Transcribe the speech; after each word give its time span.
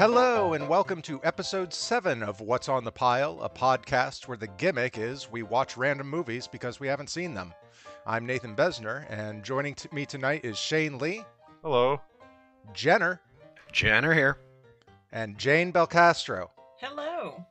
Hello, 0.00 0.54
and 0.54 0.66
welcome 0.66 1.02
to 1.02 1.20
episode 1.24 1.74
7 1.74 2.22
of 2.22 2.40
What's 2.40 2.70
on 2.70 2.84
the 2.84 2.90
Pile, 2.90 3.38
a 3.42 3.50
podcast 3.50 4.26
where 4.26 4.36
the 4.38 4.46
gimmick 4.46 4.96
is 4.96 5.30
we 5.30 5.42
watch 5.42 5.76
random 5.76 6.08
movies 6.08 6.46
because 6.46 6.80
we 6.80 6.88
haven't 6.88 7.10
seen 7.10 7.34
them. 7.34 7.52
I'm 8.06 8.24
Nathan 8.24 8.56
Besner, 8.56 9.04
and 9.10 9.44
joining 9.44 9.74
t- 9.74 9.90
me 9.92 10.06
tonight 10.06 10.42
is 10.42 10.56
Shane 10.56 10.96
Lee, 10.96 11.22
Hello. 11.62 12.00
Jenner, 12.72 13.20
Jenner 13.72 14.14
here. 14.14 14.38
and 15.12 15.36
Jane 15.36 15.70
Belcastro. 15.70 16.48
Hello. 16.78 17.44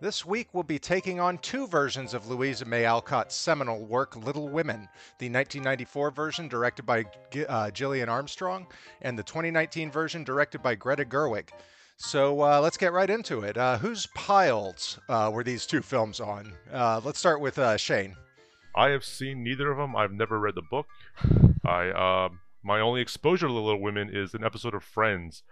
This 0.00 0.24
week 0.24 0.48
we'll 0.54 0.62
be 0.62 0.78
taking 0.78 1.20
on 1.20 1.36
two 1.38 1.66
versions 1.66 2.14
of 2.14 2.26
Louisa 2.26 2.64
May 2.64 2.86
Alcott's 2.86 3.34
seminal 3.34 3.84
work, 3.84 4.16
Little 4.16 4.48
Women 4.48 4.88
the 5.18 5.28
1994 5.28 6.10
version 6.10 6.48
directed 6.48 6.86
by 6.86 7.04
uh, 7.46 7.70
Gillian 7.70 8.08
Armstrong, 8.08 8.66
and 9.02 9.18
the 9.18 9.22
2019 9.22 9.90
version 9.90 10.24
directed 10.24 10.62
by 10.62 10.74
Greta 10.74 11.04
Gerwig. 11.04 11.50
So 11.98 12.40
uh, 12.40 12.60
let's 12.62 12.78
get 12.78 12.94
right 12.94 13.10
into 13.10 13.42
it. 13.42 13.58
Uh, 13.58 13.76
whose 13.76 14.06
piles 14.14 14.98
uh, 15.10 15.30
were 15.30 15.44
these 15.44 15.66
two 15.66 15.82
films 15.82 16.18
on? 16.18 16.54
Uh, 16.72 17.02
let's 17.04 17.18
start 17.18 17.42
with 17.42 17.58
uh, 17.58 17.76
Shane. 17.76 18.16
I 18.74 18.88
have 18.88 19.04
seen 19.04 19.44
neither 19.44 19.70
of 19.70 19.76
them. 19.76 19.94
I've 19.94 20.12
never 20.12 20.40
read 20.40 20.54
the 20.54 20.62
book. 20.62 20.86
I 21.66 21.90
um 21.90 22.40
my 22.62 22.80
only 22.80 23.02
exposure 23.02 23.48
to 23.48 23.52
Little 23.52 23.80
Women 23.80 24.08
is 24.10 24.32
an 24.32 24.44
episode 24.44 24.74
of 24.74 24.82
Friends 24.82 25.42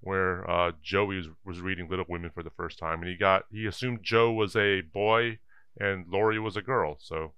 where 0.00 0.48
uh, 0.50 0.72
Joey 0.82 1.16
was, 1.18 1.28
was 1.44 1.60
reading 1.60 1.88
Little 1.88 2.06
Women 2.08 2.30
for 2.34 2.42
the 2.42 2.50
first 2.50 2.78
time, 2.78 3.00
and 3.00 3.08
he 3.10 3.16
got 3.16 3.44
he 3.52 3.66
assumed 3.66 4.00
Jo 4.02 4.32
was 4.32 4.56
a 4.56 4.80
boy 4.80 5.38
and 5.78 6.06
Laurie 6.08 6.38
was 6.38 6.56
a 6.56 6.62
girl. 6.62 6.96
So 7.00 7.32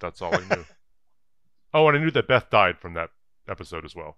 that's 0.00 0.20
all 0.22 0.34
I 0.34 0.40
knew. 0.54 0.64
oh, 1.74 1.88
and 1.88 1.96
I 1.96 2.00
knew 2.00 2.10
that 2.10 2.28
Beth 2.28 2.50
died 2.50 2.78
from 2.78 2.94
that 2.94 3.10
episode 3.48 3.84
as 3.84 3.94
well. 3.94 4.16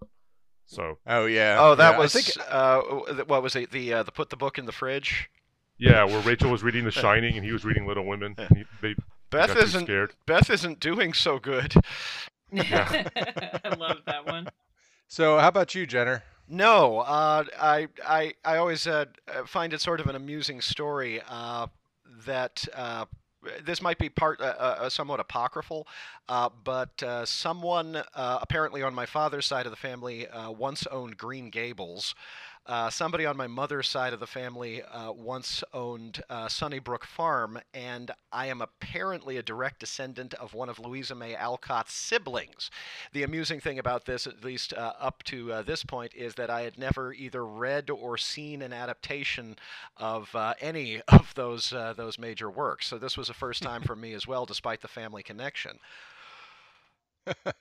So 0.66 0.98
Oh 1.06 1.26
yeah. 1.26 1.56
Oh, 1.58 1.74
that 1.74 1.92
Yeah, 1.92 1.98
was 1.98 2.12
think- 2.12 2.46
uh, 2.50 2.80
what 3.26 3.42
was 3.42 3.56
it? 3.56 3.70
The 3.70 3.94
uh, 3.94 4.02
the 4.02 4.12
put 4.12 4.30
the 4.30 4.36
book 4.36 4.58
in 4.58 4.66
the 4.66 4.72
fridge. 4.72 5.30
yeah, 5.78 6.04
where 6.04 6.20
Rachel 6.20 6.50
was 6.50 6.62
reading 6.62 6.84
The 6.84 6.90
Shining 6.90 7.36
and 7.36 7.44
he 7.44 7.52
was 7.52 7.64
reading 7.64 7.86
Little 7.86 8.04
Women. 8.06 8.34
And 8.38 8.48
he, 8.56 8.64
they 8.82 8.94
Beth 9.30 9.48
got 9.48 9.56
isn't 9.58 9.84
scared. 9.84 10.14
Beth 10.26 10.50
isn't 10.50 10.80
doing 10.80 11.12
so 11.14 11.38
good. 11.38 11.74
I 12.56 13.74
love 13.78 13.98
that 14.06 14.26
one. 14.26 14.48
so 15.08 15.38
how 15.38 15.48
about 15.48 15.74
you, 15.74 15.86
Jenner? 15.86 16.22
No, 16.48 17.00
uh, 17.00 17.44
I 17.60 17.88
I 18.06 18.32
I 18.44 18.56
always 18.56 18.86
uh, 18.86 19.04
find 19.46 19.72
it 19.74 19.80
sort 19.82 20.00
of 20.00 20.06
an 20.06 20.16
amusing 20.16 20.60
story 20.60 21.20
uh, 21.28 21.66
that. 22.26 22.66
Uh, 22.74 23.06
this 23.64 23.80
might 23.80 23.98
be 23.98 24.08
part 24.08 24.40
uh, 24.40 24.46
uh, 24.46 24.88
somewhat 24.90 25.20
apocryphal, 25.20 25.86
but 26.26 27.02
someone 27.24 28.02
apparently 28.14 28.82
on 28.82 28.92
my 28.92 29.06
father's 29.06 29.46
side 29.46 29.64
of 29.64 29.70
the 29.70 29.76
family 29.76 30.26
once 30.48 30.88
owned 30.88 31.16
Green 31.16 31.48
Gables. 31.48 32.16
Uh, 32.68 32.90
somebody 32.90 33.24
on 33.24 33.34
my 33.34 33.46
mother's 33.46 33.88
side 33.88 34.12
of 34.12 34.20
the 34.20 34.26
family 34.26 34.82
uh, 34.82 35.10
once 35.10 35.64
owned 35.72 36.22
uh, 36.28 36.46
Sunnybrook 36.48 37.06
Farm, 37.06 37.58
and 37.72 38.10
I 38.30 38.48
am 38.48 38.60
apparently 38.60 39.38
a 39.38 39.42
direct 39.42 39.80
descendant 39.80 40.34
of 40.34 40.52
one 40.52 40.68
of 40.68 40.78
Louisa 40.78 41.14
May 41.14 41.34
Alcott's 41.34 41.94
siblings. 41.94 42.70
The 43.14 43.22
amusing 43.22 43.58
thing 43.58 43.78
about 43.78 44.04
this, 44.04 44.26
at 44.26 44.44
least 44.44 44.74
uh, 44.74 44.92
up 45.00 45.22
to 45.24 45.50
uh, 45.50 45.62
this 45.62 45.82
point, 45.82 46.12
is 46.14 46.34
that 46.34 46.50
I 46.50 46.60
had 46.60 46.78
never 46.78 47.14
either 47.14 47.42
read 47.46 47.88
or 47.88 48.18
seen 48.18 48.60
an 48.60 48.74
adaptation 48.74 49.56
of 49.96 50.36
any 50.60 51.00
of 51.08 51.32
those 51.34 51.70
those 51.70 52.18
major 52.18 52.50
works. 52.50 52.86
So 52.86 52.98
this 52.98 53.16
was 53.16 53.30
a 53.30 53.34
first 53.34 53.62
time 53.62 53.80
for 53.80 53.96
me 53.96 54.12
as 54.12 54.26
well, 54.26 54.44
despite 54.44 54.82
the 54.82 54.88
family 54.88 55.22
connection. 55.22 55.78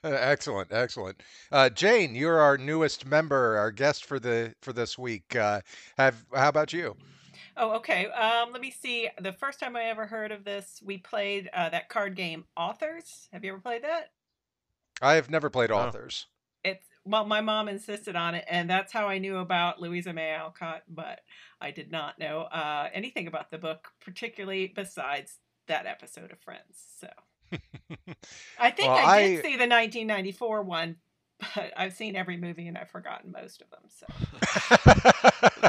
Excellent, 0.04 0.72
excellent. 0.72 1.22
Uh, 1.50 1.68
Jane, 1.70 2.14
you're 2.14 2.38
our 2.38 2.58
newest 2.58 3.06
member, 3.06 3.56
our 3.56 3.70
guest 3.70 4.04
for 4.04 4.18
the 4.18 4.54
for 4.60 4.72
this 4.72 4.98
week. 4.98 5.34
Uh, 5.36 5.60
have 5.96 6.24
how 6.34 6.48
about 6.48 6.72
you? 6.72 6.96
Oh, 7.56 7.72
okay. 7.76 8.06
Um, 8.06 8.52
let 8.52 8.60
me 8.60 8.70
see. 8.70 9.08
The 9.20 9.32
first 9.32 9.58
time 9.58 9.74
I 9.74 9.84
ever 9.84 10.06
heard 10.06 10.30
of 10.30 10.44
this, 10.44 10.80
we 10.84 10.98
played 10.98 11.50
uh, 11.52 11.68
that 11.70 11.88
card 11.88 12.14
game 12.14 12.44
Authors. 12.56 13.28
Have 13.32 13.44
you 13.44 13.50
ever 13.52 13.60
played 13.60 13.82
that? 13.82 14.12
I 15.02 15.14
have 15.14 15.28
never 15.30 15.50
played 15.50 15.70
No. 15.70 15.76
authors. 15.76 16.26
It's 16.64 16.84
well, 17.04 17.24
my 17.24 17.40
mom 17.40 17.68
insisted 17.68 18.16
on 18.16 18.34
it, 18.34 18.44
and 18.48 18.68
that's 18.68 18.92
how 18.92 19.08
I 19.08 19.18
knew 19.18 19.38
about 19.38 19.80
Louisa 19.80 20.12
May 20.12 20.30
Alcott. 20.34 20.82
But 20.88 21.20
I 21.60 21.70
did 21.70 21.90
not 21.90 22.18
know 22.18 22.42
uh, 22.42 22.88
anything 22.92 23.26
about 23.26 23.50
the 23.50 23.58
book, 23.58 23.88
particularly 24.04 24.72
besides 24.74 25.38
that 25.66 25.86
episode 25.86 26.32
of 26.32 26.38
Friends. 26.40 26.82
So 27.00 27.08
I 28.58 28.70
think 28.70 28.88
Well, 28.88 29.06
I 29.06 29.22
did 29.22 29.38
I- 29.38 29.42
see 29.42 29.56
the 29.56 29.66
1994 29.66 30.62
one, 30.62 30.96
but 31.54 31.72
I've 31.76 31.92
seen 31.92 32.16
every 32.16 32.36
movie 32.36 32.66
and 32.68 32.76
I've 32.76 32.90
forgotten 32.90 33.32
most 33.32 33.62
of 33.62 33.70
them. 33.70 33.80
So. 33.88 34.06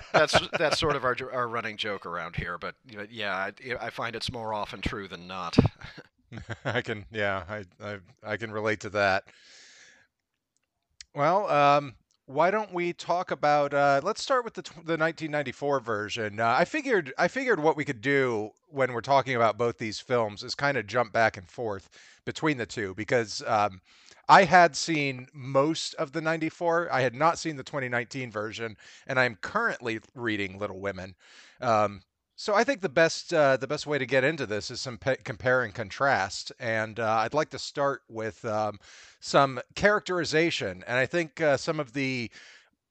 That's 0.14 0.38
that's 0.58 0.80
sort 0.80 0.96
of 0.98 1.06
our 1.06 1.16
our 1.32 1.48
running 1.48 1.78
joke 1.78 2.06
around 2.06 2.36
here. 2.36 2.58
But 2.58 2.76
yeah, 3.10 3.36
I, 3.36 3.54
I 3.80 3.90
find 3.90 4.16
it's 4.16 4.32
more 4.32 4.54
often 4.54 4.82
true 4.82 5.08
than 5.08 5.28
not. 5.28 5.58
I 6.66 6.82
can, 6.82 7.06
yeah, 7.12 7.44
I, 7.50 7.64
I, 7.82 7.98
I 8.24 8.38
can 8.38 8.52
relate 8.52 8.82
to 8.82 8.90
that. 8.92 9.24
Well, 11.16 11.50
um, 11.50 11.96
why 12.30 12.52
don't 12.52 12.72
we 12.72 12.94
talk 12.94 13.32
about? 13.32 13.74
Uh, 13.74 14.02
let's 14.04 14.22
start 14.22 14.46
with 14.46 14.54
the 14.54 14.62
the 14.62 14.98
1994 14.98 15.80
version. 15.80 16.40
Uh, 16.40 16.56
I 16.56 16.64
figured, 16.64 17.12
I 17.18 17.28
figured 17.28 17.60
what 17.60 17.76
we 17.76 17.84
could 17.84 18.02
do 18.02 18.52
when 18.68 18.94
we're 18.94 19.02
talking 19.02 19.36
about 19.36 19.58
both 19.58 19.80
these 19.80 20.00
films 20.00 20.44
is 20.44 20.54
kind 20.54 20.78
of 20.78 20.86
jump 20.86 21.12
back 21.12 21.38
and 21.38 21.50
forth 21.50 21.90
between 22.26 22.58
the 22.58 22.68
two 22.68 22.94
because 22.94 23.42
um, 23.48 23.82
I 24.28 24.44
had 24.44 24.76
seen 24.76 25.26
most 25.34 25.96
of 25.96 26.12
the 26.12 26.22
94. 26.22 26.90
I 26.92 27.02
had 27.02 27.16
not 27.16 27.40
seen 27.40 27.56
the 27.56 27.64
2019 27.64 28.30
version, 28.30 28.78
and 29.08 29.20
I'm 29.20 29.36
currently 29.42 30.00
reading 30.14 30.60
Little 30.60 30.80
Women. 30.80 31.16
Um, 31.62 32.02
so 32.40 32.56
I 32.56 32.64
think 32.64 32.80
the 32.80 32.88
best 32.88 33.34
uh, 33.34 33.58
the 33.58 33.68
best 33.68 33.86
way 33.86 33.98
to 33.98 34.06
get 34.06 34.24
into 34.24 34.46
this 34.46 34.72
is 34.72 34.80
some 34.80 34.98
pe- 34.98 35.18
compare 35.18 35.64
and 35.64 35.74
contrast, 35.74 36.54
and 36.58 36.98
uh, 36.98 37.18
I'd 37.18 37.34
like 37.34 37.50
to 37.50 37.60
start 37.60 38.02
with 38.08 38.46
um, 38.46 38.80
some 39.20 39.60
characterization, 39.76 40.82
and 40.88 40.98
I 40.98 41.06
think 41.06 41.42
uh, 41.42 41.58
some 41.58 41.82
of 41.82 41.92
the 41.92 42.32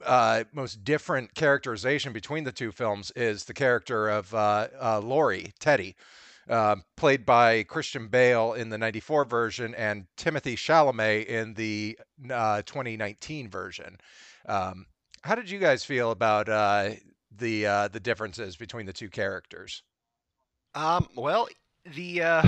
uh, 0.04 0.44
most 0.52 0.84
different 0.84 1.32
characterization 1.32 2.12
between 2.12 2.44
the 2.44 2.52
two 2.52 2.70
films 2.70 3.10
is 3.12 3.46
the 3.46 3.54
character 3.54 4.10
of 4.10 4.34
uh, 4.34 4.68
uh, 4.78 5.00
Laurie 5.00 5.54
Teddy, 5.58 5.96
played 6.98 7.24
by 7.24 7.62
Christian 7.62 8.08
Bale 8.08 8.52
in 8.52 8.68
the 8.68 8.76
'94 8.76 9.24
version 9.24 9.74
and 9.76 10.04
Timothy 10.18 10.56
Chalamet 10.56 11.24
in 11.24 11.54
the 11.54 11.98
uh, 12.30 12.60
2019 12.66 13.48
version. 13.48 13.96
Um, 14.44 14.84
how 15.22 15.34
did 15.34 15.48
you 15.48 15.58
guys 15.58 15.84
feel 15.86 16.10
about 16.10 16.50
the 17.38 17.66
uh, 17.66 17.88
the 17.88 18.00
differences 18.00 18.56
between 18.56 18.86
the 18.86 18.92
two 18.92 19.08
characters? 19.08 19.82
Um, 20.74 21.08
well, 21.16 21.48
the 21.94 22.22
uh, 22.22 22.42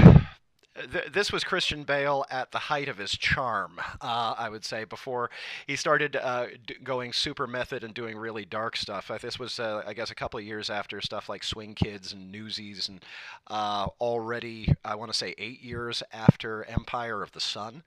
th- 0.92 1.12
this 1.12 1.32
was 1.32 1.42
Christian 1.44 1.84
Bale 1.84 2.24
at 2.30 2.52
the 2.52 2.58
height 2.58 2.88
of 2.88 2.98
his 2.98 3.12
charm, 3.12 3.80
uh, 4.00 4.34
I 4.38 4.48
would 4.48 4.64
say, 4.64 4.84
before 4.84 5.30
he 5.66 5.76
started 5.76 6.16
uh, 6.16 6.46
d- 6.66 6.76
going 6.82 7.12
super 7.12 7.46
method 7.46 7.82
and 7.82 7.94
doing 7.94 8.16
really 8.16 8.44
dark 8.44 8.76
stuff. 8.76 9.10
Uh, 9.10 9.18
this 9.18 9.38
was, 9.38 9.58
uh, 9.58 9.82
I 9.86 9.94
guess, 9.94 10.10
a 10.10 10.14
couple 10.14 10.38
of 10.38 10.44
years 10.44 10.70
after 10.70 11.00
stuff 11.00 11.28
like 11.28 11.42
Swing 11.42 11.74
Kids 11.74 12.12
and 12.12 12.30
Newsies, 12.30 12.88
and 12.88 13.04
uh, 13.48 13.86
already, 14.00 14.74
I 14.84 14.94
want 14.94 15.10
to 15.10 15.16
say, 15.16 15.34
eight 15.38 15.62
years 15.62 16.02
after 16.12 16.64
Empire 16.64 17.22
of 17.22 17.32
the 17.32 17.40
Sun. 17.40 17.82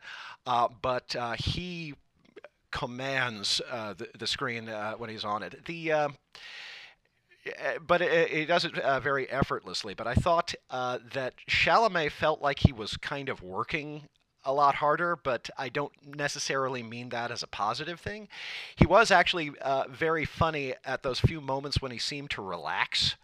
Uh, 0.46 0.68
but 0.82 1.16
he 1.40 1.94
commands 2.72 3.62
the, 3.70 4.08
the 4.18 4.28
screen 4.28 4.68
when 4.98 5.10
he's 5.10 5.24
on 5.24 5.44
it. 5.44 5.64
The 5.66 6.10
but 7.86 8.02
it, 8.02 8.32
it 8.32 8.46
does 8.48 8.66
it 8.66 8.78
uh, 8.78 9.00
very 9.00 9.30
effortlessly. 9.30 9.94
But 9.94 10.08
I 10.08 10.16
thought 10.16 10.54
uh, 10.70 11.00
that 11.14 11.34
Chalamet 11.50 12.12
felt 12.12 12.42
like 12.42 12.60
he 12.60 12.74
was 12.74 12.98
kind 12.98 13.30
of 13.30 13.42
working 13.42 14.04
a 14.46 14.54
lot 14.54 14.76
harder, 14.76 15.16
but 15.16 15.50
I 15.58 15.70
don't 15.70 15.94
necessarily 16.06 16.84
mean 16.84 17.10
that 17.10 17.32
as 17.32 17.44
a 17.44 17.48
positive 17.48 18.00
thing. 18.00 18.28
He 18.76 18.86
was 18.86 19.12
actually 19.12 19.52
uh, 19.62 19.86
very 19.90 20.26
funny 20.26 20.74
at 20.86 21.04
those 21.04 21.20
few 21.20 21.40
moments 21.40 21.82
when 21.82 21.92
he 21.92 21.98
seemed 21.98 22.30
to 22.32 22.42
relax. 22.42 23.16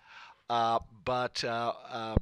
Uh, 0.50 0.80
but 1.06 1.44
uh, 1.44 1.74
uh, 1.89 2.16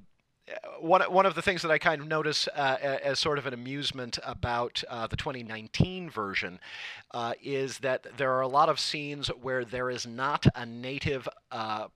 one, 0.79 1.01
one 1.01 1.25
of 1.25 1.35
the 1.35 1.41
things 1.41 1.61
that 1.61 1.71
I 1.71 1.77
kind 1.77 2.01
of 2.01 2.07
notice 2.07 2.47
uh, 2.55 2.77
as 3.03 3.19
sort 3.19 3.37
of 3.37 3.45
an 3.45 3.53
amusement 3.53 4.17
about 4.23 4.83
uh, 4.89 5.07
the 5.07 5.17
2019 5.17 6.09
version 6.09 6.59
uh, 7.11 7.33
is 7.43 7.79
that 7.79 8.07
there 8.17 8.31
are 8.33 8.41
a 8.41 8.47
lot 8.47 8.69
of 8.69 8.79
scenes 8.79 9.27
where 9.27 9.65
there 9.65 9.89
is 9.89 10.07
not 10.07 10.45
a 10.55 10.65
native 10.65 11.27
uh, 11.51 11.87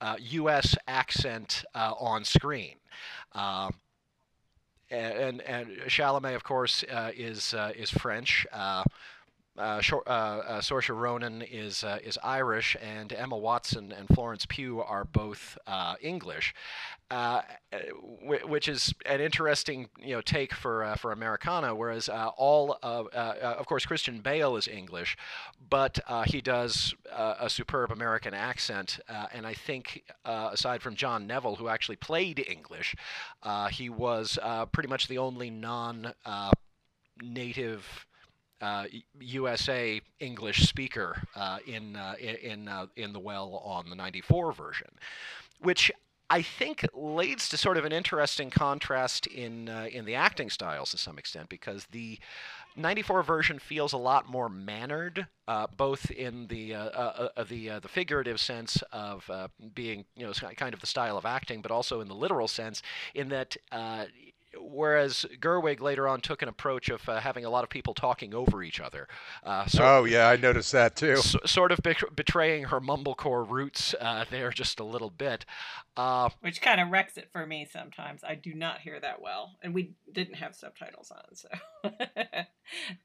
uh, 0.00 0.16
U.S. 0.18 0.76
accent 0.88 1.64
uh, 1.74 1.92
on 1.98 2.24
screen. 2.24 2.76
Uh, 3.34 3.70
and 4.90 5.40
and 5.42 5.68
Chalamet, 5.86 6.34
of 6.34 6.42
course, 6.42 6.82
uh, 6.90 7.12
is 7.16 7.54
uh, 7.54 7.72
is 7.76 7.90
French. 7.90 8.44
Uh, 9.58 9.82
uh, 9.92 9.96
uh, 10.06 10.60
uh, 10.70 10.92
Ronan 10.94 11.42
is 11.42 11.82
uh, 11.82 11.98
is 12.02 12.18
Irish, 12.22 12.76
and 12.80 13.12
Emma 13.12 13.36
Watson 13.36 13.92
and 13.92 14.08
Florence 14.08 14.46
Pugh 14.46 14.80
are 14.80 15.04
both 15.04 15.58
uh, 15.66 15.96
English, 16.00 16.54
uh, 17.10 17.42
uh, 17.72 17.78
w- 18.22 18.46
which 18.46 18.68
is 18.68 18.94
an 19.06 19.20
interesting 19.20 19.88
you 20.00 20.14
know 20.14 20.20
take 20.20 20.54
for 20.54 20.94
for 20.98 21.10
Americana. 21.12 21.74
Whereas 21.74 22.08
all 22.08 22.78
of 22.82 23.08
of 23.08 23.66
course 23.66 23.84
Christian 23.84 24.20
Bale 24.20 24.56
is 24.56 24.68
English, 24.68 25.16
but 25.68 25.98
he 26.26 26.40
does 26.40 26.94
a 27.12 27.50
superb 27.50 27.90
American 27.90 28.34
accent, 28.34 29.00
and 29.34 29.46
I 29.46 29.54
think 29.54 30.04
aside 30.24 30.80
from 30.80 30.94
John 30.94 31.26
Neville, 31.26 31.56
who 31.56 31.68
actually 31.68 31.96
played 31.96 32.44
English, 32.48 32.94
he 33.72 33.90
was 33.90 34.38
pretty 34.72 34.88
much 34.88 35.08
the 35.08 35.18
only 35.18 35.50
non. 35.50 36.14
Native 37.22 38.06
uh, 38.60 38.84
USA 39.20 40.00
English 40.18 40.68
speaker 40.68 41.22
uh, 41.34 41.58
in 41.66 41.96
uh, 41.96 42.14
in 42.20 42.68
uh, 42.68 42.86
in 42.96 43.12
the 43.12 43.20
well 43.20 43.60
on 43.64 43.88
the 43.88 43.96
'94 43.96 44.52
version, 44.52 44.88
which 45.60 45.90
I 46.30 46.42
think 46.42 46.86
leads 46.94 47.48
to 47.48 47.56
sort 47.56 47.76
of 47.76 47.84
an 47.84 47.92
interesting 47.92 48.50
contrast 48.50 49.26
in 49.26 49.68
uh, 49.68 49.88
in 49.90 50.04
the 50.04 50.14
acting 50.14 50.48
styles 50.48 50.92
to 50.92 50.98
some 50.98 51.18
extent 51.18 51.48
because 51.48 51.86
the 51.90 52.20
94 52.76 53.24
version 53.24 53.58
feels 53.58 53.92
a 53.92 53.96
lot 53.96 54.28
more 54.28 54.48
mannered, 54.48 55.26
uh, 55.48 55.66
both 55.76 56.08
in 56.12 56.46
the 56.46 56.74
uh, 56.74 56.84
uh, 56.84 57.44
the 57.44 57.80
the 57.80 57.88
figurative 57.88 58.38
sense 58.38 58.82
of 58.92 59.28
being 59.74 60.04
you 60.16 60.24
know 60.24 60.32
kind 60.32 60.72
of 60.72 60.80
the 60.80 60.86
style 60.86 61.18
of 61.18 61.26
acting, 61.26 61.62
but 61.62 61.72
also 61.72 62.00
in 62.00 62.06
the 62.06 62.14
literal 62.14 62.46
sense 62.46 62.80
in 63.12 63.28
that 63.30 63.56
whereas 64.58 65.26
Gerwig 65.40 65.80
later 65.80 66.08
on 66.08 66.20
took 66.20 66.42
an 66.42 66.48
approach 66.48 66.88
of 66.88 67.08
uh, 67.08 67.20
having 67.20 67.44
a 67.44 67.50
lot 67.50 67.64
of 67.64 67.70
people 67.70 67.94
talking 67.94 68.34
over 68.34 68.62
each 68.62 68.80
other. 68.80 69.08
Uh, 69.44 69.66
so, 69.66 69.84
oh 69.84 70.04
yeah, 70.04 70.28
I 70.28 70.36
noticed 70.36 70.72
that 70.72 70.96
too. 70.96 71.16
So, 71.16 71.38
sort 71.44 71.72
of 71.72 71.80
be- 71.82 71.94
betraying 72.14 72.64
her 72.64 72.80
mumblecore 72.80 73.48
roots 73.48 73.94
uh, 74.00 74.24
there 74.30 74.50
just 74.50 74.80
a 74.80 74.84
little 74.84 75.10
bit, 75.10 75.44
uh, 75.96 76.30
which 76.40 76.60
kind 76.60 76.80
of 76.80 76.88
wrecks 76.88 77.16
it 77.16 77.28
for 77.32 77.46
me 77.46 77.66
sometimes. 77.70 78.22
I 78.24 78.34
do 78.34 78.54
not 78.54 78.80
hear 78.80 78.98
that 79.00 79.20
well, 79.22 79.56
and 79.62 79.74
we 79.74 79.92
didn't 80.12 80.34
have 80.34 80.54
subtitles 80.54 81.12
on, 81.12 81.34
so. 81.34 81.48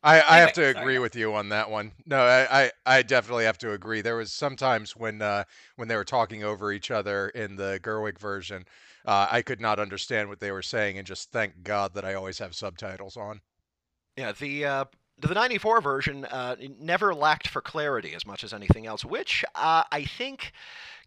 I, 0.03 0.21
I 0.21 0.39
have 0.39 0.53
to 0.53 0.77
agree 0.77 0.99
with 0.99 1.15
you 1.15 1.33
on 1.33 1.49
that 1.49 1.69
one. 1.69 1.91
No, 2.05 2.19
I, 2.19 2.63
I, 2.63 2.71
I, 2.85 3.01
definitely 3.01 3.45
have 3.45 3.57
to 3.59 3.71
agree. 3.71 4.01
There 4.01 4.17
was 4.17 4.31
sometimes 4.31 4.95
when 4.95 5.21
uh, 5.21 5.45
when 5.75 5.87
they 5.87 5.95
were 5.95 6.03
talking 6.03 6.43
over 6.43 6.71
each 6.71 6.91
other 6.91 7.29
in 7.29 7.55
the 7.55 7.79
Gerwig 7.81 8.19
version 8.19 8.65
uh, 9.05 9.27
I 9.31 9.41
could 9.41 9.61
not 9.61 9.79
understand 9.79 10.29
what 10.29 10.39
they 10.39 10.51
were 10.51 10.61
saying, 10.61 10.97
and 10.97 11.05
just 11.05 11.31
thank 11.31 11.63
God 11.63 11.93
that 11.93 12.05
I 12.05 12.13
always 12.15 12.39
have 12.39 12.55
subtitles 12.55 13.17
on. 13.17 13.41
Yeah, 14.17 14.31
the 14.31 14.65
uh, 14.65 14.85
the 15.19 15.33
'94 15.33 15.81
version 15.81 16.25
uh, 16.25 16.55
never 16.79 17.13
lacked 17.13 17.47
for 17.47 17.61
clarity 17.61 18.13
as 18.15 18.25
much 18.25 18.43
as 18.43 18.53
anything 18.53 18.87
else, 18.87 19.05
which 19.05 19.45
uh, 19.53 19.83
I 19.91 20.05
think 20.05 20.53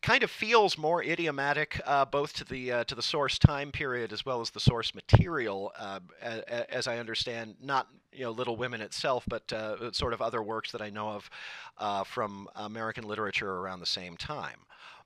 kind 0.00 0.22
of 0.22 0.30
feels 0.30 0.78
more 0.78 1.02
idiomatic 1.02 1.80
uh, 1.84 2.04
both 2.04 2.32
to 2.34 2.44
the 2.44 2.72
uh, 2.72 2.84
to 2.84 2.94
the 2.94 3.02
source 3.02 3.38
time 3.38 3.72
period 3.72 4.12
as 4.12 4.24
well 4.24 4.40
as 4.40 4.50
the 4.50 4.60
source 4.60 4.94
material, 4.94 5.72
uh, 5.78 6.00
as 6.22 6.86
I 6.86 6.98
understand. 6.98 7.56
Not 7.60 7.88
you 8.12 8.24
know 8.24 8.30
Little 8.30 8.56
Women 8.56 8.80
itself, 8.80 9.24
but 9.28 9.52
uh, 9.52 9.90
sort 9.92 10.12
of 10.12 10.22
other 10.22 10.42
works 10.42 10.70
that 10.72 10.82
I 10.82 10.90
know 10.90 11.08
of 11.08 12.06
from 12.06 12.48
American 12.54 13.04
literature 13.04 13.50
around 13.50 13.80
the 13.80 13.86
same 13.86 14.16
time. 14.16 14.60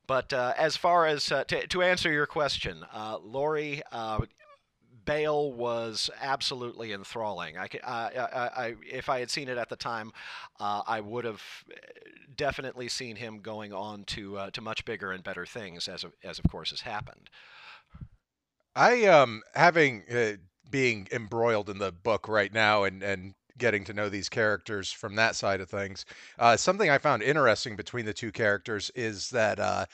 But 0.07 0.33
uh, 0.33 0.55
as 0.57 0.77
far 0.77 1.07
as 1.07 1.31
uh, 1.31 1.45
to, 1.45 1.67
to 1.69 1.83
answer 1.83 2.11
your 2.11 2.27
question, 2.27 2.85
uh, 2.93 3.19
Laurie 3.23 3.83
uh, 3.93 4.21
Bale 5.05 5.53
was 5.53 6.11
absolutely 6.21 6.93
enthralling. 6.93 7.57
I, 7.57 7.69
I, 7.85 8.19
I, 8.57 8.75
if 8.89 9.09
I 9.09 9.21
had 9.21 9.31
seen 9.31 9.49
it 9.49 9.59
at 9.59 9.69
the 9.69 9.77
time, 9.77 10.13
uh, 10.61 10.83
I 10.87 11.01
would 11.01 11.25
have 11.25 11.43
definitely 12.37 12.89
seen 12.89 13.17
him 13.17 13.41
going 13.41 13.73
on 13.73 14.05
to 14.05 14.39
uh, 14.39 14.51
to 14.51 14.61
much 14.61 14.85
bigger 14.85 15.13
and 15.13 15.23
better 15.23 15.47
things, 15.47 15.89
as 15.89 16.05
of, 16.05 16.13
as 16.23 16.39
of 16.39 16.45
course 16.51 16.71
has 16.71 16.81
happened. 16.83 17.31
I 18.75 19.05
um 19.07 19.43
having 19.55 20.05
being 20.71 21.07
embroiled 21.13 21.69
in 21.69 21.79
the 21.79 21.93
book 21.93 22.27
right 22.29 22.53
now 22.53 22.85
and 22.85 23.03
and 23.03 23.35
getting 23.59 23.85
to 23.85 23.93
know 23.93 24.09
these 24.09 24.29
characters 24.29 24.93
from 24.93 25.15
that 25.17 25.37
side 25.37 25.61
of 25.61 25.69
things. 25.71 26.05
Uh, 26.39 26.57
something 26.57 26.91
I 26.91 26.99
found 26.99 27.23
interesting 27.23 27.77
between 27.77 28.07
the 28.07 28.13
two 28.15 28.33
characters 28.33 28.91
is 28.95 29.31
that 29.31 29.59
uh, 29.59 29.87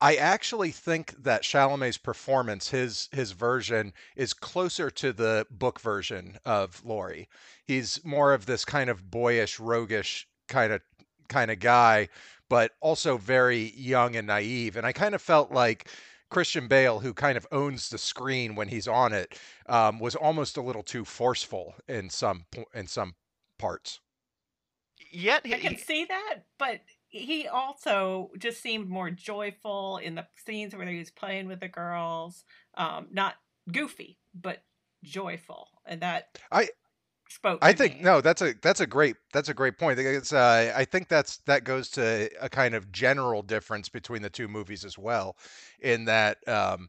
I 0.00 0.16
actually 0.16 0.70
think 0.70 1.14
that 1.22 1.42
Chalamet's 1.42 1.98
performance, 1.98 2.70
his 2.70 3.08
his 3.12 3.32
version, 3.32 3.92
is 4.16 4.32
closer 4.32 4.90
to 4.90 5.12
the 5.12 5.46
book 5.50 5.80
version 5.80 6.38
of 6.44 6.84
Laurie. 6.84 7.28
He's 7.64 8.04
more 8.04 8.32
of 8.32 8.46
this 8.46 8.64
kind 8.64 8.90
of 8.90 9.10
boyish, 9.10 9.58
roguish 9.58 10.28
kind 10.46 10.72
of 10.72 10.82
kind 11.28 11.50
of 11.50 11.58
guy, 11.58 12.08
but 12.48 12.72
also 12.80 13.18
very 13.18 13.72
young 13.76 14.16
and 14.16 14.26
naive. 14.26 14.76
And 14.76 14.86
I 14.86 14.92
kind 14.92 15.14
of 15.14 15.22
felt 15.22 15.50
like 15.50 15.88
Christian 16.30 16.68
Bale, 16.68 17.00
who 17.00 17.14
kind 17.14 17.36
of 17.36 17.46
owns 17.50 17.88
the 17.88 17.98
screen 17.98 18.54
when 18.54 18.68
he's 18.68 18.88
on 18.88 19.12
it, 19.12 19.38
um, 19.66 19.98
was 19.98 20.14
almost 20.14 20.56
a 20.56 20.62
little 20.62 20.82
too 20.82 21.04
forceful 21.04 21.74
in 21.88 22.10
some 22.10 22.44
in 22.74 22.86
some 22.86 23.14
parts. 23.58 24.00
Yet 25.10 25.46
he, 25.46 25.54
I 25.54 25.58
can 25.58 25.76
see 25.76 26.04
that, 26.04 26.40
but 26.58 26.80
he 27.08 27.48
also 27.48 28.30
just 28.38 28.62
seemed 28.62 28.88
more 28.88 29.10
joyful 29.10 29.98
in 29.98 30.14
the 30.14 30.26
scenes 30.44 30.74
where 30.74 30.86
he 30.86 30.98
was 30.98 31.10
playing 31.10 31.48
with 31.48 31.60
the 31.60 31.68
girls. 31.68 32.44
Um, 32.74 33.06
not 33.10 33.36
goofy, 33.72 34.18
but 34.34 34.62
joyful, 35.02 35.68
and 35.86 36.02
that 36.02 36.38
I 36.52 36.68
spoke. 37.28 37.58
I 37.62 37.72
think 37.72 37.96
me. 37.96 38.02
no, 38.02 38.20
that's 38.20 38.42
a 38.42 38.54
that's 38.62 38.80
a 38.80 38.86
great 38.86 39.16
that's 39.32 39.48
a 39.48 39.54
great 39.54 39.78
point. 39.78 39.98
It's 39.98 40.32
uh, 40.32 40.72
I 40.74 40.84
think 40.84 41.08
that's 41.08 41.38
that 41.38 41.64
goes 41.64 41.88
to 41.90 42.30
a 42.40 42.48
kind 42.48 42.74
of 42.74 42.90
general 42.92 43.42
difference 43.42 43.88
between 43.88 44.22
the 44.22 44.30
two 44.30 44.48
movies 44.48 44.84
as 44.84 44.98
well, 44.98 45.36
in 45.80 46.04
that 46.06 46.38
um, 46.48 46.88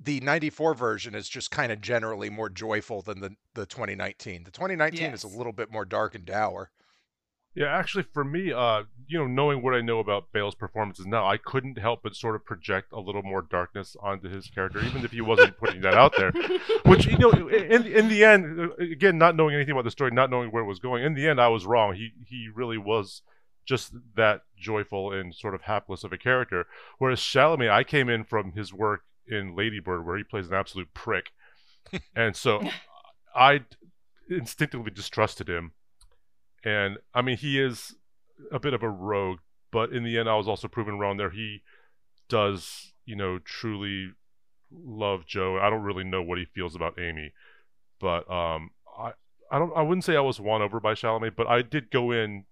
the 0.00 0.20
94 0.20 0.74
version 0.74 1.14
is 1.14 1.28
just 1.28 1.50
kind 1.50 1.72
of 1.72 1.80
generally 1.80 2.30
more 2.30 2.48
joyful 2.48 3.02
than 3.02 3.20
the 3.20 3.34
the 3.54 3.66
2019. 3.66 4.44
The 4.44 4.50
2019 4.50 5.00
yes. 5.00 5.24
is 5.24 5.24
a 5.24 5.36
little 5.36 5.52
bit 5.52 5.72
more 5.72 5.84
dark 5.84 6.14
and 6.14 6.24
dour. 6.24 6.70
Yeah, 7.54 7.66
actually, 7.66 8.04
for 8.14 8.24
me, 8.24 8.50
uh, 8.50 8.84
you 9.06 9.18
know, 9.18 9.26
knowing 9.26 9.62
what 9.62 9.74
I 9.74 9.82
know 9.82 9.98
about 9.98 10.32
Bale's 10.32 10.54
performances 10.54 11.04
now, 11.04 11.26
I 11.26 11.36
couldn't 11.36 11.78
help 11.78 12.00
but 12.02 12.16
sort 12.16 12.34
of 12.34 12.46
project 12.46 12.92
a 12.92 13.00
little 13.00 13.22
more 13.22 13.42
darkness 13.42 13.94
onto 14.02 14.30
his 14.30 14.48
character, 14.48 14.80
even 14.82 15.04
if 15.04 15.10
he 15.10 15.20
wasn't 15.20 15.58
putting 15.58 15.82
that 15.82 15.92
out 15.92 16.14
there. 16.16 16.32
Which, 16.86 17.06
you 17.06 17.18
know, 17.18 17.30
in 17.30 17.86
in 17.86 18.08
the 18.08 18.24
end, 18.24 18.70
again, 18.80 19.18
not 19.18 19.36
knowing 19.36 19.54
anything 19.54 19.72
about 19.72 19.84
the 19.84 19.90
story, 19.90 20.12
not 20.12 20.30
knowing 20.30 20.50
where 20.50 20.62
it 20.62 20.66
was 20.66 20.78
going, 20.78 21.04
in 21.04 21.12
the 21.12 21.28
end, 21.28 21.40
I 21.40 21.48
was 21.48 21.66
wrong. 21.66 21.94
He 21.94 22.12
he 22.26 22.48
really 22.54 22.78
was 22.78 23.20
just 23.66 23.92
that 24.16 24.42
joyful 24.56 25.12
and 25.12 25.34
sort 25.34 25.54
of 25.54 25.62
hapless 25.62 26.04
of 26.04 26.12
a 26.12 26.18
character. 26.18 26.66
Whereas 26.98 27.20
Chalamet, 27.20 27.70
I 27.70 27.84
came 27.84 28.08
in 28.08 28.24
from 28.24 28.52
his 28.52 28.72
work 28.72 29.02
in 29.28 29.54
Ladybird, 29.54 30.06
where 30.06 30.16
he 30.16 30.24
plays 30.24 30.48
an 30.48 30.54
absolute 30.54 30.94
prick, 30.94 31.32
and 32.16 32.34
so 32.34 32.66
I 33.36 33.66
instinctively 34.30 34.90
distrusted 34.90 35.50
him 35.50 35.72
and 36.64 36.98
I 37.14 37.22
mean, 37.22 37.36
he 37.36 37.60
is 37.60 37.94
a 38.50 38.58
bit 38.58 38.74
of 38.74 38.82
a 38.82 38.88
rogue, 38.88 39.38
but 39.70 39.92
in 39.92 40.04
the 40.04 40.18
end, 40.18 40.28
I 40.28 40.36
was 40.36 40.48
also 40.48 40.68
proven 40.68 40.98
wrong 40.98 41.16
there. 41.16 41.30
He 41.30 41.62
does, 42.28 42.92
you 43.04 43.16
know, 43.16 43.38
truly 43.38 44.12
love 44.70 45.26
Jo. 45.26 45.58
I 45.58 45.70
don't 45.70 45.82
really 45.82 46.04
know 46.04 46.22
what 46.22 46.38
he 46.38 46.44
feels 46.44 46.74
about 46.74 46.98
Amy, 46.98 47.32
but 48.00 48.30
um, 48.30 48.70
I 48.98 49.12
I 49.50 49.58
don't 49.58 49.72
I 49.76 49.82
wouldn't 49.82 50.04
say 50.04 50.16
I 50.16 50.20
was 50.20 50.40
won 50.40 50.62
over 50.62 50.80
by 50.80 50.94
Chalamet, 50.94 51.36
but 51.36 51.46
I 51.46 51.62
did 51.62 51.90
go 51.90 52.10
in, 52.12 52.44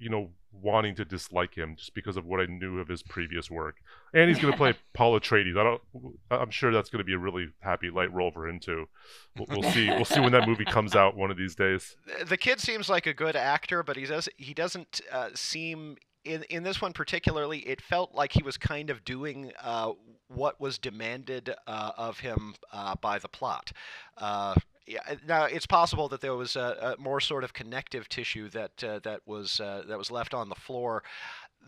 you 0.00 0.08
know, 0.08 0.30
wanting 0.52 0.94
to 0.96 1.04
dislike 1.04 1.54
him 1.54 1.76
just 1.76 1.94
because 1.94 2.16
of 2.16 2.26
what 2.26 2.40
I 2.40 2.46
knew 2.46 2.80
of 2.80 2.88
his 2.88 3.02
previous 3.02 3.50
work. 3.50 3.76
And 4.12 4.28
he's 4.28 4.40
going 4.40 4.52
to 4.52 4.56
play 4.56 4.74
Paul 4.94 5.18
Atreides. 5.18 5.56
I 5.56 5.62
don't. 5.62 5.82
I'm 6.30 6.50
sure 6.50 6.72
that's 6.72 6.90
going 6.90 6.98
to 6.98 7.04
be 7.04 7.12
a 7.12 7.18
really 7.18 7.48
happy 7.60 7.90
light 7.90 8.12
role 8.12 8.30
for 8.32 8.48
him 8.48 8.58
too. 8.58 8.88
We'll, 9.36 9.46
we'll 9.60 9.70
see. 9.70 9.88
We'll 9.88 10.04
see 10.04 10.20
when 10.20 10.32
that 10.32 10.48
movie 10.48 10.64
comes 10.64 10.96
out 10.96 11.16
one 11.16 11.30
of 11.30 11.36
these 11.36 11.54
days. 11.54 11.96
The 12.26 12.36
kid 12.36 12.60
seems 12.60 12.88
like 12.88 13.06
a 13.06 13.14
good 13.14 13.36
actor, 13.36 13.82
but 13.82 13.96
he 13.96 14.06
does 14.06 14.28
he 14.36 14.54
doesn't 14.54 15.00
uh, 15.12 15.28
seem 15.34 15.96
in 16.24 16.42
in 16.44 16.62
this 16.62 16.80
one 16.80 16.92
particularly. 16.92 17.58
It 17.60 17.80
felt 17.80 18.14
like 18.14 18.32
he 18.32 18.42
was 18.42 18.56
kind 18.56 18.90
of 18.90 19.04
doing 19.04 19.52
uh, 19.62 19.92
what 20.28 20.60
was 20.60 20.78
demanded 20.78 21.54
uh, 21.66 21.92
of 21.96 22.20
him 22.20 22.54
uh, 22.72 22.96
by 23.00 23.18
the 23.18 23.28
plot. 23.28 23.72
Yeah, 24.90 24.98
uh, 25.08 25.14
now 25.24 25.44
it's 25.44 25.66
possible 25.66 26.08
that 26.08 26.20
there 26.20 26.34
was 26.34 26.56
a, 26.56 26.96
a 26.98 27.00
more 27.00 27.20
sort 27.20 27.44
of 27.44 27.52
connective 27.52 28.08
tissue 28.08 28.48
that 28.50 28.82
uh, 28.82 28.98
that 29.04 29.20
was 29.24 29.60
uh, 29.60 29.84
that 29.86 29.96
was 29.96 30.10
left 30.10 30.34
on 30.34 30.48
the 30.48 30.56
floor. 30.56 31.04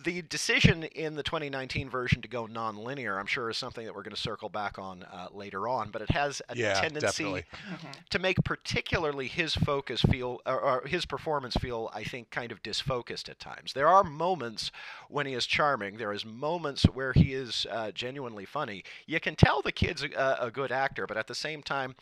The 0.05 0.23
decision 0.23 0.83
in 0.83 1.15
the 1.15 1.23
2019 1.23 1.89
version 1.89 2.23
to 2.23 2.29
go 2.29 2.47
non-linear, 2.47 3.19
I'm 3.19 3.27
sure, 3.27 3.51
is 3.51 3.57
something 3.57 3.85
that 3.87 3.95
we're 3.95 4.03
going 4.03 4.15
to 4.15 4.21
circle 4.21 4.49
back 4.49 4.79
on 4.79 5.05
uh, 5.05 5.29
later 5.33 5.69
on. 5.69 5.91
But 5.91 6.03
it 6.03 6.11
has 6.11 6.43
a 6.49 6.57
yeah, 6.57 6.81
tendency 6.81 7.25
mm-hmm. 7.25 7.89
to 8.11 8.19
make 8.19 8.43
particularly 8.45 9.29
his 9.29 9.55
focus 9.55 10.03
feel, 10.03 10.41
or, 10.45 10.61
or 10.61 10.87
his 10.87 11.05
performance 11.05 11.55
feel, 11.55 11.89
I 11.95 12.03
think, 12.03 12.31
kind 12.31 12.51
of 12.51 12.63
disfocused 12.65 13.29
at 13.29 13.39
times. 13.39 13.75
There 13.75 13.87
are 13.87 14.03
moments 14.03 14.73
when 15.09 15.27
he 15.27 15.35
is 15.35 15.47
charming. 15.47 15.99
There 15.99 16.13
is 16.13 16.25
moments 16.25 16.83
where 16.85 17.13
he 17.13 17.33
is 17.33 17.67
uh, 17.71 17.93
genuinely 17.93 18.45
funny. 18.45 18.83
You 19.07 19.21
can 19.21 19.37
tell 19.37 19.63
the 19.63 19.73
kid's 19.73 20.03
a, 20.03 20.39
a 20.41 20.51
good 20.51 20.73
actor, 20.73 21.07
but 21.07 21.17
at 21.17 21.29
the 21.29 21.35
same 21.35 21.63
time, 21.63 21.95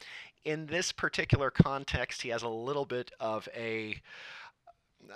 in 0.44 0.66
this 0.66 0.92
particular 0.92 1.50
context, 1.50 2.22
he 2.22 2.30
has 2.30 2.42
a 2.42 2.48
little 2.48 2.86
bit 2.86 3.10
of 3.20 3.48
a 3.54 4.00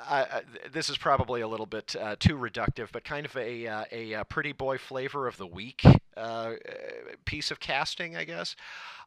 I, 0.09 0.21
I, 0.21 0.43
this 0.73 0.89
is 0.89 0.99
probably 0.99 1.41
a 1.41 1.49
little 1.49 1.67
bit 1.67 1.95
uh, 1.97 2.17
too 2.19 2.37
reductive, 2.37 2.89
but 2.93 3.05
kind 3.05 3.27
of 3.27 3.37
a 3.37 3.67
uh, 3.67 3.85
a, 3.93 4.13
a 4.13 4.25
pretty 4.25 4.53
boy 4.53 4.79
flavor 4.79 5.27
of 5.27 5.37
the 5.37 5.47
week 5.47 5.83
uh, 6.17 6.53
piece 7.25 7.51
of 7.51 7.61
casting, 7.61 8.17
I 8.17 8.25
guess. 8.25 8.57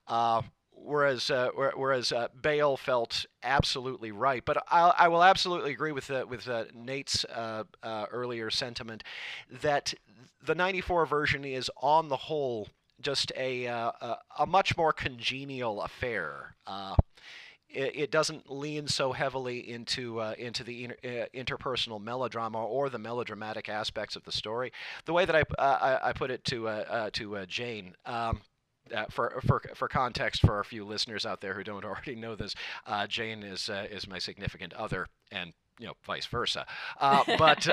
Uh, 0.08 0.42
whereas 0.84 1.30
uh, 1.30 1.50
whereas 1.54 2.12
uh, 2.12 2.28
Bale 2.40 2.78
felt 2.78 3.26
absolutely 3.44 4.12
right. 4.12 4.44
But 4.46 4.64
I, 4.70 4.94
I 4.98 5.08
will 5.08 5.24
absolutely 5.24 5.72
agree 5.72 5.92
with 5.92 6.10
uh, 6.10 6.26
with 6.28 6.48
uh, 6.48 6.66
Nate's 6.74 7.26
uh, 7.26 7.64
uh, 7.84 8.06
earlier 8.12 8.50
sentiment 8.50 9.04
that 9.50 9.94
the 10.44 10.56
'94 10.56 11.06
version 11.06 11.44
is 11.44 11.70
on 11.78 12.10
the 12.10 12.18
whole 12.18 12.70
just 13.02 13.32
a 13.38 13.66
a, 13.66 14.18
a, 14.40 14.46
much 14.46 14.76
more 14.78 14.94
congenial 14.94 15.82
affair. 15.82 16.56
It, 17.78 17.96
it, 17.96 18.12
doesn't 18.12 18.50
lean 18.50 18.88
so 18.88 19.12
heavily 19.12 19.70
into 19.70 20.20
into 20.20 20.64
the 20.64 20.86
inter, 20.86 21.28
interpersonal 21.34 22.02
melodrama 22.02 22.64
or 22.64 22.90
the 22.90 22.98
melodramatic 22.98 23.70
aspects 23.70 24.16
of 24.16 24.24
the 24.24 24.32
story. 24.32 24.72
The 25.06 25.14
way 25.14 25.26
that 25.26 25.36
I 25.36 25.44
I, 25.60 26.10
I, 26.10 26.14
put 26.14 26.32
it 26.32 26.44
to 26.46 27.10
to 27.14 27.46
Jane. 27.46 27.94
Um, 28.06 28.42
uh, 28.96 29.06
for 29.10 29.42
for 29.46 29.62
for 29.76 29.88
context 29.88 30.42
for 30.42 30.60
a 30.60 30.66
few 30.66 30.86
listeners 30.86 31.26
out 31.26 31.42
there 31.42 31.54
who 31.54 31.64
don't 31.64 31.86
already 31.86 32.16
know 32.16 32.36
this, 32.36 32.56
uh, 32.86 33.08
Jane 33.08 33.44
is 33.44 33.70
uh, 33.70 33.88
is 33.90 34.08
my 34.08 34.20
significant 34.20 34.74
other, 34.74 35.08
and 35.32 35.54
you 35.80 35.88
know 35.88 35.94
vice 36.06 36.26
versa. 36.26 36.66
Uh, 37.00 37.24
but 37.38 37.68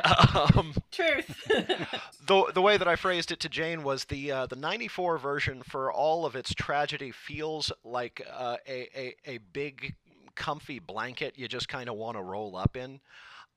um, 0.56 0.74
truth. 0.90 1.44
the 2.26 2.50
the 2.52 2.60
way 2.60 2.76
that 2.76 2.86
I 2.86 2.96
phrased 2.96 3.32
it 3.32 3.40
to 3.40 3.48
Jane 3.48 3.82
was 3.82 4.04
the 4.04 4.30
uh, 4.30 4.46
the 4.46 4.56
'94 4.56 5.18
version, 5.18 5.62
for 5.62 5.90
all 5.90 6.26
of 6.26 6.36
its 6.36 6.52
tragedy, 6.54 7.10
feels 7.10 7.72
like 7.84 8.26
uh, 8.30 8.56
a, 8.68 8.88
a 8.98 9.14
a 9.26 9.38
big 9.38 9.94
comfy 10.34 10.78
blanket 10.78 11.34
you 11.36 11.48
just 11.48 11.68
kind 11.68 11.88
of 11.88 11.96
want 11.96 12.16
to 12.16 12.22
roll 12.22 12.56
up 12.56 12.76
in. 12.76 13.00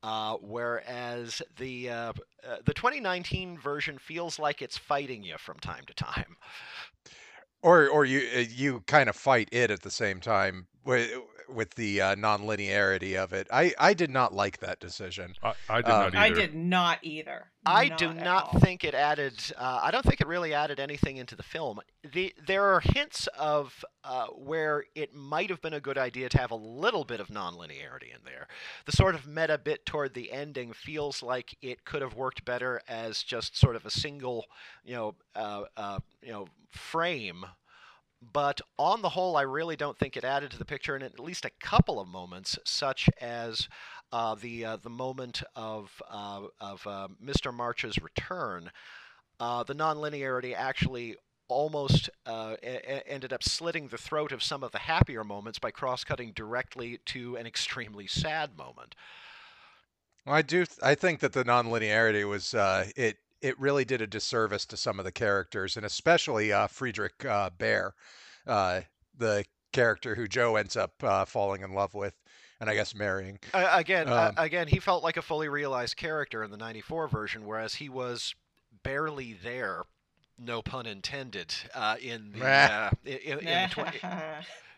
Uh, 0.04 0.36
whereas 0.42 1.42
the 1.58 1.90
uh, 1.90 2.14
uh, 2.48 2.58
the 2.66 2.74
2019 2.74 3.58
version 3.58 3.98
feels 3.98 4.38
like 4.38 4.62
it's 4.62 4.78
fighting 4.78 5.24
you 5.24 5.36
from 5.38 5.58
time 5.58 5.84
to 5.88 5.94
time. 5.94 6.38
Or 7.64 7.88
or 7.90 8.06
you 8.06 8.22
uh, 8.36 8.40
you 8.40 8.84
kind 8.86 9.10
of 9.10 9.16
fight 9.16 9.50
it 9.52 9.72
at 9.72 9.82
the 9.82 9.92
same 9.92 10.20
time 10.20 10.68
with 11.48 11.68
with 11.68 11.76
the 11.76 12.02
uh, 12.02 12.16
non-linearity 12.16 13.16
of 13.16 13.34
it. 13.34 13.48
I 13.52 13.74
I 13.78 13.94
did 13.94 14.10
not 14.10 14.34
like 14.34 14.60
that 14.60 14.80
decision. 14.80 15.34
I, 15.44 15.54
I 15.70 15.82
did 15.82 15.92
um, 15.92 16.14
not 16.14 16.16
either. 16.16 16.20
I 16.20 16.30
did 16.30 16.56
not 16.56 17.00
either. 17.02 17.46
I 17.66 17.88
not 17.90 17.98
do 17.98 18.14
not 18.14 18.54
all. 18.54 18.60
think 18.60 18.84
it 18.84 18.94
added. 18.94 19.34
Uh, 19.58 19.82
I 19.84 19.92
don't 19.92 20.06
think 20.06 20.22
it 20.22 20.28
really 20.28 20.54
added 20.54 20.80
anything 20.80 21.18
into 21.18 21.36
the 21.36 21.44
film. 21.44 21.80
The 22.14 22.34
there 22.46 22.64
are 22.64 22.80
hints 22.80 23.28
of 23.38 23.84
uh, 24.04 24.28
where 24.28 24.86
it 24.96 25.14
might 25.14 25.50
have 25.50 25.62
been 25.62 25.74
a 25.74 25.82
good 25.82 25.98
idea 25.98 26.30
to 26.30 26.38
have 26.38 26.52
a 26.52 26.56
little 26.56 27.04
bit 27.04 27.20
of 27.20 27.30
non-linearity 27.30 28.14
in 28.16 28.24
there. 28.24 28.48
The 28.86 28.94
sort 28.94 29.16
of 29.16 29.28
meta 29.28 29.58
bit 29.58 29.86
toward 29.86 30.14
the 30.14 30.32
ending 30.32 30.74
feels 30.74 31.22
like 31.22 31.58
it 31.62 31.84
could 31.86 32.02
have 32.02 32.16
worked 32.16 32.46
better 32.46 32.82
as 32.88 33.24
just 33.24 33.58
sort 33.58 33.76
of 33.76 33.86
a 33.86 33.92
single, 33.92 34.46
you 34.86 34.96
know, 34.96 35.16
uh, 35.36 35.64
uh 35.76 36.00
you 36.22 36.32
know, 36.32 36.48
frame 36.70 37.46
but 38.22 38.62
on 38.80 39.02
the 39.02 39.10
whole, 39.10 39.38
I 39.38 39.44
really 39.44 39.76
don't 39.76 39.98
think 39.98 40.18
it 40.18 40.24
added 40.24 40.52
to 40.52 40.58
the 40.58 40.66
picture 40.66 40.96
in 40.96 41.04
at 41.04 41.20
least 41.20 41.46
a 41.46 41.52
couple 41.60 42.00
of 42.00 42.08
moments, 42.08 42.58
such 42.66 43.10
as 43.22 43.68
uh, 44.12 44.36
the 44.36 44.66
uh, 44.66 44.78
the 44.78 44.90
moment 44.90 45.44
of 45.56 46.02
uh, 46.10 46.44
of 46.60 46.86
uh, 46.88 47.08
Mr. 47.24 47.54
March's 47.54 48.02
return. 48.02 48.72
Uh, 49.40 49.64
the 49.64 49.76
nonlinearity 49.76 50.56
actually 50.56 51.16
almost 51.48 52.10
uh, 52.26 52.56
ended 52.62 53.32
up 53.32 53.44
slitting 53.44 53.88
the 53.88 53.98
throat 53.98 54.32
of 54.32 54.44
some 54.44 54.64
of 54.64 54.72
the 54.72 54.80
happier 54.80 55.24
moments 55.24 55.60
by 55.60 55.72
cross-cutting 55.72 56.34
directly 56.34 57.00
to 57.06 57.38
an 57.38 57.46
extremely 57.46 58.06
sad 58.06 58.58
moment. 58.58 58.96
Well, 60.26 60.36
I 60.36 60.42
do. 60.42 60.66
Th- 60.66 60.80
I 60.82 60.96
think 60.96 61.20
that 61.22 61.34
the 61.34 61.46
nonlinearity 61.46 62.28
was 62.28 62.54
it 62.98 63.18
it 63.42 63.60
really 63.60 63.86
did 63.86 64.02
a 64.02 64.08
disservice 64.08 64.66
to 64.68 64.78
some 64.78 65.00
of 65.00 65.06
the 65.06 65.12
characters, 65.12 65.78
and 65.78 65.86
especially 65.86 66.52
uh, 66.52 66.68
Friedrich 66.68 67.26
uh, 67.26 67.50
Bhaer, 67.58 67.92
uh, 68.46 68.82
the 69.18 69.46
character 69.72 70.16
who 70.16 70.28
Jo 70.28 70.56
ends 70.56 70.76
up 70.76 70.94
uh, 71.04 71.26
falling 71.26 71.62
in 71.62 71.74
love 71.74 71.94
with, 71.94 72.14
and 72.60 72.70
I 72.70 72.76
guess 72.76 72.96
marrying. 72.96 73.40
again, 73.54 74.10
um, 74.10 74.34
again, 74.38 74.68
he 74.68 74.80
felt 74.80 75.04
like 75.04 75.18
a 75.18 75.22
fully 75.22 75.50
realized 75.50 75.98
character 75.98 76.44
in 76.44 76.52
the 76.52 76.58
'94 76.58 77.08
version, 77.08 77.46
whereas 77.46 77.76
he 77.76 77.90
was 77.90 78.36
barely 78.84 79.34
there. 79.34 79.84
No 80.40 80.62
pun 80.62 80.86
intended. 80.86 81.54
Uh, 81.74 81.96
in 82.00 82.32
the 82.32 82.46
uh, 82.46 82.92
in, 83.06 83.40
in 83.40 83.46
the 83.46 83.68
20, 83.72 84.00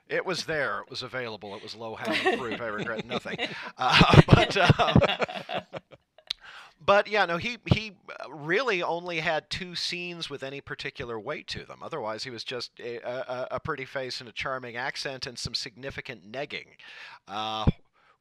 It 0.09 0.25
was 0.25 0.45
there. 0.45 0.79
It 0.79 0.89
was 0.89 1.03
available. 1.03 1.55
It 1.55 1.61
was 1.61 1.75
low 1.75 1.95
hanging 1.95 2.39
fruit. 2.39 2.59
I 2.59 2.67
regret 2.67 3.05
nothing. 3.05 3.37
Uh, 3.77 4.21
but 4.27 4.57
uh, 4.57 5.61
but 6.83 7.07
yeah, 7.07 7.25
no, 7.25 7.37
he 7.37 7.57
he 7.65 7.93
uh, 8.09 8.31
really 8.31 8.81
only 8.81 9.19
had 9.19 9.49
two 9.49 9.75
scenes 9.75 10.29
with 10.29 10.43
any 10.43 10.61
particular 10.61 11.19
weight 11.19 11.47
to 11.47 11.65
them. 11.65 11.79
Otherwise, 11.81 12.23
he 12.23 12.29
was 12.29 12.43
just 12.43 12.71
a, 12.79 12.97
a, 12.97 13.47
a 13.51 13.59
pretty 13.59 13.85
face 13.85 14.19
and 14.19 14.29
a 14.29 14.33
charming 14.33 14.75
accent 14.75 15.25
and 15.25 15.37
some 15.37 15.53
significant 15.53 16.31
negging. 16.31 16.67
Uh, 17.27 17.65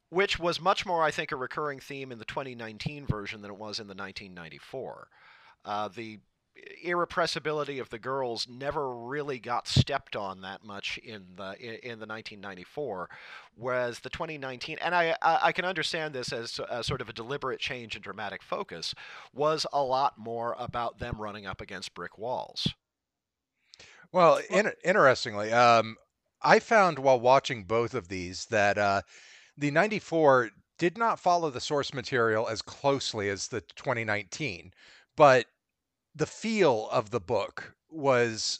which 0.09 0.39
was 0.39 0.59
much 0.59 0.85
more, 0.85 1.03
I 1.03 1.11
think, 1.11 1.31
a 1.31 1.35
recurring 1.35 1.79
theme 1.79 2.11
in 2.11 2.17
the 2.17 2.25
2019 2.25 3.05
version 3.05 3.41
than 3.41 3.51
it 3.51 3.57
was 3.57 3.79
in 3.79 3.87
the 3.87 3.93
1994. 3.93 5.07
Uh, 5.65 5.87
the 5.87 6.19
irrepressibility 6.83 7.79
of 7.79 7.89
the 7.89 7.99
girls 7.99 8.47
never 8.49 8.95
really 8.95 9.39
got 9.39 9.67
stepped 9.67 10.15
on 10.15 10.41
that 10.41 10.63
much 10.63 10.97
in 10.99 11.25
the 11.35 11.53
in 11.59 11.99
the 11.99 12.05
1994 12.05 13.09
whereas 13.55 13.99
the 13.99 14.09
2019 14.09 14.77
and 14.81 14.95
I 14.95 15.15
I 15.21 15.51
can 15.51 15.65
understand 15.65 16.13
this 16.13 16.31
as 16.31 16.59
a, 16.69 16.83
sort 16.83 17.01
of 17.01 17.09
a 17.09 17.13
deliberate 17.13 17.59
change 17.59 17.95
in 17.95 18.01
dramatic 18.01 18.41
focus 18.41 18.93
was 19.33 19.65
a 19.73 19.83
lot 19.83 20.17
more 20.17 20.55
about 20.57 20.99
them 20.99 21.19
running 21.19 21.45
up 21.45 21.61
against 21.61 21.93
brick 21.93 22.17
walls. 22.17 22.73
Well 24.11 24.39
in, 24.49 24.71
interestingly 24.83 25.51
um, 25.51 25.97
I 26.41 26.59
found 26.59 26.99
while 26.99 27.19
watching 27.19 27.65
both 27.65 27.93
of 27.93 28.07
these 28.07 28.45
that 28.45 28.77
uh, 28.77 29.01
the 29.57 29.71
94 29.71 30.51
did 30.77 30.97
not 30.97 31.19
follow 31.19 31.49
the 31.49 31.59
source 31.59 31.93
material 31.93 32.47
as 32.47 32.61
closely 32.61 33.29
as 33.29 33.47
the 33.47 33.61
2019 33.61 34.71
but 35.15 35.45
the 36.19 36.27
feel 36.27 36.87
of 36.91 37.09
the 37.09 37.19
book 37.19 37.73
was 37.89 38.59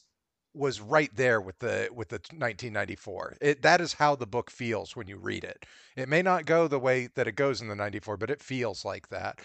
was 0.56 0.82
right 0.82 1.16
there 1.16 1.40
with 1.40 1.60
the 1.60 1.90
with 1.94 2.10
the 2.10 2.16
1994. 2.16 3.38
It 3.40 3.62
that 3.62 3.82
is 3.82 3.94
how 3.94 4.16
the 4.16 4.26
book 4.26 4.50
feels 4.50 4.96
when 4.96 5.08
you 5.08 5.18
read 5.18 5.44
it. 5.44 5.66
It 5.96 6.10
may 6.10 6.22
not 6.22 6.46
go 6.46 6.68
the 6.68 6.80
way 6.80 7.10
that 7.16 7.28
it 7.28 7.34
goes 7.34 7.62
in 7.62 7.68
the 7.68 7.76
94, 7.76 8.18
but 8.18 8.32
it 8.32 8.42
feels 8.42 8.84
like 8.84 9.10
that. 9.10 9.42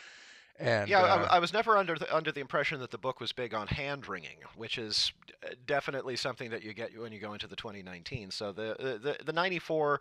And 0.59 0.89
yeah, 0.89 1.03
uh, 1.03 1.27
I, 1.31 1.37
I, 1.37 1.39
was 1.41 1.53
never 1.53 1.77
under 1.77 1.97
the, 1.97 2.15
under 2.15 2.31
the 2.31 2.39
impression 2.39 2.79
that 2.79 2.93
the 2.93 2.99
book 2.99 3.19
was 3.19 3.33
big 3.33 3.55
on 3.55 3.67
hand 3.67 4.07
wringing, 4.07 4.37
which 4.57 4.79
is 4.79 5.13
definitely 5.67 6.15
something 6.15 6.49
that 6.51 6.63
you 6.63 6.73
get 6.73 6.97
when 6.97 7.11
you 7.11 7.19
go 7.19 7.33
into 7.33 7.49
the 7.49 7.57
2019. 7.57 8.31
So 8.31 8.53
the 8.53 9.01
the 9.03 9.25
the 9.25 9.33
94 9.33 10.01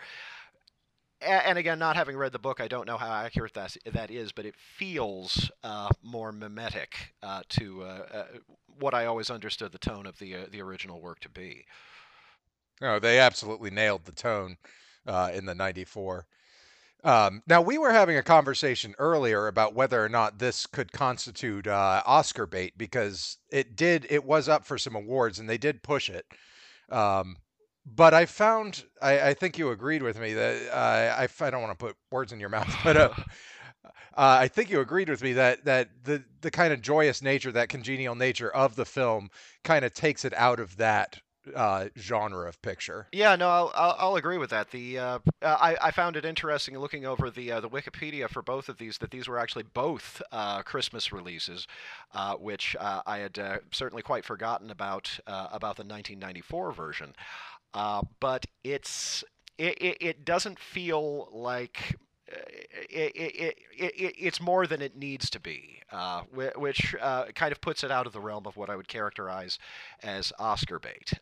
and 1.25 1.57
again, 1.57 1.79
not 1.79 1.95
having 1.95 2.17
read 2.17 2.31
the 2.31 2.39
book, 2.39 2.59
I 2.61 2.67
don't 2.67 2.87
know 2.87 2.97
how 2.97 3.11
accurate 3.11 3.53
that 3.53 3.75
that 3.91 4.11
is, 4.11 4.31
but 4.31 4.45
it 4.45 4.55
feels 4.55 5.51
uh, 5.63 5.89
more 6.01 6.31
mimetic 6.31 7.13
uh, 7.21 7.41
to 7.49 7.83
uh, 7.83 8.05
uh 8.13 8.25
what 8.79 8.93
I 8.93 9.05
always 9.05 9.29
understood 9.29 9.71
the 9.71 9.77
tone 9.77 10.05
of 10.05 10.17
the 10.19 10.35
uh, 10.35 10.45
the 10.51 10.61
original 10.61 11.01
work 11.01 11.19
to 11.21 11.29
be. 11.29 11.65
Oh, 12.81 12.99
they 12.99 13.19
absolutely 13.19 13.69
nailed 13.69 14.05
the 14.05 14.11
tone 14.11 14.57
uh, 15.05 15.31
in 15.33 15.45
the 15.45 15.55
'94. 15.55 16.25
Um, 17.03 17.43
now 17.47 17.61
we 17.61 17.77
were 17.77 17.91
having 17.91 18.17
a 18.17 18.23
conversation 18.23 18.95
earlier 18.97 19.47
about 19.47 19.75
whether 19.75 20.03
or 20.03 20.07
not 20.07 20.39
this 20.39 20.65
could 20.65 20.93
constitute 20.93 21.67
Oscar 21.67 22.45
bait 22.45 22.77
because 22.77 23.37
it 23.51 23.75
did. 23.75 24.07
It 24.09 24.23
was 24.23 24.47
up 24.47 24.65
for 24.65 24.77
some 24.77 24.95
awards 24.95 25.37
and 25.37 25.49
they 25.49 25.57
did 25.57 25.83
push 25.83 26.09
it. 26.09 26.25
Um, 26.89 27.35
but 27.85 28.13
I 28.13 28.25
found 28.25 28.83
I, 29.01 29.29
I 29.29 29.33
think 29.33 29.57
you 29.57 29.71
agreed 29.71 30.03
with 30.03 30.19
me 30.19 30.33
that 30.33 30.69
uh, 30.71 31.21
I 31.21 31.27
I 31.45 31.49
don't 31.49 31.61
want 31.61 31.77
to 31.77 31.85
put 31.85 31.95
words 32.11 32.31
in 32.31 32.39
your 32.39 32.49
mouth, 32.49 32.73
but 32.83 32.97
uh, 32.97 33.09
uh, 33.85 33.91
I 34.15 34.47
think 34.47 34.69
you 34.69 34.79
agreed 34.79 35.09
with 35.09 35.21
me 35.21 35.33
that 35.33 35.65
that 35.65 35.89
the 36.03 36.23
the 36.41 36.51
kind 36.51 36.73
of 36.73 36.81
joyous 36.81 37.21
nature, 37.21 37.51
that 37.51 37.69
congenial 37.69 38.15
nature 38.15 38.51
of 38.51 38.75
the 38.75 38.85
film, 38.85 39.29
kind 39.63 39.85
of 39.85 39.93
takes 39.93 40.25
it 40.25 40.33
out 40.35 40.59
of 40.59 40.77
that 40.77 41.21
uh, 41.55 41.89
genre 41.97 42.47
of 42.47 42.61
picture. 42.61 43.07
Yeah, 43.11 43.35
no, 43.35 43.49
I'll, 43.49 43.71
I'll, 43.75 43.95
I'll 43.99 44.15
agree 44.15 44.37
with 44.37 44.49
that. 44.51 44.71
The 44.71 44.99
uh, 44.99 45.19
uh, 45.41 45.57
I, 45.59 45.75
I 45.81 45.91
found 45.91 46.15
it 46.15 46.25
interesting 46.25 46.77
looking 46.77 47.05
over 47.05 47.29
the 47.29 47.51
uh, 47.51 47.59
the 47.59 47.69
Wikipedia 47.69 48.29
for 48.29 48.41
both 48.41 48.69
of 48.69 48.77
these 48.77 48.97
that 48.99 49.11
these 49.11 49.27
were 49.27 49.37
actually 49.37 49.63
both 49.63 50.21
uh, 50.31 50.61
Christmas 50.63 51.11
releases, 51.11 51.67
uh, 52.13 52.35
which 52.35 52.75
I 52.79 53.19
had 53.19 53.61
certainly 53.71 54.03
quite 54.03 54.25
forgotten 54.25 54.69
about 54.69 55.19
about 55.27 55.75
the 55.75 55.83
1994 55.83 56.71
version. 56.71 57.15
Uh, 57.73 58.03
but 58.19 58.45
it's 58.63 59.23
it, 59.57 59.81
it, 59.81 59.97
it, 59.99 60.25
doesn't 60.25 60.59
feel 60.59 61.29
like 61.31 61.95
uh, 62.31 62.35
it, 62.89 63.11
it, 63.15 63.57
it, 63.77 64.15
it's 64.17 64.39
more 64.41 64.67
than 64.67 64.81
it 64.81 64.95
needs 64.95 65.29
to 65.31 65.39
be, 65.39 65.79
uh, 65.91 66.21
which 66.55 66.95
uh, 67.01 67.25
kind 67.35 67.51
of 67.51 67.61
puts 67.61 67.83
it 67.83 67.91
out 67.91 68.05
of 68.05 68.13
the 68.13 68.19
realm 68.19 68.45
of 68.45 68.57
what 68.57 68.69
I 68.69 68.75
would 68.75 68.87
characterize 68.87 69.57
as 70.01 70.31
Oscar 70.39 70.79
bait. 70.79 71.13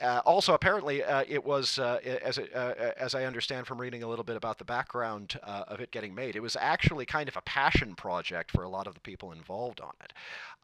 Uh, 0.00 0.20
also, 0.24 0.54
apparently, 0.54 1.02
uh, 1.02 1.24
it 1.28 1.44
was, 1.44 1.78
uh, 1.78 1.98
as, 2.22 2.38
it, 2.38 2.54
uh, 2.54 2.92
as 2.96 3.14
I 3.14 3.24
understand 3.24 3.66
from 3.66 3.80
reading 3.80 4.02
a 4.04 4.06
little 4.06 4.24
bit 4.24 4.36
about 4.36 4.58
the 4.58 4.64
background 4.64 5.38
uh, 5.42 5.64
of 5.66 5.80
it 5.80 5.90
getting 5.90 6.14
made, 6.14 6.36
it 6.36 6.40
was 6.42 6.56
actually 6.60 7.04
kind 7.04 7.28
of 7.28 7.36
a 7.36 7.40
passion 7.42 7.94
project 7.96 8.52
for 8.52 8.62
a 8.62 8.68
lot 8.68 8.86
of 8.86 8.94
the 8.94 9.00
people 9.00 9.32
involved 9.32 9.80
on 9.80 9.92
it. 10.04 10.12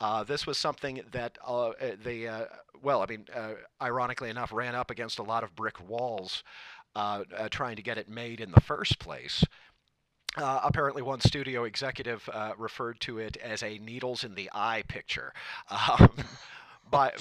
Uh, 0.00 0.22
this 0.22 0.46
was 0.46 0.56
something 0.56 1.02
that 1.10 1.36
they, 2.02 2.28
well, 2.82 3.02
I 3.02 3.06
mean, 3.06 3.26
ironically 3.82 4.30
enough, 4.30 4.52
ran 4.52 4.74
up 4.74 4.90
against 4.90 5.18
a 5.18 5.22
lot 5.22 5.42
of 5.42 5.54
brick 5.56 5.80
walls 5.88 6.44
trying 7.50 7.76
to 7.76 7.82
get 7.82 7.98
it 7.98 8.08
made 8.08 8.40
in 8.40 8.52
the 8.52 8.60
first 8.60 8.98
place. 8.98 9.44
Uh, 10.36 10.60
apparently, 10.64 11.02
one 11.02 11.20
studio 11.20 11.64
executive 11.64 12.28
uh, 12.32 12.52
referred 12.58 12.98
to 13.00 13.18
it 13.18 13.36
as 13.36 13.62
a 13.62 13.78
needles 13.78 14.24
in 14.24 14.34
the 14.34 14.50
eye 14.52 14.82
picture. 14.88 15.32
Um, 15.70 16.10
by, 16.90 17.12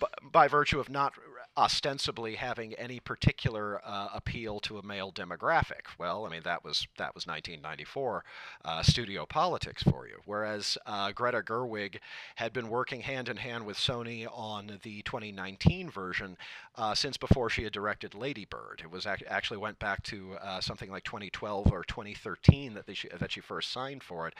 b- 0.00 0.06
by 0.30 0.46
virtue 0.48 0.78
of 0.78 0.88
not 0.88 1.14
ostensibly 1.56 2.34
having 2.34 2.74
any 2.74 2.98
particular 2.98 3.80
uh, 3.84 4.08
appeal 4.12 4.58
to 4.60 4.78
a 4.78 4.82
male 4.82 5.12
demographic. 5.12 5.86
Well, 5.98 6.26
I 6.26 6.30
mean 6.30 6.42
that 6.44 6.64
was 6.64 6.86
that 6.98 7.14
was 7.14 7.26
1994 7.26 8.24
uh, 8.64 8.82
studio 8.82 9.24
politics 9.26 9.82
for 9.82 10.06
you. 10.08 10.16
Whereas 10.24 10.76
uh, 10.86 11.12
Greta 11.12 11.42
Gerwig 11.42 11.98
had 12.36 12.52
been 12.52 12.68
working 12.68 13.02
hand 13.02 13.28
in 13.28 13.36
hand 13.36 13.66
with 13.66 13.76
Sony 13.76 14.26
on 14.32 14.80
the 14.82 15.02
2019 15.02 15.90
version 15.90 16.36
uh, 16.76 16.94
since 16.94 17.16
before 17.16 17.48
she 17.48 17.62
had 17.62 17.72
directed 17.72 18.14
Lady 18.14 18.44
Bird. 18.44 18.80
It 18.82 18.90
was 18.90 19.06
ac- 19.06 19.24
actually 19.28 19.58
went 19.58 19.78
back 19.78 20.02
to 20.04 20.34
uh, 20.42 20.60
something 20.60 20.90
like 20.90 21.04
2012 21.04 21.72
or 21.72 21.84
2013 21.84 22.74
that 22.74 22.86
they, 22.86 22.96
that 23.18 23.30
she 23.30 23.40
first 23.40 23.70
signed 23.70 24.02
for 24.02 24.26
it, 24.26 24.34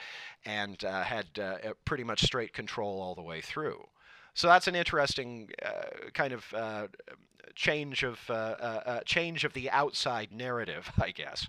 and 0.45 0.83
uh, 0.83 1.03
had 1.03 1.27
pretty 1.85 2.03
much 2.03 2.23
straight 2.23 2.53
control 2.53 3.01
all 3.01 3.15
the 3.15 3.21
way 3.21 3.41
through. 3.41 3.85
So 4.35 4.47
that's 4.47 4.67
an 4.67 4.75
interesting 4.75 5.49
uh, 5.65 6.09
kind 6.13 6.33
of 6.33 6.53
uh, 6.53 6.87
change 7.55 8.03
of 8.03 8.19
uh, 8.29 8.33
uh, 8.33 8.81
uh, 8.85 8.99
change 9.05 9.45
of 9.45 9.53
the 9.53 9.71
outside 9.71 10.31
narrative, 10.31 10.91
I 11.01 11.11
guess. 11.11 11.47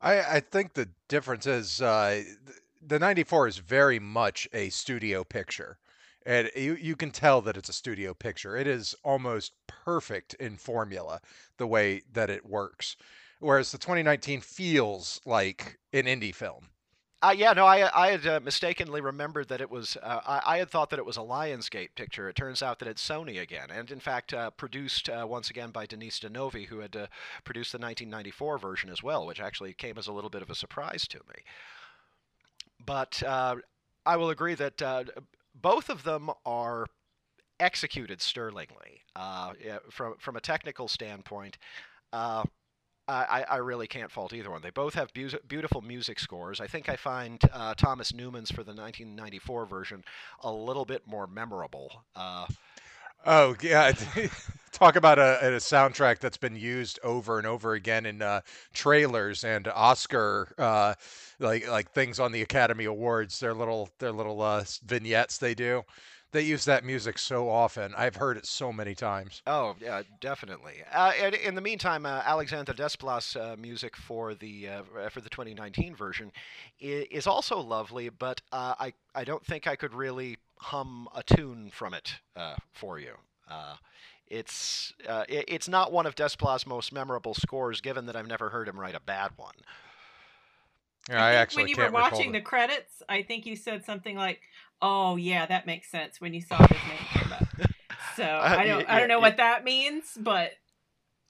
I, 0.00 0.36
I 0.36 0.40
think 0.40 0.72
the 0.72 0.88
difference 1.08 1.46
is 1.46 1.78
the 1.78 2.98
94 2.98 3.48
is 3.48 3.58
very 3.58 3.98
much 3.98 4.48
a 4.52 4.70
studio 4.70 5.22
picture. 5.22 5.78
And 6.24 6.50
you, 6.56 6.74
you 6.74 6.96
can 6.96 7.10
tell 7.10 7.40
that 7.42 7.56
it's 7.56 7.68
a 7.68 7.74
studio 7.74 8.14
picture. 8.14 8.56
It 8.56 8.66
is 8.66 8.94
almost 9.02 9.52
perfect 9.66 10.34
in 10.34 10.56
formula, 10.56 11.20
the 11.56 11.66
way 11.66 12.02
that 12.12 12.30
it 12.30 12.44
works. 12.44 12.96
Whereas 13.40 13.72
the 13.72 13.78
2019 13.78 14.40
feels 14.40 15.20
like 15.24 15.78
an 15.92 16.04
indie 16.04 16.34
film. 16.34 16.68
Uh, 17.20 17.34
yeah, 17.36 17.52
no, 17.52 17.66
I 17.66 17.90
I 18.06 18.10
had 18.12 18.26
uh, 18.26 18.40
mistakenly 18.44 19.00
remembered 19.00 19.48
that 19.48 19.60
it 19.60 19.70
was. 19.70 19.96
Uh, 20.00 20.20
I, 20.24 20.54
I, 20.54 20.58
had 20.58 20.70
thought 20.70 20.90
that 20.90 21.00
it 21.00 21.04
was 21.04 21.16
a 21.16 21.20
Lionsgate 21.20 21.96
picture. 21.96 22.28
It 22.28 22.36
turns 22.36 22.62
out 22.62 22.78
that 22.78 22.86
it's 22.86 23.06
Sony 23.06 23.40
again, 23.40 23.70
and 23.72 23.90
in 23.90 23.98
fact, 23.98 24.32
uh, 24.32 24.50
produced 24.50 25.08
uh, 25.08 25.26
once 25.28 25.50
again 25.50 25.70
by 25.70 25.84
Denise 25.84 26.20
Di 26.20 26.28
Novi, 26.28 26.66
who 26.66 26.78
had 26.78 26.94
uh, 26.94 27.06
produced 27.44 27.72
the 27.72 27.78
1994 27.78 28.58
version 28.58 28.88
as 28.88 29.02
well, 29.02 29.26
which 29.26 29.40
actually 29.40 29.72
came 29.72 29.98
as 29.98 30.06
a 30.06 30.12
little 30.12 30.30
bit 30.30 30.42
of 30.42 30.50
a 30.50 30.54
surprise 30.54 31.08
to 31.08 31.18
me. 31.18 31.42
But 32.86 33.20
I 33.26 34.16
will 34.16 34.30
agree 34.30 34.54
that 34.54 34.80
both 35.60 35.90
of 35.90 36.04
them 36.04 36.30
are 36.46 36.86
executed 37.58 38.22
sterlingly 38.22 39.02
from 39.90 40.14
from 40.20 40.36
a 40.36 40.40
technical 40.40 40.86
standpoint. 40.86 41.58
I, 43.08 43.44
I 43.48 43.56
really 43.56 43.86
can't 43.86 44.10
fault 44.10 44.32
either 44.34 44.50
one. 44.50 44.60
They 44.60 44.70
both 44.70 44.94
have 44.94 45.12
bu- 45.14 45.30
beautiful 45.48 45.80
music 45.80 46.20
scores. 46.20 46.60
I 46.60 46.66
think 46.66 46.88
I 46.88 46.96
find 46.96 47.40
uh, 47.52 47.74
Thomas 47.74 48.12
Newman's 48.12 48.50
for 48.50 48.62
the 48.62 48.72
1994 48.72 49.66
version 49.66 50.04
a 50.42 50.52
little 50.52 50.84
bit 50.84 51.06
more 51.06 51.26
memorable. 51.26 52.04
Uh, 52.14 52.46
oh 53.24 53.56
yeah, 53.62 53.92
talk 54.72 54.96
about 54.96 55.18
a, 55.18 55.38
a, 55.40 55.50
soundtrack 55.58 56.18
that's 56.18 56.36
been 56.36 56.56
used 56.56 57.00
over 57.02 57.38
and 57.38 57.46
over 57.46 57.72
again 57.72 58.04
in 58.04 58.20
uh, 58.20 58.42
trailers 58.74 59.42
and 59.42 59.68
Oscar 59.68 60.52
uh, 60.58 60.94
like 61.38 61.68
like 61.68 61.90
things 61.92 62.20
on 62.20 62.30
the 62.32 62.42
Academy 62.42 62.84
Awards. 62.84 63.40
Their 63.40 63.54
little 63.54 63.88
their 63.98 64.12
little 64.12 64.42
uh, 64.42 64.64
vignettes 64.84 65.38
they 65.38 65.54
do. 65.54 65.82
They 66.30 66.42
use 66.42 66.66
that 66.66 66.84
music 66.84 67.18
so 67.18 67.48
often. 67.48 67.94
I've 67.96 68.16
heard 68.16 68.36
it 68.36 68.44
so 68.44 68.70
many 68.70 68.94
times. 68.94 69.40
Oh 69.46 69.76
yeah, 69.80 70.02
definitely. 70.20 70.82
Uh, 70.92 71.12
and 71.18 71.34
in 71.34 71.54
the 71.54 71.62
meantime, 71.62 72.04
uh, 72.04 72.22
Alexandre 72.24 72.74
Desplat's 72.74 73.34
uh, 73.34 73.56
music 73.58 73.96
for 73.96 74.34
the 74.34 74.68
uh, 74.68 75.08
for 75.10 75.22
the 75.22 75.30
2019 75.30 75.96
version 75.96 76.30
is 76.80 77.26
also 77.26 77.58
lovely, 77.58 78.10
but 78.10 78.42
uh, 78.52 78.74
I 78.78 78.92
I 79.14 79.24
don't 79.24 79.44
think 79.44 79.66
I 79.66 79.74
could 79.74 79.94
really 79.94 80.36
hum 80.58 81.08
a 81.14 81.22
tune 81.22 81.70
from 81.72 81.94
it 81.94 82.16
uh, 82.36 82.56
for 82.72 82.98
you. 82.98 83.14
it's 84.26 84.92
it's 85.28 85.68
not 85.68 85.92
one 85.92 86.04
of 86.04 86.14
Desplat's 86.14 86.66
most 86.66 86.92
memorable 86.92 87.32
scores, 87.32 87.80
given 87.80 88.04
that 88.04 88.16
I've 88.16 88.28
never 88.28 88.50
heard 88.50 88.68
him 88.68 88.78
write 88.78 88.94
a 88.94 89.00
bad 89.00 89.30
one. 89.36 89.54
Yeah, 91.08 91.24
I, 91.24 91.30
I 91.30 91.34
actually 91.34 91.62
when 91.62 91.70
you 91.70 91.76
were 91.78 91.90
watching 91.90 92.32
the 92.32 92.40
credits, 92.40 93.02
I 93.08 93.22
think 93.22 93.46
you 93.46 93.56
said 93.56 93.84
something 93.84 94.16
like, 94.16 94.40
"Oh 94.80 95.16
yeah, 95.16 95.46
that 95.46 95.66
makes 95.66 95.90
sense." 95.90 96.20
When 96.20 96.34
you 96.34 96.40
saw 96.40 96.58
his 96.58 96.70
name 96.70 97.06
come 97.12 97.32
up, 97.32 97.70
so 98.16 98.22
uh, 98.24 98.54
I 98.58 98.66
don't, 98.66 98.80
yeah, 98.80 98.94
I 98.94 98.98
don't 98.98 99.08
know 99.08 99.20
what 99.20 99.36
that 99.36 99.64
means, 99.64 100.16
but 100.18 100.52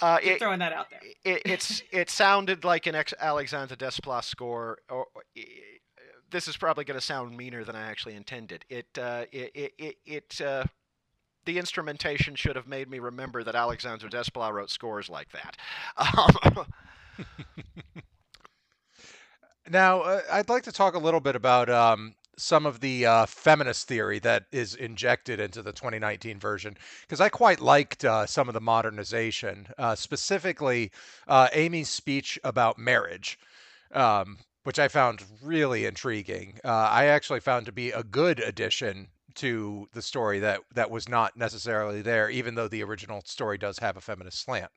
uh, 0.00 0.18
it, 0.22 0.38
throwing 0.38 0.60
that 0.60 0.72
out 0.72 0.90
there. 0.90 1.00
It, 1.24 1.42
it's 1.44 1.82
it 1.92 2.10
sounded 2.10 2.64
like 2.64 2.86
an 2.86 2.94
ex- 2.94 3.14
Alexandre 3.18 3.76
Desplat 3.76 4.24
score. 4.24 4.78
Or, 4.88 5.06
or 5.14 5.22
this 6.30 6.48
is 6.48 6.56
probably 6.56 6.84
going 6.84 6.98
to 6.98 7.04
sound 7.04 7.36
meaner 7.36 7.64
than 7.64 7.74
I 7.76 7.82
actually 7.90 8.14
intended. 8.14 8.64
It 8.68 8.86
uh, 8.98 9.24
it 9.32 9.50
it 9.54 9.72
it. 9.78 9.96
it 10.06 10.40
uh, 10.40 10.64
the 11.44 11.58
instrumentation 11.58 12.34
should 12.34 12.56
have 12.56 12.66
made 12.66 12.90
me 12.90 12.98
remember 12.98 13.42
that 13.42 13.54
Alexandre 13.54 14.08
Desplat 14.08 14.52
wrote 14.52 14.68
scores 14.70 15.08
like 15.08 15.28
that. 15.32 15.56
Um, 16.58 16.66
Now, 19.70 20.00
uh, 20.00 20.20
I'd 20.30 20.48
like 20.48 20.62
to 20.64 20.72
talk 20.72 20.94
a 20.94 20.98
little 20.98 21.20
bit 21.20 21.36
about 21.36 21.68
um, 21.68 22.14
some 22.38 22.64
of 22.66 22.80
the 22.80 23.04
uh, 23.04 23.26
feminist 23.26 23.88
theory 23.88 24.18
that 24.20 24.44
is 24.52 24.74
injected 24.74 25.40
into 25.40 25.62
the 25.62 25.72
2019 25.72 26.38
version 26.38 26.76
because 27.02 27.20
I 27.20 27.28
quite 27.28 27.60
liked 27.60 28.04
uh, 28.04 28.26
some 28.26 28.48
of 28.48 28.54
the 28.54 28.60
modernization, 28.60 29.68
uh, 29.76 29.94
specifically 29.94 30.90
uh, 31.26 31.48
Amy's 31.52 31.88
speech 31.88 32.38
about 32.44 32.78
marriage, 32.78 33.38
um, 33.92 34.38
which 34.62 34.78
I 34.78 34.88
found 34.88 35.22
really 35.42 35.84
intriguing. 35.84 36.58
Uh, 36.64 36.68
I 36.68 37.06
actually 37.06 37.40
found 37.40 37.66
to 37.66 37.72
be 37.72 37.90
a 37.90 38.02
good 38.02 38.40
addition 38.40 39.08
to 39.34 39.88
the 39.92 40.02
story 40.02 40.40
that 40.40 40.60
that 40.74 40.90
was 40.90 41.08
not 41.08 41.36
necessarily 41.36 42.02
there, 42.02 42.30
even 42.30 42.54
though 42.54 42.68
the 42.68 42.82
original 42.82 43.22
story 43.24 43.58
does 43.58 43.78
have 43.78 43.96
a 43.96 44.00
feminist 44.00 44.40
slant. 44.40 44.70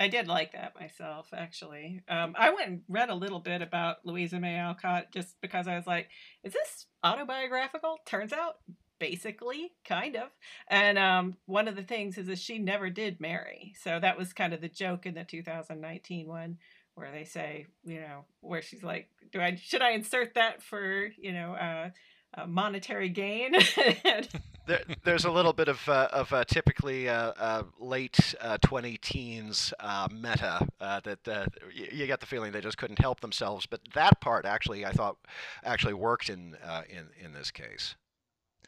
I 0.00 0.08
did 0.08 0.26
like 0.26 0.52
that 0.52 0.74
myself, 0.78 1.28
actually. 1.32 2.00
Um, 2.08 2.34
I 2.36 2.50
went 2.50 2.68
and 2.68 2.80
read 2.88 3.10
a 3.10 3.14
little 3.14 3.38
bit 3.38 3.62
about 3.62 4.04
Louisa 4.04 4.40
May 4.40 4.56
Alcott 4.56 5.12
just 5.12 5.36
because 5.40 5.68
I 5.68 5.76
was 5.76 5.86
like, 5.86 6.08
is 6.42 6.52
this 6.52 6.86
autobiographical? 7.04 7.98
Turns 8.04 8.32
out, 8.32 8.56
basically, 8.98 9.72
kind 9.84 10.16
of. 10.16 10.30
And 10.68 10.98
um, 10.98 11.36
one 11.46 11.68
of 11.68 11.76
the 11.76 11.82
things 11.82 12.18
is 12.18 12.26
that 12.26 12.38
she 12.38 12.58
never 12.58 12.90
did 12.90 13.20
marry. 13.20 13.74
So 13.80 14.00
that 14.00 14.18
was 14.18 14.32
kind 14.32 14.52
of 14.52 14.60
the 14.60 14.68
joke 14.68 15.06
in 15.06 15.14
the 15.14 15.24
2019 15.24 16.26
one 16.26 16.58
where 16.96 17.12
they 17.12 17.24
say, 17.24 17.66
you 17.84 18.00
know, 18.00 18.24
where 18.40 18.62
she's 18.62 18.82
like, 18.82 19.08
do 19.32 19.40
I, 19.40 19.56
should 19.56 19.82
I 19.82 19.92
insert 19.92 20.34
that 20.34 20.62
for, 20.62 21.08
you 21.16 21.32
know, 21.32 21.52
uh, 21.54 21.90
monetary 22.46 23.08
gain. 23.08 23.54
there, 24.66 24.82
there's 25.04 25.24
a 25.24 25.30
little 25.30 25.52
bit 25.52 25.68
of 25.68 25.88
uh, 25.88 26.08
of 26.12 26.32
uh, 26.32 26.44
typically 26.44 27.08
uh, 27.08 27.32
uh 27.38 27.62
late 27.78 28.34
uh, 28.40 28.58
20 28.58 28.96
teens 28.98 29.72
uh, 29.80 30.08
meta 30.12 30.66
that 30.80 31.48
you, 31.72 31.88
you, 31.92 32.06
get 32.06 32.20
the 32.20 32.26
feeling 32.26 32.52
they 32.52 32.60
just 32.60 32.78
couldn't 32.78 32.98
help 32.98 33.20
themselves. 33.20 33.66
But 33.66 33.80
that 33.94 34.20
part 34.20 34.44
actually, 34.44 34.84
I 34.84 34.92
thought, 34.92 35.16
actually 35.62 35.94
worked 35.94 36.28
in 36.28 36.56
in 36.88 37.06
in 37.22 37.32
this 37.32 37.50
case. 37.50 37.96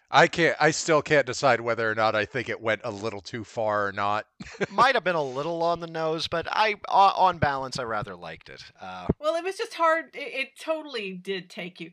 I 0.09 0.29
can't. 0.29 0.57
I 0.61 0.71
still 0.71 1.03
can't 1.03 1.27
decide 1.27 1.61
whether 1.61 1.91
or 1.91 1.95
not 1.97 2.15
I 2.15 2.27
think 2.27 2.49
it 2.49 2.61
went 2.61 2.83
a 2.85 2.91
little 2.93 3.21
too 3.21 3.43
far 3.43 3.89
or 3.89 3.93
not. 3.93 4.27
Might 4.71 4.95
have 4.95 5.03
been 5.03 5.17
a 5.17 5.23
little 5.23 5.65
on 5.65 5.81
the 5.81 5.89
nose, 5.89 6.29
but 6.29 6.47
I, 6.49 6.77
on 6.89 7.39
balance, 7.39 7.77
I 7.77 7.83
rather 7.83 8.15
liked 8.15 8.49
it. 8.49 8.63
well, 8.81 9.35
it 9.35 9.43
was 9.43 9.57
just 9.57 9.75
hard. 9.75 10.15
It, 10.15 10.33
it 10.35 10.49
totally 10.61 11.15
did 11.15 11.51
take 11.51 11.81
you 11.81 11.91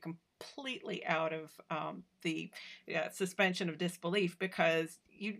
completely 0.56 1.06
out 1.06 1.34
of 1.34 1.52
um, 1.70 2.04
the 2.22 2.52
uh, 2.94 3.10
suspension 3.10 3.70
of 3.70 3.78
disbelief 3.78 4.38
because 4.40 5.00
you 5.12 5.36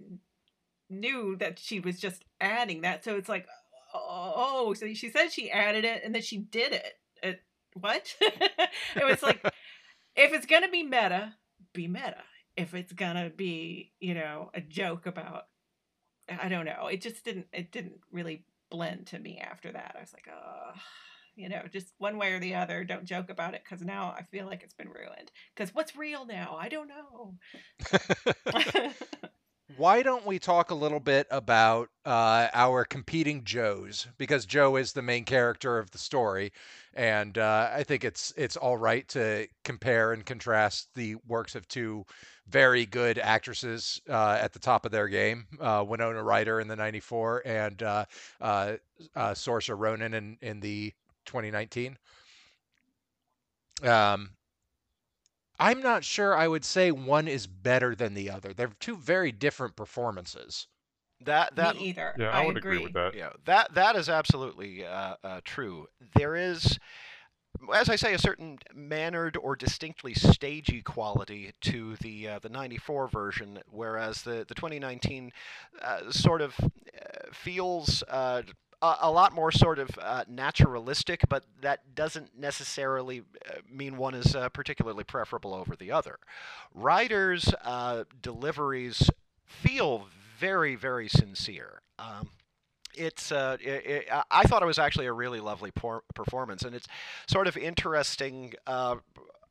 knew 0.90 1.36
that 1.38 1.60
she 1.60 1.80
was 1.80 2.00
just 2.00 2.24
adding 2.40 2.82
that. 2.82 3.04
So 3.04 3.16
it's 3.16 3.30
like, 3.30 3.48
oh, 3.94 4.74
so 4.78 4.94
she 4.94 5.10
said 5.10 5.32
she 5.32 5.52
added 5.52 5.86
it 5.86 6.04
and 6.04 6.14
then 6.14 6.22
she 6.22 6.38
did 6.38 6.74
it. 6.74 6.94
it 7.22 7.44
what? 7.74 8.16
it 8.22 9.06
was 9.06 9.24
like, 9.24 9.42
if 10.16 10.34
it's 10.34 10.46
gonna 10.46 10.70
be 10.70 10.84
meta, 10.84 11.34
be 11.74 11.88
meta. 11.88 12.24
If 12.56 12.74
it's 12.76 12.94
gonna 12.94 13.32
be, 13.36 13.92
you 14.00 14.14
know, 14.14 14.52
a 14.54 14.62
joke 14.62 15.06
about, 15.08 15.48
I 16.30 16.50
don't 16.50 16.66
know. 16.66 16.88
It 16.88 17.02
just 17.02 17.26
didn't. 17.26 17.48
It 17.52 17.72
didn't 17.72 18.00
really 18.12 18.46
blend 18.70 19.08
to 19.08 19.20
me 19.20 19.40
after 19.40 19.72
that. 19.72 19.96
I 19.98 20.02
was 20.02 20.14
like, 20.14 20.28
oh 20.32 20.80
you 21.36 21.50
know, 21.50 21.62
just 21.72 21.94
one 21.98 22.18
way 22.18 22.34
or 22.34 22.40
the 22.40 22.56
other. 22.56 22.84
Don't 22.84 23.06
joke 23.06 23.30
about 23.30 23.54
it 23.54 23.64
because 23.64 23.84
now 23.84 24.16
I 24.18 24.24
feel 24.24 24.46
like 24.46 24.64
it's 24.64 24.74
been 24.74 24.90
ruined. 24.90 25.32
Because 25.56 25.74
what's 25.74 25.96
real 25.96 26.26
now? 26.26 26.58
I 26.60 26.70
don't 26.70 26.90
know. 26.90 27.36
why 29.78 30.04
don't 30.04 30.26
we 30.26 30.40
talk 30.40 30.72
a 30.72 30.76
little 30.76 31.00
bit 31.00 31.28
about 31.32 31.90
uh, 32.06 32.48
our 32.54 32.86
competing 32.86 33.44
Joes? 33.44 34.08
Because 34.18 34.46
Jo 34.46 34.76
is 34.76 34.94
the 34.94 35.02
main 35.02 35.24
character 35.24 35.78
of 35.80 35.92
the 35.92 35.98
story, 35.98 36.52
and 36.94 37.38
uh, 37.38 37.70
I 37.74 37.84
think 37.84 38.04
it's 38.04 38.34
it's 38.38 38.58
all 38.58 38.78
right 38.78 39.08
to 39.10 39.48
compare 39.64 40.14
and 40.14 40.26
contrast 40.26 40.90
the 40.96 41.16
works 41.28 41.56
of 41.56 41.68
two 41.68 42.06
very 42.48 42.86
good 42.86 43.18
actresses 43.18 44.02
uh, 44.10 44.38
at 44.40 44.54
the 44.54 44.60
top 44.60 44.86
of 44.86 44.92
their 44.92 45.08
game, 45.08 45.46
uh, 45.60 45.84
Winona 45.88 46.22
Ryder 46.22 46.60
in 46.60 46.68
the 46.68 46.76
'94 46.76 47.44
and 47.46 47.82
uh, 47.82 48.06
uh, 48.42 48.76
Saoirse 49.16 49.76
Ronan 49.78 50.14
in 50.14 50.38
in 50.42 50.60
the 50.60 50.94
2019. 51.26 51.98
Um, 53.84 54.36
I'm 55.60 55.82
not 55.82 56.04
sure 56.04 56.36
I 56.36 56.48
would 56.48 56.66
say 56.66 56.92
one 56.92 57.28
is 57.28 57.48
better 57.48 57.96
than 57.96 58.14
the 58.14 58.30
other. 58.30 58.54
They're 58.54 58.72
two 58.80 58.96
very 58.98 59.32
different 59.32 59.76
performances. 59.76 60.68
That 61.22 61.56
that 61.56 61.76
Me 61.76 61.90
either. 61.90 62.16
Yeah, 62.18 62.30
I, 62.32 62.42
I 62.42 62.46
would 62.46 62.58
agree. 62.58 62.78
agree 62.78 62.84
with 62.86 62.94
that. 62.94 63.16
yeah 63.16 63.30
that 63.46 63.74
that 63.76 63.96
is 63.96 64.10
absolutely 64.10 64.86
uh, 64.86 65.16
uh, 65.24 65.42
true. 65.46 65.88
There 66.16 66.36
is, 66.36 66.78
as 67.74 67.90
I 67.90 67.96
say, 67.96 68.14
a 68.14 68.20
certain 68.20 68.60
mannered 68.74 69.38
or 69.38 69.56
distinctly 69.56 70.14
stagey 70.14 70.82
quality 70.82 71.54
to 71.62 71.96
the 71.98 72.28
uh, 72.28 72.40
the 72.40 72.50
'94 72.50 73.08
version, 73.08 73.60
whereas 73.70 74.22
the 74.24 74.46
the 74.48 74.56
2019 74.56 75.32
uh, 75.82 76.12
sort 76.12 76.42
of 76.42 76.56
uh, 76.60 76.68
feels. 77.32 78.04
Uh, 78.10 78.44
a, 78.84 79.10
lot 79.10 79.34
more 79.34 79.52
sort 79.52 79.80
of 79.80 79.90
uh, 80.02 80.26
naturalistic, 80.28 81.22
but 81.30 81.46
that 81.62 81.96
doesn't 81.96 82.38
necessarily 82.38 83.24
uh, 83.50 83.60
mean 83.72 83.98
one 83.98 84.14
is 84.14 84.36
uh, 84.36 84.50
particularly 84.50 85.04
preferable 85.04 85.54
over 85.54 85.76
the 85.76 85.92
other. 85.92 86.20
Ryder's 86.74 87.54
uh, 87.64 88.04
deliveries 88.22 89.10
feel 89.46 90.08
very, 90.40 90.76
very 90.76 91.08
sincere. 91.08 91.82
Um, 91.98 92.30
it's 92.96 93.32
uh, 93.32 93.58
it, 93.60 93.86
it, 93.86 94.08
I 94.30 94.44
thought 94.44 94.62
it 94.62 94.68
was 94.68 94.78
actually 94.80 95.08
a 95.08 95.14
really 95.14 95.40
lovely 95.40 95.72
performance, 96.14 96.64
and 96.64 96.76
it's 96.76 96.88
sort 97.28 97.48
of 97.48 97.58
interesting. 97.58 98.54
Uh, 98.68 98.98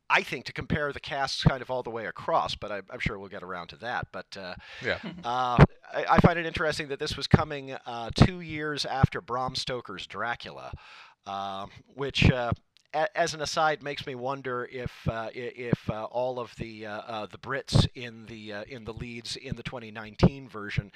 I 0.09 0.21
think 0.21 0.45
to 0.45 0.53
compare 0.53 0.91
the 0.93 0.99
casts 0.99 1.43
kind 1.43 1.61
of 1.61 1.71
all 1.71 1.81
the 1.83 1.89
way 1.89 2.05
across, 2.05 2.55
but 2.55 2.71
I, 2.71 2.81
I'm 2.91 2.99
sure 2.99 3.17
we'll 3.17 3.29
get 3.29 3.43
around 3.43 3.67
to 3.69 3.77
that. 3.77 4.07
But 4.11 4.37
uh, 4.37 4.55
Yeah. 4.83 4.99
uh, 5.23 5.63
I, 5.93 6.05
I 6.11 6.17
find 6.19 6.37
it 6.37 6.45
interesting 6.45 6.87
that 6.89 6.99
this 6.99 7.15
was 7.17 7.27
coming 7.27 7.71
uh, 7.85 8.11
two 8.15 8.41
years 8.41 8.85
after 8.85 9.21
Bram 9.21 9.55
Stoker's 9.55 10.05
Dracula, 10.05 10.71
um, 11.25 11.71
which, 11.95 12.29
uh, 12.29 12.51
a- 12.93 13.17
as 13.17 13.33
an 13.33 13.41
aside, 13.41 13.81
makes 13.81 14.05
me 14.05 14.13
wonder 14.13 14.69
if 14.71 14.91
uh, 15.07 15.29
if 15.33 15.89
uh, 15.89 16.03
all 16.05 16.39
of 16.39 16.53
the 16.57 16.85
uh, 16.85 16.99
uh, 17.01 17.25
the 17.25 17.37
Brits 17.39 17.87
in 17.95 18.25
the 18.27 18.53
uh, 18.53 18.63
in 18.67 18.83
the 18.83 18.93
leads 18.93 19.35
in 19.35 19.55
the 19.55 19.63
2019 19.63 20.47
version 20.47 20.91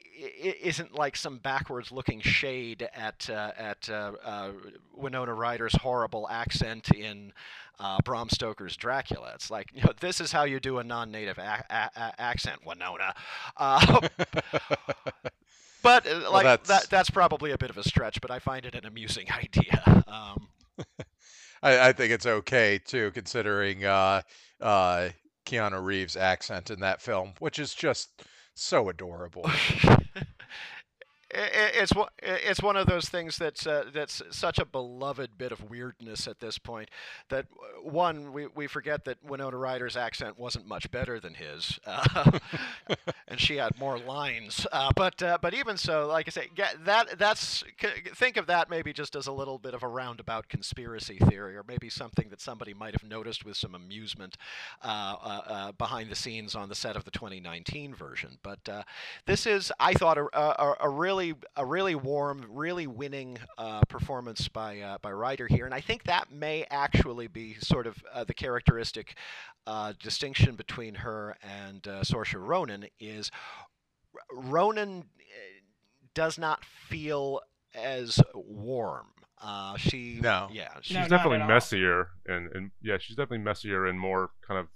i- 0.00 0.24
i- 0.48 0.56
isn't 0.62 0.94
like 0.94 1.14
some 1.16 1.38
backwards 1.38 1.92
looking 1.92 2.20
shade 2.22 2.88
at 2.94 3.28
uh, 3.28 3.52
at 3.58 3.86
uh, 3.90 4.12
uh, 4.24 4.50
Winona 4.94 5.34
Ryder's 5.34 5.74
horrible 5.74 6.26
accent 6.30 6.90
in 6.90 7.32
uh, 7.80 7.98
Bram 8.04 8.28
Stoker's 8.30 8.76
Dracula. 8.76 9.32
It's 9.34 9.50
like 9.50 9.68
you 9.74 9.82
know 9.82 9.92
this 10.00 10.20
is 10.20 10.32
how 10.32 10.44
you 10.44 10.60
do 10.60 10.78
a 10.78 10.84
non-native 10.84 11.38
a- 11.38 11.64
a- 11.70 11.90
a- 12.00 12.20
accent, 12.20 12.60
Winona. 12.66 13.14
Uh, 13.56 14.00
but 15.82 16.06
uh, 16.06 16.30
like 16.30 16.44
that's- 16.44 16.68
that 16.68 16.90
that's 16.90 17.10
probably 17.10 17.50
a 17.52 17.58
bit 17.58 17.70
of 17.70 17.78
a 17.78 17.82
stretch, 17.82 18.20
but 18.20 18.30
I 18.30 18.38
find 18.38 18.64
it 18.64 18.74
an 18.74 18.84
amusing 18.86 19.26
idea. 19.36 20.04
Um, 20.06 20.48
I, 21.62 21.88
I 21.88 21.92
think 21.92 22.12
it's 22.12 22.26
okay 22.26 22.78
too, 22.84 23.10
considering 23.12 23.84
uh, 23.84 24.22
uh, 24.60 25.10
Keanu 25.46 25.82
Reeves' 25.84 26.16
accent 26.16 26.70
in 26.70 26.80
that 26.80 27.00
film, 27.00 27.34
which 27.38 27.58
is 27.58 27.74
just 27.74 28.24
so 28.54 28.88
adorable. 28.88 29.48
It's 31.32 31.92
it's 32.18 32.62
one 32.62 32.76
of 32.76 32.86
those 32.86 33.08
things 33.08 33.38
that's 33.38 33.66
uh, 33.66 33.84
that's 33.92 34.22
such 34.30 34.58
a 34.58 34.64
beloved 34.64 35.38
bit 35.38 35.50
of 35.50 35.70
weirdness 35.70 36.28
at 36.28 36.40
this 36.40 36.58
point 36.58 36.90
that 37.30 37.46
uh, 37.52 37.88
one 37.88 38.32
we, 38.32 38.46
we 38.48 38.66
forget 38.66 39.04
that 39.06 39.18
Winona 39.24 39.56
Ryder's 39.56 39.96
accent 39.96 40.38
wasn't 40.38 40.66
much 40.66 40.90
better 40.90 41.18
than 41.18 41.34
his, 41.34 41.78
uh, 41.86 42.38
and 43.28 43.40
she 43.40 43.56
had 43.56 43.78
more 43.78 43.98
lines. 43.98 44.66
Uh, 44.72 44.90
but 44.94 45.22
uh, 45.22 45.38
but 45.40 45.54
even 45.54 45.76
so, 45.76 46.06
like 46.06 46.28
I 46.28 46.30
say, 46.30 46.48
that 46.84 47.18
that's 47.18 47.64
think 48.14 48.36
of 48.36 48.46
that 48.46 48.68
maybe 48.68 48.92
just 48.92 49.16
as 49.16 49.26
a 49.26 49.32
little 49.32 49.58
bit 49.58 49.74
of 49.74 49.82
a 49.82 49.88
roundabout 49.88 50.48
conspiracy 50.48 51.18
theory, 51.18 51.56
or 51.56 51.64
maybe 51.66 51.88
something 51.88 52.28
that 52.28 52.40
somebody 52.40 52.74
might 52.74 52.92
have 52.92 53.08
noticed 53.08 53.44
with 53.44 53.56
some 53.56 53.74
amusement 53.74 54.36
uh, 54.82 55.72
behind 55.72 56.10
the 56.10 56.16
scenes 56.16 56.54
on 56.54 56.68
the 56.68 56.74
set 56.74 56.96
of 56.96 57.04
the 57.04 57.10
2019 57.10 57.94
version. 57.94 58.38
But 58.42 58.68
this 59.26 59.46
is, 59.46 59.72
I 59.80 59.94
thought, 59.94 60.18
a, 60.18 60.26
a, 60.38 60.76
a 60.80 60.88
really 60.90 61.21
a 61.56 61.64
really 61.64 61.94
warm, 61.94 62.44
really 62.50 62.86
winning 62.86 63.38
uh, 63.56 63.82
performance 63.88 64.48
by 64.48 64.80
uh, 64.80 64.98
by 65.00 65.12
Ryder 65.12 65.46
here, 65.46 65.64
and 65.64 65.74
I 65.74 65.80
think 65.80 66.04
that 66.04 66.32
may 66.32 66.66
actually 66.70 67.28
be 67.28 67.54
sort 67.60 67.86
of 67.86 68.02
uh, 68.12 68.24
the 68.24 68.34
characteristic 68.34 69.16
uh, 69.66 69.92
distinction 70.00 70.56
between 70.56 70.96
her 70.96 71.36
and 71.42 71.86
uh, 71.86 72.02
Saoirse 72.02 72.34
Ronan 72.36 72.86
is 72.98 73.30
Ronan 74.32 74.98
uh, 74.98 75.02
does 76.14 76.38
not 76.38 76.64
feel 76.64 77.40
as 77.74 78.20
warm. 78.34 79.06
Uh, 79.40 79.76
she 79.76 80.18
No. 80.22 80.48
yeah 80.52 80.68
She's 80.82 80.96
No, 80.96 81.08
definitely 81.08 81.38
messier, 81.38 82.08
and, 82.26 82.48
and 82.54 82.70
yeah, 82.80 82.98
she's 82.98 83.16
definitely 83.16 83.38
messier 83.38 83.86
and 83.86 83.98
more 83.98 84.30
kind 84.46 84.60
of 84.60 84.68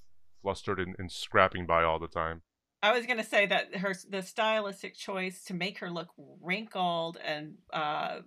flustered 0.43 0.81
and, 0.81 0.97
and 0.99 1.11
scrapping 1.11 1.67
by 1.67 1.85
all 1.85 1.99
the 1.99 2.09
time. 2.09 2.43
I 2.83 2.93
was 2.93 3.07
gonna 3.07 3.25
say 3.25 3.47
that 3.47 3.77
her 3.77 3.95
the 4.09 4.23
stylistic 4.23 4.95
choice 4.95 5.45
to 5.45 5.55
make 5.55 5.79
her 5.79 5.91
look 5.91 6.09
wrinkled 6.41 7.19
and 7.25 7.55
uh, 7.73 8.21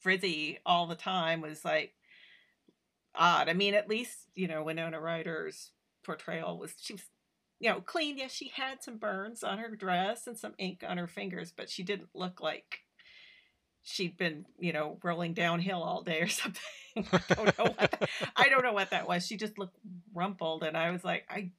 frizzy 0.00 0.58
all 0.64 0.86
the 0.86 0.94
time 0.94 1.40
was 1.40 1.64
like 1.64 1.94
odd. 3.14 3.48
I 3.48 3.52
mean, 3.52 3.74
at 3.74 3.88
least 3.88 4.28
you 4.34 4.48
know 4.48 4.62
Winona 4.62 5.00
Ryder's 5.00 5.72
portrayal 6.04 6.58
was 6.58 6.74
she 6.80 6.94
was 6.94 7.02
you 7.58 7.70
know 7.70 7.80
clean. 7.80 8.18
Yes, 8.18 8.32
she 8.32 8.48
had 8.54 8.82
some 8.82 8.98
burns 8.98 9.42
on 9.42 9.58
her 9.58 9.74
dress 9.74 10.26
and 10.26 10.38
some 10.38 10.54
ink 10.58 10.84
on 10.86 10.98
her 10.98 11.06
fingers, 11.08 11.52
but 11.54 11.68
she 11.70 11.82
didn't 11.82 12.10
look 12.14 12.40
like 12.40 12.80
she'd 13.82 14.16
been 14.16 14.46
you 14.58 14.72
know 14.72 14.98
rolling 15.02 15.34
downhill 15.34 15.82
all 15.82 16.02
day 16.02 16.20
or 16.20 16.28
something. 16.28 16.62
I 16.96 17.34
don't 17.34 17.58
know. 17.58 17.64
What 17.64 17.78
that, 17.78 18.08
I 18.36 18.48
don't 18.48 18.62
know 18.62 18.72
what 18.72 18.90
that 18.90 19.08
was. 19.08 19.26
She 19.26 19.36
just 19.36 19.58
looked 19.58 19.76
rumpled, 20.14 20.62
and 20.62 20.76
I 20.76 20.90
was 20.90 21.04
like, 21.04 21.24
I 21.28 21.50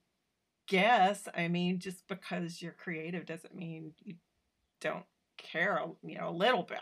guess. 0.72 1.28
I 1.36 1.48
mean, 1.50 1.80
just 1.80 2.08
because 2.08 2.62
you're 2.62 2.72
creative 2.72 3.26
doesn't 3.26 3.54
mean 3.56 3.94
you 4.04 4.16
don't 4.80 5.06
care, 5.38 5.76
a- 5.78 6.08
you 6.08 6.18
know, 6.18 6.30
a 6.30 6.32
little 6.32 6.64
bit. 6.64 6.80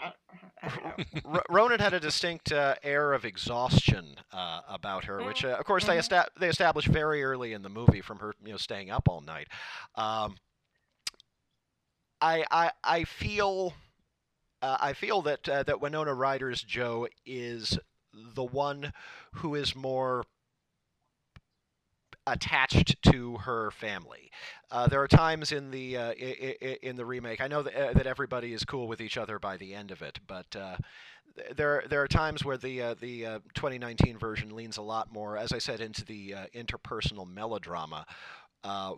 I 0.61 0.67
don't 0.69 0.83
know. 0.85 1.21
R- 1.33 1.43
Ronan 1.49 1.79
had 1.79 1.93
a 1.93 1.99
distinct 1.99 2.51
uh, 2.51 2.75
air 2.83 3.13
of 3.13 3.25
exhaustion 3.25 4.15
uh, 4.31 4.61
about 4.69 5.05
her, 5.05 5.23
which, 5.25 5.43
uh, 5.43 5.55
of 5.59 5.65
course, 5.65 5.85
they 5.85 5.95
Mhm. 5.95 5.99
esta- 5.99 6.29
they 6.39 6.49
established 6.49 6.87
very 6.87 7.23
early 7.23 7.53
in 7.53 7.61
the 7.63 7.69
movie 7.69 8.01
from 8.01 8.19
her, 8.19 8.33
you 8.43 8.51
know, 8.51 8.57
staying 8.57 8.91
up 8.91 9.07
all 9.09 9.21
night. 9.21 9.47
Um, 9.95 10.35
I, 12.21 12.45
I 12.51 12.71
I 12.83 13.03
feel 13.05 13.73
uh, 14.61 14.77
I 14.79 14.93
feel 14.93 15.21
that 15.23 15.47
uh, 15.47 15.63
that 15.63 15.81
Winona 15.81 16.13
Ryder's 16.13 16.61
Jo 16.61 17.07
is 17.25 17.79
the 18.13 18.43
one 18.43 18.91
who 19.35 19.55
is 19.55 19.75
more 19.75 20.25
attached 22.31 23.01
to 23.03 23.37
her 23.37 23.71
family. 23.71 24.31
Uh, 24.71 24.87
there 24.87 25.01
are 25.01 25.07
times 25.07 25.51
in 25.51 25.71
the 25.71 25.97
uh, 25.97 26.11
in 26.13 26.95
the 26.95 27.05
remake. 27.05 27.41
I 27.41 27.47
know 27.47 27.63
that, 27.63 27.75
uh, 27.75 27.93
that 27.93 28.07
everybody 28.07 28.53
is 28.53 28.63
cool 28.63 28.87
with 28.87 29.01
each 29.01 29.17
other 29.17 29.39
by 29.39 29.57
the 29.57 29.73
end 29.73 29.91
of 29.91 30.01
it, 30.01 30.19
but 30.27 30.55
uh, 30.55 30.77
there 31.55 31.83
there 31.89 32.01
are 32.01 32.07
times 32.07 32.43
where 32.43 32.57
the 32.57 32.81
uh, 32.81 32.95
the 32.99 33.25
uh, 33.25 33.39
2019 33.53 34.17
version 34.17 34.55
leans 34.55 34.77
a 34.77 34.81
lot 34.81 35.11
more, 35.11 35.37
as 35.37 35.51
I 35.51 35.57
said, 35.57 35.81
into 35.81 36.05
the 36.05 36.33
uh, 36.33 36.45
interpersonal 36.55 37.27
melodrama. 37.27 38.05
Uh, 38.63 38.95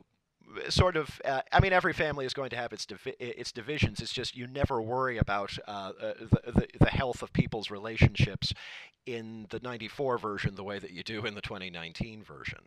sort 0.67 0.97
of 0.97 1.21
uh, 1.23 1.41
i 1.53 1.61
mean 1.61 1.71
every 1.71 1.93
family 1.93 2.25
is 2.25 2.33
going 2.33 2.49
to 2.49 2.57
have 2.57 2.73
its 2.73 2.85
divi- 2.85 3.15
its 3.19 3.53
divisions 3.53 4.01
it's 4.01 4.11
just 4.11 4.35
you 4.35 4.47
never 4.47 4.81
worry 4.81 5.17
about 5.17 5.51
the, 5.65 6.27
the 6.45 6.67
the 6.77 6.89
health 6.89 7.21
of 7.21 7.31
people's 7.31 7.69
relationships 7.69 8.51
in 9.05 9.45
the 9.51 9.59
94 9.59 10.17
version 10.17 10.55
the 10.55 10.63
way 10.63 10.77
that 10.77 10.91
you 10.91 11.03
do 11.03 11.25
in 11.25 11.35
the 11.35 11.41
2019 11.41 12.21
version 12.23 12.59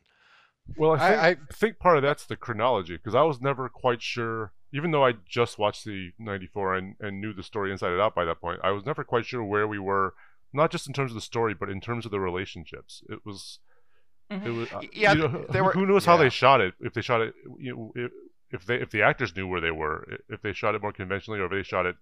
Well, 0.77 0.93
I 0.93 0.99
think, 1.09 1.21
I- 1.23 1.29
I, 1.31 1.37
think 1.53 1.79
part 1.79 1.97
of 1.97 2.03
that's 2.03 2.25
the 2.27 2.37
chronology 2.37 2.97
because 2.97 3.15
I 3.15 3.23
was 3.23 3.41
never 3.41 3.69
quite 3.69 4.03
sure, 4.03 4.53
even 4.73 4.91
though 4.91 5.05
I 5.05 5.13
just 5.29 5.59
watched 5.59 5.85
the 5.85 6.13
'94 6.19 6.75
and, 6.77 6.97
and 7.01 7.21
knew 7.21 7.33
the 7.33 7.43
story 7.43 7.71
inside 7.71 7.93
and 7.93 8.01
out 8.01 8.15
by 8.15 8.25
that 8.25 8.41
point. 8.41 8.61
I 8.63 8.71
was 8.71 8.85
never 8.87 9.05
quite 9.05 9.27
sure 9.27 9.45
where 9.45 9.69
we 9.69 9.79
were, 9.79 10.15
not 10.53 10.71
just 10.71 10.87
in 10.87 10.93
terms 10.95 11.11
of 11.13 11.17
the 11.17 11.21
story, 11.21 11.55
but 11.55 11.69
in 11.69 11.81
terms 11.81 12.05
of 12.07 12.11
the 12.11 12.21
relationships. 12.21 13.03
It 13.09 13.25
was, 13.25 13.59
it 14.31 14.43
Mhm. 14.43 14.57
was, 14.59 14.73
uh, 14.73 14.81
Yeah, 14.93 15.13
you 15.13 15.19
know, 15.29 15.47
there 15.51 15.63
who, 15.63 15.67
were- 15.67 15.73
who 15.73 15.87
knows 15.87 16.07
how 16.07 16.17
they 16.17 16.31
shot 16.31 16.61
it? 16.61 16.75
If 16.81 16.95
they 16.95 17.03
shot 17.03 17.21
it, 17.21 17.35
you 17.59 17.75
know, 17.75 17.93
if, 17.95 18.11
if 18.51 18.65
they 18.67 18.77
if 18.77 18.91
the 18.91 19.03
actors 19.03 19.37
knew 19.37 19.47
where 19.47 19.61
they 19.61 19.71
were, 19.71 20.07
if 20.29 20.41
they 20.43 20.53
shot 20.53 20.75
it 20.75 20.83
more 20.83 20.93
conventionally, 20.93 21.41
or 21.41 21.45
if 21.47 21.51
they 21.53 21.63
shot 21.63 21.87
it 21.87 21.97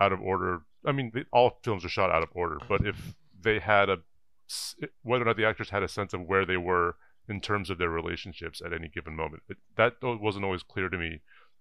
out 0.00 0.12
of 0.12 0.20
order. 0.20 0.62
I 0.84 0.92
mean, 0.92 1.10
they, 1.14 1.24
all 1.32 1.58
films 1.62 1.84
are 1.84 1.88
shot 1.88 2.10
out 2.10 2.22
of 2.22 2.28
order, 2.32 2.58
but 2.68 2.84
if 2.86 3.14
they 3.40 3.58
had 3.60 3.88
a 3.88 3.98
whether 5.02 5.22
or 5.22 5.26
not 5.26 5.36
the 5.36 5.44
actors 5.44 5.70
had 5.70 5.82
a 5.82 5.88
sense 5.88 6.12
of 6.14 6.22
where 6.22 6.46
they 6.46 6.56
were 6.56 6.96
in 7.28 7.40
terms 7.40 7.70
of 7.70 7.78
their 7.78 7.90
relationships 7.90 8.60
at 8.64 8.72
any 8.72 8.88
given 8.88 9.14
moment. 9.16 9.42
It, 9.48 9.58
that 9.76 9.94
wasn't 10.02 10.44
always 10.44 10.62
clear 10.62 10.88
to 10.88 10.98
me 10.98 11.20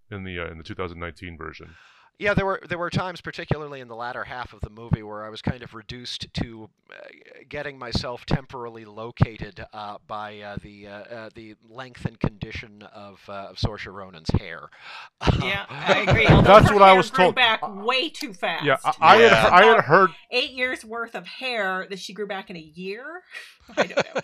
in 0.10 0.24
the 0.24 0.40
uh, 0.40 0.48
in 0.52 0.58
the 0.58 0.64
2019 0.64 1.38
version. 1.38 1.76
Yeah, 2.20 2.34
there 2.34 2.48
were 2.48 2.60
there 2.68 2.80
were 2.80 2.90
times, 2.90 3.22
particularly 3.22 3.80
in 3.80 3.88
the 3.90 3.96
latter 3.96 4.24
half 4.24 4.52
of 4.52 4.62
the 4.62 4.72
movie, 4.72 5.04
where 5.04 5.24
I 5.24 5.30
was 5.30 5.44
kind 5.44 5.62
of 5.62 5.76
reduced 5.76 6.26
to 6.34 6.68
uh, 6.92 6.96
getting 7.48 7.78
myself 7.78 8.26
temporarily 8.26 8.86
located 8.86 9.64
uh, 9.72 9.98
by 10.08 10.40
uh, 10.40 10.58
the 10.64 10.88
uh, 10.88 10.92
uh, 10.92 11.30
the 11.36 11.54
length 11.70 12.06
and 12.06 12.20
condition 12.20 12.82
of 12.92 13.22
uh, 13.30 13.50
of 13.52 13.58
Saoirse 13.58 13.86
Ronan's 13.94 14.32
hair. 14.32 14.68
Yeah, 15.44 15.66
I 15.70 16.06
agree. 16.08 16.26
That's 16.26 16.70
her 16.70 16.74
what 16.74 16.82
I 16.82 16.94
was 16.94 17.12
grew 17.12 17.26
told. 17.26 17.36
back 17.36 17.60
way 17.86 18.10
too 18.10 18.34
fast. 18.34 18.66
Yeah, 18.66 18.78
I, 18.84 18.96
I 19.00 19.20
Yeah. 19.22 19.36
had 19.36 19.54
I 19.54 19.66
had 19.76 19.84
heard 19.84 20.10
eight 20.32 20.52
years 20.54 20.84
worth 20.84 21.14
of 21.14 21.28
hair 21.28 21.86
that 21.88 22.00
she 22.00 22.14
grew 22.14 22.26
back 22.26 22.50
in 22.50 22.56
a 22.56 22.60
year. 22.60 23.22
I 23.78 23.84
don't 23.86 24.16
know. 24.16 24.22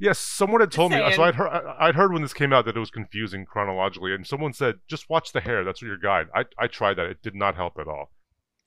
Yes, 0.00 0.18
someone 0.18 0.60
had 0.62 0.72
told 0.72 0.92
me. 0.92 0.98
So. 1.14 1.22
I'd 1.22 1.34
heard, 1.34 1.48
I- 1.48 1.88
I'd 1.88 1.94
heard 1.94 2.12
when 2.12 2.22
this 2.22 2.32
came 2.32 2.52
out 2.54 2.64
that 2.64 2.74
it 2.76 2.80
was 2.80 2.90
confusing 2.90 3.44
chronologically, 3.44 4.14
and 4.14 4.26
someone 4.26 4.54
said, 4.54 4.80
"Just 4.88 5.10
watch 5.10 5.32
the 5.32 5.40
hair. 5.42 5.62
That's 5.62 5.82
your 5.82 5.98
guide." 5.98 6.28
I, 6.34 6.46
I 6.58 6.66
tried 6.68 6.94
that. 6.94 7.06
It 7.06 7.22
did 7.22 7.34
not 7.34 7.54
help 7.54 7.78
at 7.78 7.86
all. 7.86 8.10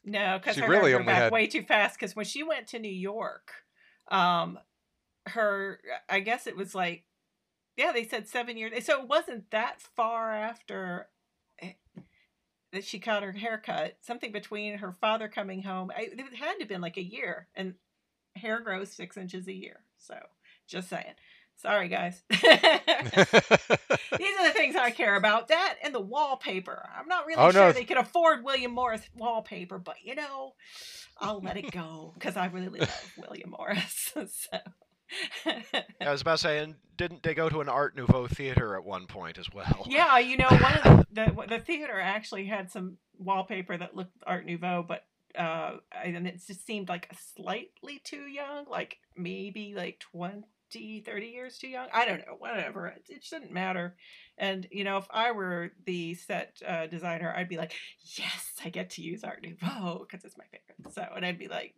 No, 0.05 0.37
because 0.37 0.55
She 0.55 0.61
her 0.61 0.67
really 0.69 0.91
hair 0.91 0.99
grew 0.99 1.05
only 1.05 1.13
back 1.13 1.21
had- 1.23 1.31
way 1.31 1.47
too 1.47 1.63
fast. 1.63 1.97
Because 1.99 2.15
when 2.15 2.25
she 2.25 2.43
went 2.43 2.67
to 2.67 2.79
New 2.79 2.91
York, 2.91 3.51
um, 4.09 4.59
her 5.27 5.79
I 6.07 6.19
guess 6.19 6.45
it 6.45 6.55
was 6.55 6.75
like, 6.75 7.05
yeah, 7.77 7.91
they 7.91 8.03
said 8.03 8.27
seven 8.27 8.55
years. 8.55 8.85
So 8.85 9.01
it 9.01 9.07
wasn't 9.07 9.49
that 9.49 9.81
far 9.81 10.31
after 10.31 11.07
eh, 11.59 11.71
that 12.73 12.83
she 12.83 12.99
got 12.99 13.23
her 13.23 13.31
haircut. 13.31 13.97
Something 14.01 14.31
between 14.31 14.77
her 14.77 14.91
father 15.01 15.27
coming 15.29 15.63
home. 15.63 15.89
I, 15.97 16.09
it 16.11 16.19
had 16.35 16.53
to 16.55 16.59
have 16.59 16.69
been 16.69 16.81
like 16.81 16.97
a 16.97 17.03
year, 17.03 17.47
and 17.55 17.73
hair 18.35 18.59
grows 18.59 18.91
six 18.91 19.17
inches 19.17 19.47
a 19.47 19.53
year. 19.53 19.79
So 19.97 20.15
just 20.67 20.89
saying. 20.89 21.13
Sorry, 21.55 21.87
guys. 21.87 22.21
These 22.31 22.41
are 22.49 24.47
the 24.47 24.53
things 24.53 24.75
I 24.75 24.91
care 24.91 25.15
about. 25.15 25.47
That 25.49 25.75
and 25.83 25.93
the 25.93 25.99
wallpaper. 26.01 26.89
I'm 26.97 27.07
not 27.07 27.25
really 27.25 27.41
Oh, 27.41 27.51
sure 27.51 27.67
no. 27.67 27.71
they 27.71 27.85
could 27.85 27.97
afford 27.97 28.43
William 28.43 28.71
Morris 28.73 29.01
wallpaper, 29.15 29.77
but 29.77 29.95
you 30.03 30.15
know, 30.15 30.53
I'll 31.19 31.39
let 31.41 31.57
it 31.57 31.71
go 31.71 32.11
because 32.15 32.35
I 32.37 32.47
really 32.47 32.79
love 32.79 33.11
William 33.17 33.51
Morris. 33.57 34.11
so. 34.13 34.57
I 36.01 36.11
was 36.11 36.21
about 36.21 36.37
to 36.37 36.41
say, 36.43 36.59
and 36.59 36.75
didn't 36.97 37.23
they 37.23 37.33
go 37.33 37.49
to 37.49 37.61
an 37.61 37.69
Art 37.69 37.95
Nouveau 37.95 38.27
theater 38.27 38.75
at 38.75 38.83
one 38.83 39.05
point 39.05 39.37
as 39.37 39.47
well? 39.53 39.85
yeah, 39.87 40.17
you 40.17 40.37
know, 40.37 40.47
one 40.49 40.73
of 40.83 40.83
the, 40.83 41.05
the 41.25 41.45
the 41.49 41.59
theater 41.59 41.99
actually 41.99 42.45
had 42.45 42.71
some 42.71 42.97
wallpaper 43.19 43.77
that 43.77 43.95
looked 43.95 44.15
Art 44.25 44.45
Nouveau, 44.45 44.83
but 44.87 45.05
uh, 45.37 45.77
and 46.03 46.27
it 46.27 46.41
just 46.45 46.65
seemed 46.65 46.89
like 46.89 47.09
slightly 47.35 47.99
too 48.03 48.23
young, 48.23 48.65
like 48.69 48.97
maybe 49.15 49.73
like 49.75 49.99
20, 50.73 51.01
30 51.01 51.25
years 51.27 51.57
too 51.57 51.67
young. 51.67 51.87
I 51.93 52.05
don't 52.05 52.19
know, 52.19 52.35
whatever. 52.39 52.87
It, 52.87 53.03
it 53.09 53.23
shouldn't 53.23 53.51
matter. 53.51 53.95
And 54.37 54.67
you 54.71 54.83
know, 54.83 54.97
if 54.97 55.05
I 55.11 55.31
were 55.31 55.71
the 55.85 56.15
set 56.15 56.57
uh, 56.67 56.87
designer, 56.87 57.33
I'd 57.35 57.49
be 57.49 57.57
like, 57.57 57.73
yes, 58.17 58.53
I 58.63 58.69
get 58.69 58.91
to 58.91 59.01
use 59.01 59.23
Art 59.23 59.43
Nouveau 59.43 60.05
because 60.09 60.25
it's 60.25 60.37
my 60.37 60.45
favorite. 60.45 60.93
So, 60.93 61.05
and 61.15 61.25
I'd 61.25 61.39
be 61.39 61.47
like, 61.47 61.75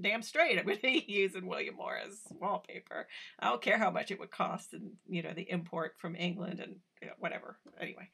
damn 0.00 0.22
straight, 0.22 0.58
I'm 0.58 0.64
going 0.64 0.76
to 0.82 0.82
be 0.82 1.04
using 1.06 1.46
William 1.46 1.76
Morris 1.76 2.20
wallpaper. 2.30 3.06
I 3.38 3.48
don't 3.50 3.62
care 3.62 3.78
how 3.78 3.90
much 3.90 4.10
it 4.10 4.18
would 4.18 4.30
cost, 4.30 4.72
and 4.72 4.92
you 5.08 5.22
know, 5.22 5.32
the 5.34 5.50
import 5.50 5.94
from 5.98 6.16
England 6.16 6.60
and 6.60 6.76
you 7.02 7.08
know, 7.08 7.14
whatever. 7.18 7.58
Anyway, 7.80 8.08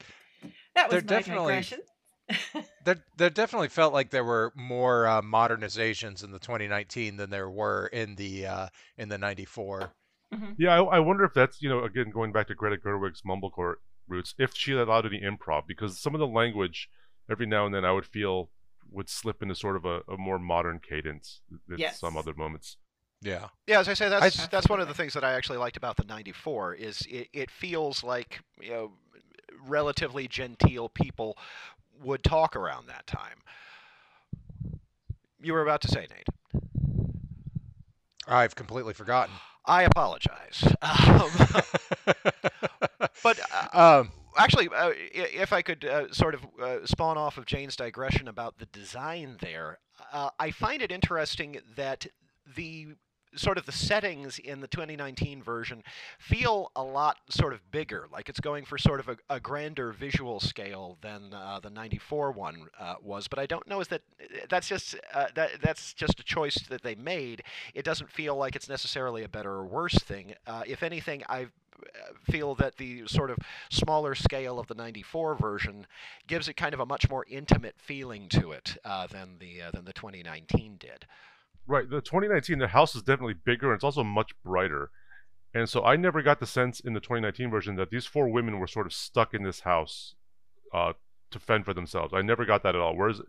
that 0.74 0.88
was 0.90 1.02
There 1.04 1.16
my 1.16 1.20
definitely- 1.20 1.46
digression. 1.52 1.80
there, 2.86 3.04
there 3.18 3.28
definitely 3.28 3.68
felt 3.68 3.92
like 3.92 4.08
there 4.08 4.24
were 4.24 4.50
more 4.56 5.06
uh, 5.06 5.20
modernizations 5.20 6.24
in 6.24 6.30
the 6.32 6.38
2019 6.38 7.18
than 7.18 7.28
there 7.28 7.50
were 7.50 7.86
in 7.88 8.14
the 8.14 8.46
uh, 8.46 8.68
in 8.96 9.10
the 9.10 9.18
94. 9.18 9.92
Mm-hmm. 10.32 10.52
Yeah, 10.58 10.80
I, 10.80 10.96
I 10.96 10.98
wonder 11.00 11.24
if 11.24 11.34
that's 11.34 11.60
you 11.62 11.68
know 11.68 11.82
again 11.84 12.10
going 12.10 12.32
back 12.32 12.46
to 12.48 12.54
Greta 12.54 12.76
Gerwig's 12.76 13.22
mumblecore 13.22 13.74
roots, 14.08 14.34
if 14.38 14.54
she 14.54 14.72
allowed 14.72 15.06
any 15.06 15.20
improv 15.20 15.66
because 15.66 15.98
some 15.98 16.14
of 16.14 16.18
the 16.18 16.26
language 16.26 16.88
every 17.30 17.46
now 17.46 17.66
and 17.66 17.74
then 17.74 17.84
I 17.84 17.92
would 17.92 18.06
feel 18.06 18.50
would 18.90 19.08
slip 19.08 19.42
into 19.42 19.54
sort 19.54 19.76
of 19.76 19.84
a, 19.84 20.00
a 20.08 20.16
more 20.16 20.38
modern 20.38 20.78
cadence 20.78 21.40
than 21.68 21.78
Yes. 21.78 21.98
some 21.98 22.16
other 22.16 22.34
moments. 22.34 22.76
Yeah. 23.22 23.48
Yeah, 23.66 23.80
as 23.80 23.88
I 23.88 23.94
say, 23.94 24.08
that's 24.08 24.38
I- 24.40 24.46
that's 24.50 24.68
one 24.68 24.80
of 24.80 24.88
the 24.88 24.94
things 24.94 25.14
that 25.14 25.24
I 25.24 25.32
actually 25.32 25.58
liked 25.58 25.76
about 25.76 25.96
the 25.96 26.04
'94 26.04 26.74
is 26.74 27.02
it, 27.08 27.28
it 27.32 27.50
feels 27.50 28.02
like 28.04 28.40
you 28.60 28.70
know 28.70 28.92
relatively 29.66 30.28
genteel 30.28 30.88
people 30.88 31.38
would 32.02 32.22
talk 32.24 32.56
around 32.56 32.86
that 32.88 33.06
time. 33.06 33.38
You 35.40 35.52
were 35.52 35.62
about 35.62 35.80
to 35.82 35.88
say, 35.88 36.06
Nate. 36.10 36.62
I've 38.26 38.54
completely 38.54 38.94
forgotten. 38.94 39.34
I 39.66 39.82
apologize. 39.84 40.64
Um, 40.82 41.30
but 43.22 43.40
uh, 43.52 44.00
um, 44.00 44.12
actually, 44.36 44.68
uh, 44.68 44.92
if 44.94 45.52
I 45.52 45.62
could 45.62 45.84
uh, 45.84 46.12
sort 46.12 46.34
of 46.34 46.46
uh, 46.62 46.86
spawn 46.86 47.16
off 47.16 47.38
of 47.38 47.46
Jane's 47.46 47.76
digression 47.76 48.28
about 48.28 48.58
the 48.58 48.66
design 48.66 49.36
there, 49.40 49.78
uh, 50.12 50.30
I 50.38 50.50
find 50.50 50.82
it 50.82 50.92
interesting 50.92 51.58
that 51.76 52.06
the 52.56 52.88
sort 53.36 53.58
of 53.58 53.66
the 53.66 53.72
settings 53.72 54.38
in 54.38 54.60
the 54.60 54.66
2019 54.66 55.42
version 55.42 55.82
feel 56.18 56.70
a 56.76 56.82
lot 56.82 57.18
sort 57.28 57.52
of 57.52 57.70
bigger, 57.70 58.06
like 58.12 58.28
it's 58.28 58.40
going 58.40 58.64
for 58.64 58.78
sort 58.78 59.00
of 59.00 59.08
a, 59.08 59.16
a 59.28 59.40
grander 59.40 59.92
visual 59.92 60.40
scale 60.40 60.98
than 61.00 61.32
uh, 61.32 61.60
the 61.62 61.70
94 61.70 62.32
one 62.32 62.68
uh, 62.78 62.94
was. 63.02 63.28
But 63.28 63.38
I 63.38 63.46
don't 63.46 63.66
know 63.66 63.80
is 63.80 63.88
that 63.88 64.02
that's 64.48 64.68
just 64.68 64.96
uh, 65.12 65.26
that 65.34 65.62
that's 65.62 65.92
just 65.94 66.20
a 66.20 66.24
choice 66.24 66.56
that 66.68 66.82
they 66.82 66.94
made. 66.94 67.42
It 67.74 67.84
doesn't 67.84 68.10
feel 68.10 68.36
like 68.36 68.56
it's 68.56 68.68
necessarily 68.68 69.22
a 69.22 69.28
better 69.28 69.52
or 69.52 69.66
worse 69.66 69.98
thing. 69.98 70.34
Uh, 70.46 70.62
if 70.66 70.82
anything, 70.82 71.22
I 71.28 71.48
feel 72.22 72.54
that 72.54 72.76
the 72.76 73.06
sort 73.06 73.30
of 73.30 73.38
smaller 73.70 74.14
scale 74.14 74.58
of 74.58 74.66
the 74.66 74.74
94 74.74 75.34
version 75.34 75.86
gives 76.26 76.48
it 76.48 76.54
kind 76.54 76.74
of 76.74 76.80
a 76.80 76.86
much 76.86 77.08
more 77.08 77.24
intimate 77.28 77.74
feeling 77.78 78.28
to 78.28 78.52
it 78.52 78.76
uh, 78.84 79.06
than 79.06 79.36
the 79.38 79.62
uh, 79.62 79.70
than 79.72 79.84
the 79.84 79.92
2019 79.92 80.76
did. 80.78 81.06
Right, 81.66 81.88
the 81.88 82.00
2019 82.00 82.58
the 82.58 82.68
house 82.68 82.94
is 82.94 83.02
definitely 83.02 83.34
bigger 83.34 83.68
and 83.68 83.76
it's 83.76 83.84
also 83.84 84.04
much 84.04 84.32
brighter. 84.44 84.90
And 85.54 85.68
so 85.68 85.84
I 85.84 85.96
never 85.96 86.20
got 86.20 86.40
the 86.40 86.46
sense 86.46 86.80
in 86.80 86.94
the 86.94 87.00
2019 87.00 87.50
version 87.50 87.76
that 87.76 87.90
these 87.90 88.06
four 88.06 88.28
women 88.28 88.58
were 88.58 88.66
sort 88.66 88.86
of 88.86 88.92
stuck 88.92 89.32
in 89.32 89.44
this 89.44 89.60
house 89.60 90.14
uh, 90.74 90.94
to 91.30 91.38
fend 91.38 91.64
for 91.64 91.72
themselves. 91.72 92.12
I 92.12 92.22
never 92.22 92.44
got 92.44 92.62
that 92.64 92.74
at 92.74 92.80
all. 92.80 92.96
Whereas 92.96 93.20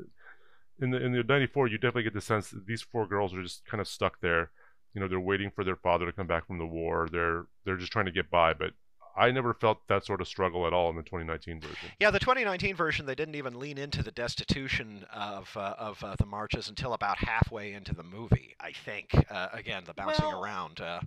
in 0.82 0.90
the 0.90 1.04
in 1.04 1.14
the 1.14 1.24
94, 1.24 1.68
you 1.68 1.78
definitely 1.78 2.04
get 2.04 2.14
the 2.14 2.22
sense 2.22 2.50
that 2.50 2.66
these 2.66 2.82
four 2.82 3.08
girls 3.08 3.34
are 3.34 3.44
just 3.44 3.66
kind 3.66 3.80
of 3.80 3.88
stuck 3.88 4.20
there. 4.22 4.50
You 4.94 5.02
know, 5.02 5.08
they're 5.08 5.20
waiting 5.20 5.52
for 5.52 5.64
their 5.64 5.76
father 5.76 6.06
to 6.06 6.12
come 6.12 6.28
back 6.28 6.48
from 6.48 6.58
the 6.58 6.66
war. 6.66 7.08
They're 7.12 7.46
they're 7.64 7.78
just 7.78 7.92
trying 7.92 8.06
to 8.06 8.12
get 8.12 8.32
by. 8.32 8.54
But 8.54 8.72
I 9.18 9.32
never 9.32 9.54
felt 9.54 9.88
that 9.88 10.06
sort 10.06 10.22
of 10.22 10.28
struggle 10.28 10.68
at 10.68 10.74
all 10.74 10.90
in 10.90 10.96
the 10.96 11.04
2019 11.04 11.62
version. 11.62 11.90
Yeah, 12.00 12.12
the 12.12 12.20
2019 12.20 12.76
version 12.76 13.06
they 13.06 13.16
didn't 13.16 13.36
even 13.36 13.60
lean 13.60 13.78
into 13.78 14.04
the 14.04 14.12
destitution 14.12 15.06
of 15.14 15.50
uh, 15.56 15.76
of 15.78 16.04
uh, 16.04 16.16
the 16.18 16.26
marches 16.26 16.70
until 16.70 16.94
about 16.94 17.18
halfway 17.18 17.74
into 17.74 17.96
the 17.96 18.04
movie. 18.04 18.56
I 18.60 18.72
think 18.72 19.16
uh, 19.30 19.48
again 19.54 19.84
the 19.86 19.94
bouncing 19.94 20.26
Well, 20.26 20.44
around. 20.44 20.82
Uh, 20.82 21.00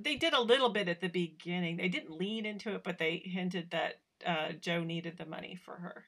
they 0.00 0.16
did 0.16 0.32
a 0.32 0.40
little 0.40 0.70
bit 0.70 0.88
at 0.88 1.00
the 1.00 1.08
beginning. 1.08 1.76
They 1.76 1.88
didn't 1.88 2.10
lean 2.18 2.44
into 2.46 2.74
it, 2.74 2.82
but 2.82 2.98
they 2.98 3.22
hinted 3.24 3.70
that 3.70 4.00
uh, 4.26 4.52
Jo 4.60 4.82
needed 4.82 5.16
the 5.18 5.26
money 5.26 5.56
for 5.64 5.76
her, 5.76 6.04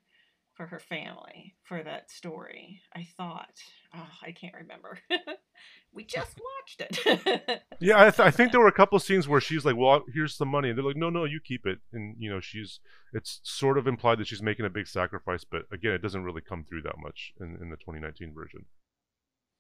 for 0.57 0.67
her 0.67 0.79
family, 0.81 1.55
for 1.65 1.83
that 1.83 2.11
story. 2.11 2.81
I 2.95 3.07
thought. 3.17 3.53
Oh, 3.95 4.09
I 4.23 4.33
can't 4.33 4.55
remember. 4.55 4.99
we 5.93 6.05
just 6.05 6.39
watched 6.39 6.81
it. 6.81 7.63
Yeah, 7.81 7.99
I, 8.01 8.11
th- 8.11 8.21
I 8.27 8.31
think 8.31 8.53
there 8.53 8.61
were 8.61 8.69
a 8.69 8.73
couple 8.73 8.97
of 8.97 9.03
scenes 9.03 9.29
where 9.29 9.41
she's 9.41 9.67
like, 9.67 9.77
"Well, 9.77 10.03
here's 10.15 10.35
some 10.35 10.49
money," 10.49 10.71
and 10.71 10.79
they're 10.79 10.85
like, 10.85 10.97
"No, 10.97 11.11
no, 11.11 11.25
you 11.25 11.41
keep 11.45 11.67
it." 11.67 11.79
And 11.93 12.17
you 12.19 12.31
know, 12.31 12.41
she's 12.41 12.81
it's 13.13 13.41
sort 13.43 13.77
of 13.77 13.87
implied 13.87 14.19
that 14.19 14.27
she's 14.27 14.41
making 14.43 14.65
a 14.65 14.71
big 14.71 14.87
sacrifice, 14.87 15.45
but 15.45 15.63
again, 15.71 15.93
it 15.93 16.03
doesn't 16.03 16.25
really 16.25 16.41
come 16.41 16.65
through 16.65 16.83
that 16.83 16.97
much 16.99 17.33
in, 17.39 17.59
in 17.61 17.69
the 17.69 17.77
2019 17.77 18.33
version. 18.35 18.65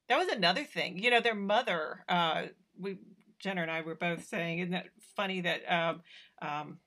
that 0.08 0.18
was 0.18 0.28
another 0.28 0.64
thing. 0.64 0.98
You 0.98 1.10
know, 1.10 1.20
their 1.20 1.34
mother. 1.34 2.04
Uh, 2.08 2.44
we 2.78 2.96
Jenner 3.38 3.62
and 3.62 3.70
I 3.70 3.82
were 3.82 3.94
both 3.94 4.24
saying, 4.26 4.60
isn't 4.60 4.74
it 4.74 4.90
funny 5.14 5.42
that 5.42 5.60
um, 5.70 6.00
um, 6.40 6.78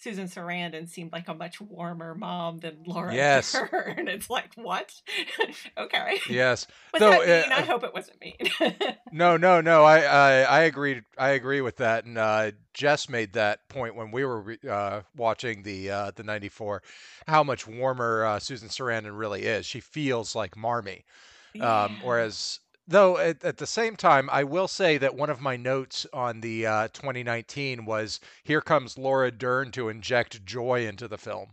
Susan 0.00 0.26
Sarandon 0.28 0.88
seemed 0.88 1.12
like 1.12 1.26
a 1.28 1.34
much 1.34 1.60
warmer 1.60 2.14
mom 2.14 2.58
than 2.58 2.78
Laura 2.86 3.12
Yes. 3.14 3.52
Dern. 3.52 4.06
It's 4.08 4.30
like 4.30 4.54
what? 4.54 4.92
okay. 5.78 6.18
yes. 6.30 6.66
Was 6.92 7.00
Though, 7.00 7.10
that 7.10 7.26
mean? 7.48 7.52
uh, 7.52 7.56
I 7.56 7.62
hope 7.62 7.82
it 7.84 7.92
wasn't 7.92 8.20
mean. 8.20 8.36
No, 9.12 9.36
no, 9.36 9.60
no. 9.60 9.84
I, 9.84 10.00
I, 10.00 10.40
I 10.42 10.60
agree. 10.62 11.00
I 11.16 11.30
agree 11.30 11.60
with 11.62 11.76
that. 11.76 12.04
And 12.04 12.18
uh, 12.18 12.50
Jess 12.74 13.08
made 13.08 13.32
that 13.32 13.66
point 13.68 13.96
when 13.96 14.10
we 14.10 14.24
were 14.24 14.40
re- 14.42 14.58
uh, 14.68 15.00
watching 15.16 15.62
the 15.62 15.90
uh, 15.90 16.10
the 16.14 16.22
'94, 16.22 16.82
how 17.26 17.42
much 17.42 17.66
warmer 17.66 18.24
uh, 18.24 18.38
Susan 18.38 18.68
Sarandon 18.68 19.18
really 19.18 19.44
is. 19.44 19.64
She 19.66 19.80
feels 19.80 20.34
like 20.34 20.56
Marmee. 20.56 21.04
Um, 21.58 21.98
whereas, 22.04 22.60
though, 22.88 23.18
at, 23.18 23.44
at 23.44 23.58
the 23.58 23.66
same 23.66 23.94
time, 23.94 24.28
I 24.32 24.42
will 24.44 24.66
say 24.68 24.98
that 24.98 25.14
one 25.14 25.30
of 25.30 25.40
my 25.40 25.56
notes 25.56 26.06
on 26.12 26.40
the 26.40 26.66
uh, 26.66 26.88
2019 26.88 27.84
was, 27.84 28.18
"Here 28.42 28.60
comes 28.60 28.98
Laura 28.98 29.30
Dern 29.30 29.70
to 29.72 29.88
inject 29.88 30.44
joy 30.44 30.86
into 30.86 31.06
the 31.06 31.18
film." 31.18 31.50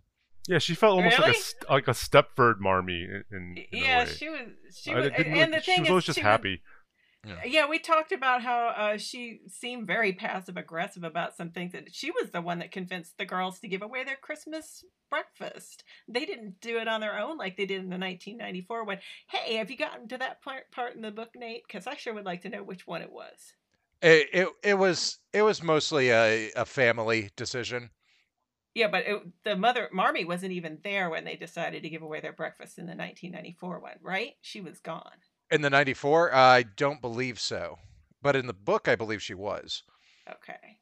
Yeah, 0.47 0.59
she 0.59 0.75
felt 0.75 0.97
almost 0.97 1.19
like 1.19 1.35
a 1.35 1.73
like 1.73 1.87
a 1.87 1.91
Stepford 1.91 2.59
Marmee 2.59 3.03
in, 3.03 3.23
in, 3.31 3.57
in 3.71 3.79
a 3.79 3.83
yeah, 3.85 4.03
way. 4.05 4.09
she 4.09 4.29
was. 4.29 4.39
She 4.73 4.93
was, 4.93 5.03
didn't 5.05 5.25
and 5.25 5.33
really- 5.33 5.51
the 5.51 5.61
she 5.61 5.71
thing 5.71 5.81
was 5.81 5.87
is, 5.87 5.89
always 5.91 6.05
just 6.05 6.17
she 6.17 6.23
happy. 6.23 6.61
Yeah. 7.25 7.35
Yeah, 7.45 7.67
we 7.67 7.79
talked 7.79 8.11
about 8.11 8.43
how 8.43 8.67
uh, 8.67 8.97
she 8.97 9.41
seemed 9.47 9.88
very 9.88 10.13
passive 10.13 10.57
aggressive 10.57 11.03
about 11.03 11.35
some 11.35 11.51
things, 11.51 11.73
and 11.73 11.88
she 11.91 12.11
was 12.11 12.29
the 12.31 12.41
one 12.41 12.59
that 12.59 12.71
convinced 12.71 13.17
the 13.17 13.25
girls 13.25 13.59
to 13.59 13.67
give 13.67 13.81
away 13.81 14.03
their 14.03 14.15
Christmas 14.15 14.83
breakfast. 15.09 15.83
They 16.07 16.25
didn't 16.25 16.61
do 16.61 16.77
it 16.77 16.88
on 16.88 17.01
their 17.01 17.17
own 17.19 17.38
like 17.38 17.57
they 17.57 17.65
did 17.65 17.79
in 17.79 17.89
the 17.89 17.97
1994 17.97 18.83
one. 18.83 18.99
Hey, 19.27 19.55
have 19.55 19.71
you 19.71 19.77
gotten 19.77 20.07
to 20.09 20.17
that 20.19 20.41
part 20.41 20.71
part 20.71 20.95
in 20.95 21.01
the 21.01 21.11
book, 21.11 21.29
Nate? 21.35 21.63
Because 21.67 21.88
I 21.88 21.95
sure 21.95 22.13
would 22.13 22.25
like 22.25 22.41
to 22.41 22.49
know 22.49 22.63
which 22.63 22.85
one 22.85 23.01
it 23.01 23.11
was. 23.11 23.53
It 24.01 24.29
it, 24.31 24.47
it 24.63 24.73
was 24.75 25.19
it 25.33 25.41
was 25.41 25.63
mostly 25.63 26.11
a, 26.11 26.51
a 26.55 26.65
family 26.65 27.31
decision. 27.35 27.89
Yeah, 28.75 28.89
but 28.89 29.05
it, 29.07 29.21
the 29.45 29.55
mother, 29.55 29.89
Marmee, 29.93 30.25
wasn't 30.25 30.51
even 30.51 30.79
there 30.83 31.09
when 31.09 31.23
they 31.23 31.38
decided 31.38 31.81
to 31.83 31.89
give 31.89 32.01
away 32.01 32.19
their 32.19 32.33
breakfast 32.33 32.77
in 32.77 32.85
the 32.85 32.89
1994 32.89 33.79
one, 33.79 33.97
right? 34.01 34.33
She 34.41 34.59
was 34.59 34.79
gone. 34.79 35.13
In 35.51 35.62
the 35.62 35.69
94, 35.69 36.34
I 36.34 36.63
don't 36.63 37.01
believe 37.01 37.39
so. 37.39 37.77
But 38.21 38.36
in 38.36 38.47
the 38.47 38.53
book, 38.53 38.88
I 38.88 38.95
believe 38.95 39.21
she 39.21 39.34
was. 39.36 39.84
Okay. 40.29 40.77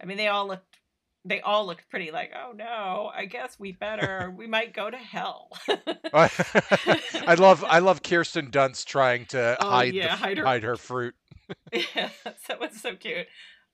I 0.00 0.04
mean, 0.06 0.16
they 0.16 0.28
all 0.28 0.46
looked. 0.46 0.78
They 1.26 1.40
all 1.40 1.64
looked 1.66 1.88
pretty 1.88 2.10
like, 2.10 2.32
oh 2.36 2.52
no, 2.52 3.10
I 3.16 3.24
guess 3.24 3.58
we 3.58 3.72
better, 3.72 4.30
we 4.36 4.46
might 4.46 4.74
go 4.74 4.90
to 4.90 4.96
hell. 4.98 5.48
I 6.12 7.34
love 7.38 7.64
I 7.66 7.78
love 7.78 8.02
Kirsten 8.02 8.50
Dunst 8.50 8.84
trying 8.84 9.24
to 9.26 9.56
Oh, 9.58 9.70
hide, 9.70 9.94
yeah, 9.94 10.12
f- 10.12 10.18
hide 10.18 10.36
her- 10.38 10.44
hide 10.44 10.62
her 10.64 10.76
fruit. 10.76 11.14
yeah, 11.72 12.10
that 12.46 12.60
was 12.60 12.78
so 12.78 12.94
cute. 12.94 13.26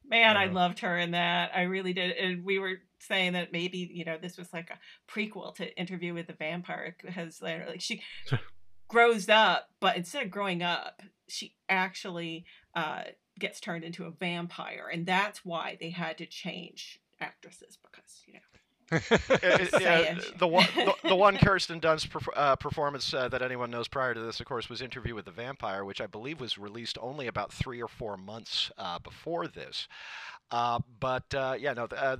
Man, 0.09 0.37
I 0.37 0.46
loved 0.46 0.79
her 0.81 0.96
in 0.96 1.11
that. 1.11 1.50
I 1.55 1.62
really 1.62 1.92
did. 1.92 2.12
And 2.16 2.44
we 2.44 2.59
were 2.61 2.76
saying 3.00 3.33
that 3.33 3.53
maybe, 3.53 3.90
you 3.92 4.05
know, 4.05 4.16
this 4.16 4.37
was 4.38 4.53
like 4.53 4.70
a 4.70 4.79
prequel 5.12 5.55
to 5.57 5.76
Interview 5.76 6.14
with 6.14 6.29
the 6.29 6.33
Vampire 6.35 6.96
because 7.03 7.42
like 7.42 7.81
she 7.81 8.00
grows 8.90 9.29
up, 9.29 9.70
but 9.81 9.96
instead 9.96 10.24
of 10.24 10.31
growing 10.31 10.62
up, 10.62 11.00
she 11.29 11.55
actually 11.68 12.44
uh, 12.74 13.03
gets 13.38 13.61
turned 13.61 13.85
into 13.85 14.05
a 14.05 14.11
vampire. 14.11 14.90
And 14.92 15.07
that's 15.07 15.44
why 15.44 15.76
they 15.81 15.90
had 15.90 16.18
to 16.18 16.26
change 16.26 17.00
actresses 17.20 17.79
because, 17.83 18.22
you 18.26 18.35
know. 18.35 18.40
It- 19.42 19.72
it- 19.74 20.14
Just 20.16 20.38
the 20.38 20.48
one, 20.48 20.66
the, 20.74 20.94
the 21.05 21.14
one 21.14 21.37
Kirsten 21.42 21.81
Dunst 21.81 22.09
perf- 22.09 22.29
uh, 22.35 22.57
performance 22.57 23.14
uh, 23.14 23.29
that 23.29 23.40
anyone 23.42 23.70
knows 23.70 23.87
prior 23.87 24.12
to 24.14 24.20
this, 24.20 24.40
of 24.40 24.46
course, 24.46 24.68
was 24.68 24.83
Interview 24.83 25.14
with 25.14 25.24
the 25.26 25.31
Vampire, 25.31 25.85
which 25.85 26.00
I 26.00 26.07
believe 26.09 26.40
was 26.40 26.59
released 26.59 26.98
only 27.00 27.29
about 27.29 27.53
three 27.53 27.81
or 27.81 27.87
four 27.88 28.16
months 28.16 28.72
uh, 28.76 28.98
before 28.98 29.46
this. 29.46 29.87
Uh, 30.50 30.81
but 30.98 31.33
uh, 31.33 31.55
yeah, 31.57 31.72
no. 31.74 31.85
Uh, 31.85 32.16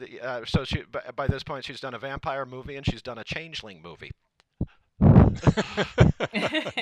the, 0.00 0.18
uh, 0.22 0.44
so 0.46 0.64
she, 0.64 0.82
by, 0.90 1.02
by 1.14 1.26
this 1.26 1.42
point, 1.42 1.66
she's 1.66 1.80
done 1.80 1.92
a 1.92 1.98
vampire 1.98 2.46
movie 2.46 2.76
and 2.76 2.86
she's 2.86 3.02
done 3.02 3.18
a 3.18 3.24
changeling 3.24 3.82
movie. 3.82 4.12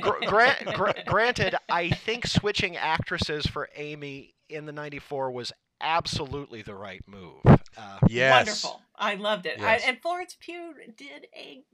Gr- 0.00 0.26
grant, 0.26 0.64
gr- 0.74 0.90
granted, 1.06 1.54
I 1.68 1.90
think 1.90 2.26
switching 2.26 2.76
actresses 2.76 3.46
for 3.46 3.68
Amy 3.76 4.34
in 4.48 4.66
the 4.66 4.72
'94 4.72 5.30
was 5.30 5.52
absolutely 5.80 6.62
the 6.62 6.74
right 6.74 7.02
move. 7.06 7.40
Uh, 7.44 7.98
yes. 8.08 8.32
Wonderful. 8.46 8.82
I 8.96 9.14
loved 9.16 9.46
it. 9.46 9.56
Yes. 9.58 9.82
I, 9.84 9.88
and 9.88 10.00
Florence 10.00 10.36
Pugh 10.38 10.74
did 10.96 11.26
a 11.36 11.64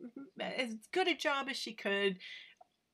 as 0.40 0.74
good 0.92 1.08
a 1.08 1.14
job 1.14 1.48
as 1.50 1.56
she 1.56 1.72
could. 1.74 2.18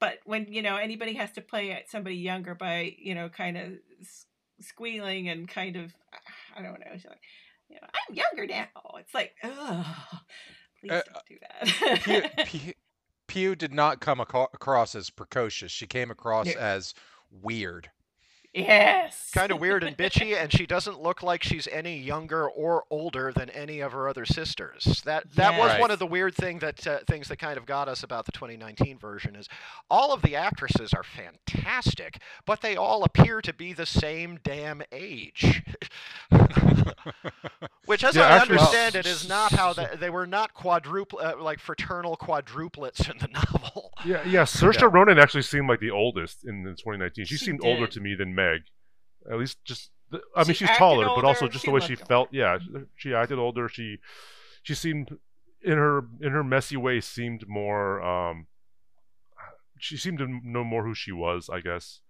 But 0.01 0.19
when 0.25 0.47
you 0.53 0.61
know 0.63 0.77
anybody 0.77 1.15
has 1.15 1.33
to 1.33 1.41
play 1.41 1.83
somebody 1.89 2.17
younger 2.17 2.55
by 2.55 2.95
you 2.99 3.15
know 3.15 3.29
kind 3.29 3.57
of 3.57 3.73
squealing 4.61 5.29
and 5.29 5.49
kind 5.49 5.77
of 5.77 5.93
I 6.57 6.63
don't 6.63 6.81
know, 6.81 6.87
she's 6.95 7.05
like, 7.07 7.21
you 7.69 7.77
know, 7.77 7.87
I'm 7.93 8.15
younger 8.15 8.47
now. 8.47 8.67
It's 8.99 9.15
like, 9.15 9.35
ugh, 9.43 9.87
please 10.81 10.93
Uh, 10.93 11.03
don't 11.13 11.27
do 11.29 12.01
Pugh, 12.05 12.21
that. 12.21 12.47
Pugh, 12.47 12.73
Pugh 13.35 13.57
did 13.57 13.75
not 13.75 14.01
come 14.01 14.21
aco- 14.21 14.49
across 14.55 14.95
as 14.95 15.11
precocious. 15.11 15.73
She 15.73 15.89
came 15.89 16.09
across 16.09 16.47
No. 16.47 16.53
as 16.53 16.95
weird. 17.33 17.91
Yes. 18.55 19.31
kind 19.35 19.51
of 19.53 19.61
weird 19.61 19.83
and 19.85 19.97
bitchy, 19.97 20.35
and 20.37 20.53
she 20.53 20.67
doesn't 20.67 21.01
look 21.03 21.23
like 21.23 21.43
she's 21.43 21.67
any 21.69 21.99
younger 21.99 22.49
or 22.49 22.85
older 22.91 23.33
than 23.33 23.51
any 23.51 23.81
of 23.81 23.93
her 23.93 24.09
other 24.09 24.25
sisters. 24.25 25.03
That 25.05 25.33
that 25.35 25.59
was 25.59 25.73
Yes. 25.73 25.81
one 25.81 25.91
of 25.91 25.99
the 25.99 26.07
weird 26.07 26.35
thing 26.35 26.61
that 26.61 26.87
uh, 26.87 26.99
things 27.07 27.29
that 27.29 27.39
kind 27.39 27.57
of 27.59 27.67
got 27.67 27.89
us 27.89 28.03
about 28.03 28.27
the 28.27 28.33
2019 28.33 28.99
version 28.99 29.35
is 29.37 29.49
all 29.91 30.13
of 30.13 30.23
the 30.23 30.37
actresses 30.37 30.93
are 30.95 31.03
fantastic, 31.05 32.19
but 32.47 32.61
they 32.61 32.77
all 32.77 33.03
appear 33.05 33.41
to 33.43 33.53
be 33.53 33.73
the 33.73 33.87
same 33.87 34.39
damn 34.45 34.83
age. 34.93 35.63
Which, 37.87 38.03
as 38.03 38.17
Yeah, 38.17 38.23
I 38.23 38.37
actually- 38.39 38.59
understand 38.59 38.95
it, 38.95 39.07
is 39.07 39.29
not 39.29 39.53
how 39.53 39.73
they, 39.75 39.89
they 39.99 40.09
were 40.11 40.27
not 40.27 40.55
quadruple 40.55 41.19
uh, 41.23 41.35
like 41.39 41.59
fraternal 41.59 42.17
quadruplets 42.17 43.11
in 43.11 43.19
the 43.19 43.29
novel. 43.53 43.93
Yeah, 44.07 44.23
yeah. 44.27 44.43
Saoirse 44.45 44.81
Yeah. 44.81 44.89
Ronan 44.91 45.19
actually 45.19 45.43
seemed 45.43 45.69
like 45.69 45.81
the 45.81 45.91
oldest 45.91 46.45
in 46.45 46.63
the 46.63 46.71
2019. 46.71 47.27
She, 47.27 47.37
She 47.37 47.45
seemed 47.45 47.61
older 47.63 47.87
to 47.87 48.01
me 48.01 48.15
than 48.15 48.35
Meg. 48.35 48.44
At 49.31 49.39
least 49.39 49.65
just. 49.65 49.91
the- 50.11 50.23
I 50.37 50.41
mean, 50.45 50.55
She 50.55 50.67
she's 50.67 50.77
taller, 50.77 51.07
but 51.15 51.25
also 51.25 51.49
just 51.49 51.65
the 51.65 51.71
way 51.71 51.81
she 51.81 51.95
felt. 51.97 52.29
Yeah, 52.33 52.59
she 52.97 53.15
acted 53.15 53.39
older. 53.39 53.69
She, 53.69 53.99
she 54.63 54.75
seemed 54.75 55.19
in 55.63 55.79
her 55.79 56.05
in 56.21 56.33
her 56.33 56.45
messy 56.45 56.77
way 56.77 57.01
seemed 57.01 57.49
more. 57.49 58.03
um 58.03 58.47
She 59.79 59.97
seemed 59.97 60.19
to 60.19 60.27
know 60.29 60.65
more 60.65 60.85
who 60.85 60.95
she 60.95 61.13
was, 61.13 61.49
I 61.51 61.61
guess. 61.61 62.01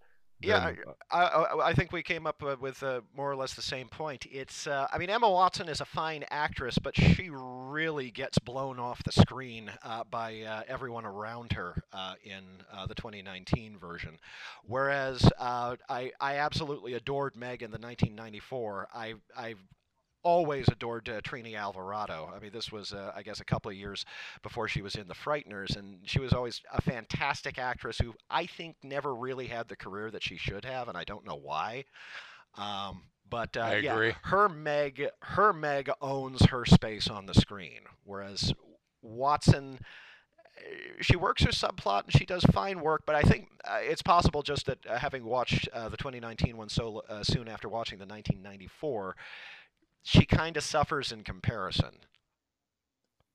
Yeah, 0.45 0.71
I, 1.11 1.19
I, 1.19 1.69
I 1.69 1.73
think 1.75 1.93
we 1.93 2.03
came 2.03 2.27
up 2.27 2.43
uh, 2.43 2.57
with 2.61 2.83
uh, 2.83 3.01
more 3.17 3.31
or 3.31 3.37
less 3.37 3.55
the 3.55 3.63
same 3.63 3.89
point. 3.89 4.27
It's, 4.31 4.67
uh, 4.67 4.87
I 4.93 4.99
mean, 4.99 5.11
Emma 5.11 5.31
Watson 5.31 5.69
is 5.69 5.81
a 5.81 5.85
fine 5.85 6.25
actress, 6.31 6.79
but 6.79 6.97
she 6.97 7.31
really 7.33 8.11
gets 8.11 8.39
blown 8.39 8.79
off 8.79 9.03
the 9.05 9.13
screen 9.13 9.71
uh, 9.83 10.05
by 10.11 10.43
uh, 10.43 10.63
everyone 10.69 11.05
around 11.07 11.53
her 11.53 11.83
uh, 11.93 12.15
in 12.25 12.43
uh, 12.73 12.87
the 12.87 12.95
2019 12.95 13.79
version. 13.79 14.19
Whereas 14.65 15.25
uh, 15.39 15.77
I, 15.89 16.13
I 16.21 16.37
absolutely 16.37 16.95
adored 16.95 17.37
Meg 17.37 17.63
in 17.63 17.71
the 17.71 17.79
1994. 17.79 18.89
I, 18.95 19.15
I 19.37 19.55
always 20.25 20.67
adored 20.69 21.09
uh, 21.09 21.21
Trini 21.21 21.57
Alvarado. 21.57 22.31
I 22.35 22.41
mean, 22.41 22.51
this 22.53 22.73
was, 22.73 22.93
uh, 22.93 23.13
I 23.15 23.23
guess, 23.23 23.41
a 23.41 23.45
couple 23.45 23.71
of 23.71 23.77
years 23.77 24.05
before 24.43 24.67
she 24.69 24.83
was 24.83 24.97
in 24.97 25.07
The 25.07 25.15
Frighteners, 25.15 25.77
and 25.77 25.99
she 26.05 26.19
was 26.19 26.33
always 26.33 26.61
a 26.73 26.83
fantastic 26.83 27.59
actress 27.59 27.99
who 27.99 28.15
I 28.31 28.47
think 28.47 28.77
never 28.83 29.15
really 29.15 29.47
had 29.47 29.69
the 29.69 29.77
career 29.77 30.11
that 30.11 30.23
she 30.23 30.37
should 30.37 30.65
have, 30.65 30.89
and 30.89 30.99
I 30.99 31.05
don't 31.05 31.27
know 31.27 31.37
why. 31.37 31.85
Um, 32.57 33.05
but 33.29 33.57
uh, 33.57 33.61
yeah, 33.85 33.95
her 34.23 34.49
Meg, 34.49 35.09
her 35.21 35.53
Meg 35.53 35.91
owns 36.01 36.47
her 36.47 36.65
space 36.65 37.09
on 37.09 37.27
the 37.27 37.35
screen, 37.35 37.81
whereas 38.05 38.53
Watson. 39.03 39.79
uh, 40.57 40.63
She 41.01 41.17
works 41.17 41.43
her 41.43 41.51
subplot 41.51 42.05
and 42.05 42.13
she 42.13 42.25
does 42.27 42.45
fine 42.45 42.81
work, 42.81 43.03
but 43.07 43.17
I 43.17 43.23
think 43.23 43.49
uh, 43.65 43.79
it's 43.81 44.03
possible 44.03 44.43
just 44.43 44.67
that 44.67 44.79
uh, 44.89 44.99
having 44.99 45.25
watched 45.25 45.69
uh, 45.73 45.89
the 45.89 45.97
2019 45.97 46.57
one 46.57 46.69
so 46.69 47.03
uh, 47.09 47.23
soon 47.25 47.49
after 47.49 47.69
watching 47.69 47.99
the 47.99 48.07
1994, 48.07 49.17
she 50.05 50.25
kind 50.25 50.57
of 50.57 50.63
suffers 50.63 51.11
in 51.11 51.25
comparison. 51.25 51.97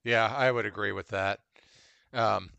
Yeah, 0.06 0.28
I 0.34 0.50
would 0.52 0.66
agree 0.66 0.94
with 0.94 1.10
that. 1.10 1.40
Um, 2.14 2.52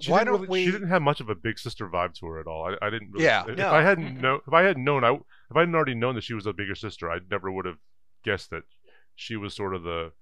She 0.00 0.10
why 0.10 0.24
don't 0.24 0.34
really- 0.40 0.48
we? 0.48 0.64
She 0.66 0.72
didn't 0.72 0.88
have 0.88 1.02
much 1.02 1.20
of 1.20 1.28
a 1.28 1.34
big 1.34 1.58
sister 1.58 1.86
vibe 1.88 2.14
to 2.14 2.26
her 2.26 2.40
at 2.40 2.46
all. 2.46 2.64
I, 2.66 2.86
I 2.86 2.90
didn't. 2.90 3.12
Really, 3.12 3.24
Yeah. 3.26 3.44
If 3.46 3.56
No. 3.58 3.70
I 3.70 3.82
hadn't 3.82 4.20
know, 4.20 4.40
if 4.46 4.52
I 4.52 4.62
hadn't 4.62 4.82
known, 4.84 5.04
I 5.04 5.12
if 5.14 5.54
I 5.56 5.60
hadn't 5.60 5.74
already 5.74 5.94
known 5.94 6.14
that 6.16 6.24
she 6.24 6.34
was 6.34 6.46
a 6.46 6.52
bigger 6.52 6.74
sister, 6.74 7.10
I 7.10 7.18
never 7.30 7.52
would 7.52 7.66
have 7.66 7.78
guessed 8.24 8.50
that 8.50 8.64
she 9.14 9.36
was 9.36 9.54
sort 9.54 9.74
of 9.74 9.82
the. 9.82 10.12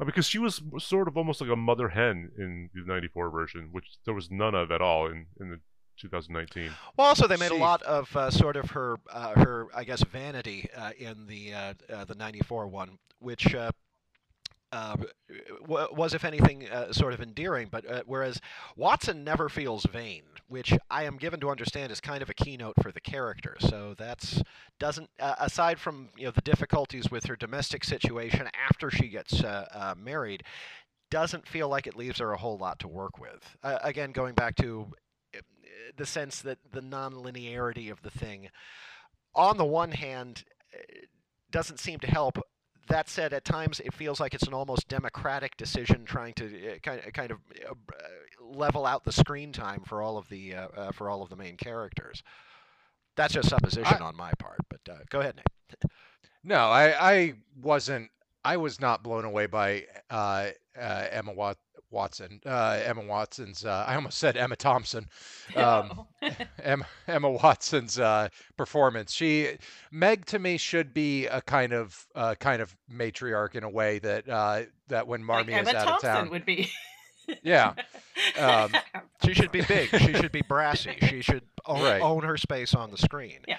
uh, 0.00 0.04
Because 0.06 0.26
she 0.26 0.38
was 0.38 0.62
sort 0.78 1.08
of 1.08 1.16
almost 1.18 1.40
like 1.42 1.50
a 1.50 1.56
mother 1.56 1.90
hen 1.90 2.30
in 2.38 2.70
the 2.74 2.80
'94 2.86 3.30
version, 3.30 3.68
which 3.70 3.86
there 4.06 4.14
was 4.14 4.30
none 4.30 4.54
of 4.54 4.70
at 4.72 4.80
all 4.80 5.06
in 5.06 5.26
in 5.38 5.50
the 5.50 5.60
2019. 6.02 6.70
Well, 6.96 7.06
also 7.06 7.26
they 7.26 7.36
made 7.36 7.52
a 7.52 7.56
lot 7.56 7.82
of 7.82 8.14
uh, 8.16 8.30
sort 8.30 8.56
of 8.56 8.70
her 8.72 8.98
uh, 9.10 9.34
her 9.40 9.68
I 9.74 9.84
guess 9.84 10.02
vanity 10.04 10.68
uh, 10.76 10.90
in 10.98 11.26
the 11.26 11.54
uh, 11.54 11.74
uh, 11.92 12.04
the 12.04 12.14
'94 12.14 12.68
one, 12.68 12.98
which. 13.20 13.54
Uh, 13.54 13.70
uh, 14.72 14.96
w- 15.60 15.88
was, 15.92 16.14
if 16.14 16.24
anything, 16.24 16.66
uh, 16.70 16.90
sort 16.92 17.12
of 17.12 17.20
endearing. 17.20 17.68
But 17.70 17.86
uh, 17.86 18.02
whereas 18.06 18.40
Watson 18.74 19.22
never 19.22 19.50
feels 19.50 19.84
vain, 19.84 20.22
which 20.48 20.72
I 20.90 21.04
am 21.04 21.18
given 21.18 21.40
to 21.40 21.50
understand 21.50 21.92
is 21.92 22.00
kind 22.00 22.22
of 22.22 22.30
a 22.30 22.34
keynote 22.34 22.76
for 22.82 22.90
the 22.90 23.00
character. 23.00 23.56
So 23.60 23.94
that's 23.98 24.42
doesn't 24.80 25.10
uh, 25.20 25.34
aside 25.38 25.78
from 25.78 26.08
you 26.16 26.24
know 26.24 26.30
the 26.30 26.40
difficulties 26.40 27.10
with 27.10 27.26
her 27.26 27.36
domestic 27.36 27.84
situation 27.84 28.48
after 28.68 28.90
she 28.90 29.08
gets 29.08 29.44
uh, 29.44 29.66
uh, 29.74 29.94
married, 29.94 30.42
doesn't 31.10 31.46
feel 31.46 31.68
like 31.68 31.86
it 31.86 31.94
leaves 31.94 32.18
her 32.20 32.32
a 32.32 32.38
whole 32.38 32.56
lot 32.56 32.78
to 32.78 32.88
work 32.88 33.18
with. 33.18 33.56
Uh, 33.62 33.78
again, 33.82 34.12
going 34.12 34.34
back 34.34 34.56
to 34.56 34.90
the 35.96 36.06
sense 36.06 36.40
that 36.42 36.58
the 36.72 36.80
non-linearity 36.80 37.90
of 37.90 38.02
the 38.02 38.10
thing, 38.10 38.48
on 39.34 39.56
the 39.56 39.64
one 39.64 39.92
hand, 39.92 40.44
uh, 40.74 40.78
doesn't 41.50 41.78
seem 41.78 41.98
to 42.00 42.06
help. 42.06 42.38
That 42.88 43.08
said, 43.08 43.32
at 43.32 43.44
times 43.44 43.80
it 43.80 43.94
feels 43.94 44.20
like 44.20 44.34
it's 44.34 44.46
an 44.46 44.54
almost 44.54 44.88
democratic 44.88 45.56
decision 45.56 46.04
trying 46.04 46.34
to 46.34 46.44
uh, 46.44 46.78
kind 46.82 47.00
of, 47.06 47.12
kind 47.12 47.30
of 47.30 47.38
uh, 47.64 47.74
level 48.44 48.84
out 48.86 49.04
the 49.04 49.12
screen 49.12 49.52
time 49.52 49.82
for 49.86 50.02
all 50.02 50.18
of 50.18 50.28
the 50.28 50.54
uh, 50.54 50.68
uh, 50.76 50.92
for 50.92 51.08
all 51.08 51.22
of 51.22 51.30
the 51.30 51.36
main 51.36 51.56
characters. 51.56 52.22
That's 53.16 53.34
just 53.34 53.50
supposition 53.50 54.02
on 54.02 54.16
my 54.16 54.32
part, 54.38 54.60
but 54.68 54.80
uh, 54.90 54.98
go 55.10 55.20
ahead, 55.20 55.36
Nate. 55.36 55.92
No, 56.42 56.56
I, 56.56 57.12
I 57.12 57.34
wasn't. 57.60 58.10
I 58.44 58.56
was 58.56 58.80
not 58.80 59.04
blown 59.04 59.24
away 59.24 59.46
by 59.46 59.84
uh, 60.10 60.48
uh, 60.76 61.06
Emma 61.10 61.32
Wat- 61.32 61.58
Watson, 61.92 62.40
uh, 62.46 62.80
Emma 62.84 63.02
Watson's. 63.02 63.64
Uh, 63.64 63.84
I 63.86 63.94
almost 63.94 64.18
said 64.18 64.36
Emma 64.36 64.56
Thompson. 64.56 65.06
Oh. 65.56 66.06
Emma, 66.62 66.86
Emma 67.06 67.30
Watson's 67.30 67.98
uh, 67.98 68.28
performance. 68.56 69.12
She 69.12 69.58
Meg 69.90 70.24
to 70.26 70.38
me 70.38 70.56
should 70.56 70.94
be 70.94 71.26
a 71.26 71.40
kind 71.42 71.72
of 71.72 72.06
uh, 72.14 72.34
kind 72.36 72.62
of 72.62 72.74
matriarch 72.90 73.54
in 73.54 73.64
a 73.64 73.68
way 73.70 73.98
that 73.98 74.28
uh, 74.28 74.62
that 74.88 75.06
when 75.06 75.20
like 75.26 75.46
Marmee 75.46 75.52
is 75.60 75.68
Emma 75.68 75.78
out 75.78 75.84
Thompson 75.86 76.10
of 76.10 76.16
town. 76.16 76.30
would 76.30 76.46
be. 76.46 76.70
Yeah. 77.42 77.74
Um, 78.38 78.72
She 79.24 79.32
should 79.34 79.52
be 79.52 79.60
big. 79.62 79.88
she 79.90 80.12
should 80.14 80.32
be 80.32 80.42
brassy. 80.42 80.96
She 81.08 81.22
should 81.22 81.42
own, 81.66 81.82
Right. 81.82 82.02
own 82.02 82.24
her 82.24 82.36
space 82.36 82.74
on 82.74 82.90
the 82.90 82.98
screen. 82.98 83.40
Yeah. 83.46 83.58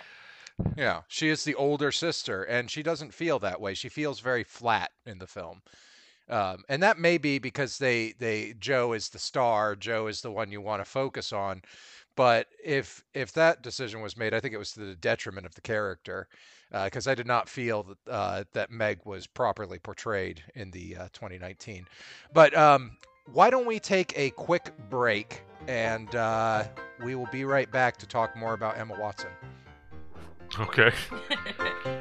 Yeah, 0.77 1.01
she 1.07 1.29
is 1.29 1.43
the 1.45 1.55
older 1.55 1.91
sister, 1.91 2.43
and 2.43 2.69
she 2.69 2.83
doesn't 2.83 3.13
feel 3.13 3.39
that 3.39 3.59
way. 3.59 3.73
She 3.73 3.89
feels 3.89 4.19
very 4.19 4.43
flat 4.43 4.91
in 5.05 5.17
the 5.17 5.25
film, 5.27 5.61
um, 6.29 6.63
and 6.69 6.81
that 6.83 6.99
may 6.99 7.17
be 7.17 7.39
because 7.39 7.77
they 7.77 8.13
they 8.19 8.53
Jo 8.59 8.93
is 8.93 9.09
the 9.09 9.19
star. 9.19 9.75
Jo 9.75 10.07
is 10.07 10.21
the 10.21 10.31
one 10.31 10.51
you 10.51 10.61
want 10.61 10.83
to 10.83 10.89
focus 10.89 11.33
on. 11.33 11.61
But 12.15 12.47
if 12.63 13.03
if 13.13 13.33
that 13.33 13.61
decision 13.61 14.01
was 14.01 14.17
made, 14.17 14.33
I 14.33 14.39
think 14.39 14.53
it 14.53 14.59
was 14.59 14.73
to 14.73 14.81
the 14.81 14.95
detriment 14.95 15.45
of 15.45 15.55
the 15.55 15.61
character, 15.61 16.27
because 16.71 17.07
I 17.07 17.15
did 17.15 17.27
not 17.27 17.49
feel 17.49 17.83
that 17.83 18.11
uh, 18.11 18.43
that 18.53 18.71
Meg 18.71 18.99
was 19.03 19.27
properly 19.27 19.79
portrayed 19.79 20.43
in 20.55 20.71
the 20.71 20.95
uh, 20.95 21.07
2019. 21.13 21.87
But 22.33 22.55
um, 22.55 22.97
why 23.31 23.49
don't 23.49 23.65
we 23.65 23.79
take 23.79 24.13
a 24.17 24.29
quick 24.31 24.71
break, 24.89 25.41
and 25.67 26.13
uh, 26.15 26.65
we 27.03 27.15
will 27.15 27.29
be 27.31 27.45
right 27.45 27.71
back 27.71 27.97
to 27.97 28.07
talk 28.07 28.35
more 28.37 28.53
about 28.53 28.77
Emma 28.77 28.95
Watson. 28.99 29.31
Okay. 30.59 30.91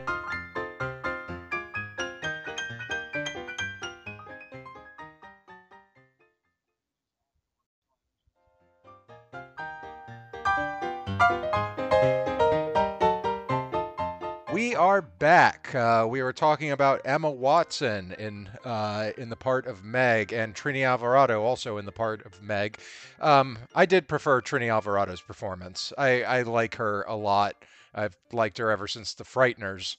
We 14.72 14.76
are 14.76 15.02
back. 15.02 15.74
Uh, 15.74 16.06
we 16.08 16.22
were 16.22 16.32
talking 16.32 16.70
about 16.70 17.02
Emma 17.04 17.30
Watson 17.30 18.14
in 18.18 18.48
uh, 18.64 19.10
in 19.18 19.28
the 19.28 19.36
part 19.36 19.66
of 19.66 19.84
Meg, 19.84 20.32
and 20.32 20.54
Trini 20.54 20.88
Alvarado 20.88 21.42
also 21.42 21.76
in 21.76 21.84
the 21.84 21.92
part 21.92 22.24
of 22.24 22.40
Meg. 22.40 22.78
Um, 23.20 23.58
I 23.74 23.84
did 23.84 24.08
prefer 24.08 24.40
Trini 24.40 24.72
Alvarado's 24.72 25.20
performance. 25.20 25.92
I, 25.98 26.22
I 26.22 26.42
like 26.42 26.76
her 26.76 27.02
a 27.02 27.14
lot. 27.14 27.54
I've 27.94 28.16
liked 28.32 28.56
her 28.56 28.70
ever 28.70 28.88
since 28.88 29.12
The 29.12 29.24
Frighteners, 29.24 29.98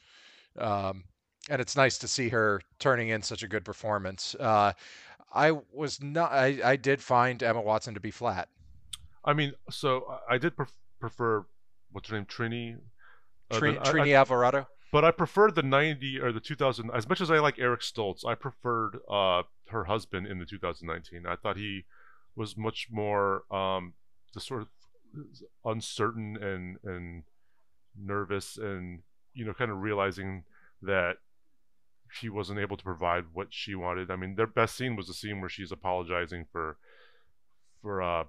um, 0.57 1.03
and 1.51 1.61
it's 1.61 1.75
nice 1.75 1.99
to 1.99 2.07
see 2.07 2.29
her 2.29 2.59
turning 2.79 3.09
in 3.09 3.21
such 3.21 3.43
a 3.43 3.47
good 3.47 3.63
performance. 3.63 4.35
Uh, 4.39 4.73
I 5.31 5.51
was 5.71 6.01
not. 6.01 6.31
I, 6.31 6.59
I 6.65 6.75
did 6.77 6.99
find 6.99 7.43
Emma 7.43 7.61
Watson 7.61 7.93
to 7.93 7.99
be 7.99 8.09
flat. 8.09 8.49
I 9.23 9.33
mean, 9.33 9.53
so 9.69 10.17
I- 10.27 10.39
did 10.39 10.55
pref- 10.55 10.73
prefer 10.99 11.45
what's 11.91 12.09
her 12.09 12.15
name, 12.15 12.25
Trini. 12.25 12.77
Uh, 13.51 13.59
Trini, 13.59 13.77
I- 13.77 13.81
I- 13.81 13.91
Trini 13.93 14.15
Alvarado. 14.17 14.67
but 14.91 15.03
I 15.05 15.11
preferred 15.11 15.55
the 15.55 15.63
90 15.63 16.19
or 16.19 16.31
the 16.31 16.39
2000. 16.39 16.89
As 16.93 17.07
much 17.09 17.21
as 17.21 17.29
I 17.31 17.39
like 17.39 17.59
Eric 17.59 17.81
Stoltz, 17.81 18.25
I 18.25 18.35
preferred 18.35 18.99
uh, 19.09 19.43
her 19.69 19.85
husband 19.85 20.27
in 20.27 20.39
the 20.39 20.45
2019. 20.45 21.25
I 21.25 21.35
thought 21.35 21.57
he 21.57 21.85
was 22.35 22.55
much 22.57 22.87
more 22.91 23.43
um, 23.53 23.93
the 24.33 24.39
sort 24.39 24.61
of 24.63 24.67
uncertain 25.65 26.37
and 26.41 26.77
and 26.83 27.23
nervous, 27.99 28.57
and 28.57 29.01
you 29.33 29.45
know, 29.45 29.53
kind 29.53 29.71
of 29.71 29.81
realizing 29.81 30.43
that 30.81 31.17
she 32.11 32.29
wasn't 32.29 32.59
able 32.59 32.77
to 32.77 32.83
provide 32.83 33.25
what 33.33 33.47
she 33.51 33.73
wanted. 33.75 34.11
I 34.11 34.15
mean, 34.15 34.35
their 34.35 34.47
best 34.47 34.75
scene 34.75 34.95
was 34.95 35.07
the 35.07 35.13
scene 35.13 35.39
where 35.39 35.49
she's 35.49 35.71
apologizing 35.71 36.45
for 36.51 36.77
for 37.81 38.01
uh, 38.01 38.23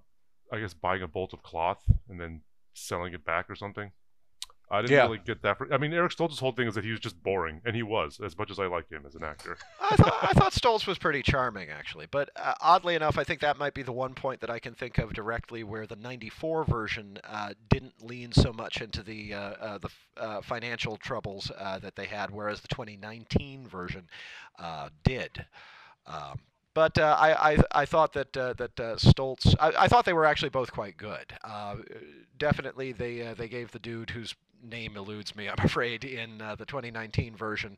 I 0.52 0.60
guess 0.60 0.74
buying 0.74 1.02
a 1.02 1.08
bolt 1.08 1.32
of 1.32 1.42
cloth 1.42 1.82
and 2.08 2.20
then 2.20 2.42
selling 2.74 3.12
it 3.14 3.24
back 3.24 3.48
or 3.50 3.54
something. 3.54 3.92
I 4.70 4.80
didn't 4.80 4.96
Yeah. 4.96 5.02
really 5.04 5.18
get 5.18 5.42
that. 5.42 5.58
For, 5.58 5.72
I 5.72 5.76
mean, 5.78 5.92
Eric 5.92 6.12
Stoltz's 6.12 6.38
whole 6.40 6.52
thing 6.52 6.66
is 6.66 6.74
that 6.74 6.84
he 6.84 6.90
was 6.90 7.00
just 7.00 7.22
boring, 7.22 7.60
and 7.64 7.76
he 7.76 7.82
was, 7.82 8.18
as 8.24 8.36
much 8.36 8.50
as 8.50 8.58
I 8.58 8.66
like 8.66 8.88
him 8.90 9.04
as 9.06 9.14
an 9.14 9.22
actor. 9.22 9.58
I 9.80 9.94
thought, 9.96 10.18
I 10.22 10.32
thought 10.32 10.52
Stoltz 10.52 10.86
was 10.86 10.98
pretty 10.98 11.22
charming, 11.22 11.68
actually. 11.68 12.06
But 12.10 12.30
uh, 12.36 12.54
oddly 12.60 12.94
enough, 12.94 13.18
I 13.18 13.24
think 13.24 13.40
that 13.40 13.58
might 13.58 13.74
be 13.74 13.82
the 13.82 13.92
one 13.92 14.14
point 14.14 14.40
that 14.40 14.50
I 14.50 14.58
can 14.58 14.74
think 14.74 14.96
of 14.98 15.12
directly 15.12 15.64
where 15.64 15.86
the 15.86 15.96
'94 15.96 16.64
version 16.64 17.18
uh, 17.24 17.52
didn't 17.68 18.02
lean 18.04 18.32
so 18.32 18.52
much 18.52 18.80
into 18.80 19.02
the 19.02 19.34
uh, 19.34 19.38
uh, 19.38 19.78
the 19.78 19.90
uh, 20.16 20.40
financial 20.40 20.96
troubles 20.96 21.52
uh, 21.58 21.78
that 21.80 21.94
they 21.94 22.06
had, 22.06 22.30
whereas 22.30 22.60
the 22.60 22.68
2019 22.68 23.68
version 23.68 24.08
uh, 24.58 24.88
did. 25.04 25.44
Um, 26.06 26.40
but 26.74 26.98
uh, 26.98 27.16
I, 27.18 27.52
I 27.52 27.58
I 27.70 27.84
thought 27.84 28.14
that 28.14 28.36
uh, 28.36 28.54
that 28.54 28.80
uh, 28.80 28.96
Stoltz 28.96 29.54
I, 29.60 29.84
I 29.84 29.88
thought 29.88 30.04
they 30.04 30.12
were 30.12 30.24
actually 30.26 30.48
both 30.48 30.72
quite 30.72 30.96
good. 30.96 31.32
Uh, 31.44 31.76
definitely 32.38 32.92
they 32.92 33.22
uh, 33.28 33.34
they 33.34 33.46
gave 33.48 33.70
the 33.70 33.78
dude 33.78 34.10
whose 34.10 34.34
name 34.64 34.96
eludes 34.96 35.34
me, 35.36 35.48
I'm 35.48 35.56
afraid, 35.64 36.04
in 36.04 36.40
uh, 36.40 36.54
the 36.54 36.66
2019 36.66 37.36
version, 37.36 37.76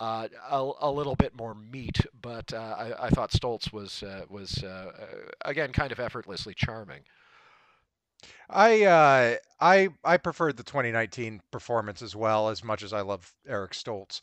uh, 0.00 0.28
a, 0.50 0.70
a 0.80 0.90
little 0.90 1.16
bit 1.16 1.36
more 1.36 1.54
meat. 1.54 2.00
But 2.20 2.52
uh, 2.52 2.76
I, 2.78 3.06
I 3.06 3.10
thought 3.10 3.30
Stoltz 3.30 3.72
was 3.72 4.02
uh, 4.02 4.24
was 4.28 4.62
uh, 4.64 4.92
again 5.44 5.72
kind 5.72 5.92
of 5.92 6.00
effortlessly 6.00 6.54
charming. 6.54 7.00
I 8.50 9.38
I 9.60 9.88
I 10.04 10.16
preferred 10.16 10.56
the 10.56 10.62
2019 10.64 11.40
performance 11.50 12.02
as 12.02 12.16
well, 12.16 12.48
as 12.48 12.64
much 12.64 12.82
as 12.82 12.92
I 12.92 13.02
love 13.02 13.32
Eric 13.46 13.72
Stoltz. 13.72 14.20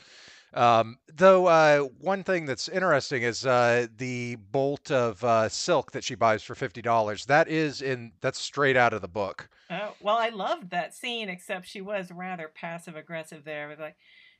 Um, 0.56 0.98
though 1.14 1.48
uh, 1.48 1.80
one 2.00 2.24
thing 2.24 2.46
that's 2.46 2.70
interesting 2.70 3.24
is 3.24 3.46
uh, 3.46 3.88
the 3.98 4.38
bolt 4.38 4.90
of 4.90 5.22
uh, 5.24 5.50
silk 5.50 5.92
that 5.92 6.04
she 6.04 6.16
buys 6.16 6.44
for 6.44 6.56
fifty 6.56 6.82
dollars. 6.82 7.26
That 7.26 7.48
is 7.50 7.82
in 7.82 8.14
that's 8.22 8.40
straight 8.40 8.78
out 8.78 8.94
of 8.94 9.02
the 9.02 9.08
book. 9.08 9.50
Oh, 9.70 9.94
well, 10.00 10.18
I 10.18 10.30
loved 10.30 10.70
that 10.70 10.94
scene, 10.96 11.28
except 11.28 11.68
she 11.68 11.82
was 11.82 12.10
rather 12.12 12.48
passive 12.54 12.96
aggressive 12.96 13.44
there. 13.44 13.68
With 13.68 13.80
like, 13.80 13.98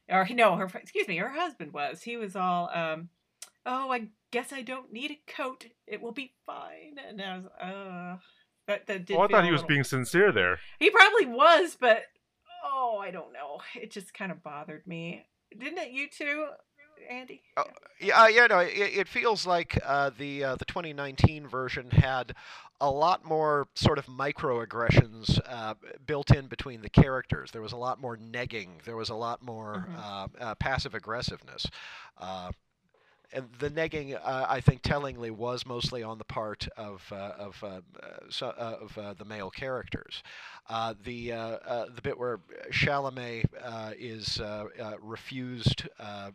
or 0.10 0.26
no, 0.32 0.56
her 0.56 0.72
excuse 0.74 1.08
me, 1.08 1.18
her 1.18 1.30
husband 1.30 1.74
was. 1.74 2.02
He 2.02 2.16
was 2.16 2.36
all, 2.36 2.70
um, 2.74 3.10
"Oh, 3.66 3.92
I 3.92 4.08
guess 4.32 4.54
I 4.54 4.62
don't 4.62 4.94
need 4.94 5.12
a 5.12 5.32
coat. 5.32 5.66
It 5.86 6.02
will 6.02 6.14
be 6.14 6.34
fine." 6.46 6.98
And 7.10 7.22
I 7.22 7.38
was, 7.38 7.46
uh, 7.60 8.18
that 8.68 8.88
that 8.88 9.06
did. 9.06 9.18
Well, 9.18 9.26
I 9.26 9.32
thought 9.32 9.42
a 9.44 9.46
he 9.46 9.52
was 9.52 9.62
little- 9.62 9.68
being 9.68 9.84
sincere 9.84 10.32
there. 10.32 10.60
He 10.80 10.90
probably 10.92 11.26
was, 11.26 11.76
but 11.80 12.04
oh, 12.64 13.00
I 13.04 13.12
don't 13.12 13.34
know. 13.34 13.60
It 13.76 13.92
just 13.92 14.14
kind 14.14 14.32
of 14.32 14.42
bothered 14.44 14.88
me. 14.88 15.26
Didn't 15.60 15.78
it 15.80 15.92
you 15.92 16.08
too, 16.10 16.48
Andy? 17.10 17.42
Oh, 17.58 17.64
Yeah, 18.00 18.24
uh, 18.24 18.28
yeah, 18.28 18.48
no, 18.48 18.60
it, 18.60 18.70
it 18.74 19.08
feels 19.08 19.46
like 19.46 19.80
uh, 19.86 20.12
the 20.18 20.44
uh, 20.44 20.56
the 20.56 20.66
2019 20.66 21.48
version 21.48 21.90
had 21.92 22.34
a 22.82 22.90
lot 22.90 23.24
more 23.24 23.68
sort 23.76 23.98
of 23.98 24.06
microaggressions 24.08 25.40
uh, 25.48 25.76
built 26.06 26.32
in 26.36 26.48
between 26.48 26.82
the 26.82 26.90
characters. 26.90 27.52
There 27.52 27.62
was 27.62 27.72
a 27.72 27.78
lot 27.78 28.02
more 28.02 28.18
negging. 28.18 28.84
There 28.84 28.98
was 28.98 29.10
a 29.10 29.16
lot 29.16 29.42
more 29.42 29.88
Mhm. 29.90 29.98
uh, 29.98 30.28
uh, 30.40 30.56
passive 30.56 30.94
aggressiveness. 30.94 31.66
And 33.36 33.50
the 33.60 33.70
negging, 33.70 34.16
uh, 34.16 34.46
I 34.48 34.62
think, 34.62 34.82
tellingly 34.82 35.30
was 35.30 35.66
mostly 35.66 36.02
on 36.04 36.18
the 36.18 36.24
part 36.24 36.68
of 36.78 37.04
uh, 37.12 37.34
of 37.38 37.64
uh, 37.64 37.82
so, 38.30 38.48
uh, 38.48 38.78
of 38.82 38.98
uh, 38.98 39.14
the 39.14 39.26
male 39.26 39.50
characters. 39.52 40.24
Uh, 40.70 40.94
the 41.04 41.34
uh, 41.34 41.38
uh, 41.38 41.86
the 41.94 42.02
bit 42.02 42.18
where 42.18 42.40
Chalamet 42.72 43.46
uh, 43.62 43.92
is 43.98 44.40
uh, 44.40 44.66
uh, 44.82 44.94
refused 45.02 45.88
uh, 46.00 46.32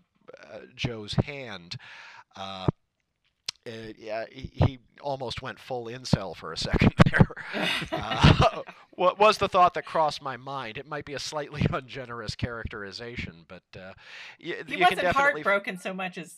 uh, 0.53 0.59
Jo's 0.77 1.15
hand. 1.15 1.77
Uh, 2.37 2.67
uh, 3.67 3.71
yeah, 3.99 4.25
he, 4.31 4.51
he 4.55 4.79
almost 5.03 5.43
went 5.43 5.59
full 5.59 5.85
incel 5.87 6.35
for 6.35 6.53
a 6.53 6.57
second 6.57 6.93
there. 7.11 7.29
Uh, 7.93 8.63
what 8.93 9.19
was 9.19 9.39
the 9.39 9.49
thought 9.49 9.75
that 9.75 9.85
crossed 9.85 10.23
my 10.23 10.37
mind? 10.37 10.77
It 10.79 10.87
might 10.87 11.05
be 11.05 11.15
a 11.15 11.19
slightly 11.19 11.65
ungenerous 11.73 12.35
characterization, 12.35 13.45
but 13.49 13.63
uh, 13.77 13.93
y- 14.43 14.57
he 14.67 14.77
you 14.77 14.79
wasn't 14.81 15.01
heartbroken 15.13 15.77
so 15.79 15.93
much 15.93 16.17
as 16.19 16.35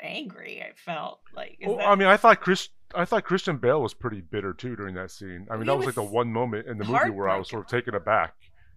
angry. 0.00 0.62
I 0.62 0.72
felt 0.76 1.20
like. 1.34 1.56
is 1.60 1.68
Well, 1.68 1.76
that- 1.78 1.88
I 1.88 1.94
mean, 1.94 2.08
I 2.08 2.16
thought 2.16 2.40
Chris, 2.40 2.68
I 2.94 3.04
thought 3.04 3.24
Christian 3.24 3.56
Bale 3.58 3.80
was 3.82 3.94
pretty 3.94 4.20
bitter 4.20 4.52
too 4.52 4.76
during 4.76 4.94
that 4.94 5.10
scene. 5.10 5.46
I 5.50 5.54
mean, 5.54 5.62
He 5.62 5.66
that 5.68 5.76
was, 5.76 5.86
like 5.86 5.94
the 5.94 6.02
one 6.02 6.32
moment 6.32 6.66
in 6.66 6.78
the 6.78 6.84
movie 6.84 7.10
where 7.10 7.28
I 7.28 7.36
was 7.36 7.48
sort 7.48 7.64
of 7.64 7.68
taken 7.70 7.94
aback. 7.94 8.34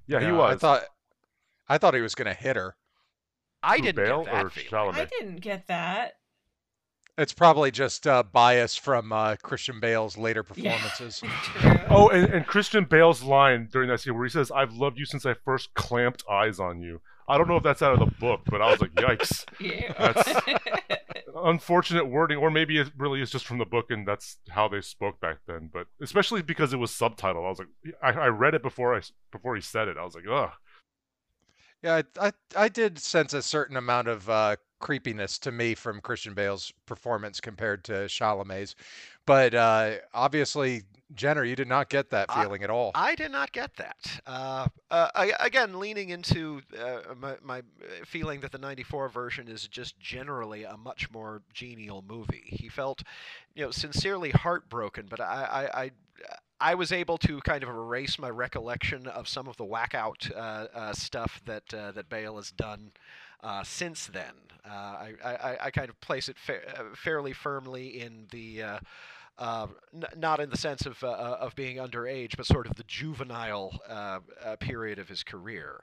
Yeah, 0.08 0.20
he 0.20 0.32
was. 0.32 0.56
I 0.56 0.58
thought 0.58 0.84
I 1.68 1.78
thought 1.78 1.94
he 1.94 2.02
was 2.02 2.16
going 2.16 2.28
to 2.28 2.34
hit 2.34 2.56
her. 2.56 2.76
I 3.62 3.78
Who, 3.78 3.84
didn't 3.84 4.04
Bale 4.04 4.24
get 4.24 4.32
that 4.32 4.46
or 4.46 4.96
I 4.96 5.06
didn't 5.06 5.42
get 5.42 5.68
that. 5.68 6.14
It's 7.20 7.34
probably 7.34 7.70
just 7.70 8.08
uh, 8.08 8.24
bias 8.24 8.78
from 8.78 9.12
uh, 9.12 9.36
Christian 9.42 9.82
Bale's 9.82 10.18
later 10.18 10.42
performances. 10.44 11.22
True. 11.44 11.80
Oh, 11.90 12.08
and, 12.08 12.34
and 12.34 12.48
Christian 12.48 12.86
Bale's 12.86 13.22
line 13.22 13.68
during 13.72 13.90
that 13.90 14.00
scene 14.00 14.16
where 14.16 14.24
he 14.24 14.30
says, 14.30 14.52
"I've 14.52 14.74
loved 14.74 14.98
you 14.98 15.06
since 15.06 15.26
I 15.26 15.34
first 15.34 15.74
clamped 15.74 16.24
eyes 16.32 16.60
on 16.60 16.82
you." 16.82 17.02
I 17.28 17.38
don't 17.38 17.50
know 17.50 17.58
if 17.58 17.64
that's 17.64 17.82
out 17.82 17.94
of 17.94 18.00
the 18.00 18.16
book, 18.20 18.42
but 18.46 18.62
I 18.62 18.72
was 18.72 18.80
like, 18.80 18.94
"Yikes!" 18.94 19.46
yeah. 19.60 19.94
That's 20.00 20.40
unfortunate 21.36 22.06
wording, 22.06 22.38
or 22.38 22.50
maybe 22.50 22.80
it 22.80 22.90
really 22.98 23.22
is 23.22 23.30
just 23.30 23.46
from 23.46 23.58
the 23.58 23.66
book, 23.66 23.92
and 23.92 24.08
that's 24.08 24.38
how 24.50 24.70
they 24.70 24.80
spoke 24.80 25.20
back 25.20 25.40
then. 25.46 25.70
But 25.72 25.88
especially 26.02 26.42
because 26.42 26.72
it 26.72 26.78
was 26.78 26.92
subtitled, 26.92 27.46
I 27.46 27.50
was 27.50 27.60
like, 27.60 27.96
I, 28.02 28.12
I 28.12 28.28
read 28.28 28.56
it 28.56 28.64
before 28.64 28.96
I 28.96 29.02
before 29.30 29.56
he 29.56 29.62
said 29.62 29.90
it. 29.90 29.98
I 29.98 30.06
was 30.06 30.16
like, 30.16 30.24
ugh. 30.32 30.52
Yeah, 31.84 32.02
I, 32.18 32.28
I 32.28 32.32
I 32.56 32.70
did 32.70 32.98
sense 32.98 33.34
a 33.34 33.42
certain 33.42 33.76
amount 33.76 34.08
of 34.08 34.30
uh, 34.30 34.56
creepiness 34.80 35.38
to 35.40 35.52
me 35.52 35.76
from 35.76 36.02
Christian 36.02 36.34
Bale's 36.34 36.74
performance 36.86 37.40
compared 37.40 37.84
to 37.86 37.94
Chalamet's. 38.08 38.76
But 39.26 39.54
uh, 39.54 39.96
obviously, 40.14 40.84
Jenner, 41.14 41.44
you 41.44 41.56
did 41.56 41.68
not 41.68 41.90
get 41.90 42.10
that 42.12 42.28
I- 42.30 42.44
feeling 42.44 42.64
at 42.64 42.70
all. 42.70 42.92
I 42.96 43.16
did 43.16 43.32
not 43.32 43.52
get 43.52 43.76
that. 43.78 44.22
Uh, 44.26 44.68
uh, 44.90 45.10
I, 45.14 45.34
again, 45.40 45.80
leaning 45.80 46.10
into 46.10 46.62
uh, 46.80 47.14
my, 47.20 47.36
my 47.44 47.62
feeling 48.06 48.40
that 48.42 48.52
the 48.52 48.58
'94 48.58 49.10
version 49.10 49.48
is 49.48 49.68
just 49.68 50.00
generally 50.00 50.64
a 50.64 50.78
much 50.78 51.12
more 51.12 51.42
genial 51.54 52.04
movie. 52.08 52.46
He 52.46 52.70
felt, 52.70 53.04
you 53.56 53.66
know, 53.66 53.72
sincerely 53.72 54.32
heartbroken, 54.32 55.08
but 55.10 55.20
I, 55.20 55.70
I, 55.74 55.82
I, 55.84 55.92
I 56.62 56.76
was 56.76 56.92
able 56.92 57.18
to 57.20 57.40
kind 57.42 57.64
of 57.64 57.70
erase 57.70 58.20
my 58.20 58.30
recollection 58.30 59.08
of 59.08 59.28
some 59.28 59.48
of 59.48 59.58
the 59.58 59.66
whack 59.66 59.96
out 59.96 60.30
uh, 60.36 60.68
uh, 60.74 60.94
stuff 60.94 61.42
that 61.46 61.74
uh, 61.74 61.92
that 61.92 62.10
Bale 62.10 62.36
has 62.36 62.52
done. 62.52 62.92
Uh, 63.42 63.64
since 63.64 64.08
then, 64.08 64.34
uh, 64.66 64.70
I, 64.70 65.14
I, 65.24 65.58
I 65.66 65.72
kind 65.72 65.90
of 65.90 66.00
place 66.02 66.28
it 66.28 66.38
fa- 66.38 66.80
uh, 66.80 66.84
fairly 66.96 67.34
firmly 67.34 68.02
in 68.02 68.28
the 68.32 68.64
uh, 68.64 68.80
uh, 69.38 69.68
n- 69.94 70.04
not 70.18 70.40
in 70.42 70.50
the 70.50 70.58
sense 70.58 70.86
of 70.86 71.02
of 71.04 71.56
being 71.56 71.78
underage, 71.78 72.36
but 72.36 72.46
sort 72.46 72.68
of 72.68 72.76
the 72.76 72.84
juvenile 72.84 73.80
period 74.60 75.00
of 75.00 75.08
his 75.08 75.24
career. 75.24 75.82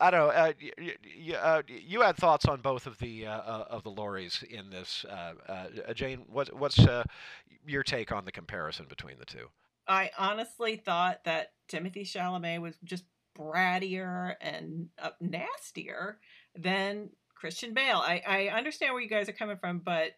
I 0.00 0.10
don't 0.10 0.20
know. 0.20 0.30
Uh, 0.30 0.52
y- 0.60 0.70
y- 0.78 0.96
y- 1.28 1.34
uh, 1.36 1.62
you 1.68 2.00
had 2.00 2.16
thoughts 2.16 2.46
on 2.46 2.60
both 2.60 2.86
of 2.86 2.98
the 2.98 3.26
uh, 3.26 3.64
of 3.64 3.82
the 3.84 3.90
Lauries 3.90 4.42
in 4.48 4.70
this, 4.70 5.04
Jane. 5.94 6.24
What, 6.30 6.52
what's 6.56 6.78
your 7.66 7.82
take 7.82 8.10
on 8.10 8.24
the 8.24 8.32
comparison 8.32 8.86
between 8.88 9.18
the 9.18 9.24
two? 9.24 9.48
I 9.86 10.10
honestly 10.18 10.76
thought 10.76 11.24
that 11.24 11.52
Timothy 11.68 12.04
Chalamet 12.04 12.60
was 12.60 12.74
just 12.84 13.04
brattier 13.34 14.36
and 14.40 14.88
uh, 15.02 15.10
nastier 15.20 16.18
than 16.56 17.10
Christian 17.34 17.74
Bale. 17.74 17.98
I, 17.98 18.22
I 18.26 18.56
understand 18.56 18.92
where 18.92 19.02
you 19.02 19.08
guys 19.08 19.28
are 19.28 19.32
coming 19.32 19.56
from, 19.56 19.80
but 19.80 20.12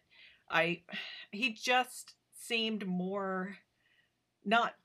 I 0.49 0.83
he 1.31 1.53
just 1.53 2.13
seemed 2.33 2.87
more 2.87 3.55
not 4.45 4.75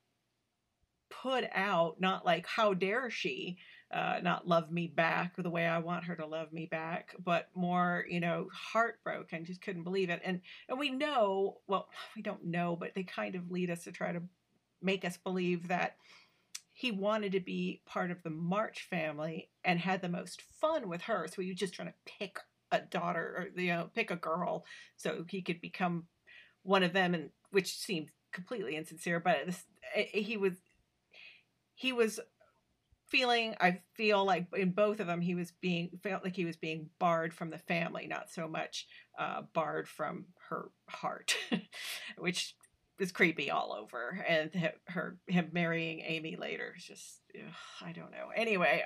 put 1.23 1.45
out, 1.55 2.01
not 2.01 2.25
like 2.25 2.47
how 2.47 2.75
dare 2.75 3.11
she 3.11 3.59
uh, 3.93 4.21
not 4.23 4.49
love 4.49 4.71
me 4.73 4.87
back 4.87 5.35
the 5.37 5.51
way 5.51 5.67
I 5.67 5.79
want 5.79 6.05
her 6.05 6.17
to 6.17 6.27
love 6.27 6.53
me 6.53 6.67
back, 6.67 7.15
but 7.23 7.51
more, 7.55 8.07
you 8.09 8.21
know, 8.21 8.49
heartbroken, 8.53 9.45
just 9.45 9.61
couldn't 9.61 9.85
believe 9.85 10.09
it. 10.09 10.23
And 10.25 10.41
and 10.69 10.79
we 10.79 10.91
know, 10.91 11.59
well, 11.67 11.89
we 12.17 12.23
don't 12.23 12.47
know, 12.47 12.75
but 12.75 12.95
they 12.95 13.03
kind 13.03 13.35
of 13.35 13.51
lead 13.51 13.71
us 13.71 13.85
to 13.85 13.93
try 13.93 14.13
to 14.13 14.23
make 14.81 15.05
us 15.05 15.19
believe 15.19 15.69
that 15.69 15.97
he 16.83 16.91
wanted 16.91 17.31
to 17.31 17.39
be 17.39 17.81
part 17.87 18.11
of 18.11 18.21
the 18.25 18.31
March 18.31 18.89
family 18.91 19.49
and 19.65 19.79
had 19.79 20.03
the 20.03 20.09
most 20.09 20.43
fun 20.61 20.89
with 20.89 21.03
her. 21.03 21.29
So 21.29 21.41
he 21.41 21.51
was 21.51 21.57
just 21.57 21.75
trying 21.75 21.87
to 21.87 21.95
pick 22.19 22.41
a 22.73 22.81
daughter 22.81 23.49
or 23.55 23.61
you 23.61 23.69
know 23.69 23.89
pick 23.95 24.11
a 24.11 24.17
girl 24.17 24.65
so 24.97 25.25
he 25.29 25.43
could 25.43 25.61
become 25.61 26.07
one 26.65 26.83
of 26.83 26.93
them, 26.93 27.15
and 27.15 27.31
which 27.53 27.79
seemed 27.79 28.09
completely 28.33 28.75
insincere. 28.75 29.21
But 29.21 29.47
this, 29.47 29.63
he 29.95 30.37
was 30.37 30.55
he 31.77 31.93
was 31.93 32.19
feeling 33.09 33.55
i 33.61 33.79
feel 33.95 34.25
like 34.25 34.47
in 34.57 34.71
both 34.71 34.99
of 34.99 35.07
them 35.07 35.21
he 35.21 35.35
was 35.35 35.53
being 35.61 35.91
felt 36.03 36.25
like 36.25 36.35
he 36.35 36.47
was 36.47 36.57
being 36.57 36.89
barred 36.99 37.35
from 37.35 37.51
the 37.51 37.59
family 37.59 38.07
not 38.07 38.31
so 38.31 38.49
much 38.49 38.87
uh, 39.19 39.43
barred 39.53 39.87
from 39.87 40.25
her 40.49 40.71
heart 40.89 41.37
which 42.17 42.55
is 43.03 43.11
creepy 43.11 43.51
all 43.51 43.73
over 43.73 44.25
and 44.29 44.71
her 44.87 45.17
him 45.27 45.51
marrying 45.53 46.01
amy 46.01 46.37
later 46.37 46.73
is 46.77 46.85
just 46.85 47.21
ugh, 47.35 47.53
i 47.85 47.91
don't 47.91 48.13
know. 48.13 48.29
Anyway 48.35 48.85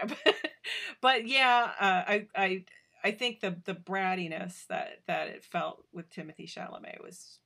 but 1.03 1.29
yeah 1.29 1.71
uh, 1.79 2.03
i 2.07 2.27
i 2.35 2.65
i 3.05 3.11
think 3.11 3.41
the 3.41 3.57
the 3.67 3.75
brattiness 3.75 4.67
that 4.69 5.03
that 5.07 5.29
it 5.29 5.45
felt 5.45 5.85
with 5.93 6.09
timothy 6.09 6.47
chalamet 6.47 7.03
was 7.05 7.39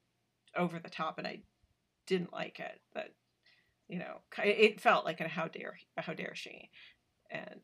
over 0.57 0.79
the 0.79 0.89
top 0.89 1.19
and 1.19 1.27
i 1.27 1.41
didn't 2.07 2.33
like 2.33 2.61
it 2.61 2.81
that 2.95 3.15
you 3.89 3.99
know 3.99 4.21
it 4.45 4.81
felt 4.81 5.05
like 5.05 5.21
a 5.21 5.27
how 5.27 5.49
dare 5.49 5.77
how 5.99 6.15
dare 6.15 6.37
she 6.37 6.71
and 7.31 7.61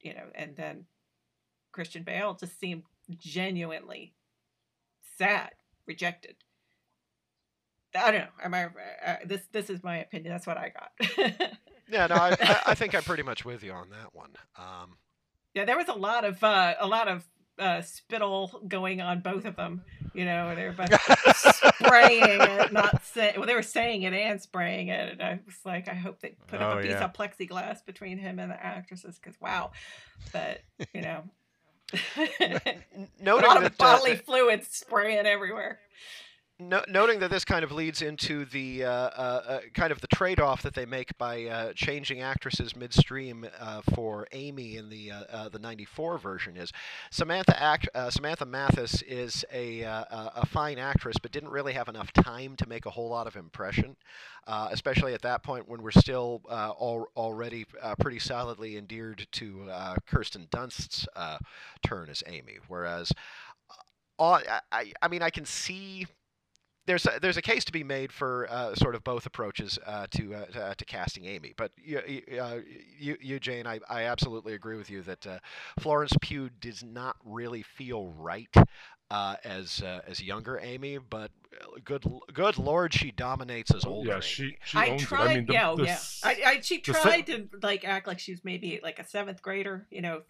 you 0.00 0.14
know 0.14 0.26
and 0.36 0.54
then 0.54 0.84
christian 1.72 2.04
bale 2.04 2.34
just 2.34 2.58
seemed 2.60 2.84
genuinely 3.18 4.14
sad 5.18 5.50
rejected 5.86 6.36
i 8.04 8.10
don't 8.10 8.20
know 8.20 8.26
am 8.44 8.54
i 8.54 8.64
uh, 9.06 9.16
this 9.24 9.42
this 9.52 9.70
is 9.70 9.82
my 9.82 9.98
opinion 9.98 10.32
that's 10.32 10.46
what 10.46 10.56
i 10.56 10.70
got 10.70 11.52
Yeah, 11.90 12.06
no, 12.06 12.16
I, 12.16 12.36
I, 12.38 12.60
I 12.66 12.74
think 12.74 12.94
I'm 12.94 13.02
pretty 13.02 13.22
much 13.22 13.46
with 13.46 13.64
you 13.64 13.72
on 13.72 13.88
that 13.88 14.14
one. 14.14 14.32
Um, 14.58 14.98
yeah 15.54 15.64
there 15.64 15.78
was 15.78 15.88
a 15.88 15.94
lot 15.94 16.26
of 16.26 16.44
uh 16.44 16.74
a 16.78 16.86
lot 16.86 17.08
of 17.08 17.26
uh 17.58 17.80
spittle 17.80 18.62
going 18.68 19.00
on 19.00 19.20
both 19.20 19.46
of 19.46 19.56
them 19.56 19.82
you 20.14 20.26
know 20.26 20.54
they 20.54 20.66
were 20.66 20.72
both 20.72 20.92
spraying 21.36 22.22
it 22.24 22.72
not 22.74 23.02
saying. 23.04 23.34
well 23.38 23.46
they 23.46 23.54
were 23.54 23.62
saying 23.62 24.02
it 24.02 24.12
and 24.12 24.40
spraying 24.40 24.88
it 24.88 25.12
and 25.12 25.22
i 25.22 25.40
was 25.46 25.56
like 25.64 25.88
i 25.88 25.94
hope 25.94 26.20
they 26.20 26.36
put 26.46 26.60
up 26.60 26.74
Oh, 26.76 26.78
a 26.78 26.82
piece 26.82 26.90
yeah. 26.90 27.04
of 27.04 27.14
plexiglass 27.14 27.84
between 27.86 28.18
him 28.18 28.38
and 28.38 28.50
the 28.50 28.62
actresses 28.64 29.18
because 29.18 29.40
wow 29.40 29.70
but 30.32 30.60
you 30.92 31.00
know 31.00 31.24
n- 32.40 32.60
a 32.64 33.22
noting 33.22 33.48
lot 33.48 33.56
of 33.56 33.62
that, 33.62 33.72
uh, 33.72 33.76
bodily 33.78 34.16
fluids 34.16 34.68
spraying 34.70 35.26
everywhere 35.26 35.78
No, 36.60 36.82
noting 36.88 37.20
that 37.20 37.30
this 37.30 37.44
kind 37.44 37.62
of 37.62 37.70
leads 37.70 38.02
into 38.02 38.44
the 38.44 38.82
uh, 38.82 38.90
uh, 38.90 39.42
uh, 39.46 39.60
kind 39.74 39.92
of 39.92 40.00
the 40.00 40.08
trade-off 40.08 40.60
that 40.62 40.74
they 40.74 40.86
make 40.86 41.16
by 41.16 41.44
uh, 41.44 41.72
changing 41.72 42.20
actresses 42.20 42.74
midstream 42.74 43.46
uh, 43.60 43.80
for 43.94 44.26
Amy 44.32 44.74
in 44.76 44.88
the 44.88 45.12
uh, 45.12 45.48
the 45.50 45.60
'94 45.60 46.18
version 46.18 46.56
is 46.56 46.72
Samantha 47.12 47.62
act, 47.62 47.88
Samantha 48.10 48.44
Mathis 48.44 49.02
is 49.02 49.44
a 49.52 49.82
a 49.82 50.44
fine 50.46 50.80
actress, 50.80 51.16
but 51.22 51.30
didn't 51.30 51.50
really 51.50 51.74
have 51.74 51.88
enough 51.88 52.12
time 52.12 52.56
to 52.56 52.68
make 52.68 52.86
a 52.86 52.90
whole 52.90 53.08
lot 53.08 53.28
of 53.28 53.36
impression, 53.36 53.94
especially 54.48 55.14
at 55.14 55.22
that 55.22 55.44
point 55.44 55.68
when 55.68 55.80
we're 55.80 55.92
still 55.92 56.42
al- 56.50 57.06
already 57.16 57.66
pretty 58.00 58.18
solidly 58.18 58.76
endeared 58.76 59.28
to 59.30 59.70
Kirsten 60.08 60.48
Dunst's 60.50 61.06
turn 61.84 62.08
as 62.10 62.24
Amy, 62.26 62.56
whereas. 62.66 63.12
I, 64.20 64.60
I 65.00 65.06
mean, 65.06 65.22
I 65.22 65.30
can 65.30 65.44
see 65.44 66.04
there's 66.88 67.04
a, 67.06 67.18
there's 67.20 67.36
a 67.36 67.42
case 67.42 67.64
to 67.66 67.72
be 67.72 67.84
made 67.84 68.10
for 68.12 68.46
uh, 68.50 68.74
sort 68.74 68.94
of 68.94 69.04
both 69.04 69.26
approaches 69.26 69.78
uh, 69.86 70.06
to, 70.12 70.34
uh, 70.34 70.46
to 70.46 70.74
to 70.74 70.84
casting 70.84 71.26
Amy. 71.26 71.52
But 71.56 71.72
you, 71.76 72.00
you, 72.06 72.40
uh, 72.40 72.60
you, 72.98 73.16
you 73.20 73.38
Jane, 73.38 73.66
I, 73.66 73.80
I 73.90 74.04
absolutely 74.04 74.54
agree 74.54 74.76
with 74.76 74.88
you 74.88 75.02
that 75.02 75.26
uh, 75.26 75.38
Florence 75.78 76.12
Pugh 76.20 76.48
does 76.60 76.82
not 76.82 77.16
really 77.24 77.62
feel 77.62 78.08
right 78.08 78.48
uh, 79.10 79.36
as 79.44 79.82
uh, 79.82 80.00
as 80.08 80.22
younger 80.22 80.58
Amy. 80.62 80.96
But 80.98 81.30
uh, 81.60 81.78
good 81.84 82.04
good 82.32 82.56
lord, 82.56 82.94
she 82.94 83.10
dominates 83.10 83.74
as 83.74 83.84
older. 83.84 84.08
yeah, 84.08 84.20
she 84.20 84.56
she 84.64 84.78
I 84.78 84.88
owns 84.88 85.02
tried, 85.02 85.26
it. 85.26 85.30
I 85.30 85.34
mean, 85.34 85.46
the, 85.46 85.52
yeah, 85.52 85.74
the 85.76 85.84
yeah. 85.84 85.92
s- 85.92 86.22
I, 86.24 86.42
I, 86.46 86.60
she 86.60 86.80
the 86.80 86.94
se- 86.94 87.02
tried 87.02 87.26
to 87.26 87.48
like 87.62 87.84
act 87.84 88.06
like 88.06 88.18
she 88.18 88.32
was 88.32 88.40
maybe 88.44 88.80
like 88.82 88.98
a 88.98 89.06
seventh 89.06 89.42
grader, 89.42 89.86
you 89.90 90.00
know, 90.00 90.22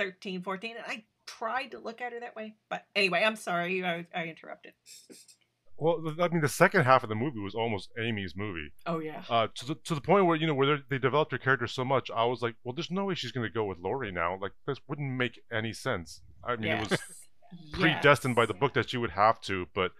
13, 0.00 0.40
14. 0.40 0.76
And 0.76 0.84
I 0.88 1.04
tried 1.26 1.72
to 1.72 1.78
look 1.78 2.00
at 2.00 2.14
her 2.14 2.20
that 2.20 2.34
way. 2.34 2.54
But 2.70 2.86
anyway, 2.96 3.22
I'm 3.22 3.36
sorry. 3.36 3.84
I, 3.84 4.06
I 4.14 4.24
interrupted. 4.24 4.72
well, 5.80 6.14
I 6.20 6.28
mean, 6.28 6.40
the 6.42 6.48
second 6.48 6.82
half 6.84 7.02
of 7.02 7.08
the 7.08 7.14
movie 7.14 7.40
was 7.40 7.54
almost 7.54 7.90
Amy's 7.98 8.34
movie. 8.36 8.70
Oh, 8.86 8.98
yeah. 8.98 9.22
Uh, 9.28 9.48
to 9.54 9.66
the 9.66 9.74
to 9.74 9.94
the 9.94 10.00
point 10.00 10.26
where 10.26 10.36
you 10.36 10.46
know 10.46 10.54
where 10.54 10.76
they- 10.76 10.82
they 10.90 10.98
developed 10.98 11.32
her 11.32 11.38
character 11.38 11.66
so 11.66 11.84
much, 11.84 12.10
I 12.14 12.24
was 12.24 12.42
like, 12.42 12.54
well, 12.64 12.74
there's 12.74 12.90
no 12.90 13.06
way 13.06 13.14
she's 13.14 13.32
gonna 13.32 13.48
go 13.50 13.64
with 13.64 13.78
Laurie 13.78 14.12
now. 14.12 14.38
Like 14.40 14.52
this 14.66 14.78
wouldn't 14.86 15.10
make 15.16 15.40
any 15.50 15.72
sense. 15.72 16.20
I 16.44 16.56
mean, 16.56 16.72
it 16.72 16.90
was 16.90 17.00
predestined 17.72 18.36
by 18.36 18.46
the 18.46 18.54
book 18.54 18.74
that 18.74 18.90
she 18.90 18.96
would 18.96 19.10
have 19.10 19.40
to, 19.42 19.66
but 19.74 19.92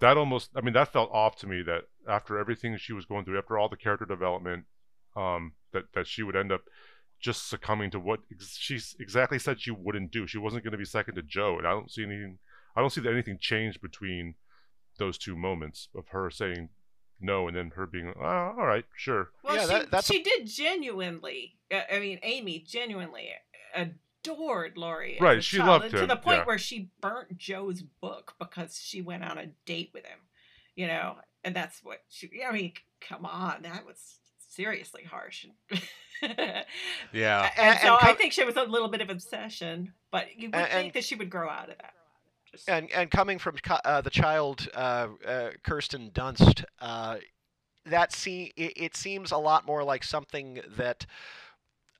that 0.00 0.16
almost 0.16 0.50
I 0.56 0.60
mean 0.60 0.74
that 0.74 0.92
felt 0.92 1.10
off 1.12 1.36
to 1.36 1.46
me 1.46 1.62
that 1.62 1.84
after 2.08 2.38
everything 2.38 2.76
she 2.76 2.92
was 2.92 3.06
going 3.06 3.24
through, 3.24 3.38
after 3.38 3.56
all 3.58 3.68
the 3.68 3.76
character 3.76 4.04
development, 4.04 4.64
um, 5.16 5.52
that 5.72 5.84
that 5.94 6.06
she 6.06 6.22
would 6.22 6.36
end 6.36 6.52
up 6.52 6.62
just 7.20 7.48
succumbing 7.48 7.90
to 7.90 7.98
what 8.00 8.20
ex- 8.32 8.58
she 8.58 8.78
exactly 9.00 9.38
said 9.38 9.60
she 9.60 9.70
wouldn't 9.70 10.10
do. 10.10 10.26
She 10.26 10.36
wasn't 10.38 10.64
going 10.64 10.72
to 10.72 10.78
be 10.78 10.84
second 10.84 11.14
to 11.14 11.22
Jo, 11.22 11.56
and 11.58 11.66
I 11.66 11.70
don't 11.70 11.90
see 11.90 12.02
anything. 12.02 12.38
I 12.76 12.80
don't 12.80 12.90
see 12.90 13.00
that 13.02 13.12
anything 13.12 13.38
changed 13.40 13.80
between 13.80 14.34
those 14.98 15.18
two 15.18 15.36
moments 15.36 15.88
of 15.94 16.08
her 16.08 16.30
saying 16.30 16.68
no 17.20 17.46
and 17.48 17.56
then 17.56 17.70
her 17.76 17.86
being 17.86 18.12
oh, 18.18 18.24
all 18.24 18.66
right, 18.66 18.84
sure. 18.96 19.30
Well, 19.42 19.54
Yeah, 19.56 19.62
she, 19.62 19.68
that- 19.68 19.90
that's 19.90 20.10
a- 20.10 20.22
did 20.22 20.46
genuinely, 20.46 21.56
uh, 21.72 21.80
I 21.92 21.98
mean, 22.00 22.18
Amy 22.22 22.58
genuinely 22.60 23.30
adored 23.74 24.76
Laurie. 24.76 25.18
Right, 25.20 25.42
she 25.42 25.56
child, 25.58 25.68
loved 25.68 25.84
and 25.84 25.92
To 25.94 26.02
him, 26.02 26.08
the 26.08 26.16
point 26.16 26.38
yeah. 26.38 26.44
where 26.44 26.58
she 26.58 26.90
burnt 27.00 27.36
Jo's 27.38 27.82
book 27.82 28.34
because 28.38 28.78
she 28.82 29.00
went 29.02 29.24
on 29.24 29.38
a 29.38 29.46
date 29.66 29.90
with 29.94 30.04
him, 30.06 30.18
you 30.76 30.86
know, 30.86 31.16
and 31.44 31.54
that's 31.54 31.82
what 31.82 32.02
she, 32.08 32.30
I 32.46 32.52
mean, 32.52 32.72
come 33.00 33.24
on, 33.26 33.62
that 33.62 33.84
was 33.86 34.18
seriously 34.50 35.04
harsh. 35.04 35.46
Yeah. 37.12 37.50
And, 37.58 37.68
And- 37.70 37.78
so 37.80 37.96
and 37.98 38.08
I 38.08 38.14
think 38.14 38.32
she 38.32 38.44
was 38.44 38.56
a 38.56 38.62
little 38.62 38.88
bit 38.88 39.00
of 39.02 39.10
obsession, 39.10 39.92
but 40.10 40.36
you 40.36 40.48
would 40.48 40.54
And- 40.54 40.70
think 40.72 40.92
that 40.94 41.04
she 41.04 41.14
would 41.16 41.28
grow 41.30 41.48
out 41.50 41.68
of 41.70 41.76
that. 41.78 41.92
Just, 42.54 42.68
and 42.68 42.90
and 42.92 43.10
coming 43.10 43.38
from 43.38 43.56
uh, 43.84 44.00
the 44.00 44.10
child 44.10 44.68
uh, 44.74 45.08
uh, 45.26 45.50
Kirsten 45.62 46.10
Dunst, 46.12 46.64
uh, 46.80 47.16
that 47.86 48.12
se- 48.12 48.52
it, 48.56 48.72
it 48.76 48.96
seems 48.96 49.30
a 49.32 49.36
lot 49.38 49.66
more 49.66 49.84
like 49.84 50.04
something 50.04 50.60
that 50.76 51.06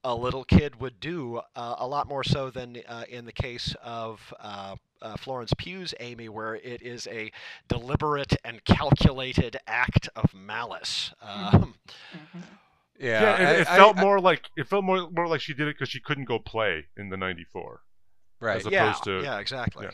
a 0.06 0.14
little 0.14 0.44
kid 0.44 0.80
would 0.80 1.00
do, 1.00 1.40
uh, 1.56 1.76
a 1.78 1.86
lot 1.86 2.06
more 2.08 2.22
so 2.22 2.50
than 2.50 2.76
uh, 2.88 3.04
in 3.08 3.24
the 3.24 3.32
case 3.32 3.74
of 3.82 4.34
uh, 4.38 4.76
uh, 5.00 5.16
Florence 5.16 5.52
Pugh's 5.56 5.94
Amy, 5.98 6.28
where 6.28 6.56
it 6.56 6.82
is 6.82 7.06
a 7.10 7.32
deliberate 7.68 8.36
and 8.44 8.62
calculated 8.64 9.56
act 9.66 10.08
of 10.14 10.32
malice. 10.34 11.12
Um, 11.22 11.74
Mhm. 12.14 12.42
Yeah, 13.00 13.22
Yeah, 13.22 13.36
it, 13.36 13.46
I- 13.46 13.60
it 13.62 13.66
felt 13.66 13.96
I- 13.98 14.00
more 14.02 14.20
like 14.20 14.42
it 14.56 14.68
felt 14.68 14.84
more 14.84 15.10
more 15.10 15.26
like 15.26 15.40
she 15.40 15.52
did 15.54 15.66
it 15.68 15.74
because 15.76 15.88
she 15.88 16.00
couldn't 16.00 16.26
go 16.26 16.38
play 16.38 16.86
in 16.96 17.08
the 17.08 17.16
'94. 17.16 17.80
right. 18.40 18.56
as 18.58 18.66
yeah, 18.70 18.88
opposed 18.90 19.04
to- 19.04 19.22
yeah, 19.22 19.38
exactly. 19.38 19.86
yeah. 19.86 19.92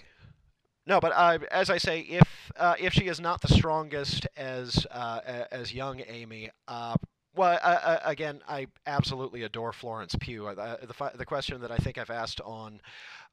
No, 0.86 0.98
but 1.00 1.12
uh, 1.12 1.38
as 1.50 1.70
I 1.70 1.78
say, 1.78 2.00
if 2.00 2.52
uh, 2.56 2.74
if 2.78 2.92
she 2.94 3.06
is 3.06 3.20
not 3.20 3.40
the 3.42 3.48
strongest 3.48 4.26
as 4.36 4.86
uh, 4.90 5.44
as 5.50 5.72
young 5.74 6.02
Amy, 6.06 6.50
uh, 6.68 6.96
well, 7.34 7.58
uh, 7.62 7.66
uh, 7.82 7.98
again, 8.04 8.40
I 8.48 8.66
absolutely 8.86 9.42
adore 9.42 9.72
Florence 9.72 10.16
Pugh. 10.18 10.48
Uh, 10.48 10.76
the 10.84 11.12
the 11.16 11.26
question 11.26 11.60
that 11.60 11.70
I 11.70 11.76
think 11.76 11.98
I've 11.98 12.10
asked 12.10 12.40
on. 12.40 12.80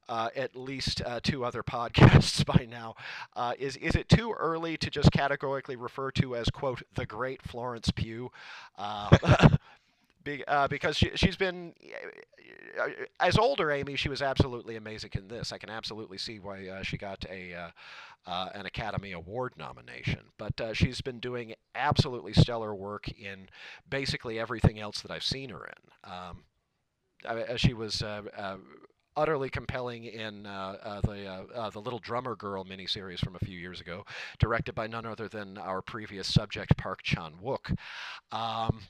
Uh, 0.09 0.29
at 0.37 0.55
least 0.55 1.01
uh, 1.05 1.19
two 1.21 1.45
other 1.45 1.63
podcasts 1.69 2.45
by 2.45 2.65
now. 2.69 2.95
Uh, 3.35 3.53
is 3.59 3.75
is 3.77 3.93
it 3.95 4.07
too 4.09 4.33
early 4.39 4.77
to 4.77 4.89
just 4.89 5.11
categorically 5.11 5.75
refer 5.75 6.11
to 6.11 6.35
as 6.35 6.49
quote 6.49 6.81
the 6.95 7.05
great 7.05 7.41
Florence 7.43 7.91
Pugh? 7.91 8.31
Be, 10.27 10.43
uh, 10.45 10.67
because 10.67 10.97
she, 10.97 11.11
she's 11.15 11.37
been 11.37 11.73
uh, 12.79 12.89
as 13.19 13.37
older 13.37 13.71
Amy, 13.71 13.95
she 13.95 14.09
was 14.09 14.21
absolutely 14.21 14.75
amazing 14.75 15.11
in 15.13 15.27
this. 15.29 15.53
I 15.53 15.57
can 15.57 15.69
absolutely 15.69 16.17
see 16.17 16.39
why 16.39 16.67
uh, 16.67 16.83
she 16.83 16.97
got 16.97 17.23
a 17.29 17.53
uh, 17.53 17.69
uh, 18.25 18.49
an 18.53 18.65
Academy 18.65 19.13
Award 19.13 19.53
nomination. 19.57 20.19
But 20.37 20.59
uh, 20.59 20.73
she's 20.73 20.99
been 20.99 21.19
doing 21.19 21.55
absolutely 21.75 22.33
stellar 22.33 22.75
work 22.75 23.07
in 23.09 23.47
basically 23.89 24.37
everything 24.37 24.79
else 24.79 24.99
that 25.01 25.11
I've 25.11 25.23
seen 25.23 25.49
her 25.49 25.65
in. 25.65 26.11
Um, 26.11 26.43
I- 27.27 27.55
she 27.55 27.73
was. 27.73 28.03
Utterly 29.15 29.49
compelling 29.49 30.03
in 30.05 30.45
uh, 30.45 30.77
uh, 30.83 31.01
the 31.01 31.27
uh, 31.27 31.71
the 31.71 31.81
Little 31.81 31.97
Drummer 31.97 32.35
Girl 32.35 32.63
miniseries 32.63 33.17
from 33.17 33.35
a 33.35 33.39
few 33.43 33.57
years 33.57 33.81
ago, 33.81 34.05
directed 34.37 34.75
by 34.75 34.85
none 34.85 35.07
other 35.07 35.27
than 35.27 35.57
our 35.57 35.81
previous 35.81 36.31
subject 36.31 36.77
Park 36.77 37.01
Chan 37.01 37.33
Wook. 37.43 37.75
Um, 38.31 38.81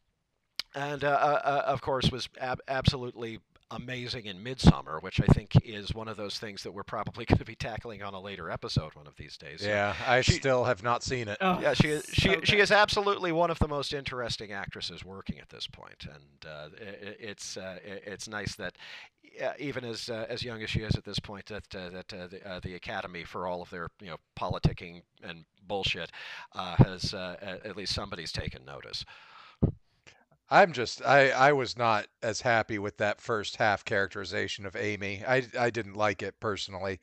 and 0.77 1.03
uh, 1.03 1.07
uh, 1.07 1.41
uh, 1.43 1.63
of 1.65 1.81
course 1.81 2.11
was 2.11 2.29
ab- 2.39 2.61
absolutely 2.67 3.39
amazing 3.69 4.25
in 4.27 4.37
Midsommar, 4.41 5.03
which 5.03 5.19
I 5.19 5.25
think 5.33 5.51
is 5.65 5.93
one 5.93 6.07
of 6.07 6.15
those 6.15 6.39
things 6.39 6.63
that 6.63 6.71
we're 6.71 6.83
probably 6.83 7.25
going 7.29 7.39
to 7.39 7.45
be 7.45 7.55
tackling 7.55 8.01
on 8.01 8.13
a 8.13 8.19
later 8.21 8.49
episode 8.49 8.95
one 8.95 9.07
of 9.07 9.15
these 9.17 9.35
days. 9.37 9.61
So, 9.61 9.67
Yeah, 9.67 9.93
I 10.07 10.21
she- 10.21 10.33
still 10.33 10.63
have 10.63 10.83
not 10.83 11.03
seen 11.03 11.27
it. 11.27 11.37
Oh, 11.41 11.59
yeah, 11.59 11.73
she 11.73 11.89
is, 11.89 12.05
she 12.13 12.29
so 12.35 12.41
she 12.43 12.59
is 12.59 12.71
absolutely 12.71 13.31
one 13.33 13.51
of 13.51 13.59
the 13.59 13.67
most 13.67 13.93
interesting 13.93 14.51
actresses 14.53 15.03
working 15.03 15.39
at 15.39 15.49
this 15.49 15.67
point, 15.67 16.05
and 16.09 16.45
uh, 16.49 16.69
i 16.79 16.85
i- 17.09 17.15
it's 17.19 17.57
uh, 17.57 17.77
i- 17.85 18.01
it's 18.05 18.27
nice 18.29 18.55
that 18.55 18.77
uh, 19.43 19.51
even 19.59 19.83
as 19.83 20.09
uh, 20.09 20.25
as 20.29 20.43
young 20.43 20.63
as 20.63 20.69
she 20.69 20.79
is 20.79 20.95
at 20.95 21.03
this 21.03 21.19
point, 21.19 21.45
that 21.47 21.75
uh, 21.75 21.89
that 21.89 22.13
uh, 22.13 22.27
the, 22.27 22.49
uh, 22.49 22.59
the 22.61 22.75
Academy, 22.75 23.23
for 23.25 23.47
all 23.47 23.61
of 23.61 23.69
their 23.69 23.89
you 23.99 24.07
know 24.07 24.17
politicking 24.39 25.01
and 25.23 25.43
bullshit, 25.67 26.09
uh, 26.55 26.75
has 26.77 27.13
uh, 27.13 27.35
at, 27.41 27.65
at 27.65 27.75
least 27.77 27.93
somebody's 27.93 28.31
taken 28.31 28.63
notice. 28.63 29.03
I'm 30.49 30.71
just 30.73 31.01
I 31.05 31.29
I 31.29 31.53
was 31.53 31.77
not 31.77 32.07
as 32.21 32.41
happy 32.41 32.79
with 32.79 32.97
that 32.97 33.21
first 33.21 33.57
half 33.57 33.83
characterization 33.85 34.65
of 34.65 34.75
Amy. 34.75 35.23
I 35.25 35.47
I 35.57 35.69
didn't 35.69 35.95
like 35.95 36.21
it 36.21 36.39
personally. 36.39 36.99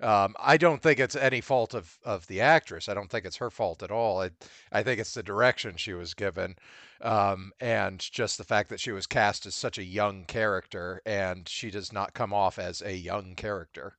Um, 0.00 0.34
I 0.38 0.56
don't 0.56 0.82
think 0.82 0.98
it's 1.00 1.16
any 1.16 1.40
fault 1.40 1.74
of 1.74 1.98
of 2.04 2.26
the 2.26 2.40
actress. 2.40 2.88
I 2.88 2.94
don't 2.94 3.10
think 3.10 3.24
it's 3.26 3.36
her 3.36 3.50
fault 3.50 3.82
at 3.82 3.90
all. 3.90 4.20
I 4.22 4.30
I 4.72 4.82
think 4.82 5.00
it's 5.00 5.14
the 5.14 5.22
direction 5.22 5.76
she 5.76 5.92
was 5.94 6.14
given, 6.14 6.56
um, 7.02 7.52
and 7.60 8.00
just 8.00 8.38
the 8.38 8.44
fact 8.44 8.70
that 8.70 8.80
she 8.80 8.92
was 8.92 9.06
cast 9.06 9.46
as 9.46 9.54
such 9.54 9.78
a 9.78 9.84
young 9.84 10.24
character, 10.24 11.02
and 11.06 11.48
she 11.48 11.70
does 11.70 11.92
not 11.92 12.14
come 12.14 12.32
off 12.32 12.58
as 12.58 12.82
a 12.82 12.94
young 12.96 13.34
character. 13.34 13.96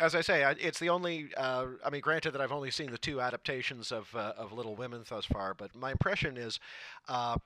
as 0.00 0.14
I 0.14 0.20
say, 0.20 0.42
it's 0.60 0.78
the 0.78 0.88
only. 0.88 1.32
Uh, 1.36 1.66
I 1.84 1.90
mean, 1.90 2.00
granted 2.00 2.32
that 2.32 2.40
I've 2.40 2.52
only 2.52 2.70
seen 2.70 2.90
the 2.90 2.98
two 2.98 3.20
adaptations 3.20 3.92
of 3.92 4.14
uh, 4.16 4.32
of 4.36 4.52
Little 4.52 4.74
Women 4.74 5.04
thus 5.08 5.24
far, 5.26 5.54
but 5.54 5.74
my 5.74 5.92
impression 5.92 6.36
is. 6.36 6.58
Uh, 7.08 7.36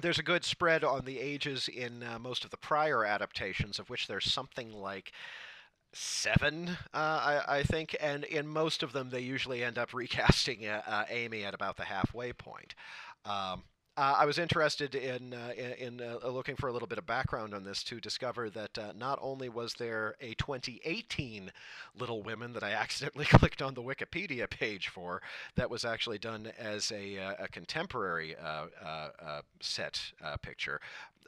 there's 0.00 0.18
a 0.18 0.22
good 0.22 0.44
spread 0.44 0.84
on 0.84 1.04
the 1.04 1.18
ages 1.18 1.68
in 1.68 2.02
uh, 2.02 2.18
most 2.18 2.44
of 2.44 2.50
the 2.50 2.56
prior 2.56 3.04
adaptations, 3.04 3.78
of 3.78 3.90
which 3.90 4.06
there's 4.06 4.30
something 4.30 4.72
like 4.72 5.12
seven, 5.92 6.76
uh, 6.92 7.40
I, 7.48 7.58
I 7.58 7.62
think, 7.62 7.96
and 8.00 8.24
in 8.24 8.46
most 8.46 8.82
of 8.82 8.92
them 8.92 9.10
they 9.10 9.20
usually 9.20 9.64
end 9.64 9.78
up 9.78 9.94
recasting 9.94 10.66
uh, 10.66 10.82
uh, 10.86 11.04
Amy 11.08 11.44
at 11.44 11.54
about 11.54 11.76
the 11.76 11.84
halfway 11.84 12.32
point. 12.32 12.74
Um, 13.24 13.64
uh, 13.98 14.14
I 14.16 14.26
was 14.26 14.38
interested 14.38 14.94
in 14.94 15.34
uh, 15.34 15.52
in, 15.56 16.00
uh, 16.00 16.28
looking 16.28 16.54
for 16.54 16.68
a 16.68 16.72
little 16.72 16.86
bit 16.86 16.98
of 16.98 17.06
background 17.06 17.52
on 17.52 17.64
this 17.64 17.82
to 17.84 18.00
discover 18.00 18.48
that 18.50 18.78
uh, 18.78 18.92
not 18.96 19.18
only 19.20 19.48
was 19.48 19.74
there 19.74 20.14
a 20.20 20.34
2018 20.34 21.50
Little 21.98 22.22
Women 22.22 22.52
that 22.52 22.62
I 22.62 22.70
accidentally 22.74 23.24
clicked 23.24 23.60
on 23.60 23.74
the 23.74 23.82
Wikipedia 23.82 24.48
page 24.48 24.88
for, 24.88 25.20
that 25.56 25.68
was 25.68 25.84
actually 25.84 26.18
done 26.18 26.52
as 26.58 26.92
a, 26.92 27.18
uh, 27.18 27.34
a 27.40 27.48
contemporary 27.48 28.36
uh, 28.36 28.66
set 29.60 30.00
picture. 30.42 30.80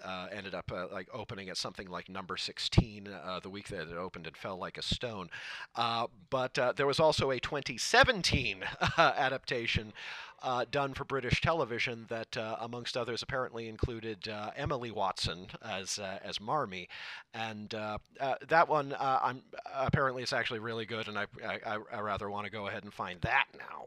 Uh, 0.02 0.26
ended 0.32 0.54
up 0.54 0.70
uh, 0.72 0.86
like 0.92 1.08
opening 1.12 1.48
at 1.48 1.56
something 1.56 1.88
like 1.88 2.08
number 2.08 2.36
16 2.36 3.08
uh, 3.08 3.40
the 3.40 3.50
week 3.50 3.68
that 3.68 3.88
it 3.88 3.96
opened 3.96 4.26
and 4.26 4.36
fell 4.36 4.56
like 4.56 4.78
a 4.78 4.82
stone. 4.82 5.28
Uh, 5.76 6.06
but 6.30 6.58
uh, 6.58 6.72
there 6.74 6.86
was 6.86 7.00
also 7.00 7.30
a 7.30 7.40
2017 7.40 8.64
adaptation 8.98 9.92
uh, 10.42 10.64
done 10.70 10.94
for 10.94 11.04
British 11.04 11.40
television 11.40 12.06
that, 12.08 12.36
amongst 12.60 12.96
others, 12.96 13.22
apparently 13.22 13.68
included 13.68 14.26
Emily 14.56 14.90
Watson 14.90 15.48
as 15.62 15.98
as 15.98 16.40
Marmee, 16.40 16.88
and 17.34 17.68
that 17.68 18.68
one 18.68 18.94
I'm 18.98 19.42
apparently 19.74 20.22
it's 20.22 20.32
actually 20.32 20.60
really 20.60 20.86
good, 20.86 21.08
and 21.08 21.18
I 21.18 21.26
I, 21.46 21.76
I 21.92 22.00
rather 22.00 22.30
want 22.30 22.46
to 22.46 22.50
go 22.50 22.68
ahead 22.68 22.84
and 22.84 22.92
find 22.92 23.20
that 23.20 23.46
now. 23.58 23.86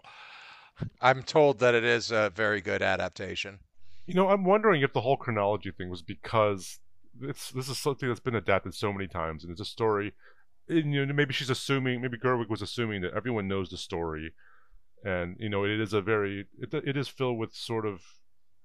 I'm 1.02 1.24
told 1.24 1.60
that 1.60 1.76
it 1.76 1.84
is 1.84 2.12
a 2.12 2.32
very 2.36 2.62
good 2.62 2.82
adaptation. 2.82 3.60
You 4.06 4.14
know, 4.14 4.30
I'm 4.30 4.44
wondering 4.44 4.82
if 4.82 4.94
the 4.94 5.02
whole 5.02 5.18
chronology 5.18 5.72
thing 5.72 5.90
was 5.90 6.02
because 6.02 6.80
it's 7.22 7.52
this 7.52 7.70
is 7.70 7.78
something 7.78 8.10
that's 8.10 8.20
been 8.20 8.36
adapted 8.36 8.74
so 8.74 8.92
many 8.92 9.08
times, 9.08 9.44
and 9.44 9.52
it's 9.52 9.62
a 9.62 9.66
story. 9.66 10.14
And, 10.68 10.94
you 10.94 11.06
know, 11.06 11.14
maybe 11.14 11.34
she's 11.34 11.50
assuming, 11.50 12.02
maybe 12.02 12.18
Gerwig 12.18 12.50
was 12.50 12.62
assuming 12.62 13.02
that 13.02 13.14
everyone 13.14 13.48
knows 13.48 13.70
the 13.70 13.78
story, 13.78 14.34
and 15.04 15.36
you 15.40 15.50
know, 15.50 15.66
it 15.66 15.80
is 15.80 15.94
a 15.94 16.02
very, 16.02 16.48
it, 16.60 16.74
it 16.74 16.98
is 16.98 17.08
filled 17.08 17.38
with 17.38 17.54
sort 17.54 17.86
of 17.86 18.02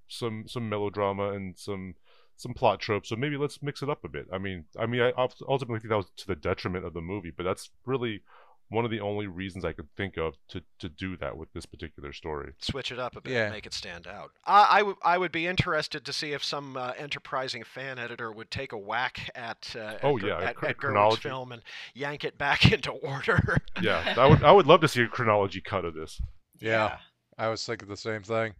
some 0.07 0.45
some 0.47 0.67
melodrama 0.67 1.31
and 1.31 1.57
some 1.57 1.95
some 2.35 2.53
plot 2.53 2.79
tropes. 2.79 3.09
So 3.09 3.15
maybe 3.15 3.37
let's 3.37 3.61
mix 3.61 3.81
it 3.81 3.89
up 3.89 4.03
a 4.03 4.09
bit. 4.09 4.27
I 4.33 4.37
mean, 4.37 4.65
I 4.77 4.85
mean, 4.85 5.01
I 5.01 5.11
ult- 5.17 5.41
ultimately 5.47 5.79
think 5.79 5.89
that 5.89 5.97
was 5.97 6.11
to 6.17 6.27
the 6.27 6.35
detriment 6.35 6.85
of 6.85 6.93
the 6.93 7.01
movie, 7.01 7.31
but 7.35 7.43
that's 7.43 7.69
really 7.85 8.21
one 8.69 8.85
of 8.85 8.91
the 8.91 8.99
only 8.99 9.27
reasons 9.27 9.65
I 9.65 9.73
could 9.73 9.87
think 9.97 10.17
of 10.17 10.35
to 10.49 10.61
to 10.79 10.89
do 10.89 11.17
that 11.17 11.35
with 11.37 11.51
this 11.53 11.65
particular 11.65 12.13
story. 12.13 12.53
Switch 12.59 12.91
it 12.91 12.99
up 12.99 13.15
a 13.15 13.21
bit, 13.21 13.33
Yeah. 13.33 13.45
and 13.45 13.53
make 13.53 13.65
it 13.65 13.73
stand 13.73 14.07
out. 14.07 14.31
I, 14.45 14.67
I, 14.69 14.77
w- 14.79 14.97
I 15.03 15.17
would 15.17 15.31
be 15.31 15.47
interested 15.47 16.05
to 16.05 16.13
see 16.13 16.33
if 16.33 16.43
some 16.43 16.77
uh, 16.77 16.91
enterprising 16.97 17.63
fan 17.63 17.97
editor 17.99 18.31
would 18.31 18.51
take 18.51 18.71
a 18.71 18.77
whack 18.77 19.29
at 19.35 19.75
uh, 19.79 19.95
Oh, 20.03 20.17
at, 20.17 20.23
yeah, 20.23 20.37
at, 20.39 20.55
chron- 20.55 20.69
at 20.71 20.77
Gerwig's 20.77 21.17
film 21.17 21.51
and 21.51 21.61
yank 21.93 22.23
it 22.23 22.37
back 22.37 22.71
into 22.71 22.91
order. 22.91 23.57
Yeah, 23.81 24.13
I 24.17 24.27
would 24.27 24.43
I 24.43 24.51
would 24.51 24.67
love 24.67 24.81
to 24.81 24.87
see 24.87 25.01
a 25.01 25.07
chronology 25.07 25.61
cut 25.61 25.85
of 25.85 25.93
this. 25.93 26.21
Yeah. 26.59 26.97
I 27.37 27.47
was 27.47 27.65
thinking 27.65 27.87
the 27.87 27.95
same 27.97 28.21
thing. 28.23 28.53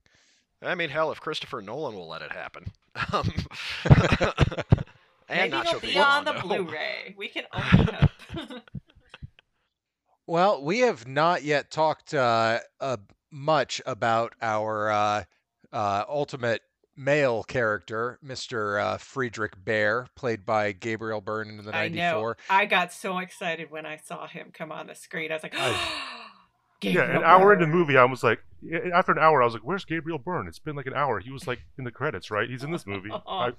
I 0.62 0.74
mean, 0.76 0.89
hell, 0.89 1.12
if 1.12 1.20
Christopher 1.20 1.62
Nolan 1.62 1.95
will 1.95 2.07
let 2.07 2.22
it 2.22 2.32
happen. 2.32 2.72
Um, 3.14 3.32
and 5.30 5.51
Maybe 5.51 5.55
Nacho 5.55 5.68
it'll 5.76 5.80
be 5.80 5.97
on 5.99 6.26
the 6.26 6.34
Blu-ray. 6.34 7.14
We 7.18 7.28
can 7.28 7.43
only 7.53 7.93
hope. 7.93 8.62
Well, 10.30 10.64
we 10.64 10.82
have 10.82 11.08
not 11.08 11.42
yet 11.42 11.72
talked 11.72 12.14
uh, 12.14 12.60
uh, 12.80 12.98
much 13.32 13.82
about 13.84 14.36
our 14.44 14.92
uh, 14.92 15.24
uh, 15.74 16.04
ultimate 16.08 16.62
male 16.96 17.42
character, 17.42 18.20
Mr. 18.24 18.80
Uh, 18.80 18.98
Friedrich 18.98 19.54
Bhaer, 19.66 20.06
played 20.16 20.46
by 20.46 20.72
Gabriel 20.74 21.20
Byrne 21.20 21.50
in 21.50 21.66
the 21.66 21.76
I 21.76 21.88
know. 21.88 21.96
'94. 21.96 22.38
I 22.48 22.68
got 22.68 22.94
so 22.94 23.18
excited 23.18 23.72
when 23.72 23.88
I 23.88 23.98
saw 23.98 24.28
him 24.28 24.52
come 24.54 24.72
on 24.72 24.86
the 24.86 24.94
screen. 24.94 25.32
I 25.32 25.34
was 25.34 25.42
like, 25.42 25.56
Yeah, 26.82 27.02
an 27.02 27.08
Gabriel 27.08 27.24
hour 27.26 27.54
into 27.54 27.66
the 27.66 27.72
movie, 27.72 27.98
I 27.98 28.06
was 28.06 28.24
like, 28.24 28.40
after 28.94 29.12
an 29.12 29.18
hour, 29.20 29.42
I 29.42 29.46
was 29.46 29.54
like, 29.54 29.64
"Where's 29.64 29.84
Gabriel 29.86 30.18
Byrne?" 30.18 30.48
It's 30.48 30.60
been 30.60 30.76
like 30.78 30.86
an 30.86 30.94
hour. 30.94 31.20
He 31.20 31.30
was 31.32 31.46
like 31.48 31.60
in 31.78 31.84
the 31.84 31.92
credits, 31.92 32.32
right? 32.32 32.50
He's 32.50 32.64
in 32.64 32.72
this 32.72 32.86
movie. 32.88 33.10
I, 33.28 33.52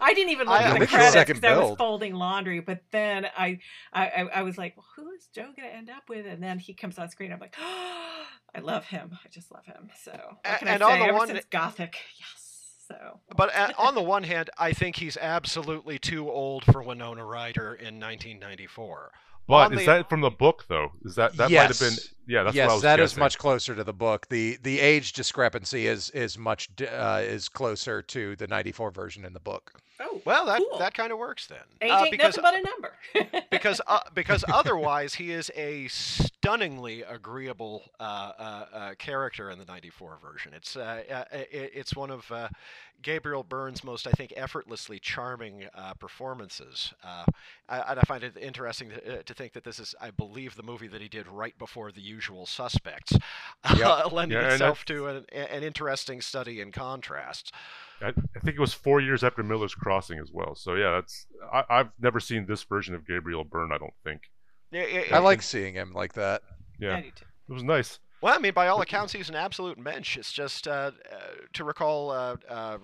I 0.00 0.14
didn't 0.14 0.30
even 0.30 0.46
look 0.48 0.60
I- 0.60 0.64
at 0.64 0.78
the 0.80 0.86
credits 0.86 1.32
because 1.32 1.44
I 1.44 1.56
was 1.58 1.76
folding 1.76 2.14
laundry. 2.14 2.60
But 2.60 2.82
then 2.90 3.26
I, 3.36 3.58
I, 3.92 4.06
I, 4.08 4.20
I 4.36 4.42
was 4.42 4.58
like, 4.58 4.76
well, 4.76 4.86
who 4.96 5.10
is 5.12 5.26
Jo 5.34 5.42
going 5.42 5.68
to 5.68 5.74
end 5.74 5.90
up 5.90 6.08
with? 6.08 6.26
And 6.26 6.42
then 6.42 6.58
he 6.58 6.74
comes 6.74 6.98
on 6.98 7.08
screen. 7.10 7.32
I'm 7.32 7.38
like, 7.40 7.56
I 8.54 8.58
love 8.60 8.84
him. 8.84 9.16
I 9.24 9.28
just 9.28 9.50
love 9.52 9.64
him. 9.66 9.88
So 10.02 10.12
what 10.12 10.58
can 10.58 10.68
and 10.68 10.82
I 10.82 10.86
on 10.86 10.92
say? 10.92 10.98
the 10.98 11.04
Ever 11.06 11.18
one- 11.18 11.28
since 11.28 11.44
Gothic, 11.50 11.96
yes. 12.18 12.46
So 12.88 13.20
But 13.36 13.54
uh, 13.54 13.72
on 13.78 13.94
the 13.94 14.02
one 14.02 14.24
hand, 14.24 14.50
I 14.58 14.72
think 14.72 14.96
he's 14.96 15.16
absolutely 15.16 15.98
too 16.00 16.28
old 16.28 16.64
for 16.64 16.82
Winona 16.82 17.24
Ryder 17.24 17.74
in 17.74 18.00
1994. 18.00 19.12
But 19.46 19.54
On 19.54 19.72
is 19.72 19.80
the- 19.80 19.86
that 19.86 20.08
from 20.08 20.20
the 20.20 20.30
book 20.30 20.66
though? 20.68 20.92
Is 21.04 21.14
that 21.16 21.36
that 21.36 21.50
might 21.50 21.66
have 21.68 21.78
been? 21.80 21.94
Yes. 22.30 22.38
Yeah, 22.38 22.42
that's 22.44 22.60
what 22.60 22.70
I 22.70 22.74
yes, 22.74 22.74
was 22.74 22.82
that 22.82 23.00
is 23.00 23.10
guessing. 23.12 23.20
much 23.20 23.38
closer 23.38 23.74
to 23.74 23.84
the 23.84 23.92
book. 23.92 24.28
the 24.28 24.58
The 24.62 24.80
age 24.80 25.12
discrepancy 25.12 25.86
is 25.86 26.10
is 26.10 26.38
much 26.38 26.68
uh, 26.82 27.20
is 27.22 27.48
closer 27.48 28.02
to 28.02 28.36
the 28.36 28.46
'94 28.46 28.90
version 28.90 29.24
in 29.24 29.32
the 29.32 29.40
book. 29.40 29.80
Oh, 30.00 30.22
Well, 30.24 30.46
that 30.46 30.64
cool. 30.70 30.78
that 30.78 30.94
kind 30.94 31.12
of 31.12 31.18
works 31.18 31.46
then. 31.46 31.58
age 31.82 31.90
Uh, 31.90 32.02
ain't 32.04 32.10
because 32.10 32.36
nothing 32.38 32.42
but 32.42 32.54
a 32.54 33.22
number. 33.22 33.42
because 33.50 33.80
uh, 33.86 34.00
because 34.14 34.44
otherwise 34.52 35.14
he 35.14 35.30
is 35.32 35.50
a 35.56 35.88
stunningly 35.88 37.02
agreeable 37.02 37.90
uh, 38.00 38.32
uh, 38.38 38.66
uh, 38.72 38.94
character 38.94 39.50
in 39.50 39.58
the 39.58 39.64
'94 39.64 40.18
version. 40.22 40.52
It's 40.54 40.76
uh, 40.76 41.02
uh, 41.10 41.24
it, 41.32 41.72
it's 41.74 41.94
one 41.96 42.10
of 42.10 42.30
uh, 42.32 42.48
Gabriel 43.02 43.42
Byrne's 43.42 43.82
most, 43.84 44.06
I 44.06 44.10
think, 44.12 44.32
effortlessly 44.36 44.98
charming 44.98 45.64
uh, 45.74 45.94
performances. 45.94 46.92
Uh, 47.02 47.24
I, 47.68 47.78
and 47.90 47.98
I 47.98 48.02
find 48.02 48.22
it 48.22 48.36
interesting 48.36 48.90
to, 48.90 49.18
uh, 49.18 49.22
to 49.22 49.34
think 49.34 49.52
that 49.54 49.64
this 49.64 49.78
is, 49.78 49.94
I 50.00 50.10
believe, 50.10 50.54
the 50.56 50.62
movie 50.62 50.88
that 50.88 51.00
he 51.00 51.08
did 51.08 51.26
right 51.26 51.56
before 51.58 51.92
The 51.92 52.00
Usual 52.20 52.44
Suspects, 52.44 53.14
Yep. 53.78 54.12
lending 54.12 54.36
Yeah, 54.36 54.44
and 54.44 54.52
itself 54.52 54.84
to 54.84 55.06
an, 55.06 55.24
an 55.32 55.62
interesting 55.62 56.20
study 56.20 56.60
in 56.60 56.70
contrasts. 56.70 57.50
I, 58.02 58.08
I 58.08 58.40
think 58.40 58.56
it 58.56 58.60
was 58.60 58.74
four 58.74 59.00
years 59.00 59.24
after 59.24 59.42
Miller's 59.42 59.74
Crossing 59.74 60.18
as 60.18 60.30
well. 60.30 60.54
So 60.54 60.74
yeah, 60.74 60.90
that's 60.92 61.26
I, 61.50 61.64
I've 61.70 61.88
never 61.98 62.20
seen 62.20 62.44
this 62.44 62.62
version 62.62 62.94
of 62.94 63.06
Gabriel 63.06 63.42
Byrne. 63.42 63.72
I 63.72 63.78
don't 63.78 63.94
think. 64.04 64.20
Yeah, 64.70 64.84
yeah, 64.84 65.00
I 65.00 65.04
yeah. 65.12 65.18
like 65.20 65.40
seeing 65.40 65.72
him 65.72 65.92
like 65.94 66.12
that. 66.12 66.42
Yeah, 66.78 66.96
I 66.96 66.98
it 66.98 67.14
was 67.48 67.64
nice. 67.64 67.98
Well, 68.20 68.34
I 68.34 68.38
mean, 68.38 68.52
by 68.52 68.68
all 68.68 68.82
accounts, 68.82 69.14
he's 69.14 69.30
an 69.30 69.34
absolute 69.34 69.78
mensch. 69.78 70.18
It's 70.18 70.30
just 70.30 70.68
uh, 70.68 70.90
uh, 71.10 71.18
to 71.54 71.64
recall, 71.64 72.10
uh, 72.10 72.36
uh, 72.50 72.76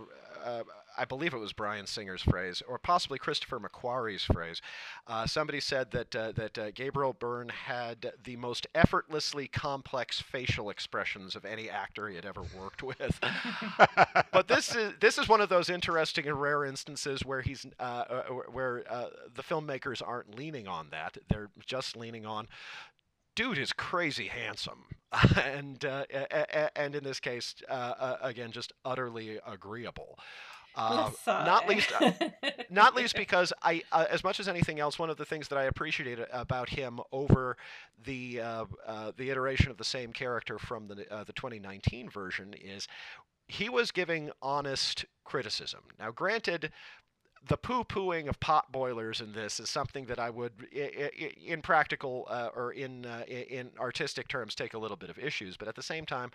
uh, 0.43 0.62
I 0.97 1.05
believe 1.05 1.34
it 1.34 1.38
was 1.38 1.53
Bryan 1.53 1.86
Singer's 1.86 2.22
phrase, 2.22 2.62
or 2.66 2.78
possibly 2.78 3.18
Christopher 3.18 3.61
McQuarrie's 3.61 4.24
phrase. 4.24 4.61
Uh, 5.07 5.26
somebody 5.26 5.61
said 5.61 5.90
that 5.92 6.14
uh, 6.14 6.32
that 6.32 6.59
uh, 6.59 6.70
Gabriel 6.72 7.12
Byrne 7.12 7.49
had 7.49 8.12
the 8.22 8.36
most 8.36 8.66
effortlessly 8.74 9.49
complex 9.49 10.20
facial 10.20 10.70
expressions 10.70 11.36
of 11.36 11.44
any 11.44 11.68
actor 11.68 12.09
he 12.09 12.16
had 12.16 12.24
ever 12.26 12.42
worked 12.59 12.82
with. 12.82 13.18
but 14.32 14.49
this 14.49 14.74
is 14.74 14.92
this 15.01 15.18
is 15.18 15.28
one 15.28 15.40
of 15.40 15.49
those 15.49 15.70
interesting 15.70 16.26
and 16.26 16.40
rare 16.40 16.64
instances 16.64 17.24
where 17.24 17.42
he's 17.42 17.66
uh, 17.78 17.82
uh, 17.82 18.22
where 18.51 18.84
uh, 18.90 19.07
the 19.34 19.42
filmmakers 19.42 20.03
aren't 20.07 20.36
leaning 20.36 20.66
on 20.66 20.88
that; 20.90 21.18
they're 21.28 21.51
just 21.66 21.97
leaning 21.97 22.26
on 22.26 22.49
dude 23.36 23.59
is 23.59 23.72
crazy 23.72 24.26
handsome, 24.26 24.86
and 25.36 25.84
uh, 25.84 26.05
and 26.74 26.97
in 26.97 27.05
this 27.05 27.20
case, 27.20 27.55
uh, 27.68 28.16
again, 28.20 28.51
just 28.51 28.72
utterly 28.84 29.38
agreeable. 29.47 30.18
Let's 30.77 31.27
not 31.27 31.68
least, 31.68 31.91
uh, 32.01 32.12
not 32.70 32.95
least 32.95 33.16
because 33.16 33.53
I, 33.62 33.83
uh, 33.93 34.07
as 34.11 34.22
much 34.22 34.41
as 34.41 34.49
anything 34.49 34.79
else, 34.79 34.99
one 34.99 35.11
of 35.11 35.16
the 35.16 35.24
things 35.24 35.49
that 35.49 35.59
I 35.59 35.64
appreciate 35.64 36.18
about 36.33 36.68
him 36.68 37.01
over 37.12 37.57
the 38.05 38.41
uh, 38.41 38.64
uh, 38.87 39.12
the 39.16 39.31
iteration 39.31 39.70
of 39.70 39.79
the 39.79 39.85
same 39.85 40.12
character 40.12 40.59
from 40.59 40.89
the 40.89 41.11
uh, 41.12 41.24
the 41.24 41.33
2019 41.33 42.11
version 42.11 42.55
is 42.55 42.87
he 43.49 43.68
was 43.68 43.91
giving 43.91 44.31
honest 44.43 45.05
criticism. 45.24 45.81
Now, 45.99 46.11
granted. 46.11 46.72
The 47.49 47.57
poo-pooing 47.57 48.29
of 48.29 48.41
pot 48.41 48.72
boilers 48.72 49.20
in 49.20 49.31
this 49.33 49.61
is 49.61 49.70
something 49.70 50.07
that 50.07 50.18
I 50.18 50.31
would, 50.31 50.51
in 50.72 51.62
practical 51.62 52.27
uh, 52.29 52.49
or 52.57 52.72
in 52.72 53.07
uh, 53.07 53.22
in 53.29 53.70
artistic 53.79 54.27
terms, 54.27 54.57
take 54.57 54.74
a 54.74 54.79
little 54.79 54.97
bit 54.97 55.11
of 55.11 55.18
issues. 55.18 55.57
But 55.57 55.68
at 55.68 55.77
the 55.77 55.83
same 55.83 56.07
time, 56.07 56.33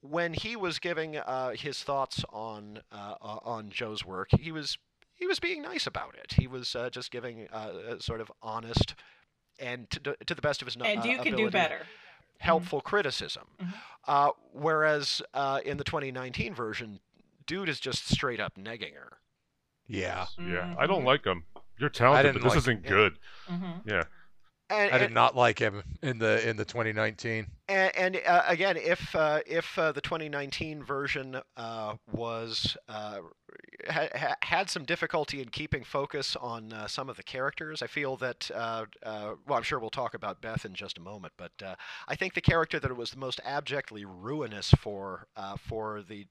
when 0.00 0.34
he 0.34 0.56
was 0.56 0.78
giving 0.78 1.16
uh, 1.16 1.50
his 1.50 1.82
thoughts 1.82 2.24
on 2.32 2.80
uh, 2.92 3.14
uh, 3.20 3.38
on 3.44 3.70
Jo's 3.70 4.04
work, 4.04 4.28
he 4.38 4.52
was 4.52 4.78
he 5.14 5.26
was 5.26 5.38
being 5.40 5.62
nice 5.62 5.86
about 5.86 6.14
it. 6.16 6.34
He 6.38 6.46
was 6.46 6.74
uh, 6.76 6.90
just 6.90 7.10
giving 7.10 7.48
uh, 7.52 7.70
a 7.96 8.02
sort 8.02 8.20
of 8.20 8.30
honest 8.42 8.94
and 9.58 9.88
to, 9.90 10.14
to 10.26 10.34
the 10.34 10.42
best 10.42 10.60
of 10.62 10.66
his 10.66 10.76
kno- 10.76 10.84
and 10.84 11.00
uh, 11.00 11.04
you 11.04 11.16
can 11.16 11.24
do 11.36 11.46
ability, 11.46 11.50
better. 11.50 11.80
helpful 12.38 12.80
criticism. 12.82 13.44
Mhm. 13.60 13.72
Uh, 14.06 14.30
whereas 14.52 15.22
uh, 15.34 15.60
in 15.64 15.78
the 15.78 15.84
2019 15.84 16.54
version, 16.54 17.00
dude 17.46 17.68
is 17.68 17.80
just 17.80 18.08
straight 18.08 18.38
up 18.40 18.54
negging 18.56 18.94
her. 18.94 19.18
Yeah, 19.88 20.26
Yeah, 20.38 20.74
I 20.78 20.86
don't 20.86 21.02
Mhm. 21.02 21.06
like 21.06 21.24
him. 21.24 21.44
You're 21.78 21.88
talented, 21.90 22.34
but 22.34 22.42
this 22.42 22.50
like 22.50 22.58
isn't 22.58 22.84
him. 22.84 22.92
good. 22.92 23.18
Mhm. 23.48 23.82
Yeah, 23.86 24.02
And, 24.68 24.90
I 24.94 24.98
did 24.98 25.04
and- 25.06 25.14
not 25.14 25.34
like 25.36 25.58
him 25.58 25.82
in 26.02 26.18
the 26.18 26.46
in 26.46 26.56
the 26.56 26.64
2019. 26.66 27.46
And, 27.68 27.96
and 27.96 28.20
uh, 28.24 28.42
again, 28.46 28.76
if 28.76 29.14
uh, 29.16 29.40
if 29.44 29.76
uh, 29.76 29.90
the 29.90 30.00
2019 30.00 30.84
version 30.84 31.40
uh, 31.56 31.94
was 32.12 32.76
uh, 32.88 33.18
ha- 33.90 34.08
ha- 34.14 34.36
had 34.42 34.70
some 34.70 34.84
difficulty 34.84 35.40
in 35.42 35.48
keeping 35.48 35.82
focus 35.82 36.36
on 36.36 36.72
uh, 36.72 36.86
some 36.86 37.08
of 37.08 37.16
the 37.16 37.24
characters, 37.24 37.82
I 37.82 37.88
feel 37.88 38.16
that 38.18 38.50
well, 38.54 39.26
I'm 39.50 39.64
sure 39.64 39.80
we'll 39.80 39.90
talk 39.90 40.14
about 40.14 40.40
Beth 40.40 40.64
in 40.64 40.74
just 40.74 40.98
a 40.98 41.00
moment, 41.00 41.32
but 41.36 41.50
I 42.06 42.14
think 42.14 42.34
the 42.34 42.40
character 42.40 42.78
that 42.78 42.96
was 42.96 43.10
the 43.10 43.18
most 43.18 43.40
abjectly 43.44 44.04
ruinous 44.04 44.70
for 44.70 45.26
for 45.58 46.02
the 46.02 46.26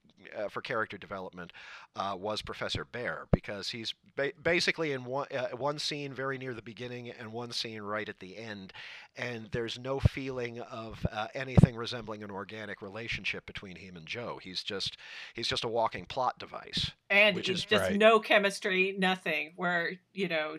for 0.48 0.62
character 0.62 0.96
development 0.96 1.52
was 1.96 2.40
Professor 2.40 2.86
Bhaer 2.86 3.26
because 3.30 3.68
he's 3.68 3.92
ba- 4.16 4.32
basically 4.42 4.92
in 4.92 5.04
one 5.04 5.26
one 5.54 5.78
scene 5.78 6.14
very 6.14 6.38
near 6.38 6.54
the 6.54 6.62
beginning 6.62 7.10
and 7.10 7.30
one 7.30 7.52
scene 7.52 7.82
right 7.82 8.08
at 8.08 8.20
the 8.20 8.38
end, 8.38 8.72
and 9.18 9.48
there's 9.52 9.78
no 9.78 9.98
feeling 10.00 10.60
of 10.60 11.04
uh, 11.10 11.28
anything 11.34 11.74
resembling 11.76 12.22
an 12.22 12.30
organic 12.30 12.82
relationship 12.82 13.46
between 13.46 13.76
him 13.76 13.96
and 13.96 14.06
Jo. 14.06 14.38
He's 14.42 14.62
just 14.62 14.96
he's 15.34 15.48
just 15.48 15.64
a 15.64 15.68
walking 15.68 16.04
plot 16.06 16.38
device. 16.38 16.90
and 17.10 17.34
Which 17.36 17.48
it's 17.48 17.60
is- 17.60 17.64
just 17.66 17.82
Right. 17.90 17.96
no 17.98 18.18
chemistry, 18.20 18.94
nothing. 18.98 19.52
Where 19.56 19.92
you 20.12 20.28
know, 20.28 20.58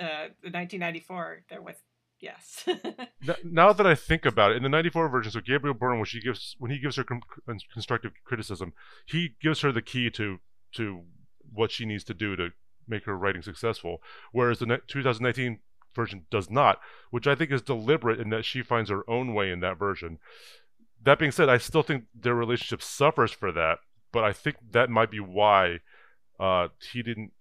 uh, 0.00 0.28
the 0.42 0.50
1994 0.50 1.44
there 1.48 1.62
was 1.62 1.76
yes. 2.20 2.64
Now 3.44 3.72
that 3.72 3.86
I 3.86 3.94
think 3.94 4.24
about 4.26 4.52
it, 4.52 4.56
in 4.58 4.62
the 4.62 4.68
'94 4.68 5.08
version, 5.08 5.32
so 5.32 5.40
Gabriel 5.40 5.74
Byrne, 5.74 5.98
when 5.98 6.06
she 6.06 6.20
gives 6.20 6.54
when 6.58 6.70
he 6.70 6.78
gives 6.78 6.96
her 6.96 7.04
con- 7.04 7.20
con- 7.46 7.58
constructive 7.72 8.12
criticism, 8.24 8.72
he 9.06 9.34
gives 9.40 9.60
her 9.60 9.72
the 9.72 9.82
key 9.82 10.10
to 10.10 10.38
to 10.76 11.02
what 11.52 11.70
she 11.70 11.84
needs 11.86 12.04
to 12.04 12.14
do 12.14 12.36
to 12.36 12.50
make 12.88 13.04
her 13.04 13.16
writing 13.16 13.42
successful. 13.42 14.00
Whereas 14.32 14.58
the 14.60 14.66
ne- 14.66 14.78
2019 14.86 15.60
version 15.96 16.26
does 16.30 16.48
not, 16.48 16.78
which 17.10 17.26
I 17.26 17.34
think 17.34 17.50
is 17.50 17.62
deliberate 17.62 18.20
in 18.20 18.30
that 18.30 18.44
she 18.44 18.62
finds 18.62 18.90
her 18.90 19.08
own 19.10 19.34
way 19.34 19.50
in 19.50 19.60
that 19.60 19.78
version. 19.78 20.18
That 21.02 21.18
being 21.18 21.32
said, 21.32 21.48
I 21.48 21.58
still 21.58 21.82
think 21.82 22.04
their 22.14 22.34
relationship 22.34 22.82
suffers 22.82 23.32
for 23.32 23.50
that, 23.52 23.78
but 24.12 24.22
I 24.22 24.32
think 24.32 24.56
that 24.70 24.90
might 24.90 25.10
be 25.10 25.20
why 25.20 25.80
uh, 26.38 26.68
he 26.92 27.02
didn't, 27.02 27.32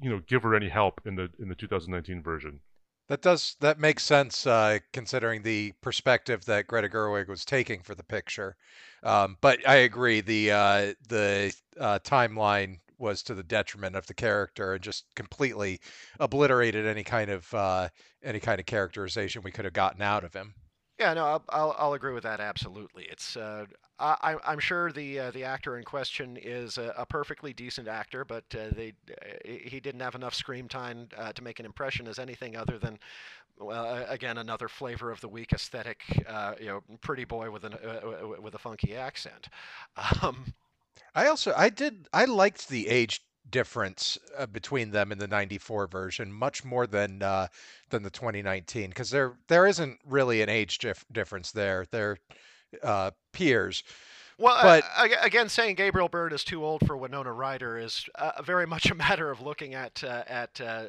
you 0.00 0.10
know, 0.10 0.20
give 0.26 0.42
her 0.42 0.54
any 0.54 0.68
help 0.68 1.00
in 1.04 1.14
the 1.14 1.28
in 1.38 1.48
the 1.48 1.54
2019 1.54 2.22
version. 2.22 2.60
That 3.08 3.20
does 3.20 3.56
that 3.60 3.78
makes 3.78 4.04
sense 4.04 4.46
uh, 4.46 4.78
considering 4.92 5.42
the 5.42 5.72
perspective 5.82 6.44
that 6.46 6.66
Greta 6.66 6.88
Gerwig 6.88 7.28
was 7.28 7.44
taking 7.44 7.82
for 7.82 7.94
the 7.94 8.04
picture. 8.04 8.56
Um, 9.02 9.36
but 9.40 9.66
I 9.68 9.76
agree 9.76 10.20
the 10.20 10.52
uh, 10.52 10.94
the 11.08 11.54
uh, 11.78 11.98
timeline 12.04 12.78
was 13.02 13.22
to 13.24 13.34
the 13.34 13.42
detriment 13.42 13.96
of 13.96 14.06
the 14.06 14.14
character 14.14 14.74
and 14.74 14.82
just 14.82 15.14
completely 15.16 15.80
obliterated 16.20 16.86
any 16.86 17.04
kind 17.04 17.30
of 17.30 17.52
uh, 17.54 17.88
any 18.22 18.40
kind 18.40 18.60
of 18.60 18.66
characterization 18.66 19.42
we 19.42 19.52
could 19.52 19.66
have 19.66 19.74
gotten 19.74 20.02
out 20.02 20.24
of 20.24 20.34
him. 20.34 20.54
Yeah, 20.98 21.14
no, 21.14 21.24
I'll, 21.26 21.44
I'll, 21.48 21.74
I'll 21.78 21.92
agree 21.94 22.12
with 22.12 22.22
that 22.22 22.38
absolutely. 22.38 23.04
It's 23.04 23.36
uh, 23.36 23.66
I, 23.98 24.16
I'm- 24.22 24.40
I'm 24.44 24.58
sure 24.60 24.92
the 24.92 25.18
uh, 25.18 25.30
the 25.32 25.42
actor 25.44 25.76
in 25.76 25.84
question 25.84 26.36
is 26.36 26.78
a, 26.78 26.94
a 26.96 27.06
perfectly 27.06 27.52
decent 27.52 27.88
actor, 27.88 28.24
but 28.24 28.44
uh, 28.54 28.68
they 28.74 28.92
uh, 29.10 29.24
he 29.44 29.80
didn't 29.80 30.00
have 30.00 30.14
enough 30.14 30.34
screen 30.34 30.68
time 30.68 31.08
uh, 31.16 31.32
to 31.32 31.42
make 31.42 31.58
an 31.58 31.66
impression 31.66 32.06
as 32.06 32.18
anything 32.18 32.56
other 32.56 32.78
than. 32.78 32.98
Well, 33.58 33.86
uh, 33.86 34.06
again, 34.08 34.38
another 34.38 34.68
flavor 34.68 35.10
of 35.10 35.20
the 35.20 35.28
weak 35.28 35.52
aesthetic, 35.52 36.02
uh, 36.28 36.54
you 36.60 36.66
know, 36.66 36.82
pretty 37.02 37.24
boy 37.24 37.50
with 37.50 37.64
an 37.64 37.74
uh, 37.74 38.40
with 38.40 38.54
a 38.54 38.58
funky 38.58 38.96
accent. 38.96 39.48
Um, 40.22 40.54
I 41.14 41.26
also 41.26 41.52
I 41.56 41.68
did 41.68 42.08
I 42.12 42.24
liked 42.24 42.68
the 42.68 42.88
age 42.88 43.20
difference 43.50 44.16
uh, 44.38 44.46
between 44.46 44.90
them 44.92 45.12
in 45.12 45.18
the 45.18 45.26
94 45.28 45.86
version 45.86 46.32
much 46.32 46.64
more 46.64 46.86
than 46.86 47.22
uh, 47.22 47.48
than 47.90 48.02
the 48.02 48.10
2019 48.10 48.88
because 48.88 49.10
there 49.10 49.34
there 49.48 49.66
isn't 49.66 49.98
really 50.06 50.42
an 50.42 50.48
age 50.48 50.78
dif- 50.78 51.04
difference 51.12 51.50
there. 51.52 51.86
They're 51.90 52.18
uh, 52.82 53.10
peers. 53.32 53.82
Well, 54.38 54.54
uh, 54.56 54.62
But- 54.62 54.84
ag- 54.96 55.24
again, 55.26 55.48
saying 55.48 55.74
Gabriel 55.76 56.08
Byrne 56.08 56.32
is 56.32 56.44
too 56.44 56.64
old 56.64 56.86
for 56.86 56.96
Winona 56.96 57.32
Ryder 57.32 57.78
is 57.78 58.06
uh, 58.14 58.42
very 58.42 58.66
much 58.66 58.90
a 58.90 58.94
matter 59.06 59.30
of 59.30 59.40
looking 59.40 59.74
at 59.74 60.02
uh, 60.02 60.24
at 60.26 60.60
uh, 60.60 60.84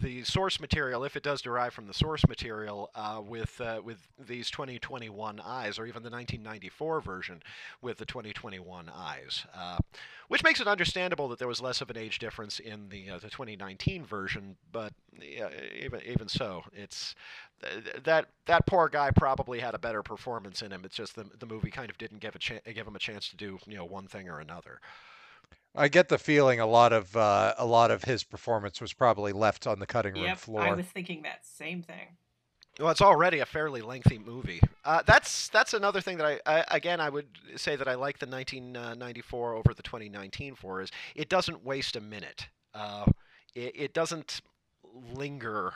the 0.00 0.22
source 0.24 0.60
material, 0.60 1.04
if 1.04 1.16
it 1.16 1.22
does 1.22 1.42
derive 1.42 1.72
from 1.72 1.86
the 1.86 1.94
source 1.94 2.26
material, 2.26 2.90
uh, 2.94 3.20
with 3.24 3.60
uh, 3.60 3.80
with 3.82 4.08
these 4.18 4.50
2021 4.50 5.40
eyes, 5.40 5.78
or 5.78 5.86
even 5.86 6.02
the 6.02 6.10
1994 6.10 7.00
version 7.00 7.42
with 7.82 7.98
the 7.98 8.06
2021 8.06 8.90
eyes, 8.94 9.44
uh, 9.54 9.78
which 10.28 10.42
makes 10.42 10.60
it 10.60 10.66
understandable 10.66 11.28
that 11.28 11.38
there 11.38 11.48
was 11.48 11.60
less 11.60 11.80
of 11.80 11.90
an 11.90 11.96
age 11.96 12.18
difference 12.18 12.58
in 12.58 12.88
the 12.88 13.10
uh, 13.10 13.18
the 13.18 13.30
2019 13.30 14.04
version. 14.04 14.56
But 14.70 14.92
even 15.20 16.00
even 16.06 16.28
so, 16.28 16.62
it's 16.72 17.14
that 18.04 18.26
that 18.46 18.66
poor 18.66 18.88
guy 18.88 19.10
probably 19.10 19.60
had 19.60 19.74
a 19.74 19.78
better 19.78 20.02
performance 20.02 20.62
in 20.62 20.72
him. 20.72 20.84
It's 20.84 20.96
just 20.96 21.16
the 21.16 21.26
the 21.38 21.46
movie 21.46 21.70
kind 21.70 21.90
of 21.90 21.98
didn't 21.98 22.20
give 22.20 22.36
a 22.36 22.72
give 22.72 22.86
him 22.86 22.96
a 22.96 23.00
chance 23.00 23.28
to 23.30 23.36
do 23.36 23.58
you 23.66 23.76
know 23.76 23.84
one 23.84 24.06
thing 24.06 24.28
or 24.28 24.40
another. 24.40 24.80
I 25.78 25.88
get 25.88 26.08
the 26.08 26.18
feeling 26.18 26.58
a 26.60 26.66
lot 26.66 26.92
of 26.92 27.16
uh, 27.16 27.54
a 27.56 27.64
lot 27.64 27.90
of 27.90 28.04
his 28.04 28.24
performance 28.24 28.80
was 28.80 28.92
probably 28.92 29.32
left 29.32 29.66
on 29.66 29.78
the 29.78 29.86
cutting 29.86 30.14
room 30.14 30.24
Yep, 30.24 30.38
floor. 30.38 30.62
I 30.62 30.74
was 30.74 30.86
thinking 30.86 31.22
that 31.22 31.46
same 31.46 31.82
thing. 31.82 32.16
Well, 32.78 32.90
it's 32.90 33.00
already 33.00 33.40
a 33.40 33.46
fairly 33.46 33.80
lengthy 33.80 34.18
movie. 34.18 34.60
Uh, 34.84 35.02
that's 35.06 35.48
that's 35.48 35.74
another 35.74 36.00
thing 36.00 36.18
that 36.18 36.40
I, 36.46 36.58
I 36.58 36.64
again 36.76 37.00
I 37.00 37.08
would 37.08 37.26
say 37.56 37.76
that 37.76 37.88
I 37.88 37.94
like 37.94 38.18
the 38.18 38.26
1994 38.26 39.54
over 39.54 39.74
the 39.74 39.82
2019 39.82 40.54
for 40.54 40.80
is 40.80 40.90
it 41.14 41.28
doesn't 41.28 41.64
waste 41.64 41.96
a 41.96 42.00
minute. 42.00 42.48
Uh, 42.74 43.06
it, 43.54 43.72
it 43.74 43.94
doesn't 43.94 44.40
linger 44.84 45.74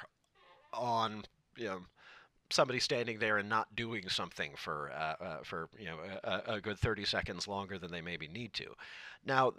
on 0.73 1.25
you 1.57 1.67
know 1.67 1.81
somebody 2.53 2.79
standing 2.79 3.19
there 3.19 3.39
and 3.39 3.49
not 3.49 3.75
doing 3.75 4.09
something 4.09 4.53
for 4.57 4.91
uh, 4.93 5.25
uh, 5.25 5.39
for 5.43 5.69
you 5.79 5.87
know 5.87 5.99
a, 6.25 6.55
a 6.55 6.61
good 6.61 6.79
30 6.79 7.05
seconds 7.05 7.49
longer 7.49 7.79
than 7.79 7.91
they 7.91 8.01
maybe 8.03 8.29
need 8.29 8.53
to. 8.55 8.75
Now, 9.25 9.55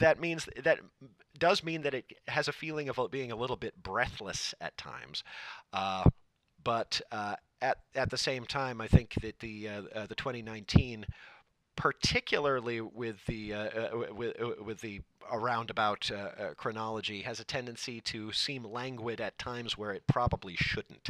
that 0.00 0.20
means 0.20 0.48
that 0.62 0.80
does 1.38 1.64
mean 1.64 1.82
that 1.82 1.94
it 1.94 2.04
has 2.28 2.48
a 2.48 2.52
feeling 2.52 2.88
of 2.88 2.98
being 3.10 3.32
a 3.32 3.36
little 3.36 3.56
bit 3.56 3.82
breathless 3.82 4.54
at 4.60 4.76
times. 4.76 5.24
Uh, 5.72 6.04
but 6.62 7.00
uh, 7.10 7.36
at 7.60 7.78
at 7.94 8.10
the 8.10 8.18
same 8.18 8.44
time, 8.44 8.80
I 8.80 8.88
think 8.88 9.14
that 9.22 9.40
the 9.40 9.68
uh, 9.68 9.82
uh, 9.94 10.06
the 10.06 10.14
2019, 10.14 11.06
particularly 11.76 12.80
with 12.80 13.24
the 13.26 13.54
uh, 13.54 13.58
uh, 13.58 14.14
with 14.14 14.36
with 14.64 14.80
the 14.80 15.00
roundabout 15.32 16.10
chronology, 16.56 17.22
has 17.22 17.40
a 17.40 17.44
tendency 17.44 18.00
to 18.02 18.32
seem 18.32 18.64
languid 18.64 19.20
at 19.20 19.38
times 19.38 19.78
where 19.78 19.92
it 19.92 20.06
probably 20.06 20.56
shouldn't. 20.56 21.08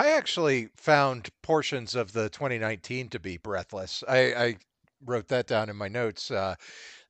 I 0.00 0.12
actually 0.12 0.70
found 0.76 1.28
portions 1.42 1.94
of 1.94 2.14
the 2.14 2.30
2019 2.30 3.10
to 3.10 3.20
be 3.20 3.36
breathless. 3.36 4.02
I, 4.08 4.18
I 4.18 4.56
wrote 5.04 5.28
that 5.28 5.46
down 5.46 5.68
in 5.68 5.76
my 5.76 5.88
notes. 5.88 6.30
Uh, 6.30 6.54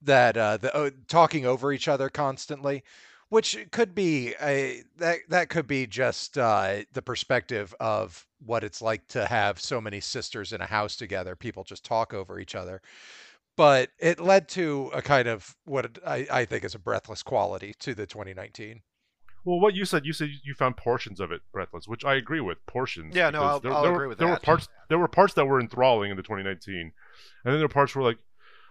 that 0.02 0.36
uh, 0.36 0.56
the 0.56 0.74
uh, 0.74 0.90
talking 1.06 1.46
over 1.46 1.72
each 1.72 1.86
other 1.86 2.08
constantly, 2.08 2.82
which 3.28 3.56
could 3.70 3.94
be 3.94 4.34
a 4.42 4.82
that 4.96 5.18
that 5.28 5.50
could 5.50 5.68
be 5.68 5.86
just 5.86 6.36
uh, 6.36 6.78
the 6.92 7.00
perspective 7.00 7.72
of 7.78 8.26
what 8.44 8.64
it's 8.64 8.82
like 8.82 9.06
to 9.08 9.24
have 9.24 9.60
so 9.60 9.80
many 9.80 10.00
sisters 10.00 10.52
in 10.52 10.60
a 10.60 10.66
house 10.66 10.96
together. 10.96 11.36
People 11.36 11.62
just 11.62 11.84
talk 11.84 12.12
over 12.12 12.40
each 12.40 12.56
other, 12.56 12.82
but 13.56 13.90
it 14.00 14.18
led 14.18 14.48
to 14.48 14.90
a 14.92 15.00
kind 15.00 15.28
of 15.28 15.54
what 15.64 15.96
I, 16.04 16.26
I 16.28 16.44
think 16.44 16.64
is 16.64 16.74
a 16.74 16.80
breathless 16.80 17.22
quality 17.22 17.72
to 17.78 17.94
the 17.94 18.06
2019. 18.06 18.82
Well, 19.44 19.58
what 19.60 19.74
you 19.74 19.84
said, 19.84 20.04
you 20.04 20.12
said 20.12 20.30
you 20.42 20.54
found 20.54 20.76
portions 20.76 21.18
of 21.20 21.32
it 21.32 21.40
breathless, 21.52 21.88
which 21.88 22.04
I 22.04 22.14
agree 22.14 22.40
with. 22.40 22.58
Portions. 22.66 23.14
Yeah, 23.16 23.30
no, 23.30 23.42
I'll- 23.42 23.60
there, 23.60 23.72
I'll 23.72 23.82
there 23.82 23.92
agree 23.92 24.04
were, 24.04 24.08
with 24.10 24.18
there 24.18 24.28
that. 24.28 24.34
were 24.40 24.44
parts. 24.44 24.68
There 24.88 24.98
were 24.98 25.08
parts 25.08 25.34
that 25.34 25.46
were 25.46 25.60
enthralling 25.60 26.10
in 26.10 26.16
the 26.16 26.22
2019, 26.22 26.74
and 26.80 26.92
then 27.44 27.54
there 27.54 27.62
were 27.62 27.68
parts 27.68 27.94
where 27.94 28.04
like, 28.04 28.18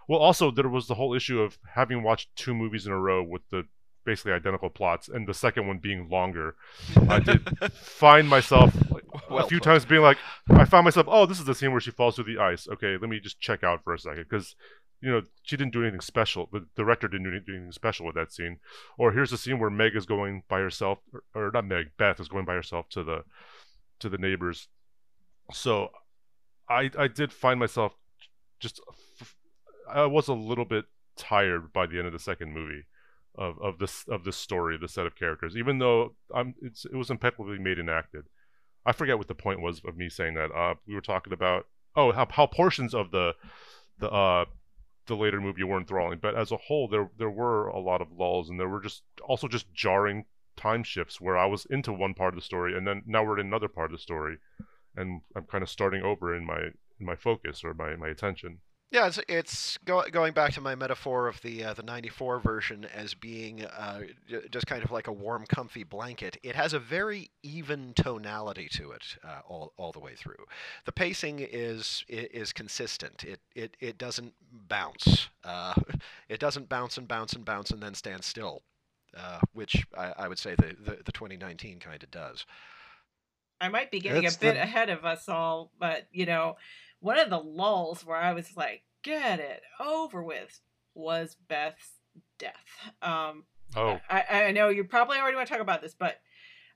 well, 0.07 0.19
also 0.19 0.51
there 0.51 0.69
was 0.69 0.87
the 0.87 0.95
whole 0.95 1.13
issue 1.13 1.41
of 1.41 1.57
having 1.75 2.03
watched 2.03 2.35
two 2.35 2.53
movies 2.53 2.85
in 2.85 2.91
a 2.91 2.99
row 2.99 3.23
with 3.23 3.41
the 3.51 3.63
basically 4.05 4.31
identical 4.31 4.69
plots, 4.69 5.07
and 5.09 5.27
the 5.27 5.33
second 5.33 5.67
one 5.67 5.77
being 5.77 6.09
longer. 6.09 6.55
I 7.09 7.19
did 7.19 7.47
find 7.73 8.27
myself 8.27 8.73
like, 8.89 9.03
Well 9.29 9.45
a 9.45 9.47
few 9.47 9.59
times 9.59 9.85
being 9.85 10.01
like, 10.01 10.17
I 10.49 10.65
found 10.65 10.85
myself, 10.85 11.05
oh, 11.09 11.25
this 11.25 11.37
is 11.39 11.45
the 11.45 11.53
scene 11.53 11.71
where 11.71 11.81
she 11.81 11.91
falls 11.91 12.15
through 12.15 12.33
the 12.33 12.41
ice. 12.41 12.67
Okay, 12.67 12.97
let 12.99 13.09
me 13.09 13.19
just 13.19 13.39
check 13.39 13.63
out 13.63 13.83
for 13.83 13.93
a 13.93 13.99
second 13.99 14.25
because. 14.29 14.55
You 15.01 15.11
know, 15.11 15.21
she 15.43 15.55
didn't 15.55 15.73
do 15.73 15.81
anything 15.81 16.01
special. 16.01 16.49
The 16.51 16.65
director 16.75 17.07
didn't 17.07 17.23
do 17.23 17.53
anything 17.53 17.71
special 17.71 18.05
with 18.05 18.15
that 18.15 18.33
scene. 18.33 18.59
Or 18.97 19.13
here's 19.13 19.31
a 19.31 19.37
scene 19.37 19.59
where 19.59 19.69
Meg 19.69 19.95
is 19.95 20.05
going 20.05 20.43
by 20.49 20.59
herself, 20.59 20.99
or, 21.13 21.23
or 21.33 21.51
not 21.53 21.65
Meg, 21.65 21.91
Beth 21.97 22.19
is 22.19 22.27
going 22.27 22.45
by 22.45 22.53
herself 22.53 22.89
to 22.89 23.03
the 23.03 23.23
to 23.99 24.09
the 24.09 24.17
neighbors. 24.17 24.67
So, 25.53 25.89
I 26.69 26.91
I 26.97 27.07
did 27.07 27.31
find 27.31 27.59
myself 27.59 27.93
just 28.59 28.81
I 29.89 30.05
was 30.05 30.27
a 30.27 30.33
little 30.33 30.65
bit 30.65 30.85
tired 31.15 31.73
by 31.73 31.85
the 31.85 31.97
end 31.97 32.07
of 32.07 32.13
the 32.13 32.19
second 32.19 32.53
movie 32.53 32.83
of 33.35 33.57
of 33.61 33.79
this 33.79 34.05
of 34.07 34.23
this 34.23 34.37
story, 34.37 34.77
the 34.77 34.87
set 34.87 35.05
of 35.05 35.15
characters. 35.15 35.55
Even 35.55 35.79
though 35.79 36.15
I'm 36.33 36.55
it 36.61 36.95
was 36.95 37.09
impeccably 37.09 37.57
made 37.57 37.79
and 37.79 37.89
acted. 37.89 38.25
I 38.85 38.91
forget 38.93 39.17
what 39.17 39.27
the 39.27 39.35
point 39.35 39.61
was 39.61 39.81
of 39.85 39.97
me 39.97 40.09
saying 40.09 40.35
that. 40.35 40.51
Uh, 40.51 40.75
we 40.87 40.95
were 40.95 41.01
talking 41.01 41.33
about 41.33 41.67
oh 41.95 42.11
how 42.11 42.27
how 42.29 42.45
portions 42.45 42.93
of 42.93 43.11
the 43.11 43.33
the 43.99 44.09
uh 44.09 44.45
the 45.09 45.17
later 45.17 45.41
movie 45.41 45.63
were 45.63 45.77
enthralling, 45.77 46.19
but 46.19 46.35
as 46.35 46.51
a 46.51 46.57
whole, 46.57 46.87
there 46.87 47.09
there 47.17 47.29
were 47.29 47.67
a 47.67 47.79
lot 47.79 48.01
of 48.01 48.11
lulls, 48.11 48.49
and 48.49 48.59
there 48.59 48.69
were 48.69 48.81
just 48.81 49.03
also 49.21 49.47
just 49.47 49.73
jarring 49.73 50.25
time 50.55 50.83
shifts 50.83 51.19
where 51.19 51.37
I 51.37 51.45
was 51.45 51.65
into 51.65 51.91
one 51.91 52.13
part 52.13 52.33
of 52.33 52.39
the 52.39 52.45
story, 52.45 52.77
and 52.77 52.87
then 52.87 53.03
now 53.05 53.23
we're 53.23 53.39
in 53.39 53.47
another 53.47 53.67
part 53.67 53.91
of 53.91 53.97
the 53.97 54.01
story, 54.01 54.37
and 54.95 55.21
I'm 55.35 55.43
kind 55.45 55.61
of 55.61 55.69
starting 55.69 56.03
over 56.03 56.33
in 56.35 56.45
my 56.45 56.59
in 56.99 57.05
my 57.05 57.15
focus 57.15 57.63
or 57.63 57.73
my 57.73 57.95
my 57.95 58.07
attention. 58.07 58.59
Yeah, 58.91 59.05
it's, 59.05 59.19
it's 59.27 59.77
go, 59.85 60.03
going 60.11 60.33
back 60.33 60.53
to 60.53 60.61
my 60.61 60.73
metaphor 60.73 61.27
of 61.27 61.39
the 61.43 61.63
uh, 61.63 61.73
the 61.75 61.83
'94 61.83 62.39
version 62.39 62.85
as 62.85 63.13
being 63.13 63.63
uh, 63.65 64.01
j- 64.27 64.47
just 64.49 64.65
kind 64.65 64.83
of 64.83 64.89
like 64.89 65.05
a 65.05 65.11
warm, 65.11 65.45
comfy 65.45 65.83
blanket. 65.83 66.37
It 66.41 66.55
has 66.55 66.73
a 66.73 66.79
very 66.79 67.29
even 67.43 67.93
tonality 67.93 68.67
to 68.73 68.89
it 68.91 69.03
uh, 69.23 69.41
all, 69.47 69.73
all 69.77 69.91
the 69.91 69.99
way 69.99 70.15
through. 70.15 70.43
The 70.85 70.91
pacing 70.91 71.37
is 71.39 72.03
is 72.09 72.51
consistent. 72.51 73.23
It 73.23 73.39
it, 73.55 73.77
it 73.79 73.99
doesn't 73.99 74.33
bounce. 74.51 75.27
Uh, 75.43 75.75
it 76.27 76.39
doesn't 76.39 76.67
bounce 76.67 76.97
and 76.97 77.07
bounce 77.07 77.33
and 77.33 77.45
bounce 77.45 77.69
and 77.69 77.83
then 77.83 77.93
stand 77.93 78.23
still, 78.23 78.63
uh, 79.15 79.39
which 79.53 79.85
I, 79.95 80.13
I 80.17 80.27
would 80.27 80.39
say 80.39 80.55
the, 80.55 80.75
the, 80.83 80.97
the 81.05 81.11
2019 81.11 81.77
kind 81.77 82.01
of 82.01 82.09
does. 82.09 82.43
I 83.61 83.69
might 83.69 83.91
be 83.91 83.99
getting 83.99 84.23
It's 84.23 84.37
a 84.37 84.39
bit 84.39 84.53
the- 84.55 84.63
ahead 84.63 84.89
of 84.89 85.05
us 85.05 85.29
all, 85.29 85.69
but 85.79 86.07
you 86.11 86.25
know, 86.25 86.55
one 86.99 87.19
of 87.19 87.29
the 87.29 87.39
lulls 87.39 88.05
where 88.05 88.17
I 88.17 88.33
was 88.33 88.55
like, 88.57 88.83
"Get 89.03 89.39
it 89.39 89.61
over 89.79 90.23
with," 90.23 90.59
was 90.93 91.35
Beth's 91.47 91.99
death. 92.37 92.93
Um, 93.01 93.45
Oh, 93.75 93.99
I, 94.09 94.23
I 94.45 94.51
know 94.51 94.69
you 94.69 94.83
probably 94.83 95.19
already 95.19 95.35
want 95.35 95.47
to 95.47 95.53
talk 95.53 95.61
about 95.61 95.81
this, 95.81 95.93
but 95.93 96.19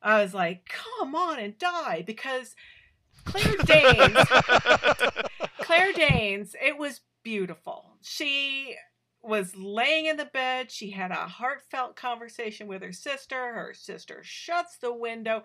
I 0.02 0.22
was 0.22 0.34
like, 0.34 0.70
"Come 0.70 1.16
on 1.16 1.40
and 1.40 1.58
die," 1.58 2.04
because 2.06 2.56
Claire 3.26 3.58
Danes, 3.66 4.18
Claire 5.60 5.94
Danes, 5.94 6.56
it 6.62 6.78
was 6.78 7.02
beautiful. 7.24 7.98
She 8.02 8.76
was 9.24 9.56
laying 9.56 10.06
in 10.06 10.18
the 10.18 10.26
bed. 10.26 10.70
She 10.70 10.92
had 10.92 11.10
a 11.12 11.16
heartfelt 11.28 11.96
conversation 11.96 12.68
with 12.68 12.82
her 12.84 12.92
sister. 12.92 13.54
Her 13.54 13.74
sister 13.74 14.20
shuts 14.24 14.78
the 14.78 14.94
window. 14.94 15.44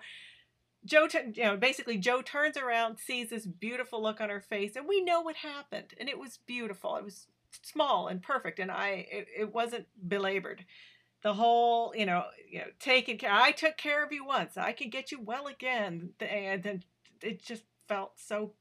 Jo, 0.85 1.07
you 1.35 1.43
know, 1.43 1.57
basically 1.57 1.99
Jo 1.99 2.23
turns 2.23 2.57
around, 2.57 2.99
sees 2.99 3.31
this 3.31 3.47
beautiful 3.47 4.03
look 4.03 4.21
on 4.21 4.31
her 4.31 4.41
face, 4.41 4.77
and 4.77 4.87
we 4.89 5.03
know 5.03 5.21
what 5.21 5.37
happened. 5.37 5.95
And 5.99 6.09
it 6.09 6.19
was 6.19 6.39
beautiful. 6.47 6.97
It 6.97 7.05
was 7.05 7.27
small 7.63 8.09
and 8.09 8.23
perfect, 8.23 8.59
and 8.59 8.71
I, 8.71 9.07
it, 9.11 9.27
it 9.37 9.55
wasn't 9.55 9.87
belabored. 10.07 10.65
The 11.23 11.35
whole, 11.35 11.93
you 11.97 12.07
know, 12.07 12.25
you 12.49 12.61
know, 12.61 12.67
taking 12.79 13.19
care. 13.19 13.33
I 13.33 13.51
took 13.51 13.77
care 13.77 14.05
of 14.05 14.13
you 14.13 14.25
once. 14.25 14.57
I 14.57 14.73
can 14.73 14.89
get 14.89 15.11
you 15.11 15.21
well 15.21 15.47
again, 15.49 16.11
and 16.21 16.63
then 16.63 16.85
it 17.23 17.43
just 17.43 17.65
felt 17.89 18.13
so. 18.17 18.53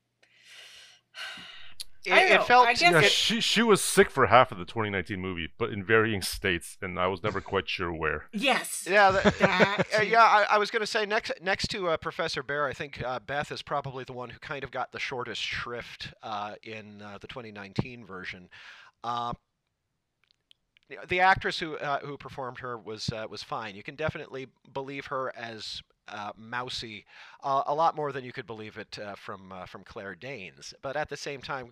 It, 2.08 2.32
it 2.32 2.44
felt 2.46 2.68
I 2.68 2.74
guess 2.74 2.82
yeah, 2.92 3.00
it- 3.02 3.12
she 3.12 3.42
she 3.42 3.62
was 3.62 3.82
sick 3.84 4.10
for 4.10 4.28
half 4.28 4.52
of 4.52 4.58
the 4.58 4.66
2019 4.66 5.20
movie, 5.20 5.50
but 5.58 5.72
in 5.72 5.84
varying 5.84 6.22
states, 6.22 6.78
and 6.82 6.98
I 7.00 7.08
was 7.08 7.22
never 7.22 7.42
quite 7.42 7.68
sure 7.70 7.92
where. 7.94 8.26
Yes. 8.32 8.88
Yeah, 8.90 9.12
that, 9.12 9.24
That 9.40 9.84
uh, 10.00 10.02
yeah. 10.04 10.24
I, 10.24 10.46
I 10.52 10.58
was 10.58 10.72
going 10.72 10.82
to 10.82 10.88
say 10.88 11.06
next 11.06 11.32
next 11.42 11.68
to 11.72 11.90
uh, 11.90 11.98
Professor 11.98 12.42
Bhaer, 12.44 12.68
I 12.70 12.74
think 12.74 13.04
uh, 13.04 13.20
Beth 13.20 13.52
is 13.52 13.62
probably 13.62 14.04
the 14.04 14.14
one 14.14 14.30
who 14.30 14.40
kind 14.40 14.64
of 14.64 14.72
got 14.72 14.92
the 14.92 15.00
shortest 15.00 15.42
shrift 15.42 16.14
uh, 16.24 16.56
in 16.64 17.02
uh, 17.02 17.18
the 17.20 17.28
2019 17.28 18.06
version. 18.06 18.50
Uh, 19.04 19.34
the 21.10 21.20
actress 21.20 21.60
who 21.60 21.76
uh, 21.78 22.00
who 22.00 22.18
performed 22.18 22.60
her 22.60 22.78
was 22.78 23.10
uh, 23.10 23.26
was 23.30 23.44
fine. 23.44 23.76
You 23.76 23.84
can 23.84 23.96
definitely 23.96 24.48
believe 24.74 25.08
her 25.08 25.34
as 25.36 25.82
uh, 26.10 26.32
mousy 26.38 27.06
uh, 27.44 27.64
a 27.68 27.74
lot 27.74 27.96
more 27.96 28.12
than 28.12 28.24
you 28.24 28.32
could 28.34 28.48
believe 28.48 28.78
it 28.78 28.98
uh, 29.00 29.16
from 29.16 29.52
uh, 29.52 29.66
from 29.66 29.84
Claire 29.84 30.16
Danes. 30.16 30.74
But 30.82 30.96
at 30.96 31.10
the 31.10 31.18
same 31.18 31.42
time, 31.42 31.72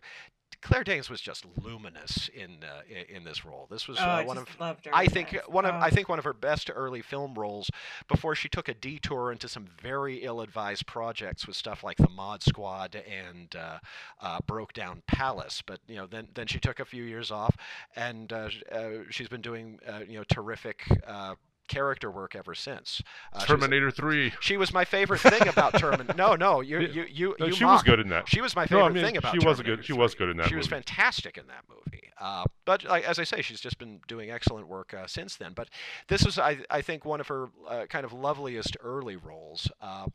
Claire 0.62 0.84
Danes 0.84 1.10
was 1.10 1.22
just 1.22 1.46
luminous 1.62 2.30
in 2.30 2.64
uh, 2.64 2.82
in 3.10 3.24
this 3.24 3.46
role. 3.46 3.68
This 3.70 3.88
was 3.88 4.00
Oh, 4.00 4.04
uh, 4.06 4.08
I 4.08 4.24
one 4.24 4.38
of 4.38 4.48
her. 4.50 4.56
I 4.94 5.06
think 5.08 5.38
one 5.48 5.66
of 5.66 5.76
I 5.76 5.88
Oh. 5.88 5.90
think 5.90 6.10
one 6.10 6.18
of 6.20 6.26
her 6.26 6.34
best 6.34 6.72
early 6.74 7.02
film 7.02 7.36
roles 7.36 7.70
before 8.08 8.36
she 8.36 8.50
took 8.50 8.68
a 8.70 8.74
detour 8.74 9.32
into 9.32 9.48
some 9.48 9.68
very 9.82 10.24
ill-advised 10.24 10.86
projects 10.88 11.46
with 11.48 11.56
stuff 11.56 11.84
like 11.84 11.98
the 11.98 12.10
Mod 12.10 12.42
Squad 12.44 12.96
and 12.96 13.56
uh, 13.56 13.80
uh, 14.22 14.40
Broke 14.48 14.74
Down 14.74 15.04
Palace. 15.08 15.62
But 15.66 15.80
you 15.88 15.96
know, 15.96 16.08
then 16.08 16.28
then 16.34 16.48
she 16.48 16.60
took 16.60 16.80
a 16.80 16.86
few 16.86 17.04
years 17.04 17.32
off, 17.32 17.56
and 17.96 18.32
uh, 18.34 18.50
uh, 18.72 18.90
she's 19.10 19.28
been 19.28 19.42
doing 19.42 19.80
uh, 19.88 20.02
you 20.08 20.18
know 20.18 20.24
terrific. 20.24 20.84
Character 21.68 22.12
work 22.12 22.36
ever 22.36 22.54
since 22.56 23.02
Uh, 23.34 23.40
she 23.40 23.54
was- 23.54 23.62
Terminator 23.62 23.92
3. 23.92 24.34
she 24.40 24.58
was 24.58 24.72
my 24.74 24.86
favorite 24.86 25.20
thing 25.20 25.48
about 25.48 25.74
Terminator. 25.80 26.14
No, 26.16 26.36
no, 26.36 26.62
you 26.62 26.80
you 26.82 27.06
you, 27.10 27.36
No, 27.40 27.48
you 27.48 27.54
she 27.54 27.66
was 27.66 27.82
good 27.84 28.00
in 28.00 28.10
that. 28.10 28.28
She 28.30 28.42
was 28.42 28.56
my 28.56 28.68
No, 28.70 28.78
I 28.78 28.82
favorite 28.82 28.94
mean, 28.94 29.04
thing 29.06 29.18
about 29.18 29.34
she 29.40 29.46
was 29.46 29.62
good- 29.62 29.84
she 29.86 29.94
was 29.94 30.16
good 30.16 30.30
in 30.30 30.38
that 30.38 30.48
She 30.50 30.56
was 30.56 30.68
fantastic 30.68 31.38
in 31.38 31.48
that 31.48 31.64
movie. 31.70 32.12
Uh, 32.20 32.46
but 32.64 32.84
like, 32.86 33.04
as 33.04 33.20
I 33.20 33.24
say, 33.26 33.42
she's 33.42 33.60
just 33.60 33.78
been 33.78 34.00
doing 34.08 34.32
excellent 34.32 34.68
work 34.68 34.94
uh, 34.94 35.06
since 35.08 35.36
then. 35.36 35.52
But 35.54 35.70
this 36.08 36.24
was, 36.26 36.40
I, 36.40 36.60
I 36.70 36.82
think, 36.82 37.04
one 37.04 37.20
of 37.20 37.28
her 37.28 37.50
uh, 37.68 37.86
kind 37.90 38.06
of 38.06 38.14
loveliest 38.14 38.78
early 38.80 39.18
roles. 39.18 39.70
Uh, 39.82 40.08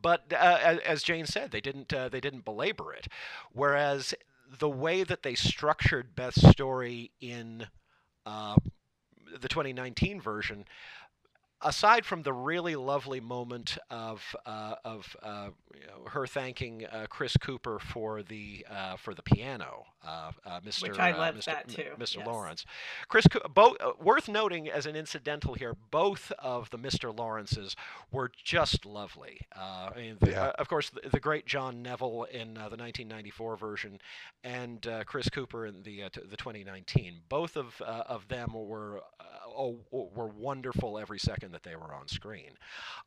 but 0.00 0.32
uh, 0.32 0.58
as, 0.62 0.78
as 0.78 1.02
Jane 1.02 1.26
said, 1.26 1.50
they 1.50 1.60
didn't 1.60 1.92
uh, 1.92 2.08
they 2.08 2.20
didn't 2.20 2.44
belabor 2.44 2.92
it. 2.94 3.08
Whereas 3.52 4.14
the 4.58 4.68
way 4.68 5.02
that 5.04 5.22
they 5.24 5.34
structured 5.34 6.14
Beth's 6.14 6.48
story 6.48 7.10
in 7.20 7.66
uh, 8.24 8.56
the 9.40 9.48
2019 9.48 10.20
version, 10.20 10.64
aside 11.62 12.04
from 12.04 12.22
the 12.22 12.32
really 12.32 12.76
lovely 12.76 13.20
moment 13.20 13.78
of 13.90 14.22
uh, 14.46 14.76
of 14.84 15.16
uh, 15.22 15.48
you 15.74 15.86
know, 15.86 16.08
her 16.10 16.26
thanking 16.26 16.86
uh, 16.86 17.06
Chris 17.08 17.36
Cooper 17.36 17.78
for 17.78 18.22
the 18.22 18.64
uh, 18.70 18.96
for 18.96 19.14
the 19.14 19.22
piano, 19.22 19.84
Mr. 20.64 20.82
Which 20.82 20.98
I 20.98 21.12
uh, 21.12 21.18
loved 21.18 21.38
Mr. 21.38 21.44
that 21.46 21.68
too, 21.68 21.90
Mr. 21.98 22.16
yes. 22.18 22.26
Laurence, 22.26 22.64
Chris. 23.08 23.26
Co- 23.26 23.46
Both 23.48 23.76
uh, 23.80 23.92
worth 24.02 24.28
noting 24.28 24.68
as 24.68 24.86
an 24.86 24.96
incidental 24.96 25.54
here, 25.54 25.76
both 25.90 26.32
of 26.38 26.70
the 26.70 26.78
Mr. 26.78 27.16
Laurences 27.16 27.76
were 28.10 28.30
just 28.44 28.86
lovely. 28.86 29.40
I 29.54 29.90
mean, 29.96 30.16
the, 30.20 30.30
Yeah. 30.30 30.52
of 30.58 30.68
course, 30.68 30.90
the, 30.90 31.08
the 31.08 31.20
great 31.20 31.46
John 31.46 31.82
Neville 31.82 32.24
in 32.30 32.54
the 32.54 32.60
1994 32.60 33.56
version, 33.56 33.98
and 34.44 34.86
Chris 35.06 35.28
Cooper 35.28 35.66
in 35.66 35.82
the 35.82 36.04
t- 36.12 36.20
the 36.28 36.36
2019. 36.36 37.20
Both 37.28 37.56
of 37.56 37.80
of 37.82 38.28
them 38.28 38.52
were 38.54 39.02
oh, 39.46 39.78
were 39.90 40.28
wonderful 40.28 40.98
every 40.98 41.18
second 41.18 41.52
that 41.52 41.62
they 41.62 41.76
were 41.76 41.92
on 41.94 42.08
screen. 42.08 42.50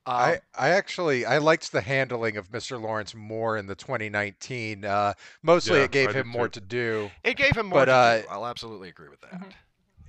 Um, 0.05 0.15
I, 0.15 0.39
I 0.57 0.69
actually 0.69 1.25
I 1.25 1.37
liked 1.37 1.71
the 1.71 1.81
handling 1.81 2.37
of 2.37 2.51
Mr. 2.51 2.79
Laurence 2.81 3.15
more 3.15 3.57
in 3.57 3.67
the 3.67 3.75
2019. 3.75 4.85
Uh, 4.85 5.13
mostly 5.41 5.77
Yeah, 5.79 5.85
it 5.85 5.91
gave 5.91 6.09
I 6.09 6.13
him 6.13 6.27
more 6.27 6.47
too. 6.47 6.59
to 6.59 6.65
do. 6.65 6.80
It 7.23 7.35
gave 7.37 7.55
him 7.57 7.67
more 7.67 7.79
but, 7.79 7.85
to 7.85 7.91
uh, 7.91 8.21
do. 8.21 8.27
I'll 8.29 8.45
absolutely 8.45 8.89
agree 8.89 9.09
with 9.09 9.21
that. 9.21 9.33
Mhm. 9.33 9.53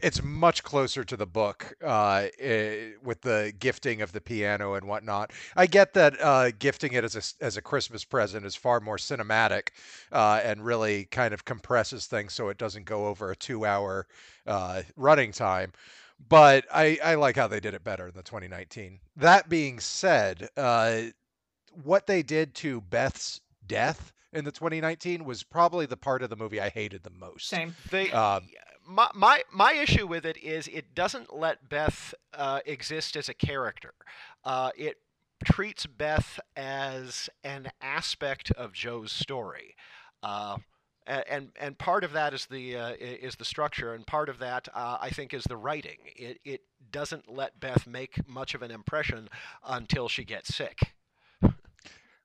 It's 0.01 0.21
much 0.21 0.65
closer 0.65 1.05
to 1.05 1.17
the 1.17 1.27
book 1.27 1.75
uh, 1.81 2.27
eh, 2.41 2.95
with 3.05 3.21
the 3.21 3.53
gifting 3.61 4.03
of 4.03 4.11
the 4.11 4.21
piano 4.21 4.75
and 4.75 4.89
whatnot. 4.89 5.33
I 5.57 5.67
get 5.67 5.95
that 5.95 6.21
uh, 6.21 6.51
gifting 6.59 6.93
it 6.95 7.05
as 7.05 7.15
a 7.15 7.19
s- 7.19 7.35
as 7.41 7.57
a 7.57 7.63
Christmas 7.63 8.05
present 8.05 8.45
is 8.45 8.57
far 8.57 8.81
more 8.81 8.97
cinematic 8.97 9.69
uh, 10.11 10.41
and 10.43 10.65
really 10.65 11.05
kind 11.05 11.33
of 11.33 11.45
compresses 11.45 12.07
things 12.07 12.33
so 12.35 12.49
it 12.49 12.59
doesn't 12.59 12.85
go 12.85 13.07
over 13.07 13.31
a 13.31 13.37
two 13.37 13.65
hour 13.65 14.09
uh, 14.45 14.83
running 14.97 15.31
time. 15.31 15.73
But 16.29 16.67
I, 16.73 16.99
I 17.05 17.15
like 17.15 17.37
how 17.37 17.47
they 17.47 17.61
did 17.61 17.75
it 17.75 17.85
better 17.85 18.09
in 18.09 18.15
the 18.15 18.23
2019. 18.23 18.99
That 19.17 19.49
being 19.49 19.79
said, 19.79 20.49
uh, 20.57 21.03
what 21.85 22.07
they 22.07 22.23
did 22.23 22.55
to 22.57 22.81
Beth's 22.81 23.41
death 23.67 24.13
in 24.33 24.45
the 24.45 24.53
2019 24.53 25.25
was 25.25 25.43
probably 25.43 25.87
the 25.87 25.97
part 25.97 26.23
of 26.23 26.31
the 26.31 26.37
movie 26.37 26.61
I 26.61 26.69
hated 26.69 27.03
the 27.03 27.11
most. 27.11 27.49
Same. 27.49 27.75
They, 27.91 28.11
Um, 28.11 28.49
my, 28.87 29.09
my 29.15 29.43
my 29.53 29.73
issue 29.75 30.07
with 30.07 30.27
it 30.27 30.37
is 30.39 30.67
it 30.69 30.95
doesn't 30.95 31.35
let 31.35 31.69
Beth 31.69 32.15
uh, 32.35 32.61
exist 32.67 33.17
as 33.17 33.29
a 33.29 33.35
character. 33.35 33.95
Uh, 34.45 34.71
it 34.77 34.99
treats 35.45 35.87
Beth 35.87 36.41
as 36.57 37.29
an 37.45 37.71
aspect 37.81 38.51
of 38.53 38.73
Jo's 38.73 39.13
story. 39.13 39.77
Uh, 40.23 40.59
and 41.07 41.51
and 41.61 41.79
part 41.79 42.05
of 42.05 42.13
that 42.13 42.33
is 42.33 42.47
the 42.47 42.77
uh, 42.77 42.95
is 42.99 43.35
the 43.37 43.45
structure, 43.45 43.95
and 43.95 44.07
part 44.07 44.29
of 44.29 44.39
that 44.39 44.69
uh, 44.75 44.99
I 45.01 45.11
think 45.11 45.35
is 45.35 45.45
the 45.45 45.57
writing. 45.57 45.99
It 46.15 46.39
it 46.45 46.63
doesn't 46.91 47.33
let 47.33 47.59
Beth 47.59 47.87
make 47.87 48.29
much 48.29 48.55
of 48.55 48.63
an 48.63 48.71
impression 48.71 49.29
until 49.67 50.09
she 50.09 50.25
gets 50.25 50.55
sick. 50.55 50.95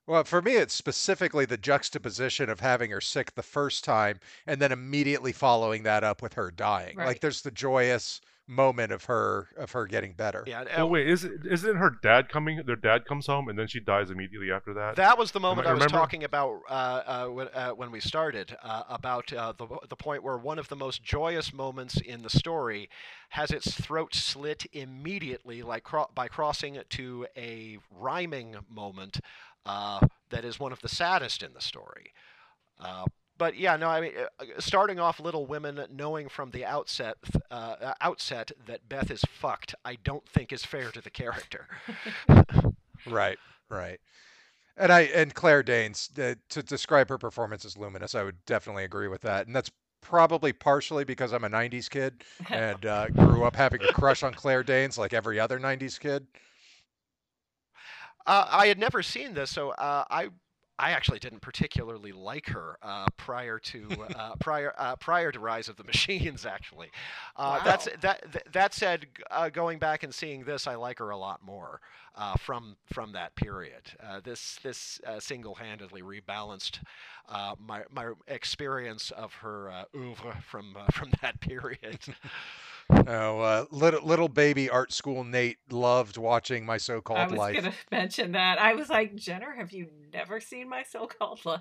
Well, 0.08 0.24
for 0.24 0.40
me, 0.40 0.52
it's 0.56 0.72
specifically 0.74 1.44
the 1.44 1.58
juxtaposition 1.58 2.48
of 2.48 2.60
having 2.60 2.90
her 2.92 3.00
sick 3.00 3.34
the 3.34 3.42
first 3.42 3.84
time 3.84 4.20
and 4.46 4.58
then 4.60 4.72
immediately 4.72 5.32
following 5.32 5.82
that 5.82 6.02
up 6.02 6.22
with 6.22 6.32
her 6.34 6.50
dying. 6.50 6.96
Like 6.96 7.06
Right. 7.06 7.20
there's 7.20 7.42
the 7.42 7.50
joyous 7.50 8.22
moment 8.50 8.90
of 8.90 9.04
her 9.04 9.48
of 9.58 9.72
her 9.72 9.84
getting 9.86 10.14
better. 10.14 10.42
Yeah, 10.46 10.64
Oh 10.74 10.84
and 10.84 10.90
wait, 10.90 11.06
is 11.06 11.22
it, 11.24 11.32
isn't 11.44 11.76
her 11.76 11.90
dad 12.02 12.30
coming? 12.30 12.62
Their 12.64 12.76
dad 12.76 13.04
comes 13.04 13.26
home 13.26 13.50
and 13.50 13.58
then 13.58 13.66
she 13.66 13.78
dies 13.78 14.08
immediately 14.08 14.50
after 14.50 14.72
that. 14.72 14.96
That 14.96 15.18
was 15.18 15.32
the 15.32 15.40
moment 15.40 15.66
I, 15.68 15.72
was 15.74 15.80
remember- 15.80 15.98
talking 15.98 16.24
about 16.24 16.62
uh, 16.66 16.72
uh, 16.72 17.26
when, 17.26 17.48
uh, 17.52 17.72
when 17.72 17.90
we 17.90 18.00
started 18.00 18.56
uh, 18.62 18.84
about 18.88 19.30
uh, 19.34 19.52
the 19.58 19.66
the 19.90 19.96
point 19.96 20.22
where 20.22 20.38
one 20.38 20.58
of 20.58 20.68
the 20.68 20.76
most 20.76 21.04
joyous 21.04 21.52
moments 21.52 22.00
in 22.00 22.22
the 22.22 22.30
story 22.30 22.88
has 23.28 23.50
its 23.50 23.78
throat 23.78 24.14
slit 24.14 24.64
immediately, 24.72 25.62
like 25.62 25.84
cro- 25.84 26.08
by 26.14 26.26
crossing 26.26 26.78
to 26.88 27.26
a 27.36 27.76
rhyming 27.90 28.56
moment 28.70 29.20
uh, 29.66 30.00
that 30.30 30.44
is 30.44 30.60
one 30.60 30.72
of 30.72 30.80
the 30.80 30.88
saddest 30.88 31.42
in 31.42 31.52
the 31.54 31.60
story. 31.60 32.12
Uh, 32.80 33.04
but 33.38 33.56
yeah, 33.56 33.76
no, 33.76 33.88
I 33.88 34.00
mean, 34.00 34.12
uh, 34.16 34.44
starting 34.58 34.98
off 34.98 35.20
Little 35.20 35.46
Women, 35.46 35.80
knowing 35.92 36.28
from 36.28 36.50
the 36.50 36.64
outset, 36.64 37.16
uh, 37.50 37.76
uh, 37.80 37.94
outset 38.00 38.50
that 38.66 38.88
Beth 38.88 39.10
is 39.10 39.22
fucked, 39.28 39.74
I 39.84 39.96
don't 40.02 40.28
think 40.28 40.52
is 40.52 40.64
fair 40.64 40.90
to 40.90 41.00
the 41.00 41.10
character. 41.10 41.66
Right, 43.06 43.38
right. 43.68 44.00
And 44.76 44.92
I 44.92 45.02
and 45.02 45.34
Claire 45.34 45.62
Danes 45.62 46.10
uh, 46.18 46.34
to 46.50 46.62
describe 46.62 47.08
her 47.08 47.18
performance 47.18 47.64
as 47.64 47.76
luminous, 47.76 48.14
I 48.14 48.22
would 48.22 48.44
definitely 48.44 48.84
agree 48.84 49.08
with 49.08 49.22
that. 49.22 49.46
And 49.46 49.54
that's 49.54 49.70
probably 50.00 50.52
partially 50.52 51.04
because 51.04 51.32
I'm 51.32 51.44
a 51.44 51.48
'90s 51.48 51.90
kid 51.90 52.22
and 52.50 52.86
uh, 52.86 53.08
grew 53.08 53.44
up 53.44 53.56
having 53.56 53.82
a 53.82 53.92
crush 53.92 54.22
on 54.22 54.34
Claire 54.34 54.62
Danes, 54.62 54.96
like 54.96 55.12
every 55.12 55.40
other 55.40 55.58
'90s 55.58 55.98
kid. 55.98 56.26
Uh, 58.26 58.46
I 58.50 58.66
had 58.66 58.78
never 58.78 59.02
seen 59.02 59.34
this, 59.34 59.50
so 59.50 59.70
uh, 59.70 60.04
I 60.10 60.28
I 60.78 60.92
actually 60.92 61.18
didn't 61.18 61.40
particularly 61.40 62.12
like 62.12 62.48
her 62.50 62.78
uh, 62.82 63.06
prior 63.16 63.58
to 63.58 63.88
uh, 64.16 64.36
prior 64.36 64.74
uh, 64.78 64.96
prior 64.96 65.32
to 65.32 65.40
Rise 65.40 65.68
of 65.68 65.76
the 65.76 65.84
Machines. 65.84 66.46
Actually, 66.46 66.90
uh, 67.36 67.62
that's 67.64 67.88
that 68.00 68.52
that 68.52 68.74
said, 68.74 69.06
uh, 69.30 69.48
going 69.48 69.78
back 69.78 70.02
and 70.02 70.14
seeing 70.14 70.44
this, 70.44 70.66
I 70.66 70.76
like 70.76 70.98
her 70.98 71.10
a 71.10 71.16
lot 71.16 71.42
more 71.44 71.80
uh, 72.14 72.36
from 72.36 72.76
from 72.92 73.12
that 73.12 73.34
period. 73.34 73.82
Uh, 74.02 74.20
this 74.22 74.58
this 74.62 75.00
uh, 75.06 75.18
single-handedly 75.18 76.02
rebalanced 76.02 76.80
uh, 77.28 77.54
my 77.58 77.82
my 77.90 78.12
experience 78.26 79.10
of 79.10 79.32
her 79.34 79.70
uh, 79.70 79.84
oeuvre 79.96 80.36
from 80.48 80.76
from 80.92 81.10
that 81.22 81.40
period. 81.40 82.00
Oh, 82.90 83.40
uh, 83.40 83.64
little 83.70 84.02
little 84.04 84.28
baby 84.28 84.70
art 84.70 84.92
school 84.92 85.22
Nate 85.24 85.58
loved 85.70 86.16
watching 86.16 86.64
my 86.64 86.78
so-called 86.78 87.18
I 87.18 87.26
was 87.26 87.38
life. 87.38 87.54
gonna 87.56 87.72
mention 87.90 88.32
that. 88.32 88.58
I 88.58 88.74
was 88.74 88.88
like, 88.88 89.14
Jenner, 89.14 89.52
have 89.52 89.72
you 89.72 89.88
never 90.12 90.40
seen 90.40 90.68
my 90.68 90.82
so-called 90.84 91.44
life? 91.44 91.60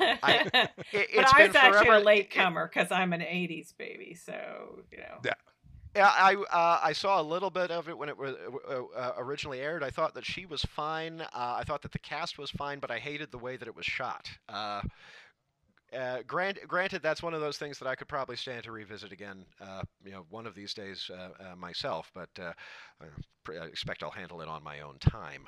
I- 0.00 0.48
It, 0.52 0.52
but 0.52 0.70
it's 0.92 1.32
I 1.32 1.38
been 1.38 1.48
was 1.48 1.56
actually 1.56 1.86
forever- 1.86 2.02
a 2.02 2.04
late 2.04 2.30
comer 2.30 2.70
because 2.72 2.90
I'm 2.90 3.12
an 3.12 3.20
'80s 3.20 3.76
baby, 3.76 4.14
so 4.14 4.80
you 4.90 4.98
know. 4.98 5.18
Yeah. 5.24 5.34
Yeah, 5.94 6.08
I 6.12 6.34
uh, 6.34 6.80
I 6.84 6.92
saw 6.92 7.22
a 7.22 7.24
little 7.24 7.48
bit 7.48 7.70
of 7.70 7.88
it 7.88 7.96
when 7.96 8.10
it 8.10 8.18
was 8.18 8.34
uh, 8.68 8.82
uh, 8.94 9.12
originally 9.16 9.60
aired. 9.60 9.82
I 9.82 9.88
thought 9.88 10.12
that 10.14 10.26
she 10.26 10.44
was 10.44 10.60
fine. 10.62 11.22
Uh, 11.22 11.26
I 11.32 11.64
thought 11.64 11.80
that 11.82 11.92
the 11.92 11.98
cast 11.98 12.36
was 12.36 12.50
fine, 12.50 12.80
but 12.80 12.90
I 12.90 12.98
hated 12.98 13.30
the 13.30 13.38
way 13.38 13.56
that 13.56 13.66
it 13.66 13.74
was 13.74 13.86
shot. 13.86 14.28
Uh, 15.92 16.18
grant, 16.26 16.58
granted, 16.66 17.02
that's 17.02 17.22
one 17.22 17.34
of 17.34 17.40
those 17.40 17.58
things 17.58 17.78
that 17.78 17.86
I 17.86 17.94
could 17.94 18.08
probably 18.08 18.36
stand 18.36 18.64
to 18.64 18.72
revisit 18.72 19.12
again, 19.12 19.44
uh, 19.60 19.82
you 20.04 20.12
know, 20.12 20.26
one 20.30 20.46
of 20.46 20.54
these 20.54 20.74
days 20.74 21.10
uh, 21.12 21.28
uh, 21.40 21.56
myself. 21.56 22.10
But 22.14 22.28
uh, 22.40 22.52
I 23.48 23.64
expect 23.66 24.02
I'll 24.02 24.10
handle 24.10 24.40
it 24.40 24.48
on 24.48 24.64
my 24.64 24.80
own 24.80 24.98
time. 24.98 25.46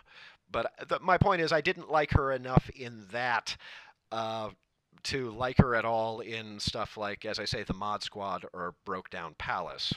But 0.50 0.72
the, 0.88 1.00
my 1.00 1.18
point 1.18 1.42
is, 1.42 1.52
I 1.52 1.60
didn't 1.60 1.90
like 1.90 2.12
her 2.12 2.32
enough 2.32 2.70
in 2.70 3.06
that 3.12 3.56
to 5.04 5.30
like 5.30 5.58
her 5.58 5.76
at 5.76 5.84
all 5.84 6.20
in 6.20 6.58
stuff 6.58 6.96
like, 6.96 7.24
as 7.24 7.38
I 7.38 7.44
say, 7.44 7.62
the 7.62 7.74
Mod 7.74 8.02
Squad 8.02 8.44
or 8.52 8.74
Broke 8.84 9.10
Down 9.10 9.34
Palace. 9.38 9.92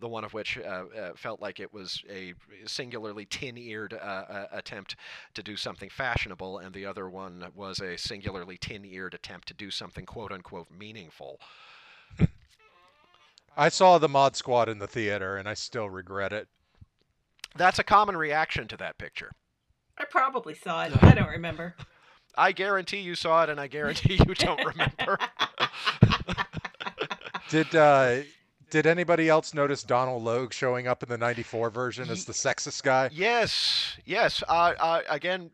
The 0.00 0.08
one 0.08 0.24
of 0.24 0.32
which 0.32 0.58
uh, 0.58 0.84
uh, 0.96 1.12
felt 1.16 1.40
like 1.40 1.58
it 1.58 1.72
was 1.72 2.02
a 2.08 2.34
singularly 2.66 3.24
tin-eared 3.24 3.94
uh, 3.94 3.96
uh, 3.96 4.46
attempt 4.52 4.94
to 5.34 5.42
do 5.42 5.56
something 5.56 5.90
fashionable, 5.90 6.58
and 6.58 6.72
the 6.72 6.86
other 6.86 7.08
one 7.08 7.44
was 7.54 7.80
a 7.80 7.96
singularly 7.96 8.58
tin-eared 8.58 9.14
attempt 9.14 9.48
to 9.48 9.54
do 9.54 9.70
something 9.70 10.06
"quote-unquote" 10.06 10.68
meaningful. 10.70 11.40
I 13.56 13.70
saw 13.70 13.98
the 13.98 14.08
Mod 14.08 14.36
Squad 14.36 14.68
in 14.68 14.78
the 14.78 14.86
theater, 14.86 15.36
and 15.36 15.48
I 15.48 15.54
still 15.54 15.90
regret 15.90 16.32
it. 16.32 16.46
That's 17.56 17.80
a 17.80 17.84
common 17.84 18.16
reaction 18.16 18.68
to 18.68 18.76
that 18.76 18.98
picture. 18.98 19.32
I 19.98 20.04
probably 20.04 20.54
saw 20.54 20.84
it. 20.84 20.92
I 21.02 21.14
don't 21.14 21.28
remember. 21.28 21.74
I 22.36 22.52
guarantee 22.52 23.00
you 23.00 23.16
saw 23.16 23.42
it, 23.42 23.50
and 23.50 23.60
I 23.60 23.66
guarantee 23.66 24.14
you 24.14 24.34
don't 24.34 24.64
remember. 24.64 25.18
Did 27.48 27.74
uh, 27.74 28.18
did 28.70 28.86
anybody 28.86 29.28
else 29.28 29.54
notice 29.54 29.82
Donal 29.82 30.20
Logue 30.20 30.52
showing 30.52 30.86
up 30.86 31.02
in 31.02 31.08
the 31.08 31.18
'94 31.18 31.70
version 31.70 32.10
as 32.10 32.24
the 32.24 32.32
sexist 32.32 32.82
guy? 32.82 33.10
Yes, 33.12 33.96
yes. 34.04 34.42
Uh, 34.48 34.74
uh, 34.78 35.00
again, 35.08 35.50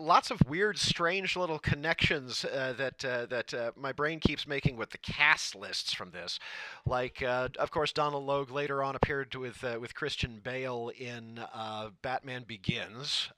lots 0.00 0.30
of 0.30 0.40
weird, 0.48 0.78
strange 0.78 1.36
little 1.36 1.58
connections 1.58 2.44
uh, 2.44 2.74
that 2.76 3.04
uh, 3.04 3.26
that 3.26 3.54
uh, 3.54 3.70
my 3.76 3.92
brain 3.92 4.18
keeps 4.18 4.46
making 4.46 4.76
with 4.76 4.90
the 4.90 4.98
cast 4.98 5.54
lists 5.54 5.92
from 5.92 6.10
this. 6.10 6.38
Like, 6.86 7.22
uh, 7.22 7.48
of 7.58 7.70
course, 7.70 7.92
Donal 7.92 8.24
Logue 8.24 8.50
later 8.50 8.82
on 8.82 8.96
appeared 8.96 9.34
with 9.34 9.62
uh, 9.62 9.78
with 9.80 9.94
Christian 9.94 10.40
Bale 10.42 10.90
in 10.98 11.40
uh, 11.54 11.90
Batman 12.02 12.44
Begins. 12.46 13.28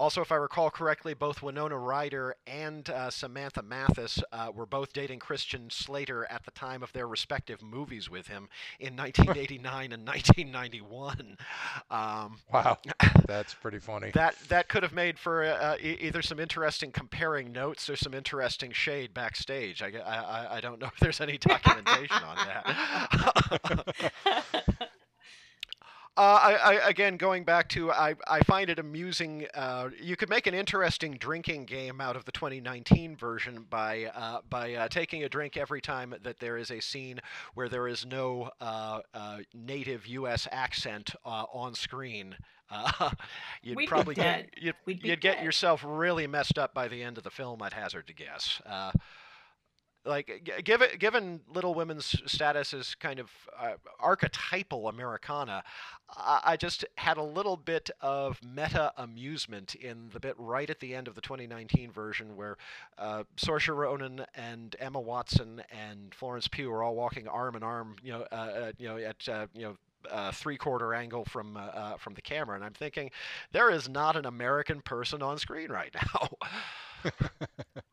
Uh, 0.00 0.04
Also, 0.10 0.22
if 0.22 0.32
I 0.32 0.36
recall 0.36 0.70
correctly, 0.70 1.14
both 1.14 1.42
Winona 1.42 1.78
Ryder 1.78 2.34
and 2.46 2.88
uh, 2.90 3.10
Samantha 3.10 3.62
Mathis 3.62 4.20
uh, 4.32 4.50
were 4.52 4.66
both 4.66 4.92
dating 4.92 5.18
Christian 5.20 5.68
Slater 5.70 6.26
at 6.30 6.44
the 6.44 6.50
time 6.50 6.82
of 6.82 6.92
their 6.92 7.06
respective 7.06 7.62
movies 7.62 8.10
with 8.10 8.26
him 8.26 8.48
in 8.80 8.96
1989 8.96 9.92
and 9.92 10.06
1991. 10.06 11.36
Um, 11.90 12.38
Wow, 12.52 12.78
that's 13.28 13.54
pretty 13.54 13.78
funny. 13.78 14.10
that 14.14 14.34
that 14.48 14.68
could 14.68 14.82
have 14.82 14.92
made 14.92 15.18
for 15.18 15.44
uh, 15.44 15.76
e- 15.80 15.98
either 16.00 16.22
some 16.22 16.40
interesting 16.40 16.90
comparing 16.90 17.52
notes 17.52 17.88
or 17.88 17.94
some 17.96 18.14
interesting 18.14 18.72
shade 18.72 19.14
backstage. 19.14 19.82
I, 19.82 19.92
I, 20.04 20.16
I- 20.16 20.56
I 20.56 20.60
don't 20.60 20.80
know 20.80 20.88
if 20.92 20.98
there's 20.98 21.20
any 21.20 21.38
documentation 21.38 22.16
on 22.24 22.36
that. 22.36 23.92
Uh, 26.16 26.20
I, 26.42 26.54
I, 26.54 26.88
again, 26.88 27.16
going 27.16 27.44
back 27.44 27.68
to, 27.70 27.92
I, 27.92 28.14
I 28.28 28.40
find 28.40 28.68
it 28.68 28.78
amusing. 28.78 29.46
Uh, 29.54 29.90
you 29.98 30.16
could 30.16 30.28
make 30.28 30.46
an 30.46 30.54
interesting 30.54 31.12
drinking 31.12 31.66
game 31.66 32.00
out 32.00 32.16
of 32.16 32.24
the 32.24 32.32
2019 32.32 33.16
version 33.16 33.66
by 33.70 34.06
uh, 34.14 34.40
by 34.48 34.74
uh, 34.74 34.88
taking 34.88 35.22
a 35.22 35.28
drink 35.28 35.56
every 35.56 35.80
time 35.80 36.14
that 36.22 36.40
there 36.40 36.58
is 36.58 36.70
a 36.70 36.80
scene 36.80 37.20
where 37.54 37.68
there 37.68 37.86
is 37.86 38.04
no 38.04 38.50
uh, 38.60 39.00
uh, 39.14 39.38
native 39.54 40.06
U.S. 40.08 40.48
accent 40.50 41.14
uh, 41.24 41.44
on 41.52 41.74
screen. 41.74 42.36
Uh, 42.72 43.10
you'd 43.64 43.76
We'd 43.76 43.88
probably 43.88 44.14
get 44.14 44.48
you'd, 44.56 44.76
you'd 44.86 45.20
get 45.20 45.42
yourself 45.42 45.84
really 45.84 46.28
messed 46.28 46.56
up 46.56 46.72
by 46.72 46.86
the 46.86 47.02
end 47.02 47.18
of 47.18 47.24
the 47.24 47.30
film. 47.30 47.60
I'd 47.62 47.72
hazard 47.72 48.06
to 48.06 48.14
guess. 48.14 48.62
Uh, 50.06 50.10
like 50.10 50.42
g- 50.44 50.62
given 50.62 50.88
given 50.98 51.40
Little 51.52 51.74
Women's 51.74 52.14
status 52.30 52.72
as 52.74 52.94
kind 52.94 53.18
of 53.18 53.30
uh, 53.58 53.72
archetypal 53.98 54.88
Americana, 54.88 55.62
I, 56.16 56.40
I 56.44 56.56
just 56.56 56.84
had 56.96 57.16
a 57.16 57.22
little 57.22 57.56
bit 57.56 57.90
of 58.00 58.38
meta 58.42 58.92
amusement 58.96 59.74
in 59.74 60.08
the 60.12 60.20
bit 60.20 60.34
right 60.38 60.68
at 60.68 60.80
the 60.80 60.94
end 60.94 61.08
of 61.08 61.14
the 61.14 61.20
2019 61.20 61.90
version 61.92 62.36
where 62.36 62.56
uh, 62.98 63.24
Saoirse 63.36 63.74
Ronan 63.74 64.24
and 64.34 64.74
Emma 64.78 65.00
Watson 65.00 65.62
and 65.70 66.14
Florence 66.14 66.48
Pugh 66.48 66.70
are 66.72 66.82
all 66.82 66.94
walking 66.94 67.28
arm 67.28 67.56
in 67.56 67.62
arm, 67.62 67.96
you 68.02 68.12
know, 68.12 68.26
uh, 68.32 68.34
uh, 68.34 68.72
you 68.78 68.88
know, 68.88 68.96
at 68.98 69.28
uh, 69.28 69.46
you 69.54 69.62
know. 69.62 69.76
Uh, 70.10 70.32
three-quarter 70.32 70.94
angle 70.94 71.26
from 71.26 71.58
uh, 71.58 71.60
uh, 71.60 71.96
from 71.98 72.14
the 72.14 72.22
camera, 72.22 72.56
and 72.56 72.64
I'm 72.64 72.72
thinking, 72.72 73.10
there 73.52 73.68
is 73.68 73.86
not 73.86 74.16
an 74.16 74.24
American 74.24 74.80
person 74.80 75.20
on 75.22 75.36
screen 75.36 75.70
right 75.70 75.94
now. 75.94 76.30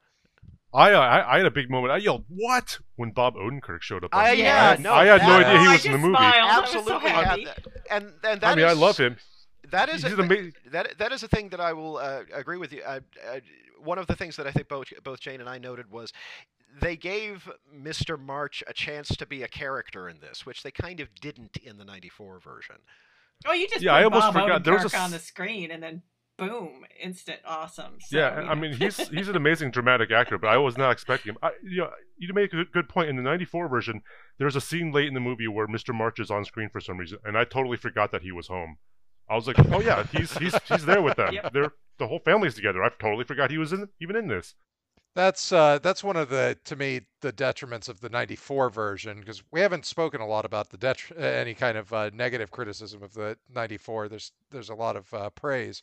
I, 0.78 0.91
I 0.91 1.34
I 1.34 1.38
had 1.38 1.45
a 1.45 1.51
big 1.51 1.69
moment. 1.69 1.91
I 1.91 1.97
yelled 1.97 2.25
"What!" 2.30 2.80
when 2.95 3.11
Bob 3.11 3.36
Odenkirk 3.36 3.82
showed 3.82 4.03
up. 4.03 4.13
on 4.13 4.23
I, 4.23 4.32
yeah, 4.34 4.55
I 4.55 4.69
had, 4.69 4.80
no, 4.82 4.93
I 4.93 5.05
had 5.05 5.21
no 5.21 5.38
idea 5.38 5.59
he 5.59 5.67
was 5.67 5.86
in 5.86 5.91
the 5.93 5.97
movie. 5.97 6.15
smiled. 6.15 6.36
I 6.36 6.65
so 6.67 6.78
Absolutely, 6.80 7.09
had 7.09 7.25
happy. 7.25 7.45
that. 7.45 7.57
and 7.89 8.05
and 8.23 8.41
that 8.41 8.51
I 8.51 8.55
mean, 8.55 8.65
I 8.65 8.73
love 8.73 8.97
him. 8.97 9.17
That 9.71 9.89
is 9.89 10.03
a 10.03 10.15
amazing. 10.15 10.53
that 10.71 10.97
that 10.99 11.11
is 11.11 11.23
a 11.23 11.28
thing 11.28 11.49
that 11.49 11.59
I 11.59 11.73
will 11.73 11.97
uh, 11.97 12.21
agree 12.34 12.57
with 12.57 12.71
you. 12.71 12.82
Uh, 12.84 12.99
uh, 13.28 13.39
one 13.84 13.97
of 13.97 14.07
the 14.07 14.15
things 14.15 14.36
that 14.38 14.47
I 14.47 14.51
think 14.51 14.67
both 14.69 14.88
both 15.03 15.19
Jane 15.19 15.41
and 15.41 15.49
I 15.49 15.57
noted 15.57 15.91
was 15.91 16.13
they 16.80 16.95
gave 16.95 17.49
Mr. 17.75 18.19
March 18.19 18.63
a 18.67 18.73
chance 18.73 19.09
to 19.09 19.25
be 19.25 19.41
a 19.43 19.47
character 19.47 20.07
in 20.07 20.19
this, 20.19 20.45
which 20.45 20.63
they 20.63 20.71
kind 20.71 20.99
of 20.99 21.07
didn't 21.19 21.57
in 21.57 21.78
the 21.78 21.86
'94 21.86 22.39
version. 22.39 22.75
Oh, 23.45 23.53
you 23.53 23.67
just 23.67 23.82
Yeah, 23.82 23.93
put 23.93 23.97
I 23.97 24.03
almost 24.03 24.34
Bob 24.34 24.34
forgot. 24.43 24.63
There 24.63 24.73
was 24.75 24.93
a 24.93 24.97
on 24.97 25.11
the 25.11 25.19
screen, 25.19 25.71
and 25.71 25.82
then 25.82 26.01
boom, 26.38 26.85
instant 27.01 27.39
awesome. 27.45 27.97
So, 27.99 28.17
Yeah, 28.17 28.41
you 28.41 28.47
I 28.47 28.55
mean 28.55 28.73
he's 28.73 28.97
he's 29.09 29.27
an 29.27 29.35
amazing 29.35 29.71
dramatic 29.71 30.11
actor, 30.11 30.38
but 30.38 30.49
I 30.49 30.57
was 30.57 30.77
not 30.77 30.91
expecting 30.91 31.31
him. 31.33 31.38
I, 31.41 31.51
you 31.63 31.77
know, 31.81 31.89
you 32.17 32.33
make 32.33 32.53
a 32.53 32.57
good, 32.57 32.71
good 32.71 32.89
point. 32.89 33.09
In 33.09 33.15
the 33.15 33.23
'94 33.23 33.67
version, 33.67 34.01
there's 34.38 34.55
a 34.55 34.61
scene 34.61 34.91
late 34.91 35.07
in 35.07 35.13
the 35.13 35.19
movie 35.19 35.47
where 35.47 35.67
Mr. 35.67 35.93
March 35.93 36.19
is 36.19 36.31
on 36.31 36.45
screen 36.45 36.69
for 36.71 36.79
some 36.79 36.97
reason, 36.97 37.19
and 37.23 37.38
I 37.38 37.43
totally 37.43 37.77
forgot 37.77 38.11
that 38.11 38.21
he 38.21 38.31
was 38.31 38.47
home. 38.47 38.77
I 39.29 39.35
was 39.35 39.47
like, 39.47 39.57
oh 39.71 39.81
yeah, 39.81 40.05
he's 40.11 40.38
he's 40.38 40.55
he's 40.67 40.85
there 40.85 41.01
with 41.01 41.17
them. 41.17 41.33
Yep. 41.33 41.53
They're 41.53 41.71
the 41.99 42.07
whole 42.07 42.19
family's 42.23 42.55
together. 42.55 42.83
I 42.83 42.89
totally 43.01 43.25
forgot 43.25 43.51
he 43.51 43.57
was 43.57 43.73
in 43.73 43.89
even 44.01 44.15
in 44.15 44.27
this. 44.27 44.55
That's 45.18 45.51
uh, 45.51 45.80
that's 45.80 46.03
one 46.03 46.15
of 46.15 46.30
the 46.30 46.59
to 46.65 46.76
me 46.76 47.01
the 47.22 47.34
detriments 47.34 47.89
of 47.89 48.01
the 48.01 48.09
'94 48.09 48.70
version 48.70 49.20
because 49.20 49.41
we 49.49 49.61
haven't 49.61 49.88
spoken 49.88 50.22
a 50.22 50.28
lot 50.28 50.45
about 50.45 50.70
the 50.70 50.78
detr- 50.78 51.20
uh, 51.20 51.24
any 51.24 51.55
kind 51.55 51.76
of 51.76 51.91
uh, 51.91 52.11
negative 52.13 52.51
criticism 52.51 53.01
of 53.01 53.15
the 53.15 53.36
'94. 53.51 54.09
There's 54.09 54.32
there's 54.51 54.70
a 54.70 54.76
lot 54.76 54.95
of 54.95 55.11
uh, 55.15 55.32
praise, 55.32 55.82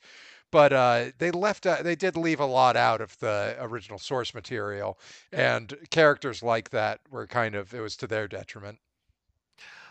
but 0.53 0.72
uh, 0.72 1.07
they 1.18 1.32
left 1.32 1.64
they 1.64 1.97
did 1.97 2.16
leave 2.16 2.39
a 2.39 2.47
lot 2.47 2.76
out 2.76 3.01
of 3.01 3.18
the 3.18 3.57
original 3.59 3.99
source 3.99 4.35
material, 4.35 5.01
and 5.32 5.74
characters 5.91 6.41
like 6.41 6.70
that 6.70 7.01
were 7.11 7.26
kind 7.26 7.57
of 7.57 7.74
it 7.74 7.80
was 7.80 7.97
to 7.97 8.07
their 8.07 8.28
detriment. 8.28 8.78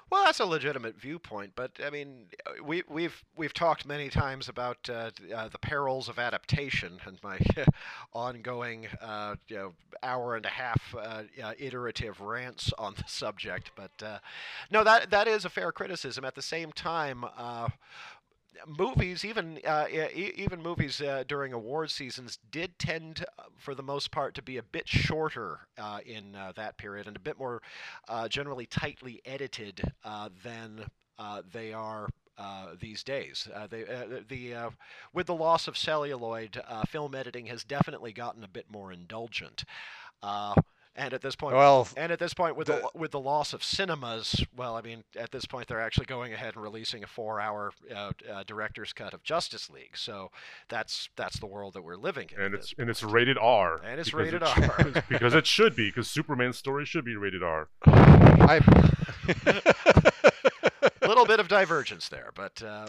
Well, 0.09 0.25
that's 0.25 0.39
a 0.39 0.45
legitimate 0.45 0.99
viewpoint, 0.99 1.53
but 1.55 1.71
I 1.83 1.89
mean, 1.89 2.25
uh, 2.45 2.63
we, 2.63 2.83
we've 2.87 3.23
we've 3.35 3.53
talked 3.53 3.85
many 3.85 4.09
times 4.09 4.47
about 4.47 4.77
uh, 4.89 5.09
uh, 5.35 5.47
the 5.49 5.57
perils 5.57 6.07
of 6.07 6.19
adaptation 6.19 6.99
and 7.05 7.17
my 7.23 7.39
ongoing, 8.13 8.87
uh, 9.01 9.35
you 9.47 9.55
know, 9.55 9.73
hour 10.03 10.35
and 10.35 10.45
a 10.45 10.49
half 10.49 10.93
uh, 10.95 11.23
uh, 11.43 11.53
iterative 11.57 12.21
rants 12.21 12.71
on 12.77 12.93
the 12.95 13.03
subject. 13.07 13.71
But 13.75 14.21
no, 14.69 14.83
that 14.83 15.09
that 15.09 15.27
is 15.27 15.45
a 15.45 15.49
fair 15.49 15.71
criticism. 15.71 16.25
At 16.25 16.35
the 16.35 16.41
same 16.41 16.71
time. 16.71 17.25
Movies, 18.67 19.25
even 19.25 19.59
uh, 19.65 19.87
even 20.13 20.61
movies 20.61 21.01
uh, 21.01 21.23
during 21.27 21.53
award 21.53 21.89
seasons, 21.91 22.37
did 22.51 22.77
tend, 22.77 23.25
uh, 23.39 23.43
for 23.57 23.73
the 23.75 23.83
most 23.83 24.11
part, 24.11 24.35
to 24.35 24.41
be 24.41 24.57
a 24.57 24.63
bit 24.63 24.87
shorter 24.87 25.67
uh, 25.77 25.99
in 26.05 26.35
uh, 26.35 26.53
that 26.55 26.77
period 26.77 27.07
and 27.07 27.17
a 27.17 27.19
bit 27.19 27.37
more 27.37 27.61
uh, 28.07 28.27
generally 28.27 28.65
tightly 28.65 29.21
edited 29.25 29.81
than 30.43 30.85
they 31.51 31.73
are 31.73 32.07
these 32.79 33.03
days. 33.03 33.47
They, 33.69 33.83
the 34.27 34.71
with 35.13 35.27
the 35.27 35.35
loss 35.35 35.67
of 35.67 35.77
celluloid, 35.77 36.61
film 36.87 37.15
editing 37.15 37.47
has 37.47 37.63
definitely 37.63 38.13
gotten 38.13 38.43
a 38.43 38.47
bit 38.47 38.65
more 38.71 38.91
indulgent. 38.91 39.63
Uh, 40.95 41.01
and 41.01 41.13
at 41.13 41.21
this 41.21 41.35
point, 41.35 41.55
Well, 41.55 41.87
and 41.97 42.11
at 42.11 42.19
this 42.19 42.33
point, 42.33 42.55
with 42.55 42.67
the, 42.67 42.75
the- 42.93 42.99
with 42.99 43.11
the 43.11 43.19
loss 43.19 43.53
of 43.53 43.63
cinemas, 43.63 44.43
well, 44.55 44.75
I 44.75 44.81
mean, 44.81 45.03
at 45.17 45.31
this 45.31 45.45
point, 45.45 45.67
they're 45.67 45.81
actually 45.81 46.05
going 46.05 46.33
ahead 46.33 46.53
and 46.55 46.63
releasing 46.63 47.03
a 47.03 47.07
four-hour 47.07 47.71
uh, 47.93 48.11
uh, 48.31 48.43
director's 48.45 48.93
cut 48.93 49.13
of 49.13 49.23
Justice 49.23 49.69
League. 49.69 49.97
So 49.97 50.29
that's 50.69 51.09
that's 51.15 51.39
the 51.39 51.47
world 51.47 51.73
that 51.73 51.81
we're 51.83 51.95
living 51.95 52.29
in. 52.35 52.41
and 52.41 52.53
it's 52.55 52.73
and 52.77 52.89
it's 52.89 53.03
rated 53.03 53.37
R. 53.39 53.81
And 53.83 53.99
it's 53.99 54.09
because 54.11 54.23
rated 54.25 54.41
it 54.43 54.47
sh- 54.47 54.69
R. 54.95 55.03
because 55.09 55.33
it 55.33 55.47
should 55.47 55.75
be 55.75 55.89
because 55.89 56.07
Superman's 56.09 56.57
story 56.57 56.85
should 56.85 57.05
be 57.05 57.15
rated 57.15 57.43
R. 57.43 57.69
I. 57.85 58.61
a 61.01 61.07
little 61.07 61.25
bit 61.25 61.39
of 61.39 61.47
divergence 61.47 62.09
there, 62.09 62.31
but 62.35 62.61
uh, 62.61 62.87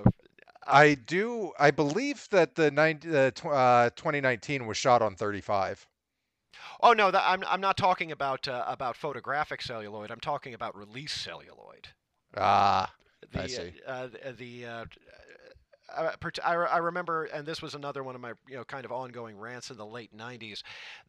I 0.66 0.94
do. 0.94 1.52
I 1.58 1.70
believe 1.70 2.26
that 2.30 2.54
the 2.54 2.70
90, 2.70 3.16
uh, 3.16 3.30
tw- 3.32 3.46
uh, 3.46 3.90
2019 3.96 4.66
was 4.66 4.76
shot 4.76 5.02
on 5.02 5.14
35. 5.14 5.86
Oh 6.82 6.92
no, 6.92 7.10
that, 7.10 7.22
I'm 7.26 7.42
I'm 7.46 7.60
not 7.60 7.76
talking 7.76 8.12
about 8.12 8.48
uh, 8.48 8.64
about 8.66 8.96
photographic 8.96 9.62
celluloid. 9.62 10.10
I'm 10.10 10.20
talking 10.20 10.54
about 10.54 10.76
release 10.76 11.12
celluloid. 11.12 11.88
Ah, 12.36 12.92
The, 13.32 13.42
I 13.42 13.46
see. 13.46 13.72
Uh, 13.86 14.08
the 14.08 14.32
the 14.32 14.66
uh, 14.66 14.84
uh, 15.94 16.10
I, 16.44 16.54
I 16.54 16.78
remember, 16.78 17.24
and 17.24 17.46
this 17.46 17.62
was 17.62 17.74
another 17.74 18.02
one 18.02 18.14
of 18.14 18.20
my 18.20 18.32
you 18.48 18.56
know 18.56 18.64
kind 18.64 18.84
of 18.84 18.92
ongoing 18.92 19.38
rants 19.38 19.70
in 19.70 19.76
the 19.76 19.86
late 19.86 20.16
'90s, 20.16 20.62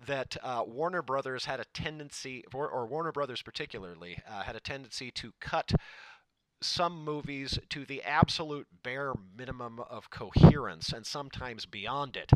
that 0.06 0.38
uh, 0.44 0.64
Warner 0.66 1.02
Brothers 1.02 1.46
had 1.46 1.60
a 1.60 1.66
tendency, 1.74 2.44
or, 2.54 2.70
or 2.70 2.86
Warner 2.86 3.12
Brothers 3.12 3.42
particularly, 3.42 4.18
uh, 4.30 4.44
had 4.44 4.56
a 4.56 4.60
tendency 4.60 5.12
to 5.12 5.34
cut 5.40 5.74
some 6.62 7.04
movies 7.04 7.60
to 7.70 7.86
the 7.86 8.02
absolute 8.04 8.68
bare 8.84 9.14
minimum 9.38 9.80
of 9.90 10.10
coherence 10.10 10.92
and 10.92 11.06
sometimes 11.06 11.66
beyond 11.66 12.16
it 12.16 12.32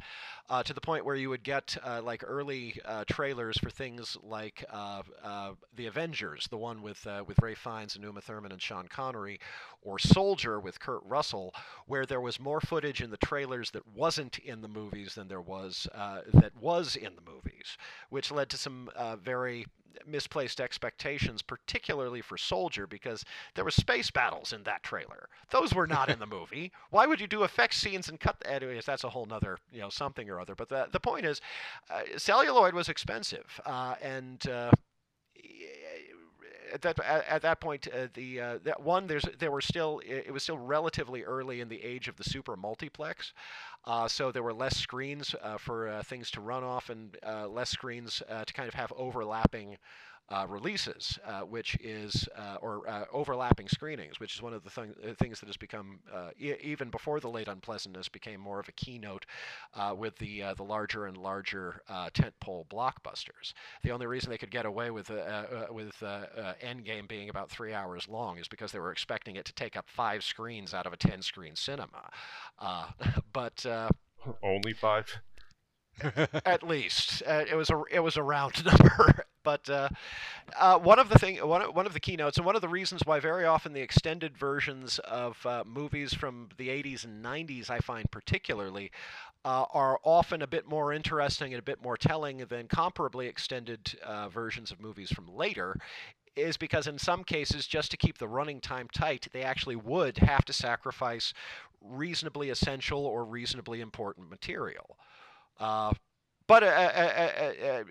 uh, 0.50 0.64
to 0.64 0.74
the 0.74 0.82
point 0.82 1.06
where 1.06 1.16
you 1.16 1.30
would 1.30 1.44
get 1.44 1.78
uh, 1.84 2.02
like 2.04 2.24
early 2.26 2.80
uh, 2.86 3.04
trailers 3.08 3.58
for 3.58 3.70
things 3.70 4.18
like 4.24 4.66
uh, 4.72 5.02
uh, 5.24 5.52
the 5.76 5.86
Avengers, 5.86 6.48
the 6.50 6.58
one 6.58 6.82
with 6.82 7.06
uh, 7.06 7.24
with 7.26 7.38
Ralph 7.42 7.58
Fiennes 7.58 7.96
and 7.96 8.04
Uma 8.04 8.22
Thurman 8.22 8.52
and 8.52 8.62
Sean 8.62 8.88
Connery, 8.88 9.40
or 9.82 10.00
Soldier 10.00 10.60
with 10.60 10.80
Kurt 10.80 11.02
Russell, 11.06 11.54
where 11.86 12.06
there 12.06 12.22
was 12.22 12.40
more 12.40 12.62
footage 12.62 13.02
in 13.02 13.12
the 13.12 13.18
trailers 13.18 13.72
that 13.72 13.88
wasn't 13.88 14.40
in 14.40 14.62
the 14.62 14.68
movies 14.68 15.16
than 15.16 15.28
there 15.28 15.42
was 15.42 15.88
that 15.94 16.54
was 16.60 16.96
in 16.96 17.16
the 17.16 17.32
movies, 17.32 17.78
which 18.10 18.32
led 18.32 18.50
to 18.50 18.58
some 18.58 18.90
very 19.22 19.66
misplaced 20.06 20.60
expectations, 20.62 21.42
particularly 21.42 22.22
for 22.22 22.38
Soldier, 22.38 22.88
because 22.88 23.24
there 23.56 23.64
were 23.64 23.72
space 23.72 24.12
battles 24.12 24.54
in 24.54 24.64
that 24.64 24.84
trailer. 24.84 25.30
Those 25.52 25.74
were 25.74 25.88
not 25.88 26.10
in 26.10 26.20
the 26.20 26.26
movie. 26.40 26.72
Why 26.90 27.06
would 27.06 27.22
you 27.22 27.28
do 27.28 27.44
effects 27.44 27.78
scenes 27.78 28.10
and 28.10 28.20
cut? 28.20 28.40
The, 28.40 28.52
Anyways, 28.52 28.86
that's 28.86 29.04
a 29.04 29.10
whole 29.10 29.26
nother 29.26 29.58
you 29.72 29.82
know 29.82 29.90
something 29.90 30.30
or 30.30 30.40
other. 30.40 30.56
But 30.56 30.70
the 30.70 30.88
the 30.92 31.00
point 31.00 31.26
is, 31.26 31.42
uh, 31.90 32.02
celluloid 32.18 32.74
was 32.74 32.90
expensive, 32.90 33.60
uh, 33.66 33.96
and. 34.02 34.46
At 36.74 36.82
that 36.84 37.00
at, 37.00 37.28
at 37.28 37.42
that 37.42 37.60
point, 37.60 37.88
uh, 37.88 38.08
the 38.14 38.42
uh, 38.42 38.60
that 38.64 38.82
one 38.82 39.08
there's 39.08 39.26
there 39.40 39.52
were 39.52 39.62
still 39.62 40.00
it, 40.06 40.26
it 40.28 40.32
was 40.32 40.44
still 40.44 40.58
relatively 40.58 41.24
early 41.24 41.62
in 41.62 41.70
the 41.70 41.84
age 41.84 42.08
of 42.08 42.16
the 42.18 42.24
super 42.24 42.56
multiplex, 42.56 43.34
uh, 43.86 44.08
so 44.08 44.32
there 44.32 44.44
were 44.44 44.54
less 44.54 44.78
screens 44.78 45.36
uh, 45.42 45.58
for 45.58 45.88
uh, 45.88 46.04
things 46.04 46.32
to 46.32 46.42
run 46.42 46.64
off 46.64 46.90
and 46.90 47.18
less 47.48 47.70
screens 47.70 48.22
to 48.46 48.54
kind 48.54 48.68
of 48.68 48.74
have 48.74 48.92
overlapping 48.96 49.78
uh, 50.32 50.46
releases, 50.48 51.18
uh, 51.26 51.42
which 51.42 51.76
is 51.82 52.28
uh, 52.38 52.58
or 52.62 52.88
uh, 52.88 53.06
overlapping 53.12 53.68
screenings, 53.68 54.20
which 54.20 54.36
is 54.36 54.42
one 54.42 54.54
of 54.54 54.64
the 54.64 54.70
thing, 54.70 54.94
uh, 55.04 55.14
things 55.16 55.40
that 55.40 55.48
has 55.48 55.58
become 55.58 56.00
e- 56.40 56.54
even 56.62 56.90
before 56.90 57.20
the 57.20 57.30
late 57.30 57.48
unpleasantness 57.48 58.08
became 58.08 58.40
more 58.40 58.60
of 58.60 58.68
a 58.68 58.72
keynote 58.74 59.26
with 59.96 60.16
the 60.18 60.44
the 60.56 60.64
larger 60.64 61.06
and 61.06 61.18
larger 61.18 61.82
tentpole 62.14 62.68
blockbusters. 62.68 63.54
The 63.84 63.92
only 63.92 64.06
reason 64.06 64.30
they 64.30 64.38
could 64.38 64.52
get 64.52 64.66
away 64.66 64.92
with 64.92 65.10
with 65.72 65.96
Endgame 66.00 67.08
being 67.08 67.30
about 67.30 67.50
three 67.50 67.74
hours 67.74 68.08
long 68.08 68.38
is 68.38 68.48
because 68.48 68.72
they 68.72 68.80
were 68.80 68.92
expecting 68.92 69.36
it 69.36 69.46
to 69.46 69.54
take 69.54 69.76
up 69.76 69.90
five 69.90 70.24
screens 70.24 70.74
out 70.74 70.86
of 70.86 70.94
a 70.94 70.98
ten 70.98 71.22
screen 71.22 71.56
cinema. 71.56 72.10
but 73.34 73.66
only 74.44 74.74
five. 74.74 75.22
at 76.46 76.64
least 76.64 77.24
uh, 77.28 77.44
it 77.50 77.56
was 77.56 77.70
a 77.70 77.84
it 77.92 78.00
was 78.00 78.18
a 78.18 78.24
round 78.24 78.64
number. 78.66 79.26
But 79.50 79.68
uh, 79.68 79.90
uh, 80.60 80.78
one 80.78 81.00
of 81.00 81.10
the 81.10 81.18
thing 81.18 81.38
one 81.38 81.64
one 81.74 81.88
of 81.88 81.94
the 81.94 82.00
keynotes 82.00 82.38
and 82.38 82.46
one 82.46 82.56
of 82.56 82.62
the 82.62 82.70
reasons 82.70 83.02
why 83.06 83.20
very 83.20 83.46
often 83.46 83.74
the 83.74 83.82
extended 83.82 84.38
versions 84.38 85.00
of 85.00 85.44
uh, 85.44 85.64
movies 85.66 86.14
from 86.14 86.50
the 86.58 86.68
80s 86.70 87.04
and 87.04 87.26
90s 87.26 87.72
I 87.72 87.80
find 87.80 88.10
particularly 88.12 88.92
uh, 89.44 89.66
are 89.74 90.00
often 90.04 90.44
a 90.44 90.48
bit 90.48 90.68
more 90.68 90.94
interesting 90.94 91.52
and 91.52 91.60
a 91.60 91.64
bit 91.64 91.82
more 91.82 91.98
telling 91.98 92.38
than 92.38 92.68
comparably 92.68 93.28
extended 93.28 93.98
uh, 94.06 94.30
versions 94.30 94.70
of 94.70 94.80
movies 94.80 95.12
from 95.12 95.28
later 95.36 95.76
is 96.36 96.56
because 96.56 96.86
in 96.86 97.00
some 97.00 97.24
cases, 97.24 97.66
just 97.66 97.90
to 97.90 97.98
keep 97.98 98.20
the 98.20 98.28
running 98.28 98.62
time 98.62 98.88
tight, 98.94 99.28
they 99.34 99.42
actually 99.42 99.76
would 99.76 100.20
have 100.20 100.46
to 100.46 100.54
sacrifice 100.54 101.34
reasonably 101.82 102.52
essential 102.52 103.04
or 103.04 103.26
reasonably 103.26 103.82
important 103.82 104.30
material. 104.30 104.96
Uh, 105.60 105.94
but 106.48 106.64
uh, 106.64 106.66
uh, 106.66 107.84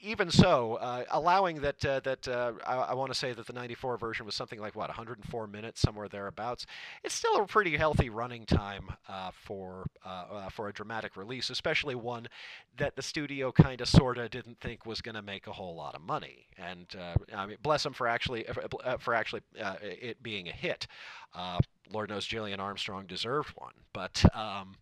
even 0.00 0.30
so, 0.30 0.74
uh, 0.74 1.04
allowing 1.10 1.60
that 1.60 1.84
uh, 1.84 2.00
that 2.00 2.28
uh, 2.28 2.52
I, 2.66 2.76
I 2.76 2.94
want 2.94 3.12
to 3.12 3.18
say 3.18 3.32
that 3.32 3.46
the 3.46 3.52
94 3.52 3.98
version 3.98 4.26
was 4.26 4.34
something 4.34 4.60
like 4.60 4.74
what 4.74 4.88
104 4.88 5.46
minutes, 5.46 5.80
somewhere 5.80 6.08
thereabouts. 6.08 6.66
It's 7.04 7.14
still 7.14 7.36
a 7.36 7.46
pretty 7.46 7.76
healthy 7.76 8.10
running 8.10 8.46
time 8.46 8.90
for 9.32 9.86
for 10.50 10.68
a 10.68 10.72
dramatic 10.72 11.16
release, 11.16 11.50
especially 11.50 11.94
one 11.94 12.28
that 12.76 12.96
the 12.96 13.02
studio 13.02 13.52
kind 13.52 13.80
of 13.80 13.88
sort 13.88 14.18
of 14.18 14.30
didn't 14.30 14.60
think 14.60 14.86
was 14.86 15.00
going 15.00 15.14
to 15.14 15.22
make 15.22 15.46
a 15.46 15.52
whole 15.52 15.74
lot 15.74 15.94
of 15.94 16.02
money. 16.02 16.46
And 16.56 16.86
I 17.34 17.46
mean, 17.46 17.56
bless 17.62 17.82
them 17.82 17.92
for 17.92 18.06
actually 18.06 18.46
for 19.00 19.14
actually 19.14 19.42
it 19.82 20.22
being 20.22 20.48
a 20.48 20.52
hit. 20.52 20.86
Lord 21.90 22.10
knows 22.10 22.26
Gillian 22.26 22.60
Armstrong 22.60 23.06
deserved 23.06 23.50
one, 23.56 23.74
but. 23.92 24.24
Um, 24.34 24.76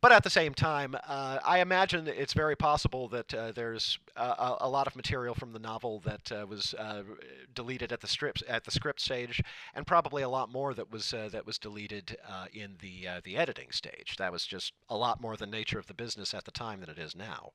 but 0.00 0.12
at 0.12 0.22
the 0.22 0.30
same 0.30 0.54
time, 0.54 0.94
uh, 1.06 1.38
I 1.44 1.60
imagine 1.60 2.06
it's 2.06 2.32
very 2.32 2.54
possible 2.54 3.08
that 3.08 3.34
uh, 3.34 3.52
there's 3.52 3.98
a, 4.16 4.56
a, 4.60 4.68
lot 4.68 4.86
of 4.86 4.94
material 4.94 5.34
from 5.34 5.52
the 5.52 5.58
novel 5.58 6.00
that 6.00 6.30
uh, 6.30 6.46
was 6.46 6.72
uh, 6.74 7.02
deleted 7.54 7.92
at 7.92 8.00
the 8.00 8.06
script 8.06 8.44
at 8.48 8.64
the 8.64 8.70
script 8.70 9.00
stage, 9.00 9.42
and 9.74 9.86
probably 9.86 10.22
a 10.22 10.28
lot 10.28 10.52
more 10.52 10.72
that 10.74 10.92
was 10.92 11.12
uh, 11.12 11.28
that 11.32 11.44
was 11.44 11.58
deleted 11.58 12.16
uh, 12.28 12.46
in 12.52 12.76
the 12.80 13.08
the 13.24 13.36
editing 13.36 13.72
stage. 13.72 14.14
That 14.18 14.30
was 14.30 14.46
just 14.46 14.72
a 14.88 14.96
lot 14.96 15.20
more 15.20 15.36
the 15.36 15.46
nature 15.46 15.80
of 15.80 15.86
the 15.88 15.94
business 15.94 16.32
at 16.32 16.44
the 16.44 16.52
time 16.52 16.80
than 16.80 16.90
it 16.90 16.98
is 16.98 17.16
now. 17.16 17.50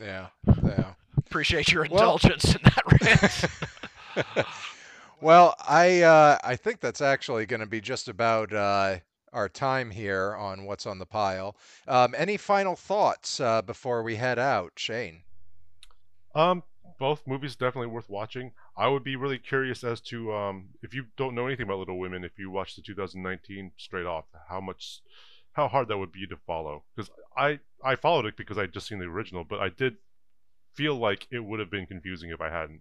Yeah, 0.00 0.28
yeah. 0.64 0.94
Appreciate 1.18 1.72
your 1.72 1.84
indulgence 1.84 2.44
well, 2.44 2.54
in 2.54 2.62
that 2.62 3.46
rant. 4.24 4.34
well, 5.20 5.54
I 5.60 6.38
I 6.42 6.56
think 6.56 6.80
that's 6.80 7.02
actually 7.02 7.44
going 7.44 7.60
to 7.60 7.66
be 7.66 7.82
just 7.82 8.08
about 8.08 8.50
our 9.32 9.48
time 9.48 9.90
here 9.90 10.34
on 10.34 10.64
what's 10.64 10.86
on 10.86 10.98
the 10.98 11.06
pile. 11.06 11.56
Um, 11.86 12.14
any 12.16 12.36
final 12.36 12.76
thoughts 12.76 13.40
uh, 13.40 13.62
before 13.62 14.02
we 14.02 14.16
head 14.16 14.38
out, 14.38 14.72
Shane? 14.76 15.22
Um, 16.34 16.62
both 16.98 17.26
movies 17.26 17.56
definitely 17.56 17.88
worth 17.88 18.08
watching. 18.08 18.52
I 18.76 18.88
would 18.88 19.04
be 19.04 19.16
really 19.16 19.38
curious 19.38 19.84
as 19.84 20.00
to 20.02 20.32
um, 20.34 20.68
if 20.82 20.94
you 20.94 21.06
don't 21.16 21.34
know 21.34 21.46
anything 21.46 21.64
about 21.64 21.78
Little 21.78 21.98
Women, 21.98 22.24
if 22.24 22.38
you 22.38 22.50
watch 22.50 22.76
the 22.76 22.82
2019 22.82 23.72
straight 23.76 24.06
off, 24.06 24.24
how 24.48 24.60
much, 24.60 25.00
how 25.52 25.68
hard 25.68 25.88
that 25.88 25.98
would 25.98 26.12
be 26.12 26.26
to 26.26 26.36
follow. 26.46 26.84
Because 26.94 27.10
I 27.36 27.60
I 27.84 27.96
followed 27.96 28.26
it 28.26 28.36
because 28.36 28.58
I'd 28.58 28.72
just 28.72 28.86
seen 28.86 28.98
the 28.98 29.06
original, 29.06 29.44
but 29.44 29.60
I 29.60 29.68
did 29.68 29.96
feel 30.74 30.94
like 30.94 31.26
it 31.30 31.40
would 31.40 31.60
have 31.60 31.70
been 31.70 31.86
confusing 31.86 32.30
if 32.30 32.40
I 32.40 32.50
hadn't. 32.50 32.80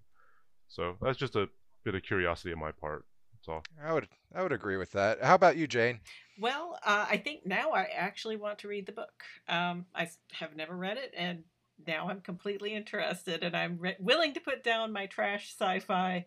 So 0.67 0.97
that's 1.01 1.17
just 1.17 1.35
a 1.35 1.49
bit 1.83 1.95
of 1.95 2.03
curiosity 2.03 2.53
on 2.53 2.59
my 2.59 2.71
part. 2.71 3.05
So 3.45 3.61
I 3.83 3.93
would 3.93 4.07
I 4.33 4.41
would 4.41 4.51
agree 4.51 4.77
with 4.77 4.91
that. 4.93 5.23
How 5.23 5.35
about 5.35 5.55
you, 5.57 5.67
Jane? 5.67 5.99
Well, 6.39 6.79
uh, 6.83 7.05
I 7.09 7.17
think 7.17 7.45
now 7.45 7.71
I 7.71 7.83
actually 7.95 8.37
want 8.37 8.59
to 8.59 8.67
read 8.67 8.85
the 8.85 8.91
book. 8.91 9.23
Um, 9.47 9.85
I 9.95 10.09
have 10.33 10.55
never 10.55 10.75
read 10.75 10.97
it, 10.97 11.13
and 11.15 11.43
now 11.87 12.09
I'm 12.09 12.21
completely 12.21 12.73
interested, 12.73 13.43
and 13.43 13.55
I'm 13.55 13.77
re- 13.79 13.95
willing 13.99 14.33
to 14.33 14.41
put 14.41 14.63
down 14.63 14.91
my 14.91 15.05
trash 15.05 15.53
sci-fi 15.57 16.25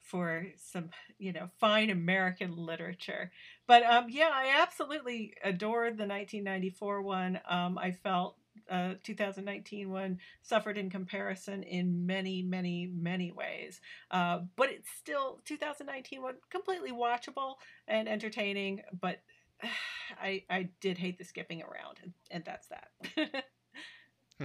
for 0.00 0.46
some, 0.56 0.90
you 1.18 1.32
know, 1.32 1.50
fine 1.58 1.90
American 1.90 2.56
literature. 2.56 3.32
But 3.66 3.82
um, 3.84 4.06
yeah, 4.08 4.30
I 4.32 4.60
absolutely 4.62 5.34
adored 5.42 5.98
the 5.98 6.06
1994 6.06 7.02
one. 7.02 7.40
Um, 7.48 7.78
I 7.78 7.92
felt 7.92 8.37
uh, 8.70 8.94
2019 9.02 9.90
one 9.90 10.18
suffered 10.42 10.78
in 10.78 10.90
comparison 10.90 11.62
in 11.62 12.06
many, 12.06 12.42
many, 12.42 12.90
many 12.94 13.32
ways. 13.32 13.80
Uh, 14.10 14.40
but 14.56 14.70
it's 14.70 14.90
still 14.90 15.40
2019 15.44 16.22
one 16.22 16.34
completely 16.50 16.92
watchable 16.92 17.54
and 17.86 18.08
entertaining. 18.08 18.82
But 19.00 19.20
I 20.20 20.44
I 20.50 20.68
did 20.80 20.98
hate 20.98 21.18
the 21.18 21.24
skipping 21.24 21.62
around, 21.62 21.98
and, 22.02 22.12
and 22.30 22.44
that's 22.44 22.68
that. 22.68 23.44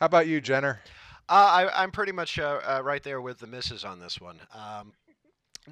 How 0.00 0.06
about 0.06 0.26
you, 0.26 0.40
Jenner? 0.40 0.80
Uh, 1.28 1.70
I, 1.74 1.84
am 1.84 1.90
pretty 1.90 2.12
much 2.12 2.38
uh, 2.38 2.60
uh, 2.62 2.82
right 2.84 3.02
there 3.02 3.20
with 3.20 3.38
the 3.38 3.46
misses 3.46 3.84
on 3.84 3.98
this 3.98 4.20
one. 4.20 4.38
Um, 4.52 4.92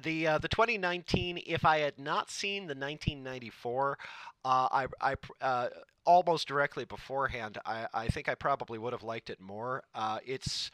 the 0.01 0.27
uh, 0.27 0.37
the 0.37 0.47
2019, 0.47 1.41
if 1.45 1.65
I 1.65 1.79
had 1.79 1.99
not 1.99 2.29
seen 2.31 2.63
the 2.63 2.75
1994, 2.75 3.97
uh, 4.45 4.67
I, 4.71 4.87
I 5.01 5.15
uh, 5.41 5.69
almost 6.05 6.47
directly 6.47 6.85
beforehand, 6.85 7.57
I, 7.65 7.87
I 7.93 8.07
think 8.07 8.27
I 8.27 8.35
probably 8.35 8.77
would 8.77 8.93
have 8.93 9.03
liked 9.03 9.29
it 9.29 9.39
more. 9.39 9.83
it's 10.25 10.71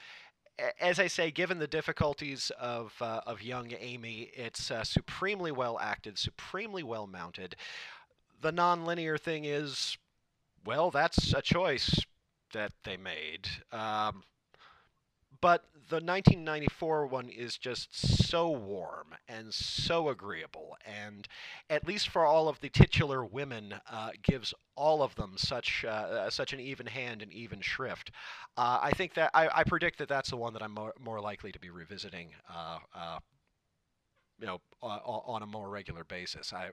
as 0.80 1.00
I 1.00 1.08
say, 1.08 1.32
given 1.32 1.60
the 1.60 1.68
difficulties 1.68 2.52
of 2.60 2.94
uh, 3.02 3.22
of 3.26 3.42
young 3.42 3.72
Amy, 3.80 4.30
it's 4.34 4.72
uh, 4.72 4.84
supremely 4.84 5.52
well 5.52 5.80
acted, 5.80 6.18
supremely 6.18 6.84
well 6.84 7.08
mounted. 7.08 7.56
The 8.42 8.52
non-linear 8.52 9.18
thing 9.18 9.46
is, 9.46 9.98
well, 10.66 10.92
that's 10.92 11.34
a 11.34 11.42
choice 11.42 12.00
that 12.54 12.72
they 12.84 12.98
made. 12.98 13.48
Um, 13.72 14.24
but 15.42 15.64
the 15.90 15.96
1994 15.96 17.08
one 17.08 17.30
is 17.30 17.58
just 17.58 17.96
so 17.96 18.50
warm 18.50 19.16
and 19.28 19.52
so 19.52 20.10
agreeable, 20.10 20.78
and 20.86 21.28
at 21.68 21.88
least 21.88 22.10
for 22.10 22.26
all 22.26 22.48
of 22.48 22.60
the 22.60 22.70
titular 22.70 23.26
women, 23.26 23.74
uh, 23.92 24.12
gives 24.22 24.54
all 24.76 25.02
of 25.02 25.16
them 25.16 25.34
such 25.36 25.84
uh, 25.84 25.90
uh, 25.90 26.30
such 26.30 26.54
an 26.54 26.60
even 26.60 26.86
hand 26.86 27.24
and 27.24 27.34
even 27.34 27.60
shrift. 27.60 28.12
Uh, 28.56 28.80
I 28.82 28.92
think 28.92 29.16
that 29.16 29.32
I, 29.34 29.50
I, 29.54 29.64
predict 29.64 29.98
that 29.98 30.08
that's 30.08 30.30
the 30.30 30.38
one 30.38 30.54
that 30.54 30.62
I'm 30.62 30.74
more, 30.74 30.94
more 31.00 31.20
likely 31.20 31.52
to 31.52 31.60
be 31.60 31.72
revisiting. 31.72 32.30
Uh, 32.54 32.78
uh, 32.96 33.20
you 34.40 34.46
know, 34.48 34.62
on 34.82 35.42
a 35.42 35.46
more 35.46 35.70
regular 35.70 36.06
basis. 36.06 36.54
I 36.54 36.70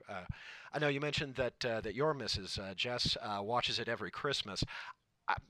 I 0.71 0.79
know 0.79 0.87
you 0.87 1.01
mentioned 1.01 1.35
that 1.35 1.59
that 1.59 1.95
your 1.95 2.15
Mrs. 2.15 2.75
Jess 2.77 3.17
watches 3.41 3.77
it 3.77 3.89
every 3.89 4.09
Christmas. 4.09 4.63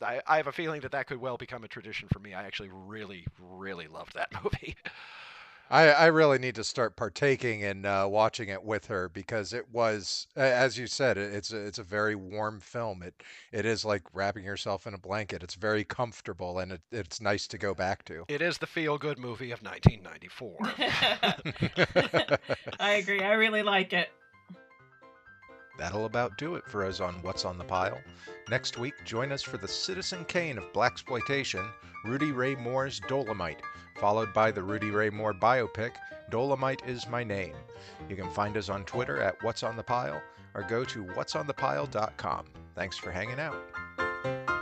I, 0.02 0.22
I 0.28 0.38
have 0.38 0.48
a 0.48 0.52
feeling 0.52 0.82
that 0.82 0.92
that 0.92 1.08
could 1.08 1.20
well 1.20 1.38
become 1.38 1.64
a 1.64 1.68
tradition 1.68 2.08
for 2.12 2.20
me. 2.20 2.34
I 2.34 2.44
actually 2.44 2.70
really, 2.72 3.26
really 3.40 3.88
loved 3.88 4.16
that 4.16 4.30
movie. 4.44 4.76
I, 5.70 5.90
I 5.90 6.06
really 6.06 6.40
need 6.40 6.56
to 6.56 6.64
start 6.64 6.96
partaking 6.96 7.60
in 7.60 7.86
uh, 7.86 8.08
watching 8.08 8.48
it 8.48 8.64
with 8.64 8.86
her 8.88 9.10
because 9.10 9.52
it 9.52 9.70
was, 9.70 10.28
as 10.36 10.78
you 10.78 10.88
said, 10.88 11.18
it's 11.18 11.52
a, 11.52 11.58
it's 11.58 11.78
a 11.78 11.84
very 11.84 12.16
warm 12.16 12.62
film. 12.62 13.04
It 13.04 13.22
it 13.52 13.66
is 13.66 13.84
like 13.84 14.04
wrapping 14.14 14.46
yourself 14.46 14.88
in 14.88 14.94
a 14.94 14.98
blanket. 14.98 15.44
It's 15.44 15.56
very 15.56 15.84
comfortable 15.84 16.60
and 16.60 16.72
it, 16.72 16.82
it's 16.92 17.20
nice 17.20 17.48
to 17.48 17.58
go 17.58 17.74
back 17.74 18.06
to. 18.06 18.24
It 18.30 18.42
is 18.42 18.58
the 18.58 18.68
feel 18.68 18.98
good 18.98 19.20
movie 19.20 19.52
of 19.52 19.62
1994. 19.62 20.58
I 22.80 22.94
agree. 22.94 23.22
I 23.22 23.34
really 23.34 23.64
like 23.64 23.92
it. 23.92 24.10
That'll 25.78 26.06
about 26.06 26.38
do 26.38 26.56
it 26.56 26.66
for 26.68 26.86
us 26.86 27.00
on 27.00 27.22
What's 27.22 27.46
on 27.46 27.58
the 27.58 27.64
Pile. 27.64 28.00
Next 28.50 28.78
week, 28.78 28.94
join 29.06 29.32
us 29.32 29.44
for 29.44 29.58
the 29.58 29.68
Citizen 29.68 30.26
Kane 30.26 30.58
of 30.58 30.74
Blaxploitation, 30.74 31.70
Rudy 32.06 32.32
Ray 32.32 32.56
Moore's 32.56 33.00
Dolomite, 33.02 33.62
followed 34.00 34.34
by 34.34 34.52
the 34.52 34.64
Rudy 34.64 34.90
Ray 34.90 35.10
Moore 35.10 35.34
biopic, 35.34 35.92
Dolomite 36.30 36.82
is 36.86 37.08
My 37.08 37.24
Name. 37.24 37.56
You 38.10 38.16
can 38.16 38.30
find 38.32 38.58
us 38.58 38.70
on 38.70 38.84
Twitter 38.86 39.22
at 39.22 39.42
What's 39.44 39.64
on 39.64 39.76
the 39.76 39.84
Pile 39.84 40.22
or 40.54 40.64
go 40.64 40.84
to 40.86 41.04
what'sonthepile.com. 41.04 42.46
Thanks 42.76 42.98
for 42.98 43.12
hanging 43.12 43.40
out. 43.40 44.57